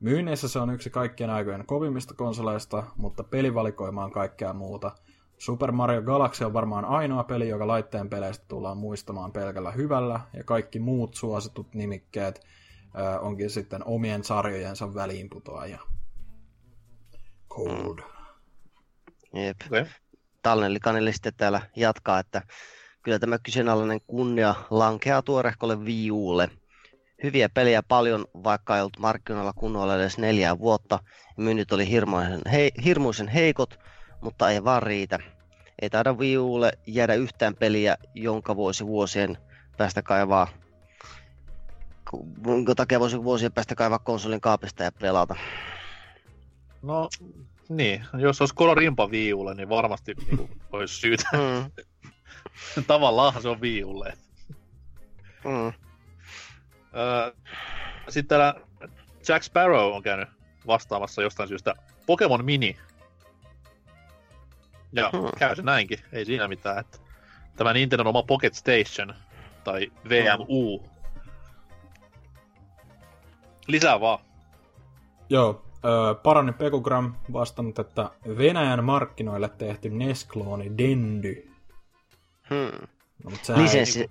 [0.00, 4.90] Myynneissä se on yksi kaikkien aikojen kovimmista konsoleista, mutta pelivalikoima on kaikkea muuta.
[5.38, 10.44] Super Mario Galaxy on varmaan ainoa peli, joka laitteen peleistä tullaan muistamaan pelkällä hyvällä, ja
[10.44, 12.40] kaikki muut suositut nimikkeet
[12.98, 15.80] ö, onkin sitten omien sarjojensa väliinputoajia.
[17.56, 17.98] Cold.
[19.34, 19.56] Jep.
[19.66, 19.86] Okay.
[20.42, 22.42] Tallinen Likaneli sitten täällä jatkaa, että
[23.02, 26.48] kyllä tämä kyseenalainen kunnia lankeaa tuorehkolle Wii Ulle.
[27.22, 30.98] hyviä pelejä paljon, vaikka ei ollut markkinoilla kunnolla edes neljää vuotta.
[31.36, 33.78] Myynnit oli hirmuisen, hei, hirmuisen heikot,
[34.20, 35.18] mutta ei vaan riitä.
[35.82, 39.38] Ei taida Wii Ulle jäädä yhtään peliä, jonka voisi vuosien
[39.76, 40.48] päästä kaivaa
[42.46, 45.36] jonka takia voisi vuosien päästä kaivaa konsolin kaapista ja pelata.
[46.84, 47.08] No,
[47.68, 48.04] niin.
[48.18, 51.28] Jos olisi kolorimpa viiulle, niin varmasti niin olisi syytä.
[51.32, 51.70] Mm.
[52.86, 54.12] Tavallaan se on viiulle.
[55.44, 55.72] Mm.
[58.08, 58.54] Sitten täällä
[59.28, 60.28] Jack Sparrow on käynyt
[60.66, 61.74] vastaamassa jostain syystä
[62.06, 62.76] Pokemon Mini.
[64.92, 65.28] Ja hmm.
[65.38, 66.78] käy se näinkin, ei siinä mitään.
[66.78, 66.98] Että
[67.56, 69.14] tämä Nintendo oma Pocket Station,
[69.64, 70.78] tai VMU.
[70.78, 70.90] Hmm.
[73.66, 74.18] Lisää vaan.
[75.28, 75.63] Joo,
[76.22, 81.50] Parani Pekugram vastannut, että Venäjän markkinoille tehty Nesklooni Dendy.
[82.50, 82.88] Hmm.
[83.24, 84.08] No, Lisenssi, ei,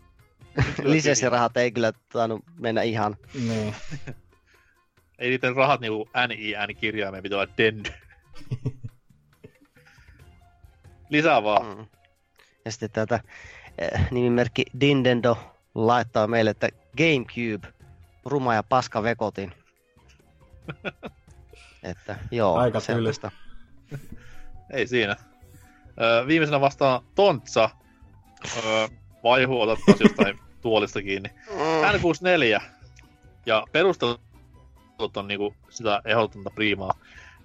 [0.92, 3.16] lisenssirahat ei kyllä tainnut mennä ihan.
[3.34, 3.76] Niin.
[5.20, 7.90] ei niiden rahat niinku NIN-kirjaimeen pitää olla Dendy.
[11.10, 11.76] Lisää vaan.
[11.76, 11.86] Hmm.
[12.66, 13.16] Ja sitten tätä
[13.94, 15.38] äh, nimimerkki Dindendo
[15.76, 17.74] laittaa meille, että Gamecube,
[18.26, 19.54] ruma ja paska vekotin.
[21.84, 23.32] Että joo, Aika sellaista.
[24.74, 25.16] Ei siinä.
[26.02, 27.70] Öö, viimeisenä vastaan Tontsa.
[28.58, 28.88] Öö,
[29.24, 31.30] vaihu otettaisiin jostain tuolista kiinni.
[31.82, 32.62] N64.
[33.46, 34.22] Ja perustelut
[35.18, 36.94] on niinku sitä ehdottomata priimaa.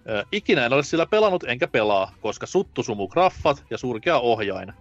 [0.08, 4.72] Öö, ikinä en ole sillä pelannut enkä pelaa, koska suttusumu graffat ja surkea ohjain.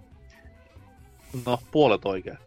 [1.46, 2.38] No, puolet oikein.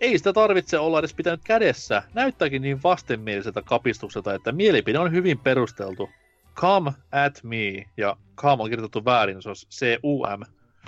[0.00, 2.02] Ei sitä tarvitse olla edes pitänyt kädessä.
[2.14, 6.10] Näyttääkin niin vastenmieliseltä kapistukselta, että mielipide on hyvin perusteltu.
[6.54, 7.90] Come at me.
[7.96, 10.42] Ja come on kirjoitettu väärin, se on C-U-M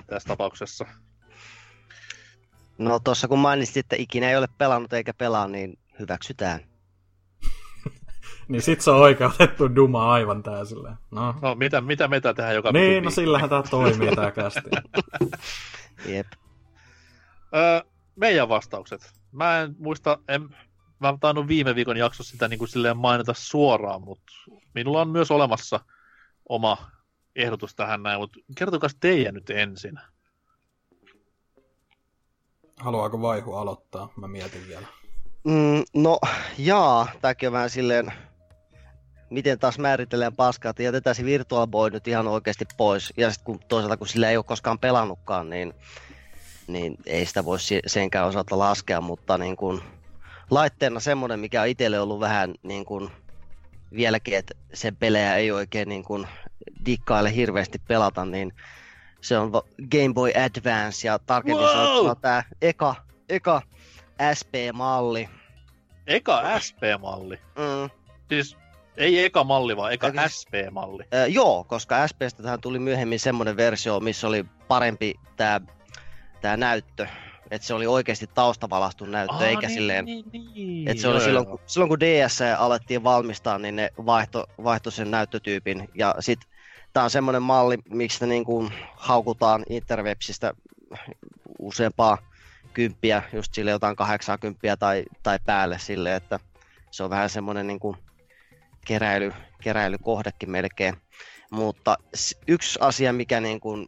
[0.07, 0.85] tässä tapauksessa.
[2.77, 6.59] No tuossa kun mainitsit, että ikinä ei ole pelannut eikä pelaa, niin hyväksytään.
[8.47, 10.91] niin sit se on oikeutettu duma aivan täysille.
[11.11, 11.35] No.
[11.41, 14.69] no mitä, mitä me tehdään joka Niin, no sillähän tää toimii tää kästi.
[16.13, 16.27] Jep.
[17.55, 17.81] Öö,
[18.15, 19.13] meidän vastaukset.
[19.31, 20.49] Mä en muista, en,
[20.99, 24.33] mä tainnut viime viikon jaksossa sitä niin kuin silleen mainita suoraan, mutta
[24.73, 25.79] minulla on myös olemassa
[26.49, 26.77] oma
[27.35, 29.99] ehdotus tähän näin, mutta kertokaa teidän nyt ensin.
[32.79, 34.09] Haluaako Vaihu aloittaa?
[34.15, 34.87] Mä mietin vielä.
[35.43, 36.19] Mm, no,
[36.57, 38.13] jaa, tämäkin on vähän silleen,
[39.29, 43.13] miten taas määritellään paskaa, että jätetään se Virtual Boy nyt ihan oikeasti pois.
[43.17, 45.73] Ja sitten kun toisaalta, kun sillä ei ole koskaan pelannutkaan, niin,
[46.67, 49.81] niin ei sitä voi senkään osalta laskea, mutta niin kuin,
[50.49, 53.09] laitteena semmoinen, mikä on itselle ollut vähän niin kuin,
[53.95, 56.27] vieläkin, että sen pelejä ei oikein niin kuin
[56.85, 58.53] dikkaile hirveästi pelata, niin
[59.21, 59.51] se on
[59.91, 61.73] Game Boy Advance ja tarkemmin wow!
[61.73, 62.95] sanottuna tämä eka,
[63.29, 63.61] eka
[64.33, 65.29] SP-malli.
[66.07, 67.35] Eka SP-malli?
[67.35, 67.89] Mm.
[68.29, 68.57] Siis
[68.97, 71.03] ei eka malli, vaan eka Eikä, SP-malli.
[71.13, 75.61] Äh, joo, koska SPstä tähän tuli myöhemmin semmoinen versio, missä oli parempi tämä
[76.41, 77.07] tää näyttö
[77.51, 80.87] että se oli oikeasti taustavalastun näyttö, Aa, eikä niin, silleen, niin, niin.
[80.87, 81.57] että se oli joo, silloin, joo.
[81.57, 86.39] Kun, silloin kun DS alettiin valmistaa, niin ne vaihto, vaihto sen näyttötyypin, ja sit
[86.93, 90.53] tää on semmoinen malli, miksi niin kuin haukutaan interwebsistä
[91.59, 92.17] useampaa
[92.73, 96.39] kymppiä, just sille jotain 80 tai, tai päälle sille, että
[96.91, 97.97] se on vähän semmoinen niin kuin
[98.85, 100.97] keräily, keräilykohdekin melkein.
[101.51, 101.97] Mutta
[102.47, 103.87] yksi asia, mikä niin kuin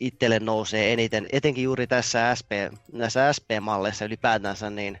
[0.00, 2.50] itselle nousee eniten, etenkin juuri tässä SP,
[2.92, 4.98] näissä SP-malleissa ylipäätänsä, niin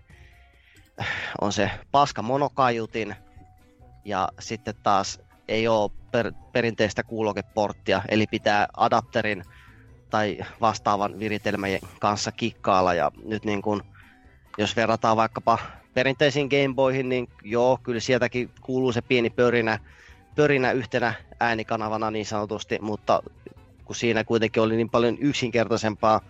[1.40, 3.16] on se paska monokaiutin
[4.04, 9.44] ja sitten taas ei ole per, perinteistä kuulokeporttia, eli pitää adapterin
[10.10, 13.82] tai vastaavan viritelmän kanssa kikkailla ja nyt niin kun,
[14.58, 15.58] jos verrataan vaikkapa
[15.94, 19.78] perinteisiin Gameboyhin, niin joo, kyllä sieltäkin kuuluu se pieni pörinä,
[20.36, 23.22] pörinä yhtenä äänikanavana niin sanotusti, mutta
[23.84, 26.20] kun siinä kuitenkin oli niin paljon yksinkertaisempaa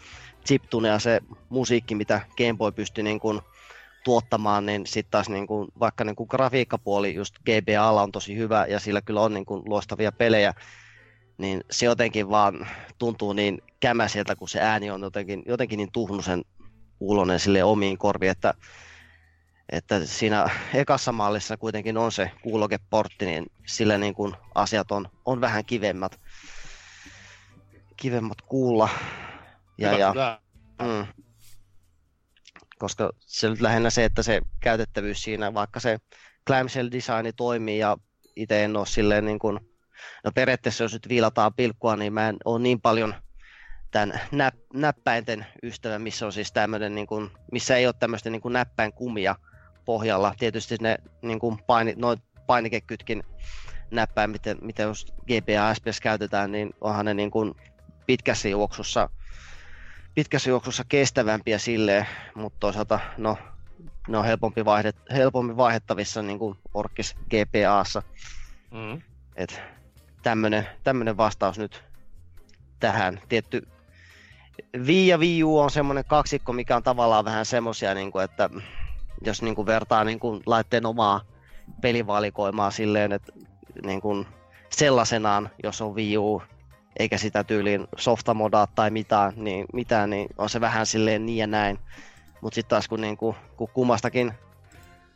[0.46, 3.40] chiptunea se musiikki, mitä Game Boy pystyi niin kuin
[4.04, 8.66] tuottamaan, niin sitten taas niin kuin, vaikka niin kuin grafiikkapuoli just GBAlla on tosi hyvä
[8.68, 10.54] ja sillä kyllä on niin kuin loistavia pelejä,
[11.38, 12.66] niin se jotenkin vaan
[12.98, 16.44] tuntuu niin kämäseltä, kun se ääni on jotenkin, jotenkin niin tuhnusen
[17.00, 18.54] ulonen sille omiin korviin, että,
[19.72, 25.40] että siinä ekassa mallissa kuitenkin on se kuulokeportti, niin sillä niin kuin asiat on, on
[25.40, 26.20] vähän kivemmät
[27.96, 28.88] kivemmat kuulla.
[29.78, 30.40] Ja, ja,
[30.82, 31.06] mm,
[32.78, 35.98] koska se on lähinnä se, että se käytettävyys siinä, vaikka se
[36.46, 37.96] clamshell designi toimii ja
[38.36, 39.60] itse en ole silleen niin kuin,
[40.24, 43.14] no periaatteessa jos nyt viilataan pilkkua, niin mä en ole niin paljon
[43.90, 48.42] tämän näp, näppäinten ystävä, missä on siis tämmöinen, niin kuin, missä ei ole tämmöistä niin
[48.42, 49.36] kuin näppäin kumia
[49.84, 50.34] pohjalla.
[50.38, 53.22] Tietysti ne niin kuin paini, noin painikekytkin
[53.90, 57.54] näppäin, miten, miten just GPA SPS käytetään, niin onhan ne niin kuin
[58.06, 59.10] pitkässä juoksussa,
[60.14, 63.38] pitkässä juoksussa kestävämpiä silleen, mutta toisaalta no,
[64.08, 68.02] ne on helpompi, vaihdet, helpompi vaihdettavissa niin kuin Orkis GPAssa.
[68.70, 69.02] Mm.
[69.36, 69.62] Et
[70.22, 71.84] tämmönen, tämmönen vastaus nyt
[72.80, 73.20] tähän.
[73.28, 73.68] Tietty
[74.78, 78.50] Wii ja Wii U on semmoinen kaksikko, mikä on tavallaan vähän semmosia, niin kuin, että
[79.22, 81.20] jos niin kuin vertaa niin kuin laitteen omaa
[81.80, 83.32] pelivalikoimaa silleen, että
[83.82, 84.26] niin kuin
[84.70, 86.42] sellaisenaan, jos on Wii U,
[86.98, 91.46] eikä sitä tyyliin softamodaa tai mitään, niin, mitään, niin on se vähän silleen niin ja
[91.46, 91.78] näin.
[92.40, 94.32] Mutta sitten taas kun, niin kuin, kun kummastakin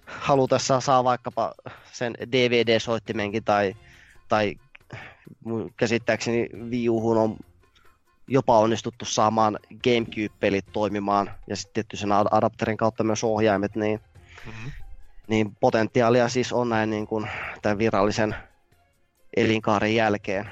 [0.07, 1.55] halutessa saa vaikkapa
[1.93, 3.77] sen DVD-soittimenkin tai,
[4.29, 4.55] tai
[5.77, 7.37] käsittääkseni Wii Uhun on
[8.29, 14.01] jopa onnistuttu saamaan Gamecube-pelit toimimaan ja sitten tietty sen ad- adapterin kautta myös ohjaimet, niin,
[14.47, 14.73] Mm-hmm.
[15.29, 17.29] niin potentiaalia siis on näin niin kuin
[17.63, 18.35] tämän virallisen
[19.37, 20.51] elinkaaren jälkeen.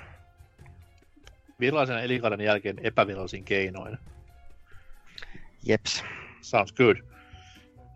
[1.61, 3.99] Virallisen elinkaaren jälkeen epävirallisin keinoin.
[5.67, 6.05] Jeps.
[6.41, 6.97] Sounds good.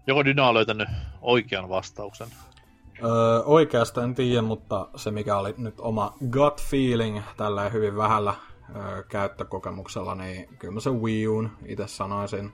[0.07, 0.89] Joko Dyna on löytänyt
[1.21, 2.29] oikean vastauksen?
[3.05, 8.35] Öö, oikeasta en tiedä, mutta se mikä oli nyt oma gut feeling tällä hyvin vähällä
[8.77, 12.53] öö, käyttökokemuksella, niin kyllä mä sen Wii Uun itse sanoisin.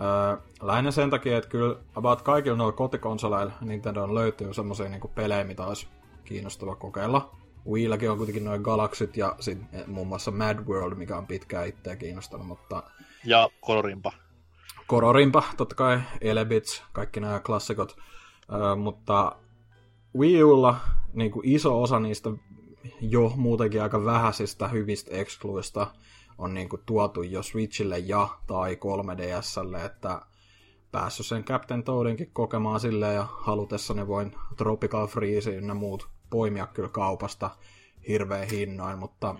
[0.00, 5.44] Öö, lähinnä sen takia, että kyllä about kaikilla noilla kotikonsoleilla Nintendo löytyy semmoisia niinku pelejä,
[5.44, 5.88] mitä olisi
[6.24, 7.36] kiinnostava kokeilla.
[7.70, 11.68] Wiilläkin on kuitenkin noin Galaxyt ja sit eh, muun muassa Mad World, mikä on pitkään
[11.68, 12.82] itseä kiinnostanut, mutta
[13.24, 14.12] Ja Kororimpa.
[14.86, 17.96] Kororimpa, totta kai, Elebits, kaikki nämä klassikot,
[18.52, 19.36] öö, mutta
[20.18, 20.80] Wii Ulla
[21.12, 22.30] niin kuin iso osa niistä
[23.00, 25.86] jo muutenkin aika vähäisistä hyvistä excluista
[26.38, 30.20] on niin kuin tuotu jo Switchille ja tai 3DSlle, että
[30.92, 36.88] päässyt sen Captain Toadinkin kokemaan silleen ja halutessani voin Tropical Freeze ynnä muut poimia kyllä
[36.88, 37.50] kaupasta
[38.08, 39.34] hirveän hinnoin, mutta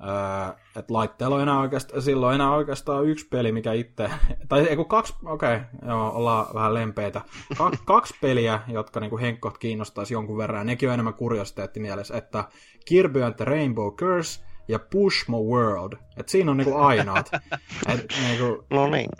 [0.00, 4.10] Öö, et laitteella on enää oikeastaan, silloin enää oikeastaan yksi peli, mikä itse,
[4.48, 7.20] tai ei kun kaksi, okei, okay, joo, ollaan vähän lempeitä.
[7.58, 12.16] Ka, kaksi peliä, jotka niinku Henkkot kiinnostaisi jonkun verran, ja nekin on enemmän kuriositeetti mielessä,
[12.16, 12.44] että
[12.84, 15.92] Kirby and the Rainbow Curse ja Pushmo World.
[16.16, 17.30] Et siinä on niinku ainoat.
[17.94, 19.10] Et, niinku, No niin.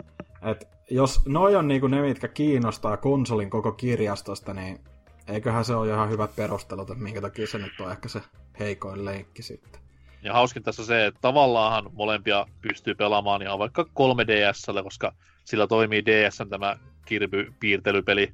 [0.41, 4.79] et jos noi on niinku ne, mitkä kiinnostaa konsolin koko kirjastosta, niin
[5.27, 8.21] eiköhän se ole ihan hyvät perustelut, että minkä takia se nyt on ehkä se
[8.59, 9.81] heikoin leikki sitten.
[10.21, 15.11] Ja hauskin tässä on se, että tavallaan molempia pystyy pelaamaan ihan vaikka 3DSlle, koska
[15.43, 18.33] sillä toimii DS tämä Kirby-piirtelypeli,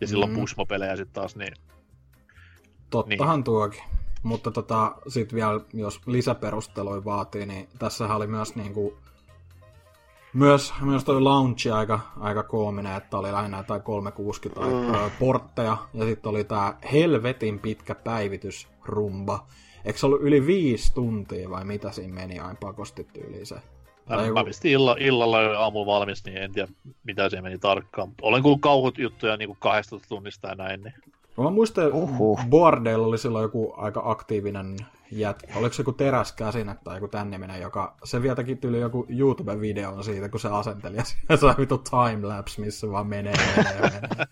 [0.00, 0.36] ja silloin Mm.
[0.36, 1.54] Pushmo-pelejä sitten taas, niin
[2.90, 3.44] Tottahan niin.
[3.44, 3.82] tuokin.
[4.22, 8.98] Mutta tota, sit vielä, jos lisäperustelui vaatii, niin tässä oli myös niinku,
[10.34, 15.10] myös, myös toi launchi aika, aika koominen, että oli lähinnä jotain 360 tai mm.
[15.18, 19.46] portteja, ja sitten oli tää helvetin pitkä päivitysrumba.
[19.84, 23.56] Eikö se ollut yli viisi tuntia vai mitä siinä meni aina pakosti tyyliin se?
[24.08, 26.72] Tai Mä, joku- mä pistin illa, illalla jo aamulla valmis, niin en tiedä
[27.04, 28.12] mitä se meni tarkkaan.
[28.22, 30.82] Olen kuullut kauhut juttuja niin 12 tunnista ja näin.
[30.82, 30.94] Niin.
[31.38, 32.40] Mä muistan, Uhuh.
[32.98, 34.76] Oli silloin joku aika aktiivinen
[35.10, 35.58] jätkä.
[35.58, 37.96] Oliko se joku teräskäsine tai joku tän niminen, joka...
[38.04, 42.60] Se vielä teki tyyli joku YouTube-videon siitä, kun se asenteli ja siinä sai vitu timelapse,
[42.60, 44.26] missä vaan menee, menee, menee.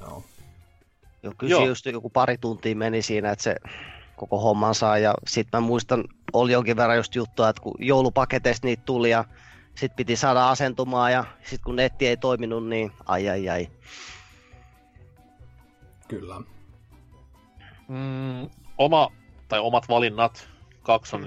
[0.00, 0.24] Joo.
[1.22, 1.60] Joo, kyllä Joo.
[1.60, 3.56] se just joku pari tuntia meni siinä, että se
[4.16, 4.98] koko homman saa.
[4.98, 9.24] Ja sitten mä muistan, oli jonkin verran just juttua, että kun joulupaketeista niitä tuli ja
[9.74, 13.68] sitten piti saada asentumaan ja sitten kun netti ei toiminut, niin ai ai ai.
[16.08, 16.40] Kyllä.
[17.88, 19.12] Mm, oma,
[19.48, 20.48] tai omat valinnat,
[20.82, 21.24] kaksi on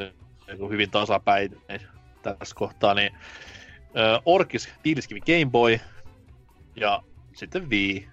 [0.58, 1.62] kuin hyvin tasapäin
[2.24, 3.14] tässä kohtaa, niin
[3.98, 5.80] ö, Orkis, tiiliskivi Game Boy
[6.76, 7.04] ja
[7.36, 8.08] sitten Wii.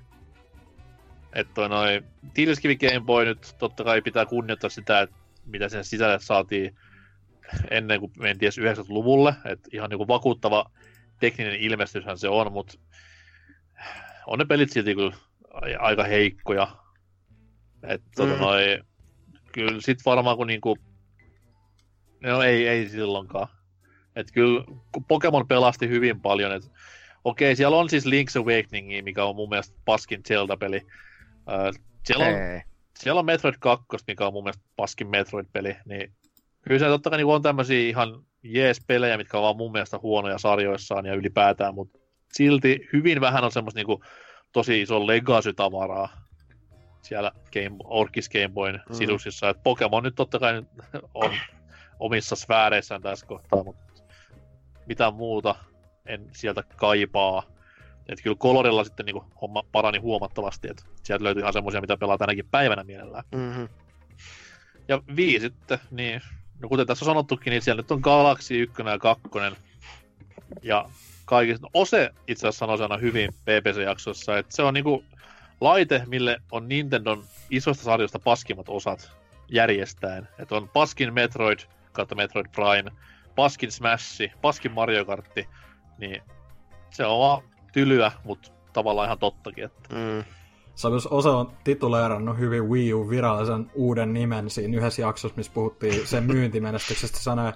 [1.33, 2.02] Että toi noi
[2.34, 6.76] tiiliskivi Game Boy nyt totta kai pitää kunnioittaa sitä, että mitä sen sisälle saatiin
[7.70, 9.34] ennen kuin mentiin edes 90-luvulle.
[9.44, 10.70] Että ihan niinku vakuuttava
[11.20, 12.78] tekninen ilmestyshän se on, mutta
[14.26, 15.15] on ne pelit silti kyllä
[15.78, 16.68] aika heikkoja.
[17.83, 18.41] Että tota Mm.
[18.41, 18.78] noi,
[19.52, 20.78] kyllä sit varmaan kun niinku,
[22.23, 23.49] no ei, ei silloinkaan.
[24.16, 24.65] Et kyllä
[25.08, 26.70] Pokemon pelasti hyvin paljon, että
[27.24, 30.86] okei, siellä on siis Link's Awakening, mikä on mun mielestä paskin Zelda-peli.
[31.50, 31.70] Öö,
[32.05, 32.60] siellä, on, Ei.
[32.99, 36.12] siellä on Metroid 2, mikä on mun mielestä paskin Metroid-peli, niin
[36.62, 40.39] kyllä se totta kai niin on tämmöisiä ihan jees-pelejä, mitkä on vaan mun mielestä huonoja
[40.39, 41.99] sarjoissaan ja ylipäätään, mutta
[42.33, 44.05] silti hyvin vähän on semmoista niinku
[44.55, 46.08] tosi iso legacy-tavaraa
[47.02, 48.94] siellä Game, Orkis Game Boyn Mm.
[48.94, 49.49] sidusissa.
[49.49, 50.68] Et Pokemon nyt totta kai nyt
[51.15, 51.31] on
[52.00, 54.02] omissa sfääreissään tässä kohtaa, mutta
[54.86, 55.55] mitään muuta
[56.07, 57.42] en sieltä kaipaa.
[58.08, 62.18] Et kyllä Colorilla sitten niin homma parani huomattavasti, että sieltä löytyy ihan semmoisia, mitä pelaa
[62.18, 63.24] tänäkin päivänä mielellään.
[63.34, 63.68] Mm-hmm.
[64.89, 66.20] Ja viisi sitten, niin
[66.62, 69.23] no kuten tässä on sanottukin, niin siellä nyt on Galaxy 1 ja 2.
[70.62, 70.91] Ja
[71.25, 75.05] kaikista, no Ose itse asiassa sanoi aina hyvin PPC-jaksossa, että se on niinku
[75.61, 79.12] laite, mille on Nintendon isosta sarjosta paskimmat osat
[79.49, 80.28] järjestäen.
[80.39, 81.59] Että on paskin Metroid
[81.93, 82.91] kautta Metroid Prime,
[83.35, 85.49] paskin Smash, paskin Mario Kartti,
[85.99, 86.23] niin
[86.91, 89.65] se on vaan tylyä, mutta tavallaan ihan tottakin.
[89.65, 89.94] Että...
[89.94, 90.25] Mm.
[90.75, 95.53] Se myös osa on tituleerannut hyvin Wii U virallisen uuden nimen siinä yhdessä jaksossa, missä
[95.53, 97.53] puhuttiin sen myyntimenestyksestä sanoi,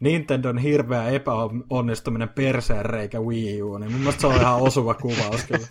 [0.00, 5.44] Nintendon hirveä epäonnistuminen perseen reikä Wii U, niin mun mielestä se on ihan osuva kuvaus
[5.44, 5.66] kyllä.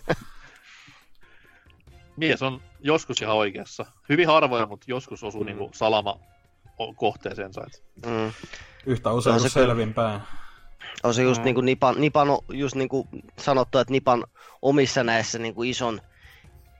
[2.16, 3.86] Mies on joskus ihan oikeassa.
[4.08, 5.46] Hyvin harvoin, mutta joskus osuu mm.
[5.46, 6.20] niinku salama
[6.96, 7.60] kohteeseensa.
[8.06, 8.32] Mm.
[8.86, 10.20] Yhtä usein kuin selvinpäin.
[11.02, 11.44] On se just mm.
[11.44, 13.08] niin kuin Nipan, Nipan, just niin kuin
[13.38, 14.24] sanottu, että Nipan
[14.62, 16.00] omissa näissä niin kuin ison,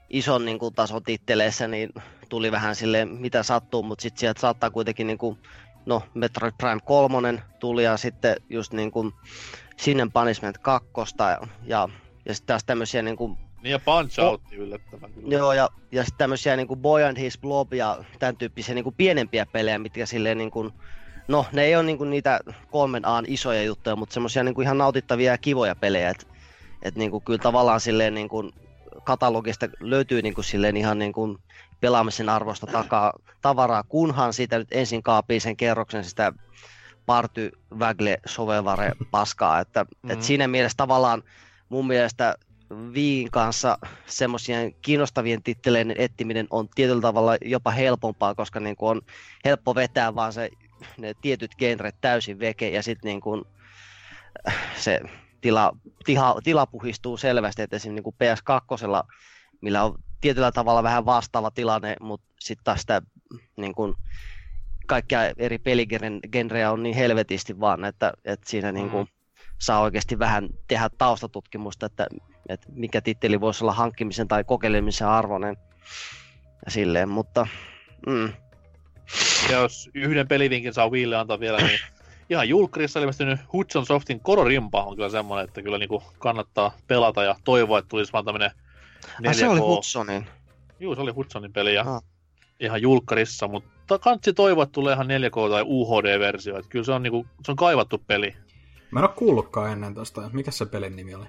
[0.09, 1.89] ison niin kuin tason titteleissä niin
[2.29, 5.37] tuli vähän silleen, mitä sattuu, mutta sitten sieltä saattaa kuitenkin niin kuin,
[5.85, 9.13] no Metroid Prime 3 tuli ja sitten just niin kuin
[9.77, 11.89] Sinne Punishment 2 ja, ja,
[12.25, 15.35] ja sitten taas tämmöisiä niin kuin niin ja Punch Out oh, yllättävän kyllä.
[15.35, 18.83] Joo, ja, ja sitten tämmöisiä niin kuin Boy and His Blob ja tämän tyyppisiä niin
[18.83, 20.73] kuin pienempiä pelejä, mitkä silleen niin kuin,
[21.27, 22.39] no ne ei ole niin kuin niitä
[22.71, 26.25] kolmen aan isoja juttuja, mutta semmoisia niin kuin ihan nautittavia ja kivoja pelejä, että
[26.81, 28.53] et niin kuin kyllä tavallaan silleen niin kuin
[29.03, 31.37] katalogista löytyy niin kuin silleen ihan niin kuin
[31.81, 36.33] pelaamisen arvosta takaa tavaraa, kunhan siitä nyt ensin kaapii sen kerroksen sitä
[37.05, 40.09] party vägle sovevare paskaa, että mm.
[40.09, 41.23] et siinä mielessä tavallaan
[41.69, 42.35] mun mielestä
[42.93, 49.01] Viin kanssa semmoisien kiinnostavien titteleiden etsiminen on tietyllä tavalla jopa helpompaa, koska niin kuin on
[49.45, 50.49] helppo vetää vaan se,
[50.97, 53.45] ne tietyt genret täysin veke ja sitten niin kuin
[54.75, 55.01] se
[55.41, 55.71] tila,
[56.05, 59.07] tiha, tila puhistuu selvästi, että esimerkiksi niin PS2,
[59.61, 63.01] millä on tietyllä tavalla vähän vastaava tilanne, mutta sitten taas sitä
[63.57, 63.95] niin kuin,
[64.87, 69.07] kaikkia eri peligenrejä on niin helvetisti vaan, että, että siinä niin kuin,
[69.57, 72.07] saa oikeasti vähän tehdä taustatutkimusta, että
[72.49, 75.57] että mikä titteli voisi olla hankkimisen tai kokeilemisen arvoinen
[76.65, 77.47] ja silleen, mutta
[78.07, 78.33] mm.
[79.49, 81.79] Ja jos yhden pelivinkin saa Wiille antaa vielä, niin
[82.29, 87.35] ihan julkkarissa ilmestynyt Hudson Softin kororimpa on kyllä semmoinen, että kyllä niinku kannattaa pelata ja
[87.43, 88.51] toivoa, että tulisi vaan tämmönen
[89.21, 89.27] 4K.
[89.27, 90.27] Ah, se oli Hudsonin.
[90.79, 92.03] Juu, se oli Hudsonin peli ja ah.
[92.59, 97.03] ihan julkkarissa, mutta kansi toivoa, että tulee ihan 4K tai UHD-versio, että kyllä se on,
[97.03, 98.35] niinku, se on kaivattu peli.
[98.91, 101.25] Mä en ole kuullutkaan ennen tosta, mikä se pelin nimi oli?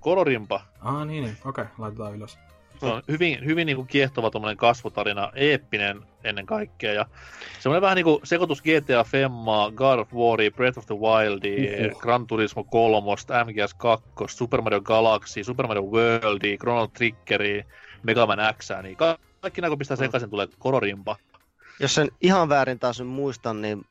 [0.00, 0.60] Kororimpa.
[0.80, 1.36] Ah niin, niin.
[1.44, 2.38] okei, okay, laitetaan ylös.
[2.80, 6.92] Se on hyvin, hyvin niin kuin kiehtova kasvutarina, eeppinen ennen kaikkea.
[6.92, 7.06] Ja
[7.60, 12.00] semmoinen vähän niin kuin sekoitus GTA Femma, God of War, Breath of the Wild, uh-huh.
[12.00, 13.10] Gran Turismo 3,
[13.44, 17.42] MGS 2, Super Mario Galaxy, Super Mario World, Chrono Trigger,
[18.02, 18.96] Mega Man X, niin
[19.40, 21.16] kaikki nämä kun pistää sekaisin tulee kororimpa.
[21.80, 23.84] Jos sen ihan väärin taas muistan, niin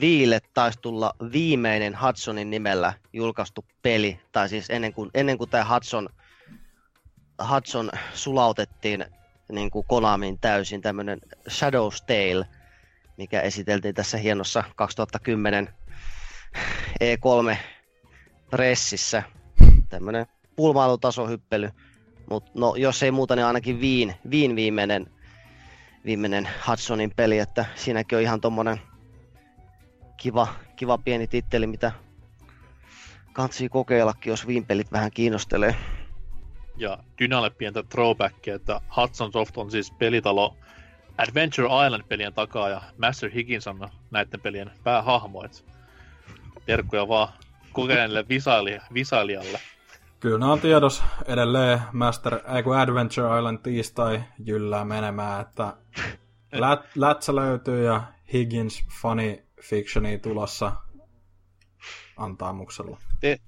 [0.00, 5.64] Viille taisi tulla viimeinen Hudsonin nimellä julkaistu peli, tai siis ennen kuin, ennen kuin tämä
[5.74, 6.08] Hudson,
[7.50, 9.04] Hudson sulautettiin
[9.52, 12.48] niin kuin Konamin täysin, tämmöinen Shadow's Tale,
[13.16, 15.68] mikä esiteltiin tässä hienossa 2010
[17.04, 17.56] E3
[18.50, 19.22] pressissä.
[19.88, 21.70] Tämmöinen pulmailutasohyppely.
[22.30, 25.06] Mutta no, jos ei muuta, niin ainakin Viin, Viin viimeinen,
[26.04, 28.80] viimeinen Hudsonin peli, että siinäkin on ihan tommonen
[30.16, 31.92] kiva, kiva pieni titteli, mitä
[33.32, 35.76] kansi kokeillakin, jos viimpelit vähän kiinnostelee.
[36.76, 40.56] Ja Dynalle pientä throwbackia, että Hudson Soft on siis pelitalo
[41.18, 45.44] Adventure Island-pelien takaa ja Master Higgins on näiden pelien päähahmo.
[46.66, 47.28] terkkuja vaan
[47.72, 49.60] kokeneelle visailija, visailijalle.
[50.20, 55.76] Kyllä nämä on tiedos edelleen Master, ei kun Adventure Island tiistai jyllää menemään, että
[56.52, 60.72] lät, lätsä löytyy ja Higgins fani fictionia tulossa
[62.16, 62.98] antaamuksella.
[63.20, 63.38] Te,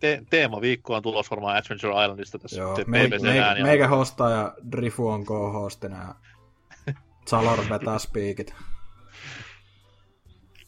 [0.00, 5.08] te, teemaviikko on tulossa varmaan Adventure Islandista tässä Joo, me, me, meikä hostaa ja Drifu
[5.08, 6.14] on co-hostina ja
[7.30, 8.54] Zalor vetää speakit.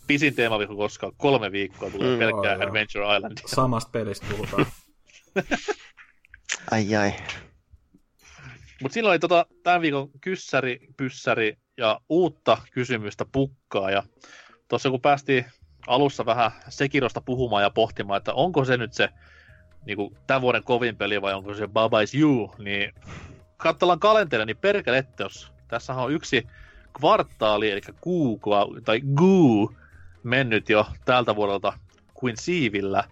[0.07, 3.45] Pisin teemaviikko koskaan, kolme viikkoa tulee mm, pelkkää joo, Adventure Islandia.
[3.47, 4.67] Samasta pelistä puhutaan.
[6.71, 7.13] ai ai.
[8.83, 13.91] Mutta siinä oli tota, tämän viikon kyssäri, pyssäri ja uutta kysymystä pukkaa.
[13.91, 14.03] Ja
[14.69, 15.45] tuossa kun päästiin
[15.89, 19.09] alussa vähän Sekirosta puhumaan ja pohtimaan, että onko se nyt se
[19.87, 22.95] niin kuin, tämän vuoden kovin peli vai onko se Baba is You, niin
[23.57, 26.47] katsellaan kalenteria, niin perkele, jos tässä on yksi
[26.99, 28.41] kvartaali, eli kuu,
[28.85, 29.73] tai guu,
[30.23, 31.73] mennyt jo tältä vuodelta
[32.15, 33.05] kuin siivillä,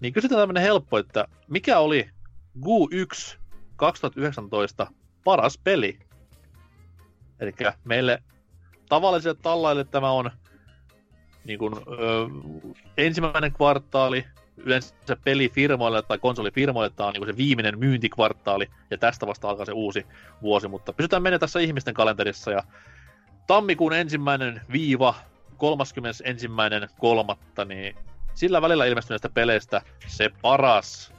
[0.00, 2.10] niin kysytään tämmöinen helppo, että mikä oli
[2.58, 3.38] GU1
[3.76, 4.86] 2019
[5.24, 5.98] paras peli.
[7.40, 8.22] Eli meille
[8.88, 10.30] tavallisille tallaille tämä on
[11.48, 12.28] niin kuin, ö,
[12.96, 14.24] ensimmäinen kvartaali,
[14.56, 14.94] yleensä
[15.24, 20.06] pelifirmoille tai konsolifirmoille tämä on niin se viimeinen myyntikvartaali, ja tästä vasta alkaa se uusi
[20.42, 22.62] vuosi, mutta pysytään menemään tässä ihmisten kalenterissa, ja
[23.46, 25.14] tammikuun ensimmäinen viiva
[25.56, 26.48] 31.
[26.98, 27.96] kolmatta, niin
[28.34, 31.12] sillä välillä ilmestyneistä peleistä se paras,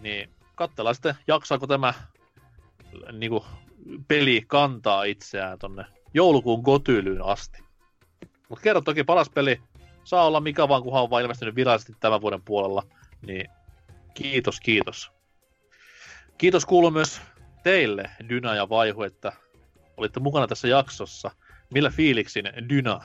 [0.00, 1.94] niin katsellaan sitten, jaksaako tämä
[3.12, 3.44] niin kuin,
[4.08, 5.84] peli kantaa itseään tonne
[6.14, 7.69] joulukuun gotylyyn asti.
[8.50, 9.60] Mutta kerro toki paras peli,
[10.04, 12.82] saa olla mikä vaan, kunhan on vaan ilmestynyt virallisesti tämän vuoden puolella,
[13.22, 13.50] niin
[14.14, 15.12] kiitos, kiitos.
[16.38, 17.20] Kiitos kuuluu myös
[17.62, 19.32] teille, Dyna ja Vaihu, että
[19.96, 21.30] olitte mukana tässä jaksossa.
[21.70, 23.00] Millä fiiliksin Dyna?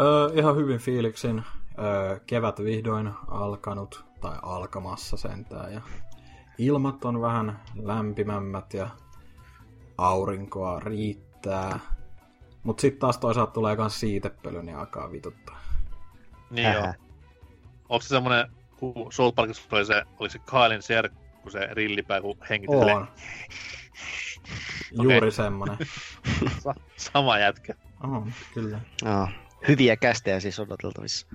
[0.00, 1.42] Öö, ihan hyvin fiiliksin.
[1.78, 5.80] Öö, kevät vihdoin alkanut, tai alkamassa sentään, ja
[6.58, 8.88] ilmat on vähän lämpimämmät ja
[9.98, 11.80] aurinkoa riittää.
[12.62, 15.60] Mut sitten taas toisaalta tulee kans siitepöly, niin alkaa vituttaa.
[16.50, 16.94] Niin joo.
[17.88, 22.36] Onko se semmonen, kun Soul Parkissa oli se, oli se Kaelin serkku, se rillipää, kun
[22.50, 22.94] hengittelee?
[22.94, 23.08] On.
[24.92, 25.76] Juuri semmonen.
[26.62, 27.74] Sa- sama jätkä.
[28.02, 28.80] On, kyllä.
[29.04, 29.28] Joo.
[29.68, 31.26] Hyviä kästejä siis odoteltavissa.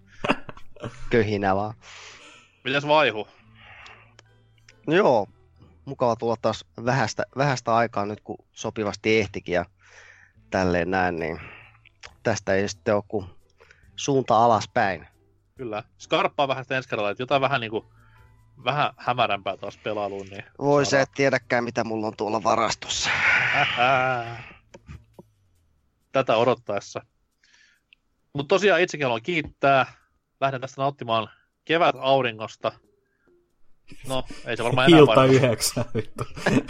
[1.10, 1.74] Köhinä vaan.
[2.64, 3.28] Mitäs vaihu?
[4.86, 5.26] No joo,
[5.84, 9.64] mukava tulla taas vähästä, vähästä aikaa nyt, kun sopivasti ehtikin ja
[10.50, 11.40] tälleen näin, niin
[12.22, 13.26] tästä ei sitten ole kuin
[13.96, 15.06] suunta alaspäin.
[15.56, 15.82] Kyllä.
[15.98, 17.92] Skarppaa vähän sitä ensi kerralla, että jotain vähän niinku,
[18.64, 20.44] vähän hämärämpää taas pelailuun, niin...
[20.58, 23.10] Voi se, et tiedäkään mitä mulla on tuolla varastossa.
[26.12, 27.00] Tätä odottaessa.
[28.32, 29.86] Mutta tosiaan itsekin haluan kiittää.
[30.40, 31.30] Lähden tästä nauttimaan
[31.64, 32.72] kevät auringosta.
[34.08, 36.24] No, ei se varmaan enää Ilta yhdeksän, vittu.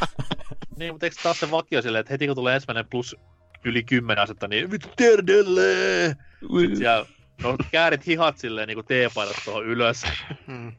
[0.77, 3.17] Niin, mutta eikö taas se vakio silleen, että heti kun tulee ensimmäinen plus
[3.65, 5.63] yli 10 asetta, niin vittu terdelle!
[6.77, 7.07] Siellä,
[7.43, 10.03] no käärit hihat silleen niin kuin teepaidat tuohon ylös.
[10.47, 10.73] Hmm.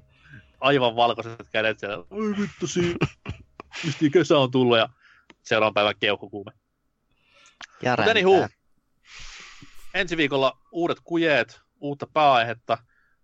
[0.59, 1.97] Aivan valkoiset kädet siellä.
[2.09, 2.95] Oi vittu siinä.
[3.85, 4.89] Mistä kesä on tullut ja
[5.41, 6.51] seuraavan päivän keuhkokuume.
[7.81, 8.47] Ja Mutta anywho,
[9.93, 12.77] ensi viikolla uudet kujeet, uutta pääaihetta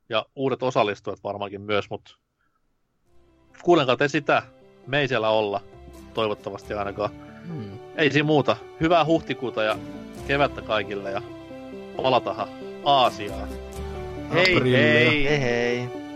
[0.10, 2.18] ja uudet osallistujat varmaankin myös, mutta
[3.64, 4.44] kuulenkaa te sitä,
[4.88, 5.64] me ei siellä olla,
[6.14, 7.12] toivottavasti ainakaan.
[7.48, 7.77] Hmm.
[7.98, 8.58] Ei siinä muuta.
[8.82, 9.78] Hyvää huhtikuuta ja
[10.28, 11.22] kevättä kaikille ja
[11.96, 12.48] palatahan
[12.84, 13.48] Aasiaan.
[14.34, 15.26] Hei hei!
[15.30, 16.07] Hei hei.